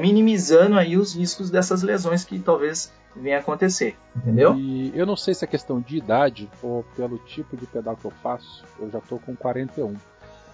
minimizando 0.00 0.78
aí 0.78 0.96
os 0.96 1.14
riscos 1.14 1.50
dessas 1.50 1.82
lesões 1.82 2.24
que 2.24 2.38
talvez 2.38 2.90
venha 3.14 3.38
acontecer, 3.38 3.96
entendeu? 4.16 4.56
E 4.56 4.92
eu 4.94 5.04
não 5.04 5.16
sei 5.16 5.34
se 5.34 5.44
é 5.44 5.46
questão 5.46 5.78
de 5.80 5.98
idade 5.98 6.48
ou 6.62 6.84
pelo 6.96 7.18
tipo 7.18 7.56
de 7.56 7.66
pedal 7.66 7.96
que 7.96 8.04
eu 8.06 8.12
faço. 8.22 8.64
Eu 8.80 8.90
já 8.90 9.00
tô 9.00 9.18
com 9.18 9.36
41. 9.36 9.94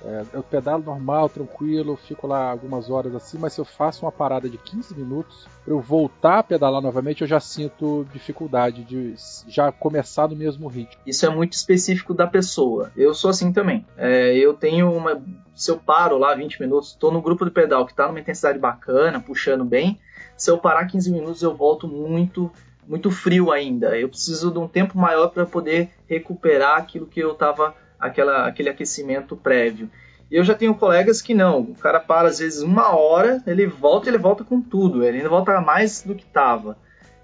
É, 0.06 0.24
eu 0.34 0.42
pedalo 0.42 0.82
normal, 0.82 1.28
tranquilo, 1.28 1.96
fico 1.96 2.26
lá 2.26 2.50
algumas 2.50 2.88
horas 2.88 3.14
assim, 3.14 3.38
mas 3.38 3.52
se 3.52 3.60
eu 3.60 3.64
faço 3.64 4.04
uma 4.04 4.12
parada 4.12 4.48
de 4.48 4.56
15 4.56 4.94
minutos, 4.96 5.48
para 5.64 5.74
eu 5.74 5.80
voltar 5.80 6.38
a 6.38 6.42
pedalar 6.42 6.80
novamente, 6.80 7.22
eu 7.22 7.26
já 7.26 7.40
sinto 7.40 8.06
dificuldade 8.12 8.84
de 8.84 9.14
já 9.48 9.72
começar 9.72 10.28
no 10.28 10.36
mesmo 10.36 10.68
ritmo. 10.68 11.02
Isso 11.04 11.26
é 11.26 11.28
muito 11.28 11.54
específico 11.54 12.14
da 12.14 12.26
pessoa. 12.26 12.92
Eu 12.96 13.14
sou 13.14 13.30
assim 13.30 13.52
também. 13.52 13.84
É, 13.96 14.36
eu 14.36 14.54
tenho 14.54 14.92
uma. 14.92 15.20
Se 15.54 15.70
eu 15.70 15.78
paro 15.78 16.18
lá 16.18 16.34
20 16.34 16.60
minutos, 16.60 16.90
estou 16.90 17.10
no 17.10 17.20
grupo 17.20 17.44
de 17.44 17.50
pedal 17.50 17.84
que 17.84 17.92
está 17.92 18.06
numa 18.06 18.20
intensidade 18.20 18.58
bacana, 18.58 19.20
puxando 19.20 19.64
bem. 19.64 19.98
Se 20.36 20.50
eu 20.50 20.58
parar 20.58 20.86
15 20.86 21.10
minutos, 21.10 21.42
eu 21.42 21.54
volto 21.54 21.88
muito 21.88 22.50
muito 22.86 23.10
frio 23.10 23.50
ainda. 23.50 23.98
Eu 23.98 24.08
preciso 24.08 24.50
de 24.50 24.58
um 24.58 24.68
tempo 24.68 24.96
maior 24.96 25.28
para 25.28 25.44
poder 25.44 25.90
recuperar 26.08 26.78
aquilo 26.78 27.06
que 27.06 27.18
eu 27.18 27.32
estava 27.32 27.74
aquela, 27.98 28.46
aquele 28.46 28.68
aquecimento 28.68 29.36
prévio. 29.36 29.90
E 30.30 30.36
eu 30.36 30.44
já 30.44 30.54
tenho 30.54 30.74
colegas 30.74 31.22
que 31.22 31.34
não, 31.34 31.60
o 31.60 31.74
cara 31.74 32.00
para 32.00 32.28
às 32.28 32.38
vezes 32.38 32.62
uma 32.62 32.96
hora, 32.96 33.42
ele 33.46 33.66
volta 33.66 34.08
ele 34.08 34.18
volta 34.18 34.42
com 34.42 34.60
tudo, 34.60 35.04
ele 35.04 35.18
ainda 35.18 35.28
volta 35.28 35.60
mais 35.60 36.02
do 36.02 36.14
que 36.14 36.24
estava. 36.24 36.76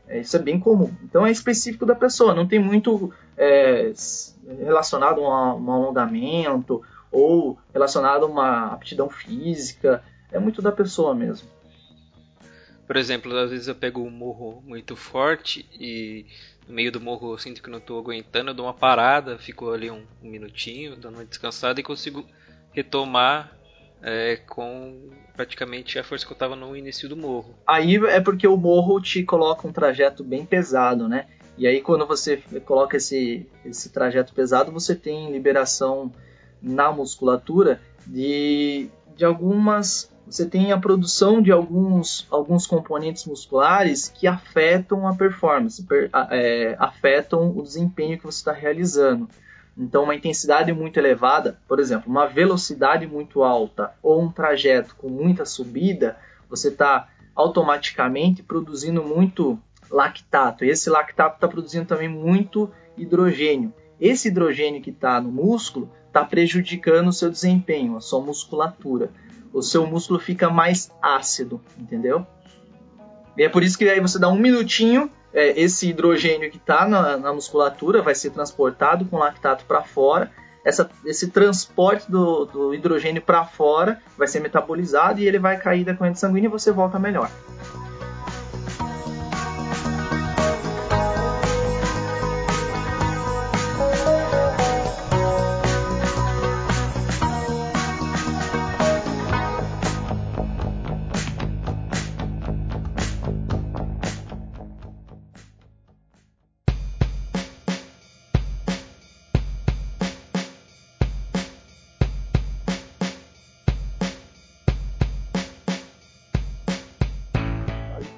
É, 0.07 0.21
isso 0.21 0.37
é 0.37 0.39
bem 0.41 0.59
comum. 0.61 0.91
Então 1.03 1.27
é 1.27 1.31
específico 1.31 1.85
da 1.85 1.95
pessoa, 1.95 2.35
não 2.35 2.47
tem 2.47 2.59
muito 2.59 3.13
é, 3.37 3.93
relacionado 4.61 5.21
a 5.21 5.55
um 5.57 5.73
alongamento 5.73 6.83
ou 7.11 7.59
relacionado 7.73 8.25
a 8.25 8.29
uma 8.29 8.67
aptidão 8.73 9.09
física, 9.09 10.03
é 10.31 10.39
muito 10.39 10.63
da 10.63 10.73
pessoa 10.73 11.15
mesmo. 11.15 11.49
Por 12.87 12.97
exemplo, 12.97 13.37
às 13.37 13.51
vezes 13.51 13.69
eu 13.69 13.75
pego 13.75 14.03
um 14.03 14.11
morro 14.11 14.63
muito 14.67 14.97
forte 14.97 15.67
e 15.73 16.27
no 16.67 16.75
meio 16.75 16.93
do 16.93 17.01
morro 17.01 17.33
eu 17.33 17.39
sinto 17.39 17.63
que 17.63 17.71
não 17.71 17.79
estou 17.79 17.99
aguentando, 17.99 18.51
eu 18.51 18.55
dou 18.55 18.67
uma 18.67 18.75
parada, 18.75 19.39
fico 19.39 19.71
ali 19.71 19.91
um, 19.91 20.03
um 20.23 20.29
minutinho, 20.29 20.97
dando 20.97 21.15
uma 21.15 21.25
descansada 21.25 21.81
e 21.81 21.83
consigo 21.83 22.25
retomar 22.73 23.57
é, 24.03 24.37
com 24.37 25.11
praticamente 25.35 25.99
a 25.99 26.05
força 26.05 26.27
que 26.27 26.33
eu 26.33 26.37
estava 26.37 26.57
no 26.57 26.77
início 26.77 27.09
do 27.09 27.17
morro. 27.17 27.55
Aí 27.67 27.97
é 27.97 28.21
porque 28.21 28.47
o 28.47 28.57
morro 28.57 29.01
te 29.01 29.23
coloca 29.23 29.67
um 29.67 29.73
trajeto 29.73 30.23
bem 30.23 30.45
pesado, 30.45 31.09
né? 31.09 31.27
E 31.57 31.67
aí 31.67 31.81
quando 31.81 32.07
você 32.07 32.43
coloca 32.65 32.97
esse, 32.97 33.47
esse 33.65 33.91
trajeto 33.91 34.33
pesado, 34.33 34.73
você 34.73 34.95
tem 34.95 35.31
liberação 35.31 36.13
na 36.61 36.93
musculatura 36.93 37.81
de, 38.07 38.89
de 39.17 39.25
algumas 39.25 40.12
você 40.27 40.47
tem 40.47 40.73
a 40.73 40.79
produção 40.79 41.43
de 41.43 41.51
alguns, 41.51 42.27
alguns 42.31 42.67
componentes 42.67 43.27
musculares 43.27 44.09
que 44.09 44.27
afetam 44.27 45.07
a 45.07 45.15
performance, 45.15 45.83
per, 45.83 46.11
é, 46.31 46.77
afetam 46.79 47.51
o 47.57 47.63
desempenho 47.63 48.19
que 48.19 48.25
você 48.25 48.39
está 48.39 48.53
realizando. 48.53 49.29
Então, 49.77 50.05
uma 50.05 50.15
intensidade 50.15 50.73
muito 50.73 50.99
elevada, 50.99 51.59
por 51.67 51.81
exemplo, 51.81 52.11
uma 52.11 52.27
velocidade 52.27 53.07
muito 53.07 53.43
alta 53.43 53.93
ou 54.03 54.23
um 54.23 54.31
trajeto 54.31 54.95
com 54.97 55.09
muita 55.09 55.45
subida, 55.45 56.17
você 56.49 56.69
está 56.69 57.09
automaticamente 57.35 58.43
produzindo 58.43 59.03
muito 59.03 59.59
lactato. 59.91 60.65
E 60.65 60.69
esse 60.69 60.91
lactato 60.91 61.37
está 61.37 61.49
produzindo 61.49 61.87
também 61.87 62.09
muito 62.09 62.71
hidrogênio. 62.97 63.73
Esse 63.99 64.29
hidrogênio 64.29 64.83
que 64.83 64.91
está 64.91 65.21
no 65.21 65.33
músculo 65.33 65.91
está 66.07 66.23
prejudicando 66.25 67.09
o 67.09 67.13
seu 67.13 67.31
desempenho, 67.31 67.97
a 67.97 68.01
sua 68.01 68.21
musculatura 68.21 69.11
o 69.53 69.63
seu 69.63 69.87
músculo 69.87 70.19
fica 70.19 70.49
mais 70.49 70.91
ácido, 71.01 71.61
entendeu? 71.79 72.27
E 73.37 73.43
é 73.43 73.49
por 73.49 73.63
isso 73.63 73.77
que 73.79 73.89
aí 73.89 74.01
você 74.01 74.19
dá 74.19 74.29
um 74.29 74.37
minutinho, 74.37 75.11
é, 75.33 75.59
esse 75.61 75.89
hidrogênio 75.89 76.51
que 76.51 76.59
está 76.59 76.87
na, 76.87 77.17
na, 77.17 77.33
musculatura 77.33 78.03
vai 78.03 78.15
ser 78.15 78.31
transportado 78.31 79.05
com 79.07 79.19
lactato 79.19 79.65
para 79.65 79.83
fora. 79.83 80.31
Essa, 80.65 80.89
esse 81.05 81.31
transporte 81.31 82.11
do, 82.11 82.45
do 82.45 82.75
hidrogênio 82.75 83.23
para 83.23 83.45
fora 83.45 84.01
vai 84.17 84.29
ser 84.29 84.41
metabolizado 84.41 85.21
e 85.21 85.27
ele 85.27 85.39
vai 85.39 85.59
cair 85.59 85.85
da 85.85 85.95
corrente 85.95 86.21
sanguínea 86.21 86.49
e 86.49 86.51
você 86.51 86.71
volta 86.71 86.99
melhor. 86.99 87.31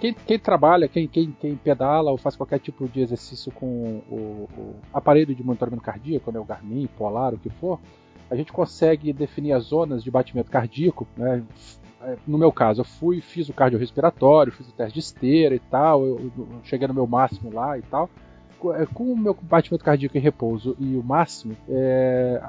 Quem, 0.05 0.13
quem 0.13 0.39
trabalha, 0.39 0.87
quem, 0.87 1.09
quem, 1.09 1.35
quem, 1.41 1.57
pedala 1.57 2.11
ou 2.11 2.19
faz 2.19 2.37
qualquer 2.37 2.59
tipo 2.59 2.87
de 2.87 3.01
exercício 3.01 3.51
com 3.51 4.03
o, 4.11 4.49
o 4.55 4.75
aparelho 4.93 5.35
de 5.35 5.43
monitoramento 5.43 5.83
cardíaco, 5.83 6.31
né, 6.31 6.39
o 6.39 6.45
Garmin, 6.45 6.87
Polar, 6.87 7.33
o 7.33 7.39
que 7.39 7.49
for, 7.49 7.81
a 8.31 8.37
gente 8.37 8.53
consegue 8.53 9.15
definir 9.15 9.53
as 9.53 9.65
zonas 9.65 10.05
de 10.05 10.11
batimento 10.11 10.51
cardíaco, 10.51 11.07
né? 11.17 11.43
No 12.27 12.37
meu 12.37 12.53
caso, 12.53 12.83
eu 12.83 12.85
fui, 12.85 13.23
fiz 13.23 13.49
o 13.49 13.55
cardiorrespiratório, 13.55 14.53
fiz 14.53 14.69
o 14.69 14.73
teste 14.73 14.93
de 14.93 15.01
esteira 15.01 15.55
e 15.55 15.59
tal, 15.59 16.05
eu, 16.05 16.31
eu 16.37 16.49
cheguei 16.65 16.87
no 16.87 16.93
meu 16.93 17.07
máximo 17.07 17.51
lá 17.51 17.79
e 17.79 17.83
tal. 17.83 18.11
É, 18.73 18.87
com 18.87 19.13
o 19.13 19.17
meu 19.17 19.37
batimento 19.43 19.85
cardíaco 19.85 20.17
em 20.17 20.21
repouso 20.21 20.77
e 20.79 20.97
o 20.97 21.03
máximo, 21.03 21.57
é, 21.69 22.41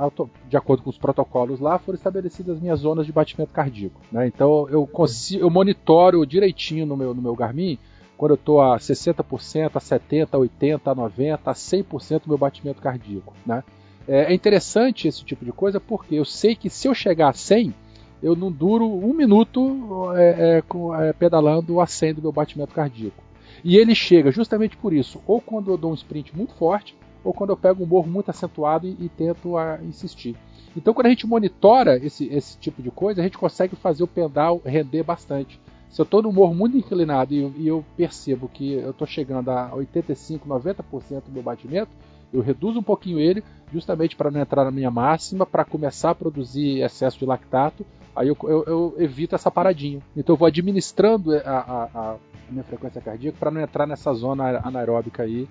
de 0.47 0.55
acordo 0.55 0.83
com 0.83 0.89
os 0.89 0.97
protocolos 0.97 1.59
lá, 1.59 1.77
foram 1.77 1.97
estabelecidas 1.97 2.55
as 2.55 2.61
minhas 2.61 2.79
zonas 2.79 3.05
de 3.05 3.11
batimento 3.11 3.51
cardíaco. 3.51 3.99
Né? 4.11 4.27
Então 4.27 4.67
eu 4.69 4.85
consigo, 4.87 5.43
eu 5.43 5.49
monitoro 5.49 6.25
direitinho 6.25 6.85
no 6.85 6.95
meu, 6.95 7.13
no 7.13 7.21
meu 7.21 7.35
Garmin 7.35 7.77
quando 8.17 8.31
eu 8.31 8.35
estou 8.35 8.61
a 8.61 8.77
60%, 8.77 9.71
a 9.73 9.79
70%, 9.79 10.29
a 10.31 10.37
80%, 10.37 10.81
a 10.85 10.95
90%, 10.95 11.39
a 11.45 11.53
100% 11.53 12.21
do 12.21 12.29
meu 12.29 12.37
batimento 12.37 12.81
cardíaco. 12.81 13.33
Né? 13.45 13.63
É, 14.07 14.31
é 14.31 14.33
interessante 14.33 15.07
esse 15.07 15.23
tipo 15.23 15.43
de 15.43 15.51
coisa 15.51 15.79
porque 15.79 16.15
eu 16.15 16.25
sei 16.25 16.55
que 16.55 16.69
se 16.69 16.87
eu 16.87 16.93
chegar 16.93 17.29
a 17.29 17.33
100%, 17.33 17.73
eu 18.23 18.35
não 18.35 18.51
duro 18.51 18.87
um 18.87 19.13
minuto 19.13 20.13
é, 20.15 20.57
é, 20.57 21.07
é, 21.07 21.13
pedalando 21.13 21.79
a 21.79 21.85
100 21.85 22.15
do 22.15 22.21
meu 22.21 22.31
batimento 22.31 22.73
cardíaco. 22.73 23.24
E 23.65 23.77
ele 23.77 23.95
chega 23.95 24.31
justamente 24.31 24.77
por 24.77 24.93
isso, 24.93 25.19
ou 25.25 25.41
quando 25.41 25.71
eu 25.71 25.77
dou 25.77 25.89
um 25.89 25.95
sprint 25.95 26.37
muito 26.37 26.53
forte, 26.53 26.95
ou 27.23 27.33
quando 27.33 27.49
eu 27.49 27.57
pego 27.57 27.83
um 27.83 27.87
morro 27.87 28.07
muito 28.07 28.29
acentuado 28.29 28.85
e, 28.85 28.95
e 28.99 29.09
tento 29.09 29.57
a, 29.57 29.79
insistir. 29.81 30.35
Então, 30.77 30.93
quando 30.93 31.07
a 31.07 31.09
gente 31.09 31.25
monitora 31.25 31.97
esse, 31.97 32.27
esse 32.27 32.59
tipo 32.59 32.83
de 32.83 32.91
coisa, 32.91 33.21
a 33.21 33.23
gente 33.23 33.39
consegue 33.39 33.75
fazer 33.75 34.03
o 34.03 34.07
pedal 34.07 34.61
render 34.63 35.01
bastante. 35.01 35.59
Se 35.89 35.99
eu 35.99 36.03
estou 36.03 36.21
num 36.21 36.31
morro 36.31 36.53
muito 36.53 36.77
inclinado 36.77 37.33
e, 37.33 37.39
e, 37.57 37.67
eu 37.67 37.83
percebo 37.97 38.47
que 38.47 38.73
eu 38.73 38.91
estou 38.91 39.07
chegando 39.07 39.49
a 39.49 39.73
85, 39.73 40.47
90% 40.47 41.23
do 41.23 41.31
meu 41.31 41.41
batimento, 41.41 41.89
eu 42.31 42.41
reduzo 42.41 42.77
um 42.77 42.83
pouquinho 42.83 43.19
ele, 43.19 43.43
justamente 43.73 44.15
para 44.15 44.29
não 44.29 44.41
entrar 44.41 44.63
na 44.63 44.69
minha 44.69 44.91
máxima, 44.91 45.43
para 45.43 45.65
começar 45.65 46.11
a 46.11 46.15
produzir 46.15 46.83
excesso 46.83 47.17
de 47.17 47.25
lactato. 47.25 47.83
Aí 48.15 48.27
eu, 48.27 48.37
eu, 48.43 48.63
eu 48.65 48.95
evito 48.97 49.35
essa 49.35 49.51
paradinha. 49.51 49.99
Então 50.15 50.33
eu 50.33 50.37
vou 50.37 50.47
administrando 50.47 51.35
a, 51.35 51.39
a, 51.49 51.83
a 51.93 52.15
minha 52.49 52.63
frequência 52.63 53.01
cardíaca 53.01 53.37
para 53.39 53.51
não 53.51 53.61
entrar 53.61 53.85
nessa 53.85 54.13
zona 54.13 54.61
anaeróbica 54.63 55.23
aí 55.23 55.47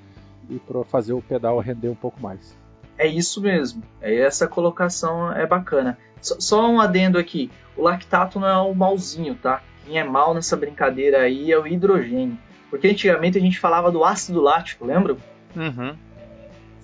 e 0.48 0.58
para 0.58 0.82
fazer 0.84 1.12
o 1.12 1.20
pedal 1.20 1.58
render 1.58 1.88
um 1.88 1.94
pouco 1.94 2.20
mais. 2.20 2.56
É 2.96 3.06
isso 3.06 3.40
mesmo. 3.40 3.82
É 4.00 4.14
essa 4.20 4.46
colocação 4.46 5.32
é 5.32 5.46
bacana. 5.46 5.98
Só, 6.20 6.36
só 6.38 6.70
um 6.70 6.80
adendo 6.80 7.18
aqui. 7.18 7.50
O 7.76 7.82
lactato 7.82 8.40
não 8.40 8.48
é 8.48 8.56
o 8.56 8.74
malzinho, 8.74 9.34
tá? 9.34 9.62
Quem 9.84 9.98
é 9.98 10.04
mal 10.04 10.32
nessa 10.32 10.56
brincadeira 10.56 11.18
aí 11.18 11.52
é 11.52 11.58
o 11.58 11.66
hidrogênio. 11.66 12.38
Porque 12.70 12.88
antigamente 12.88 13.36
a 13.36 13.40
gente 13.40 13.58
falava 13.58 13.90
do 13.90 14.04
ácido 14.04 14.40
lático, 14.40 14.86
lembra? 14.86 15.16
Uhum. 15.54 15.94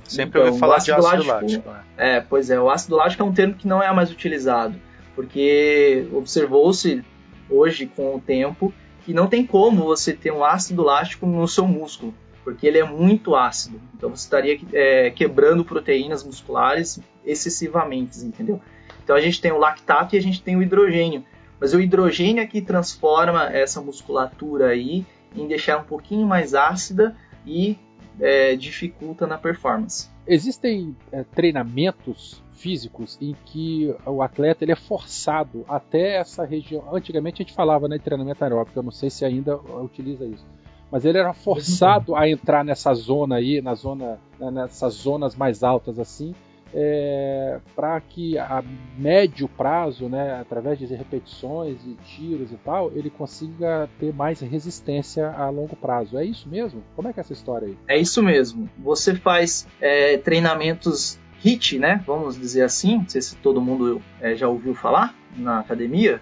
Sempre 0.04 0.40
então, 0.40 0.46
ouvi 0.46 0.58
falar 0.58 0.78
de 0.78 0.92
ácido 0.92 1.24
lático. 1.24 1.68
lático 1.68 1.70
é. 1.96 2.16
é, 2.16 2.20
pois 2.20 2.50
é. 2.50 2.60
O 2.60 2.68
ácido 2.68 2.96
lático 2.96 3.22
é 3.22 3.26
um 3.26 3.32
termo 3.32 3.54
que 3.54 3.66
não 3.66 3.82
é 3.82 3.92
mais 3.92 4.10
utilizado. 4.10 4.74
Porque 5.14 6.06
observou-se 6.12 7.04
hoje, 7.48 7.86
com 7.86 8.14
o 8.16 8.20
tempo, 8.20 8.72
que 9.04 9.12
não 9.12 9.26
tem 9.26 9.44
como 9.44 9.84
você 9.84 10.12
ter 10.12 10.32
um 10.32 10.44
ácido 10.44 10.82
lático 10.82 11.26
no 11.26 11.46
seu 11.48 11.66
músculo, 11.66 12.14
porque 12.44 12.66
ele 12.66 12.78
é 12.78 12.84
muito 12.84 13.34
ácido. 13.34 13.80
Então 13.96 14.10
você 14.10 14.24
estaria 14.24 14.58
é, 14.72 15.10
quebrando 15.10 15.64
proteínas 15.64 16.22
musculares 16.22 17.00
excessivamente, 17.24 18.18
entendeu? 18.24 18.60
Então 19.02 19.16
a 19.16 19.20
gente 19.20 19.40
tem 19.40 19.52
o 19.52 19.58
lactato 19.58 20.14
e 20.14 20.18
a 20.18 20.22
gente 20.22 20.42
tem 20.42 20.56
o 20.56 20.62
hidrogênio. 20.62 21.24
Mas 21.58 21.74
o 21.74 21.80
hidrogênio 21.80 22.42
é 22.42 22.46
que 22.46 22.62
transforma 22.62 23.50
essa 23.52 23.80
musculatura 23.80 24.68
aí 24.68 25.04
em 25.34 25.46
deixar 25.46 25.78
um 25.78 25.84
pouquinho 25.84 26.26
mais 26.26 26.54
ácida 26.54 27.16
e 27.46 27.76
é, 28.20 28.54
dificulta 28.54 29.26
na 29.26 29.38
performance. 29.38 30.08
Existem 30.26 30.96
é, 31.10 31.24
treinamentos 31.24 32.42
físicos 32.52 33.16
em 33.20 33.34
que 33.46 33.94
o 34.04 34.22
atleta 34.22 34.64
ele 34.64 34.72
é 34.72 34.76
forçado 34.76 35.64
até 35.66 36.16
essa 36.16 36.44
região. 36.44 36.84
Antigamente 36.94 37.42
a 37.42 37.44
gente 37.44 37.54
falava 37.54 37.88
né, 37.88 37.96
de 37.96 38.04
treinamento 38.04 38.42
aeróbico, 38.44 38.78
eu 38.78 38.82
não 38.82 38.90
sei 38.90 39.08
se 39.08 39.24
ainda 39.24 39.56
utiliza 39.56 40.26
isso. 40.26 40.46
Mas 40.90 41.04
ele 41.04 41.18
era 41.18 41.32
forçado 41.32 42.14
a 42.14 42.28
entrar 42.28 42.64
nessa 42.64 42.92
zona 42.92 43.36
aí, 43.36 43.62
na 43.62 43.74
zona, 43.74 44.18
né, 44.38 44.50
nessas 44.50 44.94
zonas 44.94 45.36
mais 45.36 45.62
altas 45.62 45.98
assim, 45.98 46.34
é, 46.74 47.58
para 47.74 48.00
que 48.00 48.38
a 48.38 48.62
médio 48.96 49.48
prazo, 49.48 50.08
né, 50.08 50.40
através 50.40 50.78
de 50.78 50.86
repetições 50.86 51.78
e 51.84 51.94
tiros 52.04 52.52
e 52.52 52.56
tal, 52.56 52.92
ele 52.94 53.10
consiga 53.10 53.88
ter 53.98 54.14
mais 54.14 54.40
resistência 54.40 55.30
a 55.30 55.48
longo 55.48 55.76
prazo. 55.76 56.18
É 56.18 56.24
isso 56.24 56.48
mesmo? 56.48 56.82
Como 56.94 57.08
é 57.08 57.12
que 57.12 57.20
é 57.20 57.22
essa 57.22 57.32
história 57.32 57.68
aí? 57.68 57.76
É 57.88 57.98
isso 57.98 58.22
mesmo. 58.22 58.68
Você 58.78 59.14
faz 59.14 59.66
é, 59.80 60.16
treinamentos 60.18 61.18
HIT, 61.42 61.78
né? 61.78 62.02
Vamos 62.06 62.38
dizer 62.38 62.62
assim. 62.62 62.98
Não 62.98 63.08
sei 63.08 63.22
se 63.22 63.36
todo 63.36 63.60
mundo 63.60 64.00
é, 64.20 64.34
já 64.34 64.48
ouviu 64.48 64.74
falar 64.74 65.14
na 65.36 65.60
academia. 65.60 66.20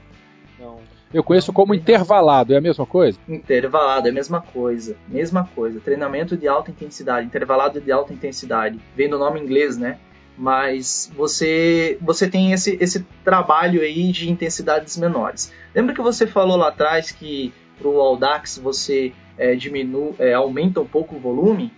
Não. 0.58 0.78
Eu 1.12 1.24
conheço 1.24 1.52
como 1.54 1.74
intervalado, 1.74 2.52
é 2.52 2.58
a 2.58 2.60
mesma 2.60 2.84
coisa? 2.84 3.18
Intervalado, 3.26 4.08
é 4.08 4.10
a 4.10 4.14
mesma 4.14 4.42
coisa. 4.42 4.94
Mesma 5.08 5.48
coisa. 5.54 5.80
Treinamento 5.80 6.36
de 6.36 6.46
alta 6.46 6.70
intensidade. 6.70 7.26
Intervalado 7.26 7.80
de 7.80 7.90
alta 7.90 8.12
intensidade. 8.12 8.78
Vem 8.94 9.08
do 9.08 9.18
nome 9.18 9.40
inglês, 9.40 9.78
né? 9.78 9.98
Mas 10.38 11.10
você, 11.16 11.98
você 12.00 12.30
tem 12.30 12.52
esse, 12.52 12.78
esse 12.80 13.04
trabalho 13.24 13.80
aí 13.80 14.12
de 14.12 14.30
intensidades 14.30 14.96
menores. 14.96 15.52
Lembra 15.74 15.92
que 15.92 16.00
você 16.00 16.28
falou 16.28 16.56
lá 16.56 16.68
atrás 16.68 17.10
que 17.10 17.52
para 17.76 17.88
o 17.88 18.00
Audax 18.00 18.58
você 18.58 19.12
é, 19.36 19.56
diminui, 19.56 20.14
é, 20.18 20.34
aumenta 20.34 20.80
um 20.80 20.86
pouco 20.86 21.16
o 21.16 21.18
volume? 21.18 21.72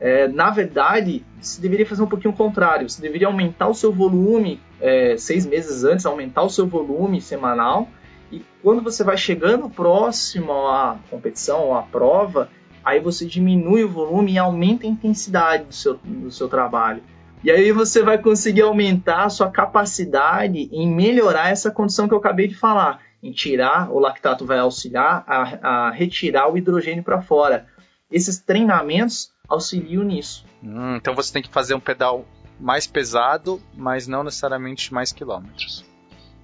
É, 0.00 0.28
na 0.28 0.50
verdade, 0.50 1.24
você 1.40 1.60
deveria 1.60 1.84
fazer 1.84 2.02
um 2.02 2.06
pouquinho 2.06 2.32
o 2.32 2.36
contrário. 2.36 2.88
Você 2.88 3.02
deveria 3.02 3.26
aumentar 3.26 3.66
o 3.66 3.74
seu 3.74 3.92
volume 3.92 4.60
é, 4.80 5.16
seis 5.16 5.44
meses 5.44 5.82
antes, 5.82 6.06
aumentar 6.06 6.42
o 6.42 6.50
seu 6.50 6.68
volume 6.68 7.20
semanal. 7.20 7.88
E 8.30 8.44
quando 8.62 8.80
você 8.80 9.02
vai 9.02 9.16
chegando 9.16 9.68
próximo 9.68 10.52
à 10.52 10.98
competição 11.10 11.76
à 11.76 11.82
prova, 11.82 12.48
aí 12.84 13.00
você 13.00 13.26
diminui 13.26 13.82
o 13.82 13.88
volume 13.88 14.34
e 14.34 14.38
aumenta 14.38 14.86
a 14.86 14.88
intensidade 14.88 15.64
do 15.64 15.74
seu, 15.74 15.94
do 15.94 16.30
seu 16.30 16.48
trabalho. 16.48 17.02
E 17.42 17.50
aí 17.50 17.70
você 17.70 18.02
vai 18.02 18.18
conseguir 18.18 18.62
aumentar 18.62 19.24
a 19.24 19.28
sua 19.28 19.50
capacidade 19.50 20.68
em 20.72 20.92
melhorar 20.92 21.50
essa 21.50 21.70
condição 21.70 22.08
que 22.08 22.14
eu 22.14 22.18
acabei 22.18 22.48
de 22.48 22.54
falar. 22.54 23.00
Em 23.22 23.32
tirar, 23.32 23.90
o 23.90 23.98
lactato 23.98 24.44
vai 24.44 24.58
auxiliar 24.58 25.24
a, 25.26 25.86
a 25.86 25.90
retirar 25.90 26.52
o 26.52 26.56
hidrogênio 26.56 27.02
para 27.02 27.20
fora. 27.20 27.66
Esses 28.10 28.38
treinamentos 28.38 29.30
auxiliam 29.48 30.04
nisso. 30.04 30.44
Hum, 30.62 30.96
então 30.96 31.14
você 31.14 31.32
tem 31.32 31.42
que 31.42 31.48
fazer 31.48 31.74
um 31.74 31.80
pedal 31.80 32.24
mais 32.60 32.86
pesado, 32.86 33.60
mas 33.74 34.06
não 34.06 34.24
necessariamente 34.24 34.92
mais 34.92 35.12
quilômetros. 35.12 35.84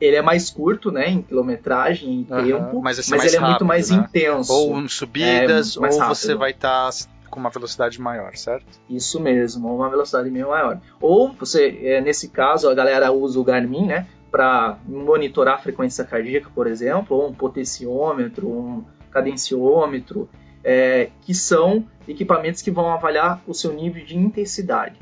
Ele 0.00 0.16
é 0.16 0.22
mais 0.22 0.50
curto, 0.50 0.90
né, 0.90 1.08
em 1.08 1.22
quilometragem, 1.22 2.08
em 2.10 2.26
uhum, 2.28 2.44
tempo, 2.44 2.82
mas, 2.82 3.08
mas 3.08 3.24
ele 3.24 3.36
rápido, 3.36 3.36
é 3.36 3.48
muito 3.48 3.64
mais 3.64 3.90
né? 3.90 3.96
intenso. 3.96 4.52
Ou 4.52 4.88
subidas, 4.88 5.76
é, 5.76 5.80
ou 5.80 5.98
rápido. 5.98 6.14
você 6.14 6.34
vai 6.34 6.50
estar 6.50 6.90
tá 6.90 6.92
com 7.34 7.40
uma 7.40 7.50
velocidade 7.50 8.00
maior, 8.00 8.36
certo? 8.36 8.80
Isso 8.88 9.18
mesmo, 9.18 9.74
uma 9.74 9.90
velocidade 9.90 10.30
meio 10.30 10.50
maior. 10.50 10.80
Ou 11.00 11.32
você, 11.32 11.80
é, 11.82 12.00
nesse 12.00 12.28
caso, 12.28 12.70
a 12.70 12.74
galera 12.74 13.10
usa 13.10 13.40
o 13.40 13.44
Garmin, 13.44 13.86
né, 13.86 14.06
para 14.30 14.78
monitorar 14.86 15.56
a 15.56 15.58
frequência 15.58 16.04
cardíaca, 16.04 16.48
por 16.54 16.68
exemplo, 16.68 17.16
ou 17.16 17.28
um 17.28 17.34
potenciômetro, 17.34 18.48
um 18.48 18.84
cadenciômetro, 19.10 20.30
é, 20.62 21.10
que 21.22 21.34
são 21.34 21.84
equipamentos 22.06 22.62
que 22.62 22.70
vão 22.70 22.88
avaliar 22.92 23.42
o 23.48 23.52
seu 23.52 23.72
nível 23.72 24.04
de 24.04 24.16
intensidade. 24.16 24.96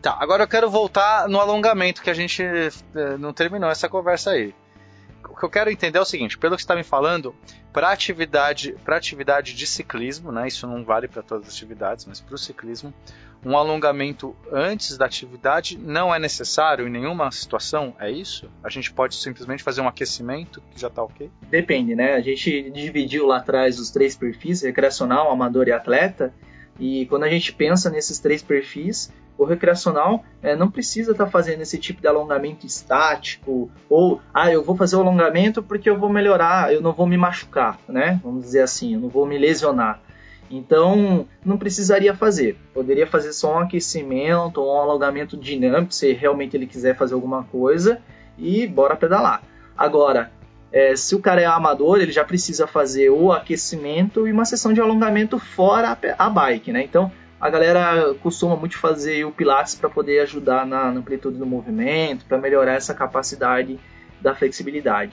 Tá, 0.00 0.16
agora 0.18 0.44
eu 0.44 0.48
quero 0.48 0.70
voltar 0.70 1.28
no 1.28 1.38
alongamento 1.38 2.02
que 2.02 2.08
a 2.08 2.14
gente 2.14 2.42
é, 2.42 3.16
não 3.18 3.34
terminou 3.34 3.68
essa 3.70 3.86
conversa 3.86 4.30
aí. 4.30 4.54
O 5.28 5.36
que 5.36 5.44
eu 5.44 5.50
quero 5.50 5.70
entender 5.70 5.98
é 5.98 6.00
o 6.00 6.06
seguinte, 6.06 6.38
pelo 6.38 6.56
que 6.56 6.62
você 6.62 6.64
está 6.64 6.74
me 6.74 6.82
falando, 6.82 7.34
para 7.76 7.92
atividade, 7.92 8.74
para 8.82 8.96
atividade 8.96 9.52
de 9.52 9.66
ciclismo, 9.66 10.32
né, 10.32 10.48
isso 10.48 10.66
não 10.66 10.82
vale 10.82 11.06
para 11.06 11.22
todas 11.22 11.46
as 11.46 11.52
atividades, 11.52 12.06
mas 12.06 12.22
para 12.22 12.34
o 12.34 12.38
ciclismo, 12.38 12.90
um 13.44 13.54
alongamento 13.54 14.34
antes 14.50 14.96
da 14.96 15.04
atividade 15.04 15.76
não 15.76 16.12
é 16.14 16.18
necessário 16.18 16.88
em 16.88 16.90
nenhuma 16.90 17.30
situação, 17.30 17.94
é 18.00 18.10
isso? 18.10 18.50
A 18.64 18.70
gente 18.70 18.90
pode 18.90 19.16
simplesmente 19.16 19.62
fazer 19.62 19.82
um 19.82 19.88
aquecimento 19.88 20.62
que 20.70 20.80
já 20.80 20.88
está 20.88 21.02
ok? 21.02 21.30
Depende, 21.50 21.94
né? 21.94 22.14
A 22.14 22.20
gente 22.22 22.70
dividiu 22.70 23.26
lá 23.26 23.36
atrás 23.36 23.78
os 23.78 23.90
três 23.90 24.16
perfis, 24.16 24.62
recreacional, 24.62 25.30
amador 25.30 25.68
e 25.68 25.72
atleta, 25.72 26.32
e 26.80 27.04
quando 27.10 27.24
a 27.24 27.28
gente 27.28 27.52
pensa 27.52 27.90
nesses 27.90 28.18
três 28.18 28.42
perfis, 28.42 29.12
o 29.38 29.44
recreacional 29.44 30.24
é, 30.42 30.56
não 30.56 30.70
precisa 30.70 31.12
estar 31.12 31.26
tá 31.26 31.30
fazendo 31.30 31.60
esse 31.60 31.78
tipo 31.78 32.00
de 32.00 32.08
alongamento 32.08 32.66
estático, 32.66 33.70
ou, 33.88 34.20
ah, 34.32 34.50
eu 34.50 34.62
vou 34.62 34.76
fazer 34.76 34.96
o 34.96 35.00
alongamento 35.00 35.62
porque 35.62 35.88
eu 35.88 35.98
vou 35.98 36.08
melhorar, 36.08 36.72
eu 36.72 36.80
não 36.80 36.92
vou 36.92 37.06
me 37.06 37.16
machucar, 37.16 37.78
né? 37.88 38.20
Vamos 38.22 38.44
dizer 38.44 38.62
assim, 38.62 38.94
eu 38.94 39.00
não 39.00 39.08
vou 39.08 39.26
me 39.26 39.38
lesionar. 39.38 40.00
Então, 40.50 41.26
não 41.44 41.58
precisaria 41.58 42.14
fazer. 42.14 42.56
Poderia 42.72 43.06
fazer 43.06 43.32
só 43.32 43.56
um 43.56 43.58
aquecimento 43.58 44.60
ou 44.60 44.76
um 44.76 44.80
alongamento 44.80 45.36
dinâmico, 45.36 45.92
se 45.92 46.12
realmente 46.12 46.56
ele 46.56 46.66
quiser 46.66 46.96
fazer 46.96 47.14
alguma 47.14 47.44
coisa, 47.44 48.00
e 48.38 48.66
bora 48.66 48.96
pedalar. 48.96 49.42
Agora, 49.76 50.30
é, 50.72 50.94
se 50.94 51.14
o 51.14 51.20
cara 51.20 51.40
é 51.40 51.46
amador, 51.46 52.00
ele 52.00 52.12
já 52.12 52.24
precisa 52.24 52.66
fazer 52.66 53.10
o 53.10 53.32
aquecimento 53.32 54.26
e 54.26 54.32
uma 54.32 54.44
sessão 54.44 54.72
de 54.72 54.80
alongamento 54.80 55.38
fora 55.38 55.96
a, 56.18 56.26
a 56.26 56.30
bike, 56.30 56.72
né? 56.72 56.82
Então 56.82 57.10
a 57.40 57.50
galera 57.50 58.14
costuma 58.22 58.56
muito 58.56 58.78
fazer 58.78 59.24
o 59.24 59.32
Pilates 59.32 59.74
para 59.74 59.90
poder 59.90 60.20
ajudar 60.20 60.66
na, 60.66 60.90
na 60.90 61.00
amplitude 61.00 61.38
do 61.38 61.46
movimento, 61.46 62.24
para 62.24 62.38
melhorar 62.38 62.74
essa 62.74 62.94
capacidade 62.94 63.78
da 64.20 64.34
flexibilidade. 64.34 65.12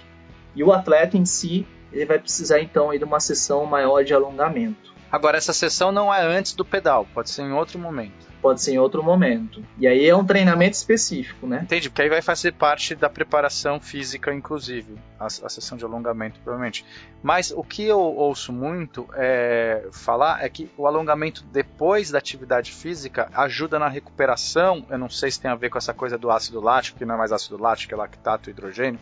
E 0.56 0.64
o 0.64 0.72
atleta 0.72 1.18
em 1.18 1.26
si, 1.26 1.68
ele 1.92 2.06
vai 2.06 2.20
precisar 2.20 2.60
então 2.60 2.98
de 2.98 3.04
uma 3.04 3.20
sessão 3.20 3.66
maior 3.66 4.04
de 4.04 4.14
alongamento. 4.14 4.94
Agora, 5.12 5.38
essa 5.38 5.54
sessão 5.54 5.92
não 5.92 6.14
é 6.14 6.22
antes 6.22 6.54
do 6.54 6.66
pedal, 6.66 7.06
pode 7.14 7.30
ser 7.30 7.44
em 7.44 7.52
outro 7.52 7.78
momento 7.78 8.33
pode 8.44 8.62
ser 8.62 8.74
em 8.74 8.78
outro 8.78 9.02
momento. 9.02 9.64
E 9.80 9.88
aí 9.88 10.06
é 10.06 10.14
um 10.14 10.26
treinamento 10.26 10.76
específico, 10.76 11.48
né? 11.48 11.62
Entendi, 11.64 11.90
porque 11.90 12.02
aí 12.02 12.10
vai 12.10 12.22
fazer 12.22 12.52
parte 12.52 12.94
da 12.94 13.10
preparação 13.10 13.80
física, 13.80 14.34
inclusive, 14.34 14.98
a, 15.18 15.28
a 15.28 15.30
sessão 15.50 15.78
de 15.78 15.86
alongamento, 15.86 16.42
provavelmente. 16.42 16.86
Mas 17.24 17.52
o 17.52 17.64
que 17.64 17.86
eu 17.86 18.02
ouço 18.02 18.52
muito 18.52 19.08
é, 19.14 19.88
falar 19.94 20.44
é 20.44 20.50
que 20.50 20.70
o 20.78 20.86
alongamento 20.86 21.42
depois 21.54 22.12
da 22.12 22.18
atividade 22.18 22.74
física 22.74 23.30
ajuda 23.34 23.80
na 23.80 23.88
recuperação. 23.88 24.86
Eu 24.90 24.98
não 24.98 25.10
sei 25.10 25.32
se 25.32 25.40
tem 25.40 25.50
a 25.50 25.56
ver 25.56 25.70
com 25.70 25.78
essa 25.78 25.94
coisa 25.94 26.18
do 26.18 26.30
ácido 26.30 26.60
lático, 26.60 26.98
que 26.98 27.06
não 27.06 27.16
é 27.16 27.18
mais 27.18 27.32
ácido 27.32 27.58
lático, 27.58 27.94
é 27.94 27.98
lactato 27.98 28.50
e 28.50 28.52
hidrogênio 28.52 29.00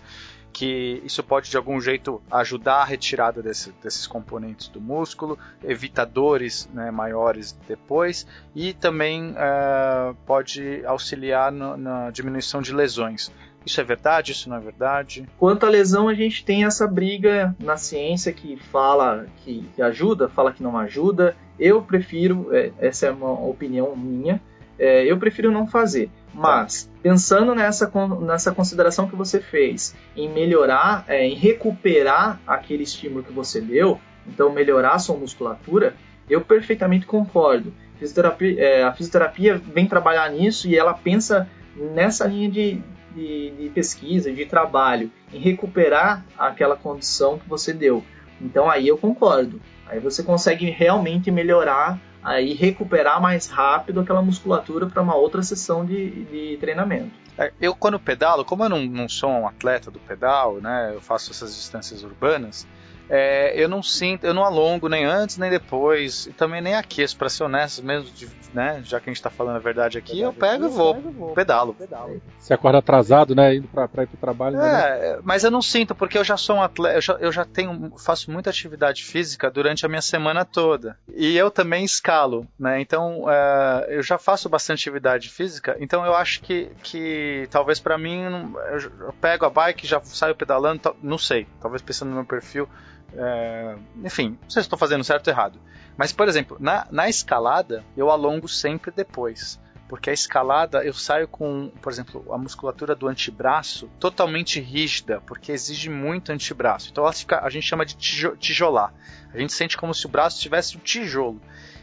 que 0.51 1.01
isso 1.05 1.23
pode 1.23 1.49
de 1.49 1.57
algum 1.57 1.79
jeito 1.79 2.21
ajudar 2.29 2.81
a 2.81 2.85
retirada 2.85 3.41
desse, 3.41 3.73
desses 3.83 4.05
componentes 4.05 4.67
do 4.67 4.81
músculo, 4.81 5.37
evita 5.63 6.05
dores 6.05 6.69
né, 6.73 6.91
maiores 6.91 7.57
depois 7.67 8.27
e 8.55 8.73
também 8.73 9.31
uh, 9.31 10.15
pode 10.25 10.85
auxiliar 10.85 11.51
no, 11.51 11.77
na 11.77 12.11
diminuição 12.11 12.61
de 12.61 12.73
lesões. 12.73 13.31
Isso 13.65 13.79
é 13.79 13.83
verdade? 13.83 14.31
Isso 14.31 14.49
não 14.49 14.57
é 14.57 14.59
verdade? 14.59 15.27
Quanto 15.37 15.65
à 15.65 15.69
lesão, 15.69 16.07
a 16.07 16.13
gente 16.13 16.43
tem 16.43 16.65
essa 16.65 16.87
briga 16.87 17.55
na 17.59 17.77
ciência 17.77 18.33
que 18.33 18.57
fala 18.57 19.27
que, 19.37 19.69
que 19.75 19.81
ajuda, 19.81 20.27
fala 20.27 20.51
que 20.51 20.63
não 20.63 20.77
ajuda. 20.77 21.35
Eu 21.59 21.81
prefiro, 21.81 22.47
é, 22.51 22.71
essa 22.79 23.05
é 23.05 23.11
uma 23.11 23.31
opinião 23.31 23.95
minha, 23.95 24.41
é, 24.81 25.05
eu 25.05 25.15
prefiro 25.19 25.51
não 25.51 25.67
fazer. 25.67 26.09
Mas, 26.33 26.89
pensando 27.03 27.53
nessa, 27.53 27.91
nessa 28.19 28.51
consideração 28.51 29.07
que 29.07 29.15
você 29.15 29.39
fez, 29.39 29.95
em 30.17 30.27
melhorar, 30.27 31.05
é, 31.07 31.23
em 31.23 31.35
recuperar 31.35 32.39
aquele 32.47 32.81
estímulo 32.81 33.23
que 33.23 33.31
você 33.31 33.61
deu, 33.61 33.99
então 34.25 34.51
melhorar 34.51 34.93
a 34.93 34.99
sua 34.99 35.15
musculatura, 35.15 35.93
eu 36.27 36.41
perfeitamente 36.41 37.05
concordo. 37.05 37.71
Fisioterapia, 37.99 38.59
é, 38.59 38.83
a 38.83 38.91
fisioterapia 38.91 39.55
vem 39.55 39.85
trabalhar 39.85 40.27
nisso 40.31 40.67
e 40.67 40.75
ela 40.75 40.95
pensa 40.95 41.47
nessa 41.75 42.25
linha 42.25 42.49
de, 42.49 42.81
de, 43.13 43.51
de 43.51 43.69
pesquisa, 43.69 44.31
de 44.31 44.45
trabalho, 44.47 45.11
em 45.31 45.39
recuperar 45.39 46.25
aquela 46.35 46.75
condição 46.75 47.37
que 47.37 47.47
você 47.47 47.71
deu. 47.71 48.03
Então 48.41 48.67
aí 48.67 48.87
eu 48.87 48.97
concordo. 48.97 49.61
Aí 49.85 49.99
você 49.99 50.23
consegue 50.23 50.71
realmente 50.71 51.29
melhorar 51.29 51.99
aí 52.23 52.53
recuperar 52.53 53.21
mais 53.21 53.47
rápido 53.47 53.99
aquela 53.99 54.21
musculatura 54.21 54.85
para 54.87 55.01
uma 55.01 55.15
outra 55.15 55.41
sessão 55.41 55.85
de, 55.85 56.25
de 56.25 56.57
treinamento. 56.59 57.11
É, 57.37 57.51
eu 57.59 57.75
quando 57.75 57.99
pedalo, 57.99 58.45
como 58.45 58.63
eu 58.63 58.69
não, 58.69 58.85
não 58.85 59.09
sou 59.09 59.29
um 59.29 59.47
atleta 59.47 59.89
do 59.89 59.99
pedal, 59.99 60.55
né, 60.55 60.91
eu 60.93 61.01
faço 61.01 61.31
essas 61.31 61.55
distâncias 61.55 62.03
urbanas, 62.03 62.67
é, 63.13 63.51
eu 63.61 63.67
não 63.67 63.83
sinto, 63.83 64.25
eu 64.25 64.33
não 64.33 64.45
alongo 64.45 64.87
nem 64.87 65.03
antes 65.03 65.37
nem 65.37 65.49
depois, 65.49 66.27
e 66.27 66.31
também 66.31 66.61
nem 66.61 66.75
aqueço, 66.75 67.17
para 67.17 67.27
ser 67.27 67.43
honesto, 67.43 67.83
mesmo, 67.83 68.09
de, 68.09 68.29
né, 68.53 68.81
já 68.85 69.01
que 69.01 69.09
a 69.09 69.11
gente 69.11 69.17
está 69.17 69.29
falando 69.29 69.57
a 69.57 69.59
verdade 69.59 69.97
aqui, 69.97 70.21
verdade, 70.21 70.23
eu 70.23 70.33
pego 70.33 70.65
e 70.65 70.69
vou, 70.69 70.93
vou, 71.11 71.33
pedalo. 71.33 71.73
pedalo. 71.73 72.21
Você 72.39 72.53
acorda 72.53 72.77
atrasado, 72.77 73.35
né, 73.35 73.55
indo 73.55 73.67
para 73.67 74.03
ir 74.03 74.07
pro 74.07 74.17
trabalho. 74.17 74.55
Né? 74.55 74.65
É, 74.65 75.15
né? 75.15 75.19
mas 75.25 75.43
eu 75.43 75.51
não 75.51 75.61
sinto, 75.61 75.93
porque 75.93 76.17
eu 76.17 76.23
já 76.23 76.37
sou 76.37 76.55
um 76.55 76.61
atleta, 76.61 76.95
eu 76.95 77.01
já, 77.01 77.13
eu 77.15 77.31
já 77.33 77.43
tenho, 77.43 77.91
faço 77.97 78.31
muita 78.31 78.49
atividade 78.49 79.03
física 79.03 79.51
durante 79.51 79.85
a 79.85 79.89
minha 79.89 80.01
semana 80.01 80.45
toda, 80.45 80.97
e 81.13 81.35
eu 81.35 81.51
também 81.51 81.83
escalo, 81.83 82.47
né, 82.57 82.79
então 82.79 83.29
é, 83.29 83.87
eu 83.89 84.03
já 84.03 84.17
faço 84.17 84.47
bastante 84.47 84.87
atividade 84.87 85.29
física, 85.29 85.75
então 85.81 86.05
eu 86.05 86.15
acho 86.15 86.41
que, 86.41 86.71
que 86.81 87.45
talvez 87.51 87.77
para 87.77 87.97
mim, 87.97 88.23
eu, 88.71 89.07
eu 89.07 89.13
pego 89.19 89.45
a 89.45 89.49
bike, 89.49 89.85
já 89.85 89.99
saio 90.01 90.33
pedalando, 90.33 90.95
não 91.03 91.17
sei, 91.17 91.45
talvez 91.59 91.81
pensando 91.81 92.07
no 92.07 92.15
meu 92.15 92.25
perfil, 92.25 92.69
é, 93.15 93.75
enfim, 94.03 94.37
não 94.41 94.49
sei 94.49 94.61
se 94.61 94.67
estou 94.67 94.79
fazendo 94.79 95.03
certo 95.03 95.27
ou 95.27 95.33
errado. 95.33 95.59
Mas, 95.97 96.11
por 96.11 96.27
exemplo, 96.27 96.57
na, 96.59 96.87
na 96.91 97.09
escalada, 97.09 97.83
eu 97.95 98.09
alongo 98.09 98.47
sempre 98.47 98.91
depois. 98.91 99.59
Porque 99.87 100.09
a 100.09 100.13
escalada 100.13 100.85
eu 100.85 100.93
saio 100.93 101.27
com, 101.27 101.69
por 101.81 101.91
exemplo, 101.91 102.25
a 102.33 102.37
musculatura 102.37 102.95
do 102.95 103.09
antebraço 103.09 103.89
totalmente 103.99 104.57
rígida, 104.57 105.19
porque 105.27 105.51
exige 105.51 105.89
muito 105.89 106.31
antebraço. 106.31 106.89
Então 106.89 107.03
ela 107.03 107.11
fica, 107.11 107.43
a 107.43 107.49
gente 107.49 107.67
chama 107.67 107.85
de 107.85 107.95
tijolar. 108.37 108.93
A 109.33 109.37
gente 109.37 109.51
sente 109.51 109.77
como 109.77 109.93
se 109.93 110.05
o 110.05 110.09
braço 110.09 110.39
tivesse 110.39 110.77
um 110.77 110.79
tijolo. 110.79 111.41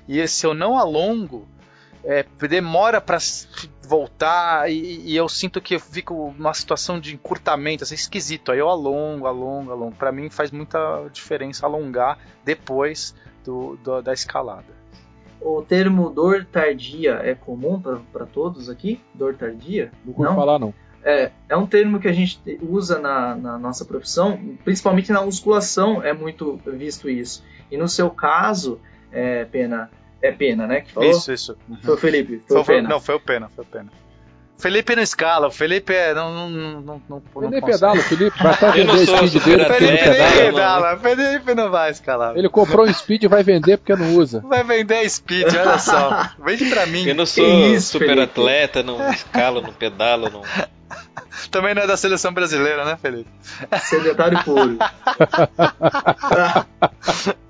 E 0.09 0.27
se 0.27 0.47
eu 0.47 0.55
não 0.55 0.79
alongo, 0.79 1.47
é, 2.09 2.25
demora 2.49 3.03
para 3.03 3.19
voltar 3.87 4.71
e, 4.71 5.03
e, 5.05 5.15
eu 5.15 5.29
sinto 5.29 5.61
que 5.61 5.75
eu 5.75 5.81
fico 5.81 6.35
numa 6.39 6.55
situação 6.55 6.99
de 6.99 7.15
encurtamento, 7.15 7.85
assim, 7.85 7.95
esquisito. 7.95 8.51
Aí 8.51 8.59
eu 8.59 8.69
alongo, 8.69 9.27
alongo, 9.27 9.71
alongo. 9.71 9.95
Para 9.95 10.11
mim 10.11 10.31
faz 10.31 10.51
muita 10.51 11.07
diferença 11.13 11.67
alongar 11.67 12.19
depois 12.43 13.15
do, 13.45 13.77
do, 13.77 14.01
da 14.01 14.15
escalada. 14.15 14.79
O 15.39 15.61
termo 15.61 16.09
dor 16.09 16.47
tardia 16.51 17.21
é 17.23 17.35
comum 17.35 17.79
para 17.81 18.25
todos 18.25 18.71
aqui? 18.71 19.03
Dor 19.15 19.37
tardia? 19.37 19.93
Não 20.03 20.15
vou 20.15 20.35
falar 20.35 20.59
não. 20.59 20.73
É, 21.05 21.31
é 21.47 21.57
um 21.57 21.67
termo 21.67 22.01
que 22.01 22.09
a 22.09 22.13
gente 22.13 22.41
usa 22.63 22.99
na, 22.99 23.37
na 23.37 23.59
nossa 23.59 23.85
profissão, 23.85 24.57
principalmente 24.65 25.13
na 25.13 25.23
musculação 25.23 26.03
é 26.03 26.15
muito 26.15 26.59
visto 26.67 27.09
isso. 27.09 27.45
E 27.71 27.77
no 27.77 27.87
seu 27.87 28.11
caso, 28.11 28.81
é, 29.13 29.45
Pena, 29.45 29.91
é 30.23 30.33
Pena, 30.33 30.67
né? 30.67 30.81
Que 30.83 30.93
falou? 30.93 31.11
Isso, 31.11 31.33
isso. 31.33 31.57
Uhum. 31.69 31.79
Foi 31.83 31.95
o 31.95 31.97
Felipe. 31.97 32.43
Foi, 32.47 32.49
foi 32.49 32.61
o 32.61 32.65
Pena. 32.65 32.89
Não, 32.89 33.01
foi 33.01 33.15
o 33.15 33.21
Pena, 33.21 33.49
foi 33.49 33.65
o 33.65 33.67
Pena. 33.67 33.89
Felipe 34.59 34.97
não 34.97 35.03
escala, 35.05 35.47
o 35.47 35.53
Felipe 35.53 35.95
é. 35.95 36.13
Não, 36.13 36.35
não, 36.35 36.51
não, 36.51 36.81
não, 36.81 37.03
não 37.09 37.45
Ele 37.45 37.61
pedala, 37.63 37.97
o 37.97 38.03
Felipe 38.03 38.43
vai 38.43 38.53
até 38.55 38.73
vender 38.73 38.93
o 38.93 39.07
speed 39.07 39.45
dele. 39.45 39.65
Felipe 39.67 40.03
pedala, 40.03 40.37
pedala, 40.37 40.97
Felipe 40.99 41.55
não 41.55 41.71
vai 41.71 41.93
escalar. 41.93 42.37
Ele 42.37 42.49
comprou 42.49 42.85
um 42.85 42.93
speed 42.93 43.23
e 43.23 43.29
vai 43.29 43.45
vender 43.45 43.77
porque 43.77 43.95
não 43.95 44.17
usa. 44.17 44.41
Vai 44.41 44.65
vender 44.65 45.09
speed, 45.09 45.47
olha 45.55 45.79
só. 45.79 46.31
Vende 46.45 46.65
pra 46.67 46.87
mim. 46.87 47.07
Eu 47.07 47.15
não 47.15 47.25
sou 47.25 47.47
isso, 47.47 47.93
super 47.93 48.09
Felipe? 48.09 48.23
atleta, 48.23 48.83
não 48.83 49.09
escalo, 49.13 49.61
não 49.63 49.73
pedalo, 49.73 50.29
não. 50.29 50.43
Também 51.53 51.73
não 51.73 51.83
é 51.83 51.87
da 51.87 51.97
seleção 51.97 52.33
brasileira, 52.33 52.85
né, 52.85 52.99
Felipe? 53.01 53.31
Sedentário 53.83 54.43
puro. 54.43 54.77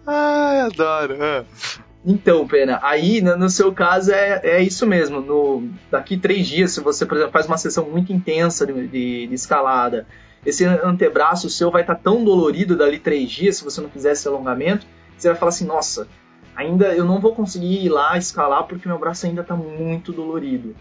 Ai, 0.07 0.61
adoro. 0.61 1.16
Então, 2.10 2.48
Pena, 2.48 2.80
aí 2.82 3.20
no 3.20 3.51
seu 3.51 3.70
caso 3.70 4.10
é, 4.12 4.40
é 4.43 4.62
isso 4.62 4.86
mesmo. 4.86 5.20
No, 5.20 5.68
daqui 5.90 6.16
três 6.16 6.47
dias, 6.47 6.72
se 6.72 6.80
você, 6.80 7.05
por 7.05 7.18
exemplo, 7.18 7.35
faz 7.35 7.44
uma 7.44 7.59
sessão 7.59 7.85
muito 7.85 8.10
intensa 8.10 8.66
de, 8.66 8.72
de, 8.89 9.26
de 9.26 9.35
escalada, 9.35 10.06
esse 10.47 10.64
antebraço 10.64 11.51
seu 11.51 11.70
vai 11.70 11.82
estar 11.82 11.97
tá 11.97 12.01
tão 12.02 12.24
dolorido 12.24 12.74
dali 12.74 12.98
três 12.98 13.30
dias, 13.30 13.59
se 13.59 13.64
você 13.64 13.82
não 13.82 13.90
fizer 13.90 14.12
esse 14.12 14.26
alongamento, 14.26 14.86
você 15.18 15.28
vai 15.28 15.36
falar 15.36 15.51
assim: 15.51 15.66
nossa, 15.66 16.09
ainda 16.56 16.94
eu 16.94 17.05
não 17.05 17.20
vou 17.20 17.35
conseguir 17.35 17.85
ir 17.85 17.90
lá 17.90 18.16
escalar 18.16 18.64
porque 18.64 18.89
meu 18.89 18.98
braço 18.98 19.26
ainda 19.26 19.43
está 19.43 19.55
muito 19.55 20.10
dolorido. 20.10 20.74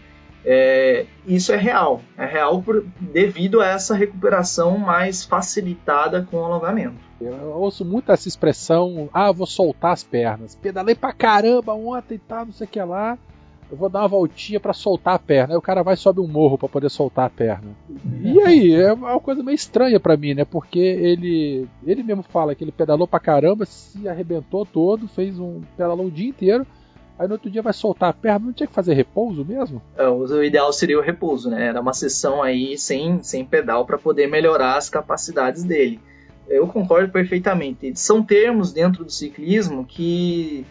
É, 0.46 1.04
isso 1.26 1.52
é 1.52 1.56
real, 1.56 2.00
é 2.16 2.24
real 2.24 2.62
por, 2.62 2.86
devido 2.98 3.60
a 3.60 3.66
essa 3.66 3.94
recuperação 3.94 4.78
mais 4.78 5.26
facilitada 5.26 6.22
com 6.22 6.38
o 6.38 6.44
alongamento. 6.44 7.07
Eu 7.20 7.52
ouço 7.56 7.84
muito 7.84 8.12
essa 8.12 8.28
expressão, 8.28 9.08
ah, 9.12 9.32
vou 9.32 9.46
soltar 9.46 9.92
as 9.92 10.04
pernas. 10.04 10.54
Pedalei 10.54 10.94
pra 10.94 11.12
caramba 11.12 11.74
ontem 11.74 12.14
e 12.14 12.18
tá, 12.18 12.44
não 12.44 12.52
sei 12.52 12.66
o 12.66 12.70
que 12.70 12.80
lá. 12.80 13.18
Eu 13.70 13.76
vou 13.76 13.90
dar 13.90 14.00
uma 14.00 14.08
voltinha 14.08 14.58
para 14.58 14.72
soltar 14.72 15.14
a 15.14 15.18
perna. 15.18 15.52
Aí 15.52 15.58
o 15.58 15.62
cara 15.62 15.82
vai 15.82 15.94
sobe 15.94 16.20
um 16.20 16.28
morro 16.28 16.56
para 16.56 16.68
poder 16.68 16.88
soltar 16.88 17.26
a 17.26 17.30
perna. 17.30 17.76
E 18.22 18.40
aí, 18.40 18.72
é 18.72 18.92
uma 18.92 19.20
coisa 19.20 19.42
meio 19.42 19.54
estranha 19.54 20.00
para 20.00 20.16
mim, 20.16 20.32
né? 20.32 20.44
Porque 20.44 20.78
ele 20.78 21.68
ele 21.86 22.02
mesmo 22.02 22.22
fala 22.22 22.54
que 22.54 22.64
ele 22.64 22.72
pedalou 22.72 23.06
pra 23.06 23.20
caramba, 23.20 23.66
se 23.66 24.08
arrebentou 24.08 24.64
todo, 24.64 25.06
fez 25.08 25.38
um 25.38 25.60
pedalou 25.76 26.06
o 26.06 26.10
dia 26.10 26.28
inteiro 26.30 26.66
Aí 27.18 27.26
no 27.26 27.34
outro 27.34 27.50
dia 27.50 27.60
vai 27.60 27.72
soltar 27.72 28.10
a 28.10 28.12
perna, 28.12 28.46
não 28.46 28.52
tinha 28.52 28.66
que 28.66 28.72
fazer 28.72 28.94
repouso 28.94 29.44
mesmo? 29.44 29.82
É, 29.96 30.08
o 30.08 30.42
ideal 30.42 30.72
seria 30.72 30.98
o 30.98 31.02
repouso, 31.02 31.50
né? 31.50 31.66
Era 31.66 31.80
uma 31.80 31.92
sessão 31.92 32.40
aí 32.40 32.78
sem, 32.78 33.20
sem 33.24 33.44
pedal 33.44 33.84
para 33.84 33.98
poder 33.98 34.28
melhorar 34.28 34.76
as 34.76 34.88
capacidades 34.88 35.64
dele. 35.64 36.00
Eu 36.48 36.66
concordo 36.66 37.12
perfeitamente. 37.12 37.92
São 37.94 38.22
termos 38.22 38.72
dentro 38.72 39.04
do 39.04 39.10
ciclismo 39.10 39.84
que 39.84 40.64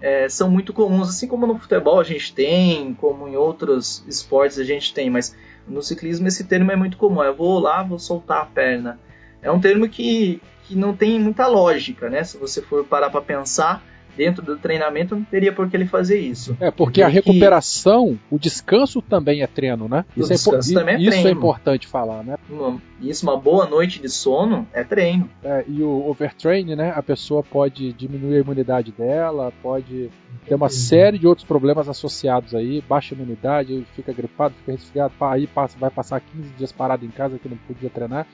é, 0.00 0.28
são 0.28 0.50
muito 0.50 0.72
comuns, 0.72 1.08
assim 1.08 1.26
como 1.26 1.46
no 1.46 1.58
futebol 1.58 2.00
a 2.00 2.04
gente 2.04 2.32
tem, 2.32 2.94
como 2.94 3.28
em 3.28 3.36
outros 3.36 4.04
esportes 4.06 4.58
a 4.58 4.64
gente 4.64 4.94
tem, 4.94 5.10
mas 5.10 5.36
no 5.66 5.82
ciclismo 5.82 6.28
esse 6.28 6.44
termo 6.44 6.72
é 6.72 6.76
muito 6.76 6.96
comum. 6.96 7.22
Eu 7.22 7.34
vou 7.34 7.58
lá, 7.58 7.82
vou 7.82 7.98
soltar 7.98 8.42
a 8.42 8.46
perna. 8.46 8.98
É 9.42 9.50
um 9.50 9.60
termo 9.60 9.88
que, 9.88 10.40
que 10.64 10.74
não 10.74 10.96
tem 10.96 11.20
muita 11.20 11.46
lógica, 11.46 12.08
né? 12.08 12.24
Se 12.24 12.36
você 12.38 12.62
for 12.62 12.84
parar 12.84 13.10
para 13.10 13.20
pensar, 13.20 13.84
dentro 14.18 14.44
do 14.44 14.56
treinamento, 14.58 15.14
não 15.14 15.22
teria 15.22 15.52
por 15.52 15.70
que 15.70 15.76
ele 15.76 15.86
fazer 15.86 16.18
isso. 16.18 16.56
É, 16.60 16.72
porque 16.72 17.00
a 17.02 17.08
recuperação, 17.08 18.18
que... 18.28 18.34
o 18.34 18.38
descanso 18.38 19.00
também 19.00 19.42
é 19.42 19.46
treino, 19.46 19.88
né? 19.88 20.04
Isso, 20.16 20.26
o 20.26 20.28
descanso 20.34 20.72
é, 20.72 20.74
também 20.74 20.96
é 20.96 20.98
isso 20.98 21.10
treino. 21.10 21.28
é 21.28 21.32
importante 21.32 21.86
falar, 21.86 22.24
né? 22.24 22.36
Isso, 23.00 23.24
uma 23.24 23.38
boa 23.38 23.66
noite 23.66 24.02
de 24.02 24.08
sono 24.08 24.66
é 24.72 24.82
treino. 24.82 25.30
É, 25.44 25.64
e 25.68 25.84
o 25.84 26.08
overtraining, 26.08 26.74
né? 26.74 26.92
A 26.96 27.02
pessoa 27.02 27.44
pode 27.44 27.92
diminuir 27.92 28.38
a 28.38 28.40
imunidade 28.40 28.90
dela, 28.90 29.52
pode 29.62 30.10
ter 30.48 30.56
uma 30.56 30.68
série 30.68 31.16
de 31.16 31.26
outros 31.26 31.46
problemas 31.46 31.88
associados 31.88 32.56
aí, 32.56 32.82
baixa 32.88 33.14
imunidade, 33.14 33.86
fica 33.94 34.12
gripado, 34.12 34.54
fica 34.58 34.72
resfriado, 34.72 35.14
aí 35.20 35.46
passa, 35.46 35.78
vai 35.78 35.90
passar 35.90 36.20
15 36.20 36.48
dias 36.58 36.72
parado 36.72 37.06
em 37.06 37.10
casa 37.10 37.38
que 37.38 37.48
não 37.48 37.56
podia 37.56 37.88
treinar, 37.88 38.26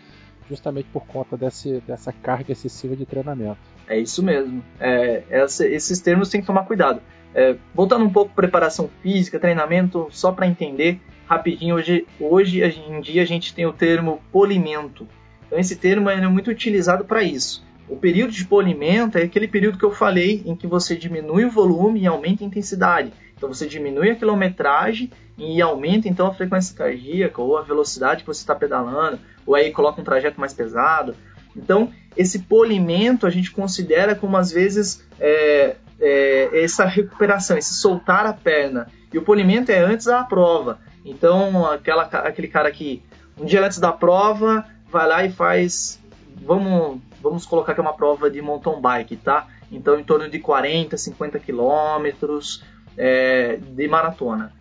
justamente 0.48 0.89
por 0.90 1.05
conta 1.05 1.36
desse, 1.36 1.82
dessa 1.86 2.11
carga 2.11 2.52
excessiva 2.52 2.97
de 2.97 3.05
treinamento. 3.05 3.73
É 3.89 3.98
isso 3.98 4.23
mesmo. 4.23 4.65
É, 4.81 5.23
essa, 5.31 5.66
esses 5.66 6.01
termos 6.01 6.28
tem 6.28 6.40
que 6.40 6.47
tomar 6.47 6.65
cuidado. 6.65 7.01
É, 7.35 7.56
voltando 7.74 8.05
um 8.05 8.11
pouco 8.11 8.35
preparação 8.35 8.89
física, 9.02 9.40
treinamento, 9.40 10.06
só 10.11 10.32
para 10.32 10.47
entender 10.47 11.01
rapidinho, 11.27 11.74
hoje, 11.74 12.06
hoje 12.20 12.62
em 12.62 13.01
dia 13.01 13.23
a 13.23 13.27
gente 13.27 13.55
tem 13.55 13.66
o 13.66 13.73
termo 13.73 14.23
polimento. 14.31 15.06
Então 15.47 15.59
esse 15.59 15.77
termo 15.77 16.09
é 16.09 16.28
muito 16.28 16.51
utilizado 16.51 17.05
para 17.05 17.23
isso. 17.23 17.65
O 17.89 17.97
período 17.97 18.32
de 18.32 18.44
polimento 18.47 19.19
é 19.19 19.23
aquele 19.23 19.47
período 19.47 19.78
que 19.78 19.85
eu 19.85 19.90
falei 19.90 20.43
em 20.47 20.56
que 20.56 20.66
você 20.66 20.97
diminui 20.97 21.44
o 21.44 21.51
volume 21.51 22.01
e 22.01 22.06
aumenta 22.06 22.43
a 22.43 22.47
intensidade. 22.47 23.12
Então 23.36 23.52
você 23.52 23.66
diminui 23.66 24.11
a 24.11 24.16
quilometragem 24.16 25.11
e 25.36 25.61
aumenta 25.61 26.09
então 26.09 26.27
a 26.27 26.35
frequência 26.35 26.74
cardíaca 26.74 27.43
ou 27.43 27.59
a 27.59 27.62
velocidade 27.62 28.23
que 28.23 28.27
você 28.27 28.40
está 28.40 28.55
pedalando, 28.55 29.19
ou 29.44 29.55
aí 29.55 29.70
coloca 29.70 30.01
um 30.01 30.05
trajeto 30.05 30.40
mais 30.40 30.55
pesado. 30.55 31.15
Então 31.56 31.93
esse 32.16 32.40
polimento 32.40 33.26
a 33.26 33.31
gente 33.31 33.51
considera 33.51 34.14
como 34.14 34.36
às 34.36 34.51
vezes 34.51 35.05
é, 35.18 35.76
é, 36.01 36.62
essa 36.64 36.85
recuperação, 36.85 37.56
esse 37.56 37.74
soltar 37.74 38.26
a 38.26 38.32
perna. 38.32 38.86
E 39.12 39.18
o 39.18 39.22
polimento 39.22 39.70
é 39.70 39.78
antes 39.78 40.06
da 40.06 40.22
prova. 40.22 40.78
Então 41.05 41.66
aquela, 41.70 42.02
aquele 42.02 42.48
cara 42.48 42.70
que 42.70 43.02
um 43.39 43.44
dia 43.44 43.64
antes 43.64 43.78
da 43.78 43.93
prova 43.93 44.64
vai 44.90 45.09
lá 45.09 45.24
e 45.24 45.31
faz, 45.31 46.01
vamos 46.36 47.01
vamos 47.24 47.47
colocar 47.47 47.72
que 47.72 47.81
é 47.81 47.82
uma 47.82 47.94
prova 47.94 48.31
de 48.31 48.43
mountain 48.43 48.78
bike, 48.78 49.16
tá? 49.16 49.48
Então, 49.72 49.98
em 49.98 50.05
torno 50.05 50.28
de 50.28 50.39
40, 50.39 50.97
50 50.97 51.39
quilômetros 51.39 52.62
é, 52.98 53.56
de 53.56 53.89
maratona. 53.89 54.52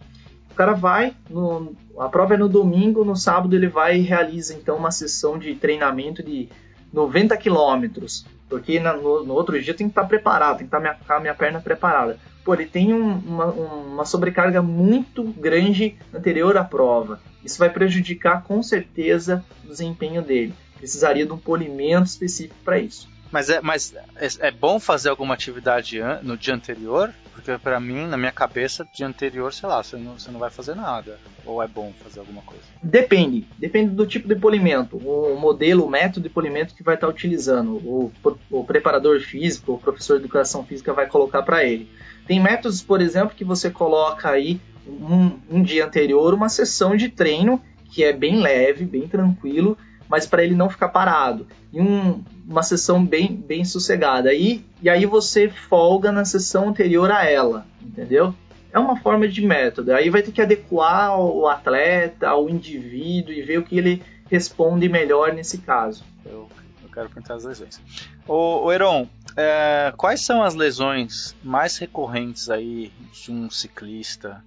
O 0.50 0.56
cara 0.56 0.74
vai, 0.74 1.14
no, 1.30 1.76
a 2.00 2.08
prova 2.08 2.36
é 2.36 2.38
no 2.38 2.48
domingo, 2.48 3.04
no 3.04 3.16
sábado 3.16 3.56
ele 3.56 3.68
vai 3.68 3.98
e 3.98 4.02
realiza 4.02 4.54
então 4.54 4.78
uma 4.78 4.92
sessão 4.92 5.38
de 5.38 5.56
treinamento 5.56 6.24
de 6.24 6.48
90 6.94 7.36
quilômetros, 7.36 8.26
porque 8.48 8.80
na, 8.80 8.94
no, 8.94 9.26
no, 9.26 9.34
outro 9.34 9.60
dia 9.62 9.74
tem 9.74 9.88
que 9.88 9.92
estar 9.92 10.06
preparado, 10.06 10.60
tem 10.60 10.68
que 10.68 10.76
estar 10.76 10.80
minha, 10.80 10.98
a 11.10 11.20
minha 11.20 11.34
perna 11.34 11.60
preparada. 11.60 12.18
Pô, 12.46 12.54
ele 12.54 12.66
tem 12.66 12.94
um, 12.94 13.18
uma, 13.18 13.46
uma 13.46 14.06
sobrecarga 14.06 14.62
muito 14.62 15.24
grande 15.24 15.98
anterior 16.14 16.56
à 16.56 16.64
prova. 16.64 17.20
Isso 17.44 17.58
vai 17.58 17.70
prejudicar 17.70 18.44
com 18.44 18.62
certeza 18.62 19.44
o 19.64 19.70
desempenho 19.70 20.22
dele 20.22 20.54
precisaria 20.84 21.26
de 21.26 21.32
um 21.32 21.38
polimento 21.38 22.08
específico 22.08 22.56
para 22.64 22.78
isso. 22.78 23.10
Mas 23.34 23.50
é, 23.50 23.60
mas 23.62 23.96
é, 24.16 24.48
é, 24.48 24.52
bom 24.52 24.80
fazer 24.80 25.10
alguma 25.10 25.34
atividade 25.34 26.00
no 26.22 26.38
dia 26.38 26.54
anterior? 26.54 27.12
Porque 27.34 27.58
para 27.58 27.80
mim, 27.80 28.06
na 28.06 28.16
minha 28.16 28.32
cabeça, 28.32 28.88
dia 28.94 29.08
anterior, 29.08 29.52
sei 29.52 29.68
lá, 29.68 29.82
você 29.82 29.98
não, 29.98 30.20
você 30.20 30.30
não 30.30 30.40
vai 30.40 30.52
fazer 30.52 30.76
nada. 30.76 31.18
Ou 31.44 31.62
é 31.62 31.68
bom 31.68 31.92
fazer 32.04 32.20
alguma 32.20 32.44
coisa? 32.44 32.64
Depende. 32.84 33.48
Depende 33.58 33.90
do 33.90 34.06
tipo 34.06 34.28
de 34.28 34.36
polimento. 34.36 34.98
O 34.98 35.36
modelo, 35.36 35.84
o 35.84 35.90
método 35.90 36.30
de 36.30 36.30
polimento 36.30 36.76
que 36.76 36.84
vai 36.84 36.94
estar 36.94 37.08
utilizando. 37.08 37.78
O, 37.78 38.12
o 38.52 38.64
preparador 38.64 39.20
físico, 39.20 39.74
o 39.74 39.80
professor 39.80 40.20
de 40.20 40.26
educação 40.26 40.64
física 40.64 40.94
vai 40.94 41.08
colocar 41.08 41.42
para 41.42 41.66
ele. 41.66 41.90
Tem 42.28 42.40
métodos, 42.40 42.84
por 42.84 43.02
exemplo, 43.02 43.36
que 43.36 43.44
você 43.44 43.72
coloca 43.72 44.30
aí 44.30 44.62
um, 44.86 45.40
um 45.50 45.64
dia 45.64 45.88
anterior 45.88 46.36
uma 46.36 46.50
sessão 46.50 46.96
de 46.96 47.10
treino 47.10 47.60
que 47.86 48.04
é 48.04 48.14
bem 48.14 48.40
leve, 48.40 48.86
bem 48.86 49.08
tranquilo 49.08 49.76
mas 50.14 50.28
para 50.28 50.44
ele 50.44 50.54
não 50.54 50.70
ficar 50.70 50.90
parado. 50.90 51.48
E 51.72 51.82
um, 51.82 52.24
uma 52.48 52.64
sessão 52.64 53.06
bem, 53.06 53.36
bem 53.36 53.64
sossegada. 53.64 54.34
E, 54.34 54.64
e 54.82 54.90
aí 54.90 55.06
você 55.06 55.50
folga 55.50 56.12
na 56.12 56.26
sessão 56.26 56.70
anterior 56.70 57.12
a 57.12 57.26
ela, 57.26 57.66
entendeu? 57.82 58.34
É 58.72 58.80
uma 58.80 58.98
forma 58.98 59.28
de 59.28 59.46
método. 59.46 59.94
Aí 59.94 60.10
vai 60.10 60.22
ter 60.22 60.32
que 60.32 60.42
adequar 60.42 61.20
o 61.20 61.48
atleta, 61.48 62.30
ao 62.30 62.50
indivíduo 62.50 63.34
e 63.34 63.42
ver 63.42 63.60
o 63.60 63.64
que 63.64 63.78
ele 63.78 64.04
responde 64.30 64.90
melhor 64.90 65.34
nesse 65.34 65.60
caso. 65.60 66.04
Eu, 66.26 66.50
eu 66.82 66.90
quero 66.92 67.08
perguntar 67.10 67.36
as 67.36 67.44
lesões. 67.44 67.80
Ô, 68.28 68.66
ô 68.66 68.72
Heron, 68.72 69.08
é, 69.38 69.94
quais 69.96 70.22
são 70.22 70.44
as 70.44 70.56
lesões 70.56 71.36
mais 71.44 71.78
recorrentes 71.78 72.50
aí 72.50 72.92
de 73.12 73.32
um 73.32 73.50
ciclista 73.50 74.44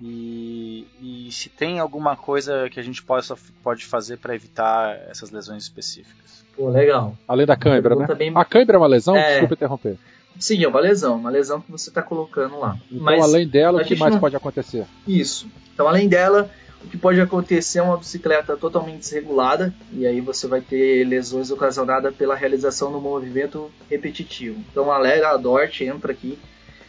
e, 0.00 0.86
e, 1.00 1.32
se 1.32 1.48
tem 1.48 1.80
alguma 1.80 2.16
coisa 2.16 2.70
que 2.70 2.78
a 2.78 2.82
gente 2.82 3.02
possa, 3.02 3.36
pode 3.62 3.84
fazer 3.84 4.18
para 4.18 4.34
evitar 4.34 4.94
essas 5.08 5.30
lesões 5.30 5.64
específicas. 5.64 6.37
Pô, 6.58 6.68
legal. 6.68 7.16
Além 7.28 7.46
da 7.46 7.56
cãibra, 7.56 7.94
né? 7.94 8.06
Bem... 8.16 8.32
A 8.34 8.44
cãibra 8.44 8.76
é 8.76 8.78
uma 8.78 8.88
lesão? 8.88 9.16
É... 9.16 9.30
Desculpa 9.30 9.54
interromper. 9.54 9.96
Sim, 10.40 10.64
é 10.64 10.68
uma 10.68 10.80
lesão, 10.80 11.16
uma 11.16 11.30
lesão 11.30 11.60
que 11.60 11.70
você 11.70 11.88
está 11.88 12.02
colocando 12.02 12.58
lá. 12.58 12.76
Então, 12.90 13.04
Mas 13.04 13.22
além 13.22 13.46
dela, 13.46 13.80
o 13.80 13.84
que 13.84 13.94
mais 13.94 14.14
não... 14.14 14.20
pode 14.20 14.34
acontecer? 14.34 14.84
Isso. 15.06 15.48
Então, 15.72 15.86
além 15.86 16.08
dela, 16.08 16.50
o 16.84 16.88
que 16.88 16.96
pode 16.96 17.20
acontecer 17.20 17.78
é 17.78 17.82
uma 17.82 17.96
bicicleta 17.96 18.56
totalmente 18.56 18.98
desregulada, 18.98 19.72
e 19.92 20.04
aí 20.04 20.20
você 20.20 20.48
vai 20.48 20.60
ter 20.60 21.04
lesões 21.04 21.50
ocasionadas 21.50 22.14
pela 22.14 22.34
realização 22.34 22.90
do 22.90 23.00
movimento 23.00 23.70
repetitivo. 23.88 24.60
Então, 24.70 24.90
a 24.90 24.98
Lera, 24.98 25.30
a 25.30 25.36
Dort 25.36 25.80
entra 25.80 26.10
aqui. 26.10 26.38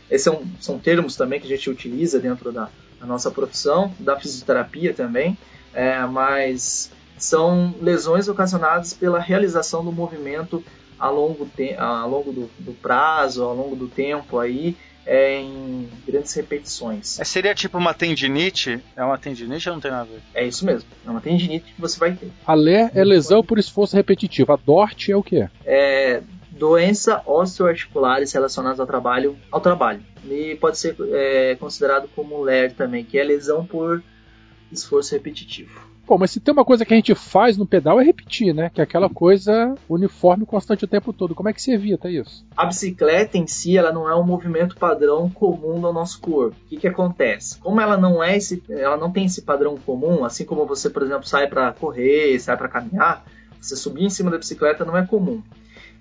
Esses 0.10 0.24
são, 0.24 0.44
são 0.60 0.80
termos 0.80 1.16
também 1.16 1.40
que 1.40 1.46
a 1.46 1.56
gente 1.56 1.70
utiliza 1.70 2.20
dentro 2.20 2.52
da, 2.52 2.70
nossa 3.02 3.32
profissão, 3.32 3.94
da 4.00 4.20
fisioterapia 4.20 4.94
também, 4.94 5.38
é, 5.74 6.00
mas 6.06 6.92
são 7.20 7.74
lesões 7.82 8.28
ocasionadas 8.28 8.94
pela 8.94 9.20
realização 9.20 9.84
do 9.84 9.92
movimento 9.92 10.64
ao 10.98 11.16
longo, 11.16 11.46
te 11.56 11.76
ao 11.76 12.10
longo 12.10 12.32
do, 12.32 12.50
do 12.60 12.74
prazo, 12.74 13.44
ao 13.44 13.56
longo 13.56 13.76
do 13.76 13.88
tempo 13.88 14.38
aí, 14.38 14.76
é, 15.06 15.40
em 15.40 15.90
grandes 16.06 16.34
repetições. 16.34 17.20
É, 17.20 17.24
seria 17.24 17.56
tipo 17.56 17.78
uma 17.78 17.94
tendinite? 17.94 18.80
É 18.96 19.04
uma 19.04 19.18
tendinite 19.18 19.70
ou 19.70 19.76
não 19.76 19.82
tem 19.82 19.92
nada 19.92 20.04
a 20.04 20.14
ver? 20.14 20.22
É 20.34 20.46
isso 20.46 20.66
mesmo, 20.66 20.90
é 21.06 21.10
uma 21.10 21.22
tendinite 21.22 21.74
que 21.74 21.82
você 21.82 21.98
vai 21.98 22.14
ter. 22.14 22.32
A 22.46 22.54
LE 22.54 22.92
é 22.94 23.04
lesão 23.04 23.44
por 23.44 23.58
esforço 23.58 23.96
repetitivo, 23.96 24.52
a 24.52 24.56
DORT 24.58 25.12
é 25.12 25.16
o 25.16 25.24
que? 25.24 25.48
É 25.66 26.22
doença 26.52 27.24
osteoarticulares 27.26 28.34
relacionadas 28.34 28.80
ao 28.80 28.86
trabalho, 28.86 29.38
ao 29.50 29.62
trabalho. 29.62 30.02
E 30.30 30.58
pode 30.60 30.78
ser 30.78 30.96
é, 31.12 31.56
considerado 31.56 32.10
como 32.14 32.42
LER 32.42 32.74
também, 32.74 33.06
que 33.06 33.18
é 33.18 33.24
lesão 33.24 33.66
por 33.66 34.04
esforço 34.72 35.14
repetitivo. 35.14 35.89
Bom, 36.10 36.18
mas 36.18 36.32
se 36.32 36.40
tem 36.40 36.52
uma 36.52 36.66
coisa 36.66 36.84
que 36.84 36.92
a 36.92 36.96
gente 36.96 37.14
faz 37.14 37.56
no 37.56 37.68
pedal 37.68 38.02
é 38.02 38.04
repetir, 38.04 38.52
né? 38.52 38.72
Que 38.74 38.82
é 38.82 38.84
aquela 38.84 39.08
coisa 39.08 39.76
uniforme 39.88 40.44
constante 40.44 40.84
o 40.84 40.88
tempo 40.88 41.14
todo. 41.14 41.36
Como 41.36 41.48
é 41.48 41.54
que 41.54 41.62
se 41.62 41.72
evita 41.72 42.10
isso? 42.10 42.44
A 42.58 42.66
bicicleta 42.66 43.38
em 43.38 43.46
si, 43.46 43.78
ela 43.78 43.92
não 43.92 44.10
é 44.10 44.16
um 44.16 44.24
movimento 44.24 44.76
padrão 44.76 45.30
comum 45.30 45.80
do 45.80 45.94
nosso 45.94 46.20
corpo. 46.20 46.56
O 46.66 46.68
que, 46.68 46.78
que 46.78 46.88
acontece? 46.88 47.60
Como 47.60 47.80
ela 47.80 47.96
não 47.96 48.24
é 48.24 48.36
esse, 48.36 48.64
ela 48.72 48.98
não 48.98 49.12
tem 49.12 49.26
esse 49.26 49.44
padrão 49.44 49.78
comum, 49.78 50.26
assim 50.26 50.46
como 50.46 50.66
você, 50.66 50.90
por 50.90 51.04
exemplo, 51.04 51.28
sai 51.28 51.46
para 51.48 51.72
correr, 51.74 52.40
sai 52.40 52.58
para 52.58 52.68
caminhar, 52.68 53.24
você 53.62 53.76
subir 53.76 54.06
em 54.06 54.10
cima 54.10 54.32
da 54.32 54.40
bicicleta 54.40 54.84
não 54.84 54.98
é 54.98 55.06
comum 55.06 55.44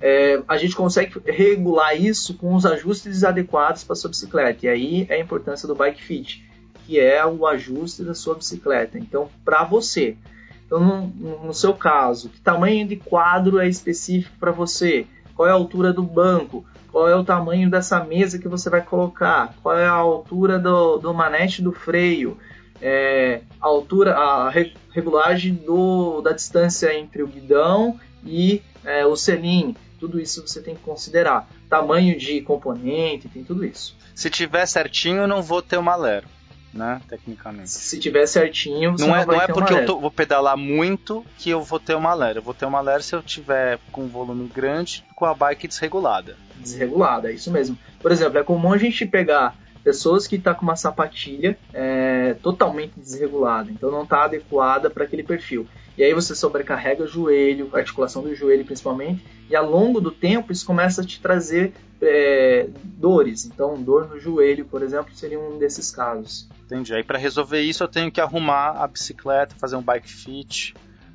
é, 0.01 0.41
a 0.47 0.57
gente 0.57 0.77
consegue 0.77 1.21
regular 1.27 2.01
isso 2.01 2.35
com 2.35 2.55
os 2.55 2.65
ajustes 2.65 3.25
adequados 3.25 3.85
para 3.85 3.97
sua 3.97 4.11
bicicleta. 4.11 4.67
E 4.67 4.69
aí 4.69 5.07
é 5.09 5.17
a 5.17 5.21
importância 5.21 5.67
do 5.67 5.75
Bike 5.75 6.03
Fit, 6.03 6.48
que 6.89 6.99
é 6.99 7.25
o 7.27 7.47
ajuste 7.47 8.03
da 8.03 8.15
sua 8.15 8.35
bicicleta. 8.35 8.99
Então, 8.99 9.29
para 9.45 9.63
você. 9.63 10.17
Então, 10.65 11.13
no, 11.15 11.45
no, 11.45 11.53
seu 11.53 11.75
caso, 11.75 12.31
que 12.31 12.41
tamanho 12.41 12.89
de 12.89 12.97
quadro 12.97 13.59
é 13.59 13.69
específico 13.69 14.35
para 14.41 14.51
você? 14.53 15.07
Qual 15.35 15.47
é 15.47 15.51
a 15.51 15.55
altura 15.55 15.93
do 15.93 16.03
banco? 16.03 16.65
Qual 16.91 17.07
é 17.07 17.15
o 17.15 17.23
tamanho 17.23 17.71
dessa 17.71 18.03
mesa 18.03 18.39
que 18.39 18.49
você 18.49 18.71
vai 18.71 18.81
colocar? 18.81 19.55
Qual 19.63 19.77
é 19.77 19.87
a 19.87 19.93
altura 19.93 20.59
do, 20.59 20.97
do 20.97 21.13
manete 21.13 21.61
do 21.61 21.73
freio? 21.73 22.39
É, 22.81 23.43
a 23.61 23.67
altura, 23.67 24.17
a 24.17 24.51
regulagem 24.91 25.57
do, 25.57 26.23
da 26.23 26.33
distância 26.33 26.99
entre 26.99 27.23
o 27.23 27.27
guidão 27.27 28.01
e 28.25 28.63
é, 28.83 29.05
o 29.05 29.15
selim 29.15 29.77
tudo 29.99 30.21
isso 30.21 30.47
você 30.47 30.63
tem 30.63 30.75
que 30.75 30.83
considerar. 30.83 31.49
Tamanho 31.69 32.17
de 32.17 32.41
componente, 32.41 33.29
tem 33.29 33.45
tudo 33.45 33.65
isso. 33.65 33.97
Se 34.15 34.31
tiver 34.31 34.65
certinho, 34.67 35.27
não 35.27 35.43
vou 35.43 35.61
ter 35.61 35.77
uma 35.77 35.97
Lero, 35.97 36.29
né? 36.73 37.01
Tecnicamente. 37.09 37.71
Se 37.71 37.99
tiver 37.99 38.27
certinho, 38.27 38.93
você 38.93 39.07
não, 39.07 39.17
é, 39.17 39.27
não 39.27 39.41
é 39.41 39.47
porque 39.47 39.73
eu 39.73 39.87
tô, 39.87 39.99
vou 39.99 40.11
pedalar 40.11 40.57
muito 40.57 41.25
que 41.39 41.51
eu 41.51 41.63
vou 41.63 41.81
ter 41.81 41.95
uma 41.95 42.15
Lero. 42.15 42.39
Eu 42.39 42.43
vou 42.43 42.55
ter 42.55 42.67
uma 42.67 42.81
Lero 42.81 43.03
se 43.03 43.15
eu 43.15 43.23
tiver 43.23 43.79
com 43.91 44.03
um 44.03 44.09
volume 44.09 44.49
grande 44.49 45.05
com 45.15 45.25
a 45.25 45.35
bike 45.35 45.69
desregulada. 45.69 46.37
Desregulada, 46.57 47.31
é 47.31 47.35
isso 47.35 47.51
mesmo. 47.51 47.79
Por 48.01 48.13
exemplo, 48.13 48.39
é 48.39 48.43
comum 48.43 48.73
a 48.73 48.79
gente 48.79 49.07
pegar 49.07 49.57
pessoas 49.83 50.27
que 50.27 50.37
estão 50.37 50.53
tá 50.53 50.59
com 50.59 50.65
uma 50.65 50.77
sapatilha 50.77 51.59
é, 51.73 52.35
totalmente 52.43 52.93
desregulada, 52.97 53.71
então 53.71 53.91
não 53.91 54.03
está 54.03 54.25
adequada 54.25 54.91
para 54.91 55.05
aquele 55.05 55.23
perfil. 55.23 55.67
E 55.97 56.05
aí 56.05 56.13
você 56.13 56.35
sobrecarrega 56.35 57.05
o 57.05 57.07
joelho, 57.07 57.71
a 57.73 57.79
articulação 57.79 58.23
do 58.23 58.35
joelho 58.35 58.65
principalmente, 58.65 59.25
e 59.49 59.57
ao 59.57 59.69
longo 59.69 60.01
do 60.01 60.11
tempo 60.11 60.53
isso 60.53 60.67
começa 60.67 61.01
a 61.01 61.05
te 61.05 61.21
trazer 61.21 61.73
é, 62.01 62.69
dores. 62.85 63.47
Então, 63.47 63.75
dor 63.83 64.09
no 64.09 64.21
joelho, 64.21 64.65
por 64.65 64.83
exemplo, 64.83 65.15
seria 65.15 65.41
um 65.41 65.59
desses 65.59 65.91
casos. 65.91 66.49
Entendi. 66.69 66.95
Aí 66.95 67.03
para 67.03 67.19
resolver 67.19 67.63
isso 67.63 67.83
eu 67.83 67.89
tenho 67.89 68.13
que 68.13 68.21
arrumar 68.21 68.73
a 68.73 68.87
bicicleta, 68.87 69.55
fazer 69.57 69.77
um 69.77 69.83
bike 69.83 70.13
fit, 70.13 70.75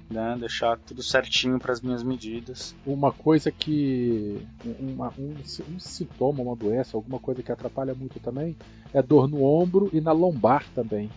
né, 0.09 0.35
deixar 0.39 0.79
tudo 0.79 1.03
certinho 1.03 1.59
para 1.59 1.71
as 1.71 1.79
minhas 1.79 2.01
medidas. 2.01 2.75
Uma 2.83 3.11
coisa 3.11 3.51
que. 3.51 4.41
Uma, 4.79 5.13
um, 5.17 5.35
um, 5.69 5.79
sintoma, 5.79 6.41
uma 6.41 6.55
doença, 6.55 6.97
alguma 6.97 7.19
coisa 7.19 7.43
que 7.43 7.51
atrapalha 7.51 7.93
muito 7.93 8.19
também 8.19 8.55
é 8.91 9.01
dor 9.01 9.27
no 9.27 9.43
ombro 9.43 9.89
e 9.93 10.01
na 10.01 10.11
lombar 10.11 10.65
também, 10.73 11.09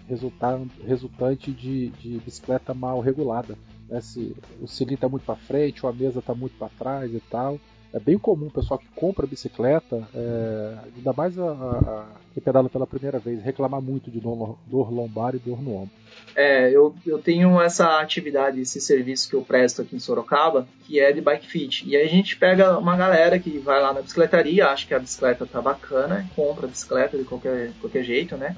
resultante, 0.86 1.50
de, 1.50 1.88
de 1.88 2.18
bicicleta 2.18 2.74
mal 2.74 3.00
regulada. 3.00 3.56
Né, 3.88 4.02
se 4.02 4.36
o 4.60 4.66
cilindro 4.66 4.96
está 4.96 5.08
muito 5.08 5.24
para 5.24 5.36
frente 5.36 5.84
ou 5.84 5.90
a 5.90 5.94
mesa 5.94 6.18
está 6.18 6.34
muito 6.34 6.58
para 6.58 6.68
trás 6.68 7.12
e 7.12 7.20
tal. 7.20 7.58
É 7.92 7.98
bem 7.98 8.18
comum 8.18 8.46
o 8.46 8.50
pessoal 8.50 8.78
que 8.78 8.88
compra 8.94 9.26
bicicleta, 9.26 10.06
é, 10.14 10.74
ainda 10.96 11.12
mais 11.12 11.38
a, 11.38 11.50
a, 11.50 12.06
que 12.34 12.40
pedala 12.40 12.68
pela 12.68 12.86
primeira 12.86 13.18
vez, 13.18 13.42
reclamar 13.42 13.80
muito 13.80 14.10
de 14.10 14.20
dor, 14.20 14.58
dor 14.66 14.92
lombar 14.92 15.34
e 15.34 15.38
dor 15.38 15.62
no 15.62 15.74
ombro. 15.74 15.90
É, 16.34 16.70
eu, 16.70 16.94
eu 17.06 17.18
tenho 17.18 17.60
essa 17.60 18.00
atividade, 18.00 18.60
esse 18.60 18.80
serviço 18.80 19.28
que 19.28 19.34
eu 19.34 19.42
presto 19.42 19.82
aqui 19.82 19.96
em 19.96 20.00
Sorocaba, 20.00 20.66
que 20.84 21.00
é 21.00 21.12
de 21.12 21.20
bike 21.20 21.46
fit. 21.46 21.88
E 21.88 21.96
aí 21.96 22.06
a 22.06 22.10
gente 22.10 22.36
pega 22.36 22.76
uma 22.78 22.96
galera 22.96 23.38
que 23.38 23.58
vai 23.58 23.80
lá 23.80 23.92
na 23.92 24.02
bicicletaria, 24.02 24.66
acha 24.66 24.86
que 24.86 24.94
a 24.94 24.98
bicicleta 24.98 25.46
tá 25.46 25.62
bacana, 25.62 26.28
compra 26.36 26.66
a 26.66 26.68
bicicleta 26.68 27.16
de 27.16 27.24
qualquer, 27.24 27.72
qualquer 27.80 28.02
jeito, 28.02 28.36
né? 28.36 28.56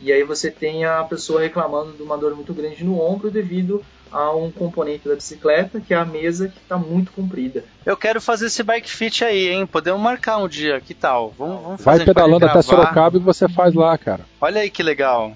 E 0.00 0.12
aí 0.12 0.22
você 0.22 0.50
tem 0.50 0.84
a 0.84 1.02
pessoa 1.04 1.40
reclamando 1.40 1.92
de 1.92 2.02
uma 2.02 2.18
dor 2.18 2.34
muito 2.34 2.52
grande 2.52 2.84
no 2.84 3.00
ombro 3.00 3.30
devido 3.30 3.82
a 4.14 4.32
um 4.32 4.48
componente 4.48 5.08
da 5.08 5.16
bicicleta, 5.16 5.80
que 5.80 5.92
é 5.92 5.96
a 5.96 6.04
mesa 6.04 6.46
que 6.48 6.58
está 6.58 6.78
muito 6.78 7.10
comprida. 7.10 7.64
Eu 7.84 7.96
quero 7.96 8.20
fazer 8.20 8.46
esse 8.46 8.62
bike 8.62 8.88
fit 8.88 9.24
aí, 9.24 9.48
hein? 9.48 9.66
Podemos 9.66 10.00
marcar 10.00 10.38
um 10.38 10.46
dia, 10.46 10.80
que 10.80 10.94
tal? 10.94 11.34
Vamos, 11.36 11.62
vamos 11.62 11.84
Vai 11.84 12.04
pedalando 12.04 12.46
até 12.46 12.62
Sorocaba 12.62 13.16
e 13.16 13.20
você 13.20 13.48
faz 13.48 13.74
lá, 13.74 13.98
cara. 13.98 14.24
Olha 14.40 14.60
aí 14.60 14.70
que 14.70 14.84
legal. 14.84 15.34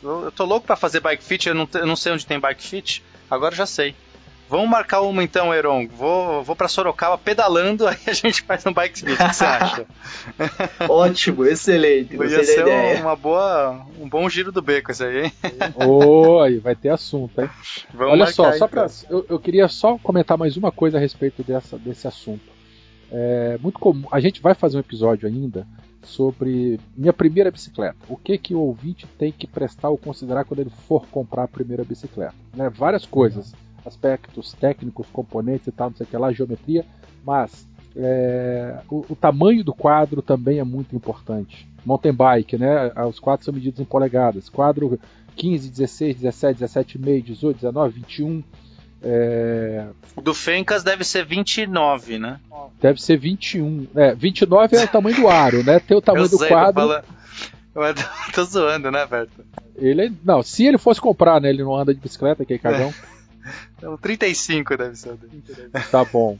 Eu, 0.00 0.26
eu 0.26 0.32
tô 0.32 0.44
louco 0.44 0.64
para 0.64 0.76
fazer 0.76 1.00
bike 1.00 1.24
fit, 1.24 1.48
eu 1.48 1.54
não, 1.54 1.68
eu 1.74 1.86
não 1.86 1.96
sei 1.96 2.12
onde 2.12 2.24
tem 2.24 2.38
bike 2.38 2.62
fit, 2.62 3.02
agora 3.28 3.56
já 3.56 3.66
sei. 3.66 3.92
Vamos 4.52 4.68
marcar 4.68 5.00
uma 5.00 5.24
então, 5.24 5.54
Eron. 5.54 5.88
Vou, 5.88 6.42
vou 6.42 6.54
para 6.54 6.68
Sorocaba 6.68 7.16
pedalando, 7.16 7.86
aí 7.88 7.96
a 8.06 8.12
gente 8.12 8.42
faz 8.42 8.66
um 8.66 8.72
bike 8.74 9.00
fit. 9.00 9.12
O 9.12 9.16
que 9.16 9.34
você 9.34 9.44
acha? 9.46 9.86
Ótimo, 10.90 11.46
excelente. 11.46 12.14
Podia 12.14 12.44
ser 12.44 12.60
ideia. 12.60 13.00
uma 13.00 13.16
boa, 13.16 13.86
um 13.98 14.06
bom 14.06 14.28
giro 14.28 14.52
do 14.52 14.60
beco 14.60 14.90
esse 14.90 15.02
aí, 15.02 15.24
hein? 15.24 15.32
Oi, 15.74 16.58
vai 16.58 16.76
ter 16.76 16.90
assunto, 16.90 17.40
hein? 17.40 17.48
Vamos 17.94 18.12
Olha 18.12 18.26
só, 18.26 18.52
só 18.52 18.68
pra, 18.68 18.84
então. 18.84 19.18
eu, 19.18 19.26
eu, 19.30 19.40
queria 19.40 19.66
só 19.68 19.96
comentar 19.96 20.36
mais 20.36 20.54
uma 20.54 20.70
coisa 20.70 20.98
a 20.98 21.00
respeito 21.00 21.42
dessa, 21.42 21.78
desse 21.78 22.06
assunto. 22.06 22.44
É 23.10 23.56
muito 23.58 23.78
comum. 23.78 24.06
A 24.12 24.20
gente 24.20 24.42
vai 24.42 24.52
fazer 24.52 24.76
um 24.76 24.80
episódio 24.80 25.26
ainda 25.26 25.66
sobre 26.02 26.78
minha 26.94 27.14
primeira 27.14 27.50
bicicleta. 27.50 27.96
O 28.06 28.18
que 28.18 28.36
que 28.36 28.54
o 28.54 28.60
ouvinte 28.60 29.06
tem 29.18 29.32
que 29.32 29.46
prestar 29.46 29.88
ou 29.88 29.96
considerar 29.96 30.44
quando 30.44 30.60
ele 30.60 30.72
for 30.86 31.06
comprar 31.06 31.44
a 31.44 31.48
primeira 31.48 31.84
bicicleta? 31.84 32.34
Né? 32.54 32.68
Várias 32.68 33.06
coisas, 33.06 33.54
aspectos 33.84 34.52
técnicos, 34.52 35.06
componentes 35.12 35.66
e 35.66 35.72
tal, 35.72 35.90
não 35.90 35.96
sei 35.96 36.06
o 36.06 36.08
que 36.08 36.16
lá, 36.16 36.32
geometria, 36.32 36.84
mas 37.24 37.66
é, 37.96 38.78
o, 38.88 39.04
o, 39.08 39.16
tamanho 39.16 39.62
do 39.62 39.74
quadro 39.74 40.22
também 40.22 40.58
é 40.58 40.64
muito 40.64 40.94
importante. 40.96 41.68
Mountain 41.84 42.14
bike, 42.14 42.56
né? 42.56 42.92
Os 43.08 43.18
quadros 43.18 43.44
são 43.44 43.54
medidos 43.54 43.80
em 43.80 43.84
polegadas. 43.84 44.48
Quadro 44.48 44.98
15, 45.36 45.70
16, 45.70 46.16
17, 46.16 46.64
17,5, 46.64 47.22
18, 47.22 47.56
19, 47.56 47.94
21. 48.00 48.44
É... 49.02 49.86
Do 50.22 50.32
Fencas 50.32 50.84
deve 50.84 51.04
ser 51.04 51.24
29, 51.24 52.18
né? 52.18 52.40
Deve 52.80 53.02
ser 53.02 53.18
21. 53.18 53.88
É, 53.96 54.14
29 54.14 54.76
é 54.76 54.84
o 54.84 54.88
tamanho 54.88 55.16
do 55.16 55.28
aro, 55.28 55.64
né? 55.64 55.80
Tem 55.80 55.96
o 55.96 56.00
tamanho 56.00 56.28
do 56.28 56.38
quadro. 56.38 57.02
Eu 57.74 57.82
tô 58.32 58.44
zoando, 58.44 58.90
né, 58.90 59.04
Berto? 59.06 59.44
Ele, 59.76 60.12
não, 60.24 60.42
se 60.42 60.66
ele 60.66 60.78
fosse 60.78 61.00
comprar, 61.00 61.40
né? 61.40 61.48
Ele 61.48 61.64
não 61.64 61.74
anda 61.74 61.94
de 61.94 62.00
bicicleta, 62.00 62.44
que 62.44 62.54
é 62.54 62.58
cagão. 62.58 62.92
Então, 63.76 63.96
35 63.96 64.76
deve 64.76 64.96
ser. 64.96 65.18
Tá 65.90 66.04
bom. 66.04 66.36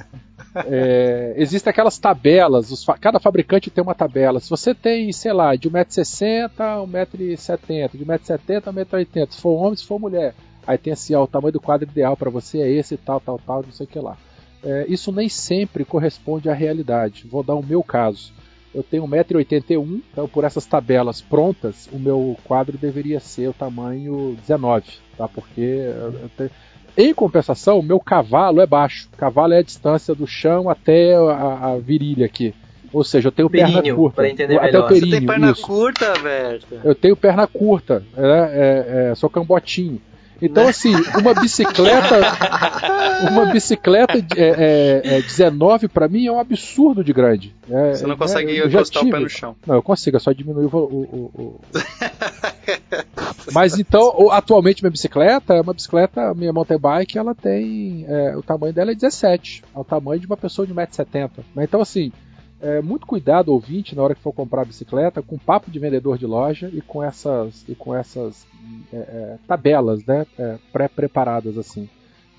É, 0.54 1.34
existem 1.36 1.70
aquelas 1.70 1.98
tabelas, 1.98 2.84
cada 3.00 3.18
fabricante 3.18 3.70
tem 3.70 3.82
uma 3.82 3.94
tabela. 3.94 4.40
Se 4.40 4.50
você 4.50 4.74
tem, 4.74 5.10
sei 5.12 5.32
lá, 5.32 5.56
de 5.56 5.70
1,60m 5.70 6.50
a 6.58 6.76
1,70m, 6.86 7.90
de 7.92 8.04
1,70m 8.04 8.66
a 8.66 8.72
1,80m, 8.72 9.30
se 9.30 9.40
for 9.40 9.50
homem, 9.50 9.76
se 9.76 9.86
for 9.86 9.98
mulher. 9.98 10.34
Aí 10.66 10.78
tem 10.78 10.92
assim, 10.92 11.14
ó, 11.14 11.24
o 11.24 11.26
tamanho 11.26 11.52
do 11.52 11.60
quadro 11.60 11.88
ideal 11.88 12.16
para 12.16 12.30
você 12.30 12.60
é 12.60 12.70
esse, 12.70 12.96
tal, 12.96 13.20
tal, 13.20 13.38
tal, 13.38 13.62
não 13.62 13.72
sei 13.72 13.86
o 13.86 13.88
que 13.88 13.98
lá. 13.98 14.16
É, 14.62 14.86
isso 14.88 15.10
nem 15.10 15.28
sempre 15.28 15.84
corresponde 15.84 16.48
à 16.48 16.54
realidade. 16.54 17.26
Vou 17.26 17.42
dar 17.42 17.54
o 17.54 17.64
meu 17.64 17.82
caso. 17.82 18.32
Eu 18.74 18.82
tenho 18.82 19.06
1,81m, 19.06 20.02
então 20.10 20.26
por 20.26 20.44
essas 20.44 20.64
tabelas 20.64 21.20
prontas, 21.20 21.88
o 21.92 21.98
meu 21.98 22.38
quadro 22.44 22.78
deveria 22.78 23.20
ser 23.20 23.48
o 23.48 23.52
tamanho 23.52 24.34
19, 24.40 24.84
tá? 25.16 25.28
Porque 25.28 25.60
eu 25.60 26.30
tenho 26.36 26.50
em 26.96 27.14
compensação, 27.14 27.78
o 27.78 27.82
meu 27.82 27.98
cavalo 27.98 28.60
é 28.60 28.66
baixo. 28.66 29.08
Cavalo 29.16 29.52
é 29.52 29.58
a 29.58 29.62
distância 29.62 30.14
do 30.14 30.26
chão 30.26 30.68
até 30.68 31.14
a, 31.14 31.72
a 31.72 31.78
virilha 31.78 32.26
aqui. 32.26 32.54
Ou 32.92 33.02
seja, 33.02 33.28
eu 33.28 33.32
tenho 33.32 33.48
perna 33.48 33.82
curta. 33.82 34.16
Pra 34.16 34.28
entender 34.28 34.56
até 34.58 34.66
melhor. 34.66 34.84
o 34.84 34.88
períneo, 34.88 35.08
Você 35.10 35.16
tem 35.18 35.26
perna 35.26 35.50
isso. 35.50 35.62
curta, 35.62 36.12
velho? 36.14 36.60
Eu 36.84 36.94
tenho 36.94 37.16
perna 37.16 37.46
curta. 37.46 38.04
É, 38.16 38.22
é, 38.22 39.10
é, 39.10 39.14
sou 39.14 39.30
cambotinho. 39.30 40.00
Então, 40.42 40.66
assim, 40.66 40.92
uma 41.18 41.32
bicicleta. 41.34 42.20
uma 43.30 43.46
bicicleta 43.46 44.18
é, 44.36 45.02
é, 45.04 45.18
é 45.18 45.22
19 45.22 45.86
para 45.86 46.08
mim 46.08 46.26
é 46.26 46.32
um 46.32 46.40
absurdo 46.40 47.04
de 47.04 47.12
grande. 47.12 47.54
É, 47.70 47.94
Você 47.94 48.06
não 48.06 48.16
consegue 48.16 48.60
é, 48.60 48.66
encostar 48.66 49.04
o 49.04 49.10
pé 49.10 49.20
no 49.20 49.28
chão. 49.28 49.56
Não, 49.64 49.76
eu 49.76 49.82
consigo, 49.82 50.16
é 50.16 50.20
só 50.20 50.32
diminuir 50.32 50.66
o. 50.66 50.78
o, 50.78 51.30
o... 51.34 51.60
Mas 53.52 53.78
então, 53.78 54.30
atualmente 54.30 54.82
minha 54.82 54.90
bicicleta 54.90 55.54
é 55.54 55.60
uma 55.60 55.74
bicicleta, 55.74 56.34
minha 56.34 56.52
mountain 56.52 56.78
bike, 56.78 57.18
ela 57.18 57.34
tem. 57.34 58.04
É, 58.08 58.36
o 58.36 58.42
tamanho 58.42 58.72
dela 58.72 58.90
é 58.90 58.94
17. 58.94 59.62
É 59.74 59.78
o 59.78 59.84
tamanho 59.84 60.20
de 60.20 60.26
uma 60.26 60.36
pessoa 60.36 60.66
de 60.66 60.74
1,70m. 60.74 61.30
Então, 61.58 61.80
assim 61.80 62.12
é, 62.62 62.80
muito 62.80 63.06
cuidado, 63.06 63.52
ouvinte, 63.52 63.96
na 63.96 64.02
hora 64.02 64.14
que 64.14 64.22
for 64.22 64.32
comprar 64.32 64.64
bicicleta, 64.64 65.20
com 65.20 65.36
papo 65.36 65.70
de 65.70 65.80
vendedor 65.80 66.16
de 66.16 66.26
loja 66.26 66.70
e 66.72 66.80
com 66.80 67.02
essas, 67.02 67.64
e 67.68 67.74
com 67.74 67.94
essas 67.94 68.46
é, 68.92 68.96
é, 68.96 69.38
tabelas 69.48 70.04
né, 70.06 70.24
é, 70.38 70.56
pré-preparadas 70.72 71.58
assim. 71.58 71.88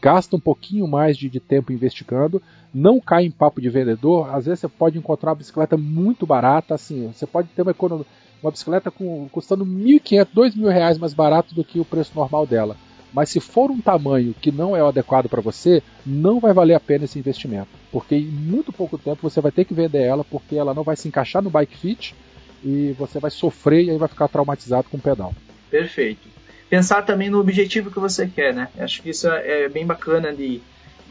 Gasta 0.02 0.36
um 0.36 0.40
pouquinho 0.40 0.88
mais 0.88 1.18
de, 1.18 1.30
de, 1.30 1.40
tempo 1.40 1.72
investigando, 1.72 2.42
não 2.74 3.00
cai 3.00 3.26
em 3.26 3.32
papo 3.32 3.62
de 3.62 3.70
vendedor. 3.70 4.34
Às 4.34 4.46
vezes 4.46 4.62
você 4.62 4.68
pode 4.68 4.98
encontrar 4.98 5.32
uma 5.32 5.38
bicicleta 5.38 5.78
muito 5.78 6.26
barata, 6.26 6.74
assim, 6.74 7.08
você 7.08 7.26
pode 7.26 7.50
ter 7.50 7.62
uma, 7.62 7.72
economia, 7.72 8.06
uma 8.42 8.52
bicicleta 8.52 8.90
com, 8.90 9.28
custando 9.30 9.66
1.500, 9.66 10.28
2.000 10.34 10.70
reais 10.70 10.98
mais 10.98 11.14
barato 11.14 11.54
do 11.54 11.64
que 11.64 11.80
o 11.80 11.86
preço 11.86 12.14
normal 12.16 12.46
dela. 12.48 12.78
Mas 13.14 13.30
se 13.30 13.40
for 13.40 13.70
um 13.70 13.80
tamanho 13.80 14.34
que 14.42 14.52
não 14.52 14.76
é 14.76 14.84
o 14.84 14.88
adequado 14.88 15.30
para 15.30 15.42
você, 15.42 15.84
não 16.06 16.40
vai 16.40 16.52
valer 16.52 16.74
a 16.74 16.80
pena 16.80 17.06
esse 17.06 17.20
investimento. 17.20 17.68
Porque 17.92 18.16
em 18.16 18.26
muito 18.26 18.74
pouco 18.74 18.98
tempo 18.98 19.22
você 19.22 19.40
vai 19.40 19.52
ter 19.52 19.66
que 19.66 19.74
vender 19.74 20.02
ela 20.02 20.24
porque 20.24 20.56
ela 20.56 20.74
não 20.74 20.84
vai 20.84 20.96
se 20.96 21.08
encaixar 21.08 21.42
no 21.42 21.50
bike 21.50 21.78
fit 21.78 22.16
e 22.64 22.96
você 22.98 23.20
vai 23.20 23.30
sofrer 23.30 23.84
e 23.84 23.92
aí 23.92 23.98
vai 23.98 24.08
ficar 24.08 24.28
traumatizado 24.28 24.88
com 24.90 24.98
o 24.98 25.02
pedal. 25.02 25.34
Perfeito. 25.70 26.28
Pensar 26.70 27.04
também 27.04 27.30
no 27.30 27.40
objetivo 27.40 27.92
que 27.92 28.00
você 28.00 28.26
quer, 28.26 28.54
né? 28.54 28.68
Acho 28.80 29.02
que 29.02 29.12
isso 29.12 29.28
é 29.28 29.70
bem 29.70 29.86
bacana 29.86 30.34
de, 30.34 30.60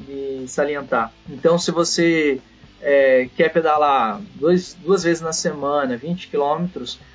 de 0.01 0.45
salientar. 0.49 1.13
Então, 1.31 1.57
se 1.57 1.71
você 1.71 2.41
é, 2.81 3.29
quer 3.37 3.49
pedalar 3.51 4.21
dois, 4.35 4.77
duas 4.83 5.05
vezes 5.05 5.23
na 5.23 5.33
semana, 5.33 5.97
20 5.97 6.29
km, 6.29 6.67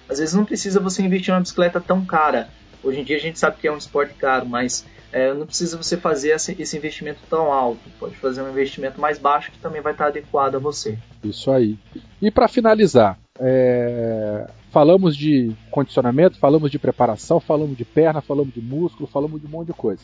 às 0.07 0.19
vezes 0.19 0.33
não 0.33 0.45
precisa 0.45 0.79
você 0.79 1.01
investir 1.01 1.33
uma 1.33 1.41
bicicleta 1.41 1.81
tão 1.81 2.05
cara. 2.05 2.49
Hoje 2.83 2.99
em 2.99 3.03
dia 3.03 3.17
a 3.17 3.19
gente 3.19 3.39
sabe 3.39 3.57
que 3.57 3.67
é 3.67 3.71
um 3.71 3.77
esporte 3.77 4.13
caro, 4.13 4.45
mas 4.45 4.85
é, 5.11 5.33
não 5.33 5.45
precisa 5.45 5.77
você 5.77 5.97
fazer 5.97 6.29
esse 6.31 6.77
investimento 6.77 7.19
tão 7.29 7.51
alto. 7.51 7.79
Pode 7.99 8.15
fazer 8.15 8.41
um 8.41 8.49
investimento 8.49 8.99
mais 8.99 9.17
baixo 9.17 9.51
que 9.51 9.59
também 9.59 9.81
vai 9.81 9.93
estar 9.93 10.07
adequado 10.07 10.55
a 10.55 10.59
você. 10.59 10.97
Isso 11.23 11.49
aí. 11.49 11.77
E 12.21 12.29
para 12.29 12.47
finalizar, 12.47 13.17
é... 13.39 14.47
falamos 14.71 15.15
de 15.15 15.53
condicionamento, 15.71 16.37
falamos 16.37 16.69
de 16.69 16.77
preparação, 16.77 17.39
falamos 17.39 17.77
de 17.77 17.85
perna, 17.85 18.21
falamos 18.21 18.53
de 18.53 18.61
músculo, 18.61 19.07
falamos 19.07 19.39
de 19.41 19.47
um 19.47 19.49
monte 19.49 19.67
de 19.67 19.73
coisa. 19.73 20.01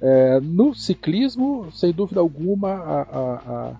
É... 0.00 0.40
no 0.40 0.74
ciclismo, 0.74 1.70
sem 1.72 1.92
dúvida 1.92 2.20
alguma, 2.20 2.70
a, 2.70 3.02
a, 3.02 3.34
a, 3.34 3.76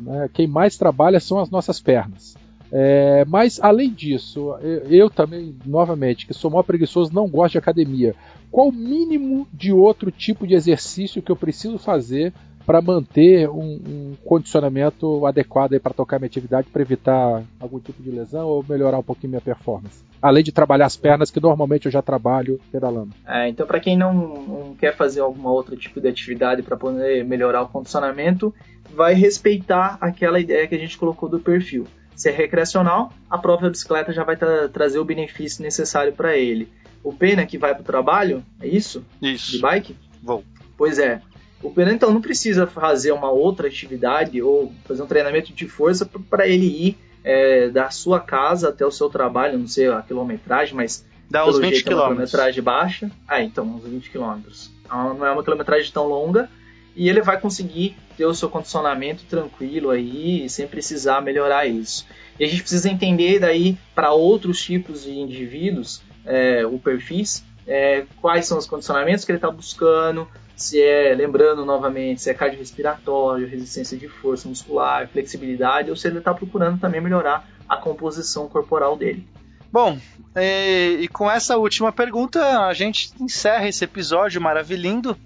né, 0.00 0.30
quem 0.32 0.46
mais 0.46 0.76
trabalha 0.76 1.18
são 1.18 1.38
as 1.38 1.50
nossas 1.50 1.80
pernas. 1.80 2.36
É, 2.74 3.24
mas 3.26 3.60
além 3.62 3.92
disso, 3.92 4.56
eu, 4.62 4.78
eu, 4.90 5.10
também, 5.10 5.54
novamente, 5.66 6.26
que 6.26 6.32
sou 6.32 6.50
maior 6.50 6.62
preguiçoso, 6.62 7.12
não 7.12 7.28
gosto 7.28 7.52
de 7.52 7.58
academia. 7.58 8.14
Qual 8.50 8.68
o 8.68 8.72
mínimo 8.72 9.46
de 9.52 9.72
outro 9.72 10.10
tipo 10.10 10.46
de 10.46 10.54
exercício 10.54 11.20
que 11.20 11.30
eu 11.30 11.36
preciso 11.36 11.78
fazer 11.78 12.32
para 12.64 12.80
manter 12.80 13.48
um, 13.48 13.80
um, 13.86 14.12
condicionamento 14.24 15.26
adequado 15.26 15.78
para 15.80 15.92
tocar 15.92 16.18
minha 16.18 16.28
atividade, 16.28 16.68
para 16.72 16.80
evitar 16.80 17.42
algum 17.60 17.78
tipo 17.78 18.02
de 18.02 18.10
lesão 18.10 18.46
ou 18.46 18.64
melhorar 18.66 18.98
um 18.98 19.02
pouquinho 19.02 19.30
minha 19.30 19.40
performance? 19.40 20.02
Além 20.20 20.44
de 20.44 20.52
trabalhar 20.52 20.86
as 20.86 20.96
pernas, 20.96 21.30
que 21.30 21.40
normalmente 21.40 21.86
eu 21.86 21.92
já 21.92 22.00
trabalho 22.00 22.60
pedalando. 22.70 23.10
É, 23.26 23.48
então, 23.48 23.66
para 23.66 23.80
quem 23.80 23.96
não, 23.96 24.14
não, 24.14 24.74
quer 24.76 24.96
fazer 24.96 25.20
alguma 25.20 25.50
outra 25.50 25.76
tipo 25.76 26.00
de 26.00 26.08
atividade 26.08 26.62
para 26.62 26.76
poder 26.76 27.24
melhorar 27.24 27.62
o 27.62 27.68
condicionamento, 27.68 28.54
vai 28.94 29.14
respeitar 29.14 29.98
aquela 30.00 30.38
ideia 30.38 30.66
que 30.68 30.74
a 30.74 30.78
gente 30.78 30.96
colocou 30.96 31.28
do 31.28 31.40
perfil. 31.40 31.86
Se 32.14 32.28
é 32.28 32.32
recreacional, 32.32 33.12
a 33.28 33.38
própria 33.38 33.70
bicicleta 33.70 34.12
já 34.12 34.24
vai 34.24 34.36
tra 34.36 34.68
trazer 34.68 34.98
o 34.98 35.04
benefício 35.04 35.62
necessário 35.62 36.12
para 36.12 36.36
ele. 36.36 36.68
O 37.02 37.12
Pena 37.12 37.44
que 37.44 37.58
vai 37.58 37.74
para 37.74 37.82
o 37.82 37.84
trabalho, 37.84 38.44
é 38.60 38.66
isso? 38.66 39.04
Isso. 39.20 39.52
De 39.52 39.58
bike? 39.58 39.96
Vou. 40.22 40.44
Pois 40.76 40.98
é. 40.98 41.20
O 41.62 41.70
Pena 41.70 41.92
então 41.92 42.12
não 42.12 42.20
precisa 42.20 42.66
fazer 42.66 43.12
uma 43.12 43.30
outra 43.30 43.68
atividade 43.68 44.40
ou 44.42 44.72
fazer 44.84 45.02
um 45.02 45.06
treinamento 45.06 45.52
de 45.52 45.68
força 45.68 46.08
para 46.28 46.46
ele 46.46 46.66
ir 46.66 46.98
é, 47.24 47.68
da 47.68 47.90
sua 47.90 48.20
casa 48.20 48.68
até 48.68 48.84
o 48.84 48.90
seu 48.90 49.08
trabalho, 49.08 49.58
não 49.58 49.68
sei 49.68 49.88
a 49.88 50.02
quilometragem, 50.02 50.74
mas 50.74 51.04
dá 51.30 51.46
uns 51.46 51.58
20 51.58 51.84
km. 51.84 51.90
É 51.90 51.94
uma 51.94 52.06
quilometragem 52.08 52.62
baixa. 52.62 53.10
Ah, 53.26 53.42
então 53.42 53.64
uns 53.64 53.84
20 53.84 54.10
km. 54.10 54.40
Então, 54.84 55.14
não 55.14 55.26
é 55.26 55.32
uma 55.32 55.42
quilometragem 55.42 55.90
tão 55.92 56.06
longa 56.06 56.48
e 56.94 57.08
ele 57.08 57.22
vai 57.22 57.40
conseguir 57.40 57.96
ter 58.16 58.26
o 58.26 58.34
seu 58.34 58.48
condicionamento 58.48 59.24
tranquilo 59.24 59.90
aí, 59.90 60.48
sem 60.48 60.66
precisar 60.66 61.20
melhorar 61.20 61.66
isso. 61.66 62.06
E 62.38 62.44
a 62.44 62.48
gente 62.48 62.60
precisa 62.60 62.88
entender 62.90 63.38
daí 63.38 63.76
para 63.94 64.12
outros 64.12 64.62
tipos 64.62 65.04
de 65.04 65.12
indivíduos, 65.12 66.02
é, 66.24 66.64
o 66.66 66.78
perfis, 66.78 67.44
é, 67.66 68.04
quais 68.20 68.46
são 68.46 68.58
os 68.58 68.66
condicionamentos 68.66 69.24
que 69.24 69.32
ele 69.32 69.38
está 69.38 69.50
buscando, 69.50 70.28
se 70.56 70.80
é, 70.80 71.14
lembrando 71.14 71.64
novamente, 71.64 72.22
se 72.22 72.30
é 72.30 72.34
cardiorrespiratório, 72.34 73.48
resistência 73.48 73.96
de 73.96 74.08
força 74.08 74.48
muscular, 74.48 75.08
flexibilidade, 75.08 75.90
ou 75.90 75.96
se 75.96 76.06
ele 76.06 76.18
está 76.18 76.32
procurando 76.32 76.78
também 76.78 77.00
melhorar 77.00 77.48
a 77.68 77.76
composição 77.76 78.48
corporal 78.48 78.96
dele. 78.96 79.26
Bom, 79.72 79.98
e, 80.36 80.98
e, 81.00 81.08
com 81.08 81.30
essa 81.30 81.56
última 81.56 81.90
pergunta 81.90 82.66
a 82.66 82.74
gente 82.74 83.10
encerra 83.18 83.66
esse 83.66 83.82
episódio 83.84 84.40
maravilhoso. 84.40 85.16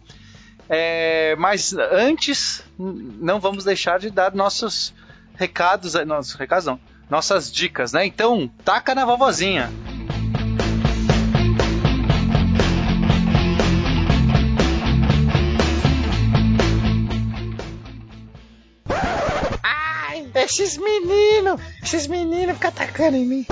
É, 0.69 1.37
mas 1.37 1.73
antes, 1.73 2.63
não 2.79 3.39
vamos 3.39 3.65
deixar 3.65 3.99
de 4.01 4.11
dar 4.11 4.35
nossos 4.35 4.93
recados, 5.35 5.95
eh, 5.95 6.05
nossos 6.05 6.35
recados 6.35 6.67
não, 6.67 6.81
nossas 7.09 7.53
dicas, 7.53 7.93
né? 7.93 8.05
Então, 8.05 8.51
taca 8.65 8.95
na 8.95 9.05
vovozinha. 9.05 9.71
Ai, 19.63 20.27
esses 20.35 20.77
meninos, 20.77 21.61
esses 21.83 22.07
meninos 22.09 22.55
ficam 22.57 22.71
atacando 22.71 23.17
em 23.17 23.27
mim. 23.27 23.47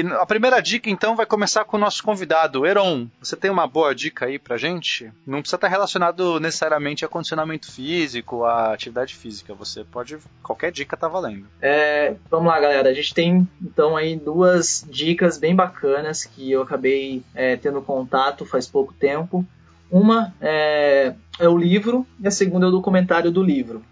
A 0.00 0.26
primeira 0.26 0.60
dica 0.60 0.90
então 0.90 1.16
vai 1.16 1.26
começar 1.26 1.64
com 1.64 1.76
o 1.76 1.80
nosso 1.80 2.02
convidado, 2.02 2.66
Eron. 2.66 3.06
Você 3.20 3.36
tem 3.36 3.50
uma 3.50 3.66
boa 3.66 3.94
dica 3.94 4.26
aí 4.26 4.38
pra 4.38 4.56
gente? 4.56 5.12
Não 5.26 5.40
precisa 5.40 5.56
estar 5.56 5.68
relacionado 5.68 6.40
necessariamente 6.40 7.04
a 7.04 7.08
condicionamento 7.08 7.70
físico, 7.70 8.44
a 8.44 8.72
atividade 8.72 9.14
física. 9.14 9.54
Você 9.54 9.84
pode. 9.84 10.18
Qualquer 10.42 10.72
dica 10.72 10.96
tá 10.96 11.08
valendo. 11.08 11.46
É, 11.60 12.14
vamos 12.30 12.48
lá, 12.48 12.58
galera. 12.60 12.88
A 12.88 12.94
gente 12.94 13.14
tem 13.14 13.48
então 13.62 13.96
aí 13.96 14.16
duas 14.16 14.86
dicas 14.88 15.38
bem 15.38 15.54
bacanas 15.54 16.24
que 16.24 16.50
eu 16.50 16.62
acabei 16.62 17.22
é, 17.34 17.56
tendo 17.56 17.82
contato 17.82 18.44
faz 18.44 18.66
pouco 18.66 18.92
tempo. 18.92 19.44
Uma 19.90 20.34
é, 20.40 21.14
é 21.38 21.48
o 21.48 21.56
livro 21.56 22.06
e 22.20 22.26
a 22.26 22.30
segunda 22.30 22.66
é 22.66 22.68
o 22.68 22.72
documentário 22.72 23.30
do 23.30 23.42
livro. 23.42 23.82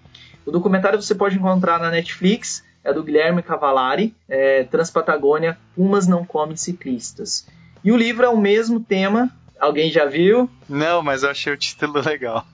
O 0.44 0.50
documentário 0.50 1.00
você 1.00 1.14
pode 1.14 1.36
encontrar 1.36 1.80
na 1.80 1.90
Netflix 1.90 2.64
é 2.86 2.92
do 2.92 3.02
Guilherme 3.02 3.42
Cavallari, 3.42 4.14
é, 4.28 4.62
Transpatagônia, 4.62 5.58
Pumas 5.74 6.06
não 6.06 6.24
comem 6.24 6.56
ciclistas. 6.56 7.44
E 7.82 7.90
o 7.90 7.96
livro 7.96 8.24
é 8.24 8.28
o 8.28 8.38
mesmo 8.38 8.78
tema, 8.78 9.28
alguém 9.58 9.90
já 9.90 10.04
viu? 10.04 10.48
Não, 10.68 11.02
mas 11.02 11.24
eu 11.24 11.30
achei 11.30 11.52
o 11.52 11.56
título 11.56 12.00
legal. 12.00 12.46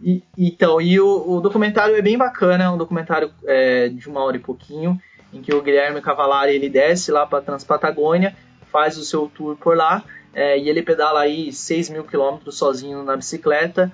e, 0.00 0.22
então, 0.38 0.80
e 0.80 1.00
o, 1.00 1.36
o, 1.36 1.40
documentário 1.40 1.96
é 1.96 2.00
bem 2.00 2.16
bacana, 2.16 2.64
é 2.64 2.70
um 2.70 2.78
documentário 2.78 3.32
é, 3.44 3.88
de 3.88 4.08
uma 4.08 4.22
hora 4.22 4.36
e 4.36 4.40
pouquinho, 4.40 5.00
em 5.32 5.42
que 5.42 5.52
o 5.52 5.60
Guilherme 5.60 6.00
Cavallari 6.00 6.54
ele 6.54 6.70
desce 6.70 7.10
lá 7.10 7.26
para 7.26 7.42
Transpatagônia, 7.42 8.36
faz 8.70 8.96
o 8.96 9.04
seu 9.04 9.28
tour 9.28 9.56
por 9.56 9.76
lá, 9.76 10.04
é, 10.32 10.56
e 10.56 10.68
ele 10.68 10.80
pedala 10.80 11.22
aí 11.22 11.52
6 11.52 11.90
mil 11.90 12.04
quilômetros 12.04 12.56
sozinho 12.56 13.02
na 13.02 13.16
bicicleta, 13.16 13.90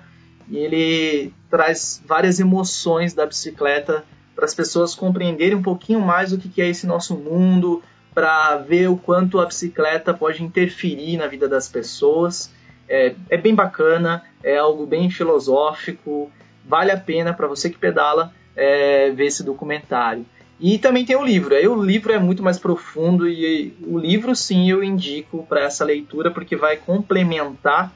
e 0.47 0.55
ele 0.55 1.33
traz 1.49 1.99
várias 2.05 2.39
emoções 2.39 3.15
da 3.15 3.25
bicicleta 3.25 4.05
para 4.35 4.45
as 4.45 4.53
pessoas 4.53 4.95
compreenderem 4.95 5.55
um 5.55 5.61
pouquinho 5.61 6.01
mais 6.01 6.33
o 6.33 6.37
que 6.37 6.61
é 6.61 6.67
esse 6.67 6.87
nosso 6.87 7.15
mundo, 7.15 7.81
para 8.13 8.57
ver 8.57 8.89
o 8.89 8.97
quanto 8.97 9.39
a 9.39 9.45
bicicleta 9.45 10.13
pode 10.13 10.43
interferir 10.43 11.17
na 11.17 11.27
vida 11.27 11.47
das 11.47 11.67
pessoas. 11.67 12.51
É, 12.87 13.15
é 13.29 13.37
bem 13.37 13.55
bacana, 13.55 14.23
é 14.43 14.57
algo 14.57 14.85
bem 14.85 15.09
filosófico, 15.09 16.31
vale 16.65 16.91
a 16.91 16.97
pena 16.97 17.33
para 17.33 17.47
você 17.47 17.69
que 17.69 17.77
pedala 17.77 18.33
é, 18.55 19.11
ver 19.11 19.25
esse 19.25 19.43
documentário. 19.43 20.25
E 20.59 20.77
também 20.77 21.05
tem 21.05 21.15
o 21.15 21.25
livro. 21.25 21.55
Aí 21.55 21.67
o 21.67 21.81
livro 21.83 22.13
é 22.13 22.19
muito 22.19 22.43
mais 22.43 22.59
profundo 22.59 23.27
e 23.27 23.75
o 23.85 23.97
livro 23.97 24.35
sim 24.35 24.69
eu 24.69 24.83
indico 24.83 25.45
para 25.47 25.61
essa 25.61 25.83
leitura 25.83 26.31
porque 26.31 26.55
vai 26.55 26.77
complementar. 26.77 27.91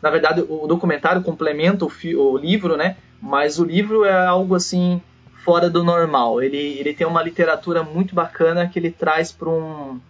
Na 0.00 0.10
verdade, 0.10 0.44
o 0.48 0.66
documentário 0.66 1.22
complementa 1.22 1.84
o, 1.84 1.90
o 2.16 2.36
livro, 2.36 2.76
né? 2.76 2.96
Mas 3.20 3.58
o 3.58 3.64
livro 3.64 4.04
é 4.04 4.26
algo 4.26 4.54
assim 4.54 5.00
fora 5.46 5.70
do 5.70 5.84
normal. 5.84 6.42
Ele, 6.42 6.58
ele 6.58 6.92
tem 6.92 7.06
uma 7.06 7.22
literatura 7.22 7.84
muito 7.84 8.16
bacana 8.16 8.68
que 8.68 8.80
ele 8.80 8.90
traz 8.90 9.30
para 9.30 9.48
um, 9.48 10.00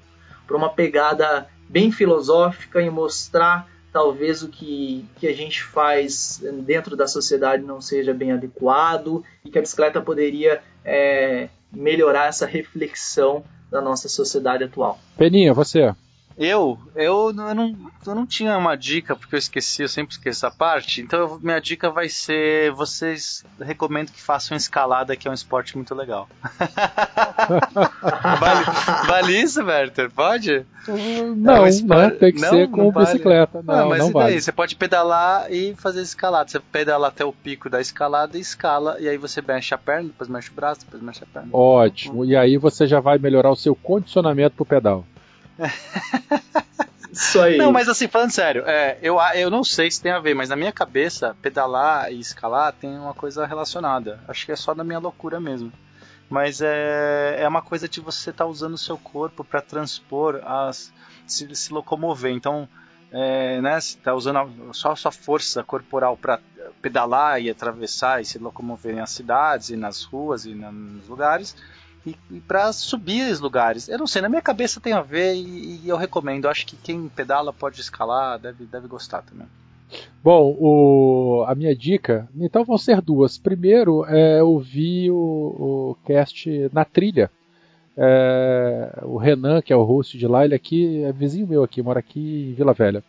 uma 0.50 0.70
pegada 0.70 1.46
bem 1.68 1.92
filosófica 1.92 2.80
e 2.80 2.88
mostrar 2.88 3.68
talvez 3.92 4.42
o 4.42 4.48
que, 4.48 5.04
que 5.16 5.26
a 5.26 5.34
gente 5.34 5.62
faz 5.62 6.42
dentro 6.64 6.96
da 6.96 7.06
sociedade 7.06 7.62
não 7.62 7.82
seja 7.82 8.14
bem 8.14 8.32
adequado 8.32 9.22
e 9.44 9.50
que 9.50 9.58
a 9.58 9.60
bicicleta 9.60 10.00
poderia 10.00 10.62
é, 10.82 11.50
melhorar 11.70 12.28
essa 12.28 12.46
reflexão 12.46 13.44
da 13.70 13.82
nossa 13.82 14.08
sociedade 14.08 14.64
atual. 14.64 14.98
Peninha, 15.18 15.52
você? 15.52 15.94
Eu, 16.38 16.78
eu, 16.94 17.32
eu, 17.34 17.54
não, 17.54 17.74
eu 18.06 18.14
não 18.14 18.26
tinha 18.26 18.58
uma 18.58 18.76
dica, 18.76 19.16
porque 19.16 19.34
eu 19.34 19.38
esqueci, 19.38 19.80
eu 19.80 19.88
sempre 19.88 20.12
esqueço 20.12 20.44
essa 20.44 20.54
parte. 20.54 21.00
Então 21.00 21.18
eu, 21.18 21.40
minha 21.42 21.58
dica 21.58 21.88
vai 21.88 22.10
ser: 22.10 22.70
vocês 22.72 23.42
recomendo 23.58 24.12
que 24.12 24.20
façam 24.20 24.54
escalada, 24.54 25.16
que 25.16 25.26
é 25.26 25.30
um 25.30 25.34
esporte 25.34 25.76
muito 25.76 25.94
legal. 25.94 26.28
vale, 28.38 28.64
vale, 29.06 29.40
isso, 29.40 29.64
Werther? 29.64 30.10
Pode? 30.10 30.66
Não, 31.36 31.66
é 31.66 31.70
um 31.70 31.86
não 31.86 32.10
tem 32.10 32.32
que 32.34 32.40
não, 32.40 32.50
ser 32.50 32.70
com 32.70 32.90
vale. 32.90 33.06
bicicleta. 33.06 33.62
Não, 33.62 33.74
ah, 33.74 33.86
mas 33.86 33.98
não 33.98 34.10
vale. 34.10 34.38
Você 34.38 34.52
pode 34.52 34.76
pedalar 34.76 35.50
e 35.50 35.74
fazer 35.76 36.02
escalada. 36.02 36.50
Você 36.50 36.60
pedala 36.60 37.08
até 37.08 37.24
o 37.24 37.32
pico 37.32 37.70
da 37.70 37.80
escalada 37.80 38.36
e 38.36 38.42
escala, 38.42 38.98
e 39.00 39.08
aí 39.08 39.16
você 39.16 39.40
mexe 39.40 39.72
a 39.72 39.78
perna, 39.78 40.08
depois 40.08 40.28
mexe 40.28 40.50
o 40.50 40.54
braço, 40.54 40.82
depois 40.82 41.02
mexe 41.02 41.24
a 41.24 41.26
perna. 41.26 41.48
Ótimo. 41.50 42.20
Hum. 42.20 42.24
E 42.26 42.36
aí 42.36 42.58
você 42.58 42.86
já 42.86 43.00
vai 43.00 43.16
melhorar 43.16 43.50
o 43.50 43.56
seu 43.56 43.74
condicionamento 43.74 44.54
pro 44.56 44.66
pedal. 44.66 45.02
Isso 47.16 47.40
aí. 47.40 47.56
Não, 47.56 47.72
mas 47.72 47.88
assim, 47.88 48.06
falando 48.06 48.30
sério, 48.30 48.62
é, 48.66 48.98
eu, 49.00 49.18
eu 49.34 49.50
não 49.50 49.64
sei 49.64 49.90
se 49.90 50.02
tem 50.02 50.12
a 50.12 50.18
ver, 50.18 50.34
mas 50.34 50.50
na 50.50 50.56
minha 50.56 50.72
cabeça, 50.72 51.34
pedalar 51.40 52.12
e 52.12 52.20
escalar 52.20 52.74
tem 52.74 52.90
uma 52.98 53.14
coisa 53.14 53.46
relacionada. 53.46 54.20
Acho 54.28 54.44
que 54.44 54.52
é 54.52 54.56
só 54.56 54.74
da 54.74 54.84
minha 54.84 54.98
loucura 54.98 55.40
mesmo. 55.40 55.72
Mas 56.28 56.60
é, 56.60 57.36
é 57.40 57.48
uma 57.48 57.62
coisa 57.62 57.88
de 57.88 58.00
você 58.00 58.30
estar 58.30 58.44
tá 58.44 58.50
usando 58.50 58.74
o 58.74 58.78
seu 58.78 58.98
corpo 58.98 59.44
para 59.44 59.62
transpor, 59.62 60.42
as, 60.44 60.92
se, 61.26 61.54
se 61.54 61.72
locomover. 61.72 62.32
Então, 62.32 62.68
é, 63.10 63.60
né, 63.62 63.80
você 63.80 63.96
está 63.96 64.12
usando 64.12 64.74
só 64.74 64.92
a 64.92 64.96
sua 64.96 65.12
força 65.12 65.62
corporal 65.62 66.16
para 66.16 66.40
pedalar 66.82 67.40
e 67.40 67.48
atravessar 67.48 68.20
e 68.20 68.24
se 68.24 68.38
locomover 68.38 68.94
nas 68.94 69.10
cidades 69.10 69.70
e 69.70 69.76
nas 69.76 70.02
ruas 70.02 70.44
e 70.44 70.54
na, 70.54 70.70
nos 70.70 71.08
lugares 71.08 71.56
e, 72.06 72.16
e 72.30 72.40
para 72.40 72.72
subir 72.72 73.30
os 73.30 73.40
lugares. 73.40 73.88
Eu 73.88 73.98
não 73.98 74.06
sei, 74.06 74.22
na 74.22 74.28
minha 74.28 74.42
cabeça 74.42 74.80
tem 74.80 74.92
a 74.92 75.02
ver 75.02 75.34
e, 75.34 75.80
e 75.84 75.88
eu 75.88 75.96
recomendo. 75.96 76.48
Acho 76.48 76.66
que 76.66 76.76
quem 76.76 77.08
pedala 77.08 77.52
pode 77.52 77.80
escalar, 77.80 78.38
deve, 78.38 78.64
deve 78.64 78.86
gostar 78.86 79.22
também. 79.22 79.46
Bom, 80.22 80.56
o, 80.58 81.44
a 81.46 81.54
minha 81.54 81.74
dica, 81.74 82.28
então 82.36 82.64
vão 82.64 82.78
ser 82.78 83.00
duas. 83.00 83.38
Primeiro, 83.38 84.04
é 84.06 84.42
ouvir 84.42 85.10
o, 85.10 85.16
o 85.16 85.96
cast 86.04 86.70
na 86.72 86.84
trilha. 86.84 87.30
É, 87.96 89.00
o 89.04 89.16
Renan, 89.16 89.62
que 89.62 89.72
é 89.72 89.76
o 89.76 89.84
host 89.84 90.18
de 90.18 90.26
lá, 90.26 90.44
ele 90.44 90.54
aqui 90.54 91.02
é 91.04 91.12
vizinho 91.12 91.46
meu 91.46 91.62
aqui, 91.62 91.80
mora 91.80 92.00
aqui 92.00 92.50
em 92.50 92.54
Vila 92.54 92.74
Velha. 92.74 93.02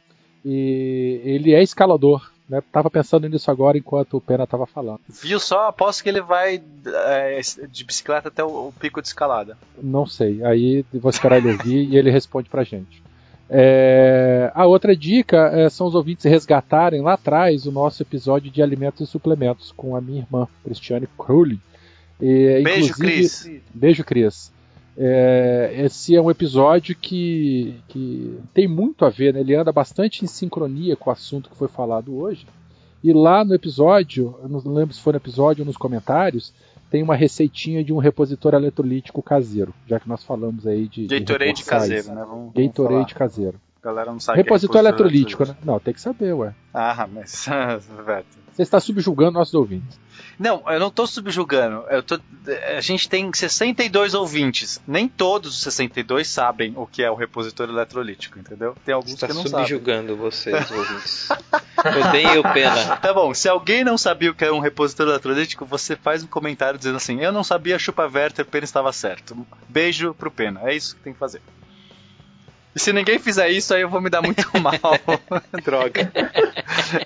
E 0.46 1.22
ele 1.24 1.54
é 1.54 1.62
escalador. 1.62 2.32
Né? 2.50 2.62
Tava 2.72 2.90
pensando 2.90 3.28
nisso 3.28 3.52
agora 3.52 3.78
enquanto 3.78 4.18
o 4.18 4.22
Pena 4.22 4.48
tava 4.48 4.66
falando. 4.66 5.02
Viu 5.10 5.40
só? 5.40 5.68
Aposto 5.68 6.04
que 6.04 6.10
ele 6.10 6.22
vai 6.22 6.62
é, 6.86 7.42
de 7.70 7.84
bicicleta 7.84 8.30
até 8.30 8.44
o, 8.44 8.68
o 8.68 8.74
pico 8.80 9.02
de 9.02 9.08
escalada. 9.08 9.58
Não 9.82 10.06
sei. 10.06 10.44
Aí 10.44 10.86
vou 10.94 11.10
esperar 11.10 11.38
ele 11.38 11.52
ouvir 11.52 11.90
e 11.90 11.98
ele 11.98 12.10
responde 12.10 12.50
pra 12.50 12.64
gente. 12.64 13.04
É, 13.50 14.52
a 14.54 14.66
outra 14.66 14.96
dica 14.96 15.50
é, 15.54 15.70
são 15.70 15.88
os 15.88 15.96
ouvintes 15.96 16.26
resgatarem 16.26 17.02
lá 17.02 17.14
atrás 17.14 17.66
o 17.66 17.72
nosso 17.72 18.04
episódio 18.04 18.52
de 18.52 18.62
alimentos 18.62 19.08
e 19.08 19.12
suplementos 19.12 19.72
com 19.72 19.96
a 19.96 20.02
minha 20.02 20.22
irmã, 20.22 20.48
Cristiane 20.64 21.08
Crowley. 21.18 21.60
E, 22.22 22.62
Beijo, 22.64 22.94
Cris. 22.94 23.50
Beijo, 23.74 24.04
Cris. 24.04 24.52
É, 25.00 25.74
esse 25.78 26.16
é 26.16 26.22
um 26.22 26.32
episódio 26.32 26.96
que, 26.96 27.80
que 27.88 28.40
tem 28.52 28.68
muito 28.68 29.06
a 29.06 29.10
ver, 29.10 29.32
né? 29.34 29.42
ele 29.42 29.56
anda 29.56 29.72
bastante 29.72 30.26
em 30.26 30.28
sincronia 30.28 30.96
com 30.96 31.12
o 31.12 31.14
assunto 31.14 31.50
que 31.50 31.56
foi 31.56 31.68
falado 31.68 32.18
hoje. 32.18 32.48
E 33.04 33.14
lá 33.14 33.46
no 33.46 33.54
episódio, 33.54 34.36
eu 34.42 34.50
não 34.50 34.60
lembro 34.74 34.96
se 34.96 35.02
foi 35.02 35.14
no 35.14 35.18
episódio 35.18 35.62
ou 35.62 35.68
nos 35.68 35.78
comentários, 35.78 36.52
tem 36.90 37.04
uma 37.04 37.16
receitinha 37.16 37.84
de 37.84 37.94
um 37.94 37.98
repositor 37.98 38.56
eletrolítico 38.56 39.22
caseiro, 39.22 39.74
já 39.86 40.00
que 40.00 40.10
nós 40.10 40.24
falamos 40.24 40.66
aí 40.66 40.88
de. 40.88 41.06
Gatorade 41.06 41.54
de 41.54 41.66
caseiro, 41.66 42.08
né? 42.14 42.26
Vamos, 42.28 42.54
Gatorade 42.54 42.96
vamos 42.96 43.14
caseiro. 43.14 43.62
A 43.82 43.86
galera 43.86 44.12
não 44.12 44.20
sabe 44.20 44.38
repositor, 44.38 44.78
é 44.78 44.80
eletrolítico, 44.80 45.46
né? 45.46 45.56
Não, 45.64 45.80
tem 45.80 45.94
que 45.94 46.02
saber, 46.02 46.34
ué. 46.34 46.56
Ah, 46.74 47.08
mas. 47.12 47.46
Você 48.52 48.64
está 48.64 48.80
subjugando 48.80 49.34
nossos 49.34 49.54
ouvintes. 49.54 50.00
Não, 50.40 50.64
eu 50.68 50.80
não 50.80 50.88
estou 50.88 51.08
subjugando. 51.08 51.84
Tô, 52.06 52.20
a 52.76 52.82
gente 52.82 53.10
tem 53.10 53.32
62 53.34 54.14
ouvintes. 54.14 54.80
Nem 54.88 55.08
todos 55.08 55.56
os 55.56 55.62
62 55.62 56.28
sabem 56.28 56.74
o 56.76 56.86
que 56.86 57.02
é 57.02 57.10
o 57.10 57.16
repositor 57.16 57.70
eletrolítico, 57.70 58.38
entendeu? 58.38 58.76
Tem 58.86 58.94
alguns 58.94 59.14
Está 59.14 59.28
que 59.28 59.34
não 59.34 59.46
subjugando 59.46 60.16
vocês, 60.16 60.70
ouvintes. 60.72 61.30
Odeio 61.78 62.44
pena. 62.54 62.98
Tá 63.08 63.14
bom, 63.14 63.34
se 63.34 63.48
alguém 63.48 63.84
não 63.84 63.98
sabia 63.98 64.32
o 64.32 64.36
que 64.36 64.44
é 64.44 64.52
um 64.52 64.60
repositor 64.60 65.08
eletrolítico, 65.08 65.66
você 65.66 65.96
faz 65.96 66.24
um 66.24 66.28
comentário 66.28 66.78
dizendo 66.78 66.98
assim: 66.98 67.22
Eu 67.22 67.32
não 67.32 67.44
sabia, 67.44 67.80
chupa 67.80 68.10
Werther, 68.12 68.46
Pena 68.46 68.66
estava 68.66 68.92
certo. 68.92 69.46
Beijo 69.68 70.14
pro 70.14 70.32
Pena. 70.32 70.62
É 70.64 70.76
isso 70.76 70.96
que 70.96 71.02
tem 71.02 71.14
que 71.14 71.20
fazer. 71.20 71.42
E 72.78 72.80
se 72.80 72.94
ninguém 72.94 73.18
fizer 73.18 73.50
isso, 73.50 73.74
aí 73.74 73.82
eu 73.82 73.90
vou 73.90 74.00
me 74.00 74.08
dar 74.08 74.22
muito 74.22 74.46
mal. 74.62 74.72
Droga. 75.66 76.12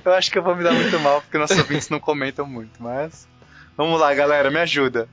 Eu 0.03 0.11
acho 0.13 0.29
que 0.29 0.37
eu 0.37 0.43
vou 0.43 0.53
me 0.53 0.65
dar 0.65 0.73
muito 0.73 0.99
mal, 0.99 1.21
porque 1.21 1.37
nossos 1.37 1.57
ouvintes 1.57 1.87
não 1.87 1.97
comentam 1.97 2.45
muito, 2.45 2.83
mas. 2.83 3.25
Vamos 3.77 3.97
lá, 3.97 4.13
galera, 4.13 4.51
me 4.51 4.59
ajuda. 4.59 5.07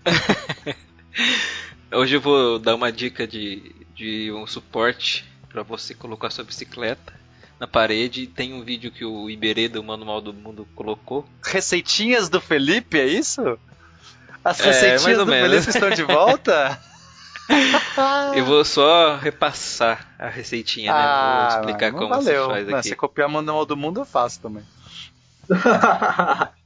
Hoje 1.93 2.16
eu 2.16 2.20
vou 2.20 2.59
dar 2.59 2.74
uma 2.74 2.90
dica 2.90 3.24
de, 3.24 3.72
de 3.94 4.32
um 4.32 4.48
suporte 4.48 5.24
para 5.48 5.62
você 5.62 5.94
colocar 5.94 6.28
sua 6.28 6.43
bicicleta 6.43 7.12
na 7.60 7.68
parede. 7.68 8.26
Tem 8.26 8.52
um 8.52 8.64
vídeo 8.64 8.90
que 8.90 9.05
o 9.05 9.30
Iberê 9.30 9.68
do 9.68 9.82
Manual 9.85 10.20
do 10.20 10.35
Mundo 10.35 10.66
colocou. 10.74 11.24
Receitinhas 11.44 12.28
do 12.28 12.40
Felipe, 12.40 12.98
é 12.98 13.06
isso? 13.06 13.56
As 14.44 14.59
É, 14.59 14.64
receitinhas 14.64 15.18
ou 15.20 15.24
do 15.24 15.30
menos. 15.30 15.51
Felipe 15.51 15.70
estão 15.70 15.90
de 15.90 16.02
volta? 16.02 16.78
Eu 18.36 18.44
vou 18.44 18.64
só 18.64 19.16
repassar 19.16 20.06
a 20.18 20.28
receitinha, 20.28 20.92
né? 20.92 20.98
Vou 21.48 21.48
explicar 21.58 21.86
Ah, 21.88 21.90
não 21.92 21.98
como 21.98 22.10
valeu. 22.14 22.44
se 22.44 22.50
faz 22.50 22.68
Não, 22.68 22.78
aqui. 22.78 22.88
se 22.88 22.96
copiar 22.96 23.28
o 23.28 23.32
manual 23.32 23.64
do 23.66 23.76
mundo, 23.76 24.00
eu 24.00 24.04
faço 24.04 24.40
também. 24.40 24.62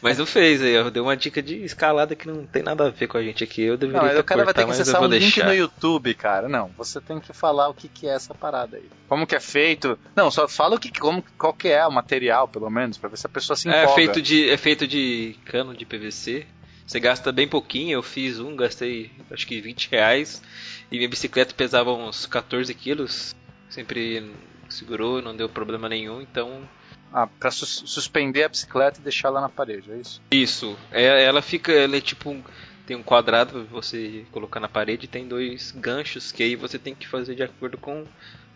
Mas 0.00 0.16
não 0.18 0.24
fez 0.24 0.62
aí, 0.62 0.78
ó. 0.78 0.88
Deu 0.88 1.02
uma 1.04 1.16
dica 1.16 1.42
de 1.42 1.62
escalada 1.64 2.14
que 2.16 2.26
não 2.26 2.46
tem 2.46 2.62
nada 2.62 2.86
a 2.86 2.90
ver 2.90 3.06
com 3.06 3.18
a 3.18 3.22
gente 3.22 3.44
aqui. 3.44 3.60
Eu 3.62 3.76
deveria 3.76 4.00
Não, 4.02 4.08
ter 4.08 4.18
o 4.20 4.24
cara 4.24 4.44
vai 4.44 4.54
ter 4.54 4.62
cortar, 4.62 4.74
que 4.76 4.80
acessar 4.80 5.02
um 5.02 5.06
link 5.06 5.20
deixar. 5.20 5.46
no 5.46 5.54
YouTube, 5.54 6.14
cara. 6.14 6.48
Não, 6.48 6.70
você 6.78 6.98
tem 7.00 7.20
que 7.20 7.32
falar 7.34 7.68
o 7.68 7.74
que, 7.74 7.88
que 7.88 8.06
é 8.08 8.14
essa 8.14 8.34
parada 8.34 8.78
aí. 8.78 8.88
Como 9.08 9.26
que 9.26 9.34
é 9.36 9.40
feito. 9.40 9.98
Não, 10.16 10.30
só 10.30 10.48
fala 10.48 10.76
o 10.76 10.78
que, 10.78 10.90
como, 10.98 11.22
qual 11.36 11.52
que 11.52 11.68
é 11.68 11.86
o 11.86 11.92
material, 11.92 12.48
pelo 12.48 12.70
menos, 12.70 12.96
pra 12.96 13.10
ver 13.10 13.18
se 13.18 13.26
a 13.26 13.30
pessoa 13.30 13.54
se 13.56 13.68
empolga. 13.68 13.90
É 13.90 13.94
feito, 13.94 14.22
de, 14.22 14.48
é 14.48 14.56
feito 14.56 14.86
de 14.86 15.36
cano 15.44 15.74
de 15.76 15.84
PVC. 15.84 16.46
Você 16.92 17.00
gasta 17.00 17.32
bem 17.32 17.48
pouquinho. 17.48 17.92
Eu 17.92 18.02
fiz 18.02 18.38
um, 18.38 18.54
gastei 18.54 19.10
acho 19.30 19.46
que 19.46 19.58
20 19.62 19.88
reais. 19.90 20.42
E 20.90 20.98
minha 20.98 21.08
bicicleta 21.08 21.54
pesava 21.54 21.90
uns 21.90 22.26
14 22.26 22.74
quilos. 22.74 23.34
Sempre 23.70 24.30
segurou, 24.68 25.22
não 25.22 25.34
deu 25.34 25.48
problema 25.48 25.88
nenhum. 25.88 26.20
Então, 26.20 26.68
Ah, 27.10 27.26
pra 27.26 27.50
sus- 27.50 27.82
suspender 27.86 28.44
a 28.44 28.48
bicicleta 28.50 29.00
e 29.00 29.02
deixar 29.02 29.28
ela 29.28 29.40
na 29.40 29.48
parede, 29.48 29.90
é 29.90 29.96
isso? 29.96 30.20
isso. 30.30 30.78
É, 30.90 31.24
ela 31.24 31.40
fica, 31.40 31.72
ela 31.72 31.96
é 31.96 32.00
tipo 32.02 32.28
um, 32.28 32.42
tem 32.86 32.94
um 32.94 33.02
quadrado 33.02 33.52
pra 33.52 33.62
você 33.62 34.26
colocar 34.30 34.60
na 34.60 34.68
parede. 34.68 35.06
e 35.06 35.08
Tem 35.08 35.26
dois 35.26 35.72
ganchos 35.72 36.30
que 36.30 36.42
aí 36.42 36.54
você 36.56 36.78
tem 36.78 36.94
que 36.94 37.08
fazer 37.08 37.34
de 37.34 37.42
acordo 37.42 37.78
com 37.78 38.04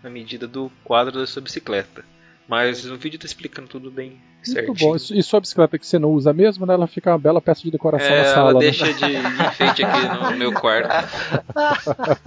a 0.04 0.10
medida 0.10 0.46
do 0.46 0.70
quadro 0.84 1.18
da 1.18 1.26
sua 1.26 1.40
bicicleta. 1.40 2.04
Mas 2.48 2.84
no 2.84 2.96
vídeo 2.96 3.18
tá 3.18 3.26
explicando 3.26 3.66
tudo 3.66 3.90
bem 3.90 4.18
certinho. 4.42 4.68
Muito 4.68 4.84
bom. 4.84 4.94
E 5.16 5.22
sua 5.22 5.40
bicicleta 5.40 5.76
que 5.78 5.84
você 5.86 5.98
não 5.98 6.12
usa 6.12 6.32
mesmo, 6.32 6.64
né? 6.64 6.74
Ela 6.74 6.86
fica 6.86 7.10
uma 7.10 7.18
bela 7.18 7.40
peça 7.40 7.62
de 7.62 7.70
decoração 7.72 8.06
É, 8.06 8.22
na 8.22 8.24
ela 8.24 8.34
sala. 8.34 8.52
né? 8.54 8.60
deixa 8.60 8.92
de 8.92 9.04
enfeite 9.16 9.84
aqui 9.84 10.22
no 10.30 10.32
meu 10.38 10.52
quarto. 10.52 10.88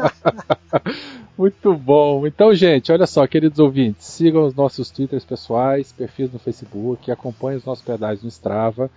Muito 1.38 1.74
bom. 1.74 2.28
Então, 2.28 2.54
gente, 2.54 2.92
olha 2.92 3.08
só, 3.08 3.26
queridos 3.26 3.60
ouvintes, 3.60 4.06
sigam 4.08 4.46
os 4.46 4.54
nossos 4.54 4.90
twitters 4.90 5.24
pessoais, 5.24 5.92
perfis 5.92 6.32
no 6.32 6.40
Facebook, 6.40 7.10
acompanhem 7.12 7.58
os 7.58 7.66
nossos 7.66 7.84
pedais 7.86 8.22
no 8.22 8.28
Strava. 8.30 8.90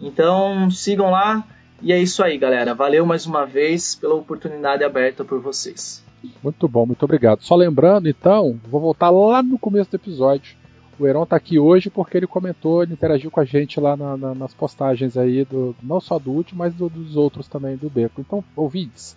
Então 0.00 0.70
sigam 0.70 1.10
lá 1.10 1.44
e 1.80 1.92
é 1.92 1.98
isso 1.98 2.22
aí, 2.22 2.36
galera. 2.36 2.74
Valeu 2.74 3.06
mais 3.06 3.26
uma 3.26 3.44
vez 3.44 3.94
pela 3.94 4.14
oportunidade 4.14 4.84
aberta 4.84 5.24
por 5.24 5.40
vocês. 5.40 6.02
Muito 6.42 6.68
bom, 6.68 6.86
muito 6.86 7.04
obrigado. 7.04 7.42
Só 7.42 7.56
lembrando, 7.56 8.08
então, 8.08 8.58
vou 8.68 8.80
voltar 8.80 9.10
lá 9.10 9.42
no 9.42 9.58
começo 9.58 9.90
do 9.90 9.96
episódio. 9.96 10.56
O 11.02 11.06
Heron 11.08 11.26
tá 11.26 11.36
aqui 11.36 11.58
hoje 11.58 11.90
porque 11.90 12.16
ele 12.16 12.26
comentou, 12.26 12.82
ele 12.82 12.92
interagiu 12.92 13.30
com 13.30 13.40
a 13.40 13.44
gente 13.44 13.80
lá 13.80 13.96
na- 13.96 14.16
na- 14.16 14.34
nas 14.34 14.54
postagens 14.54 15.16
aí, 15.16 15.44
do, 15.44 15.74
não 15.82 16.00
só 16.00 16.18
do 16.18 16.30
último, 16.30 16.58
mas 16.60 16.72
do- 16.74 16.88
dos 16.88 17.16
outros 17.16 17.48
também 17.48 17.76
do 17.76 17.90
Beco. 17.90 18.20
Então, 18.20 18.44
ouvintes, 18.54 19.16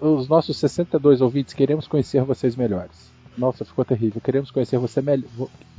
os 0.00 0.28
nossos 0.28 0.56
62 0.58 1.20
ouvintes, 1.20 1.54
queremos 1.54 1.86
conhecer 1.86 2.22
vocês 2.22 2.56
melhores. 2.56 3.14
Nossa, 3.38 3.66
ficou 3.66 3.84
terrível. 3.84 4.18
Queremos 4.24 4.50
conhecer 4.50 4.78
você 4.78 5.02
melhor. 5.02 5.28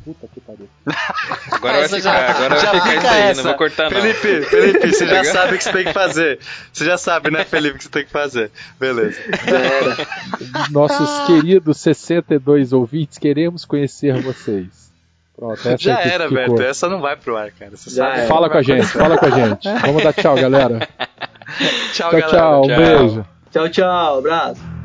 Puta 0.05 0.27
que 0.31 0.39
pariu. 0.39 0.69
Agora 1.51 1.79
vai 1.79 1.87
ficar, 1.87 1.99
já- 2.01 2.29
agora 2.29 2.59
já 2.59 2.71
vai 2.71 2.81
ficar 2.81 2.91
fica 2.91 2.97
isso 2.99 3.07
aí, 3.07 3.21
essa. 3.23 3.41
não 3.41 3.49
vou 3.49 3.57
cortar 3.57 3.91
não. 3.91 3.99
Felipe, 4.01 4.41
Felipe, 4.45 4.87
você 4.93 5.07
já 5.07 5.23
sabe 5.25 5.55
o 5.55 5.57
que 5.57 5.63
você 5.63 5.71
tem 5.73 5.83
que 5.85 5.93
fazer. 5.93 6.39
Você 6.71 6.85
já 6.85 6.97
sabe, 6.99 7.31
né, 7.31 7.43
Felipe, 7.43 7.75
o 7.75 7.77
que 7.79 7.83
você 7.85 7.89
tem 7.89 8.05
que 8.05 8.11
fazer. 8.11 8.51
Beleza. 8.79 9.19
Nossos 10.71 11.25
queridos 11.27 11.77
62 11.79 12.73
ouvintes, 12.73 13.17
queremos 13.17 13.65
conhecer 13.65 14.21
vocês. 14.21 14.86
Pronto, 15.38 15.53
essa 15.53 15.77
Já 15.77 15.99
aqui 15.99 16.09
era, 16.09 16.27
ficou. 16.27 16.55
Beto. 16.55 16.61
Essa 16.64 16.89
não 16.89 16.99
vai 16.99 17.15
pro 17.15 17.38
ar, 17.38 17.51
cara. 17.51 17.72
Você 17.77 17.91
Já 17.91 18.05
sabe. 18.07 18.19
era. 18.19 18.27
Fala 18.27 18.49
com 18.49 18.57
a 18.57 18.61
gente, 18.64 18.88
fala 18.88 19.18
com 19.18 19.26
a 19.26 19.30
gente. 19.30 19.69
Vamos 19.85 20.03
dar 20.03 20.14
tchau, 20.14 20.35
galera. 20.35 20.80
Tchau, 21.93 22.09
Tchau, 22.09 22.11
galera. 22.11 22.27
tchau. 22.30 22.61
Um 22.64 22.68
Tchau. 22.68 22.77
beijo. 22.77 23.26
Tchau, 23.51 23.69
tchau. 23.69 24.18
Abraço. 24.18 24.76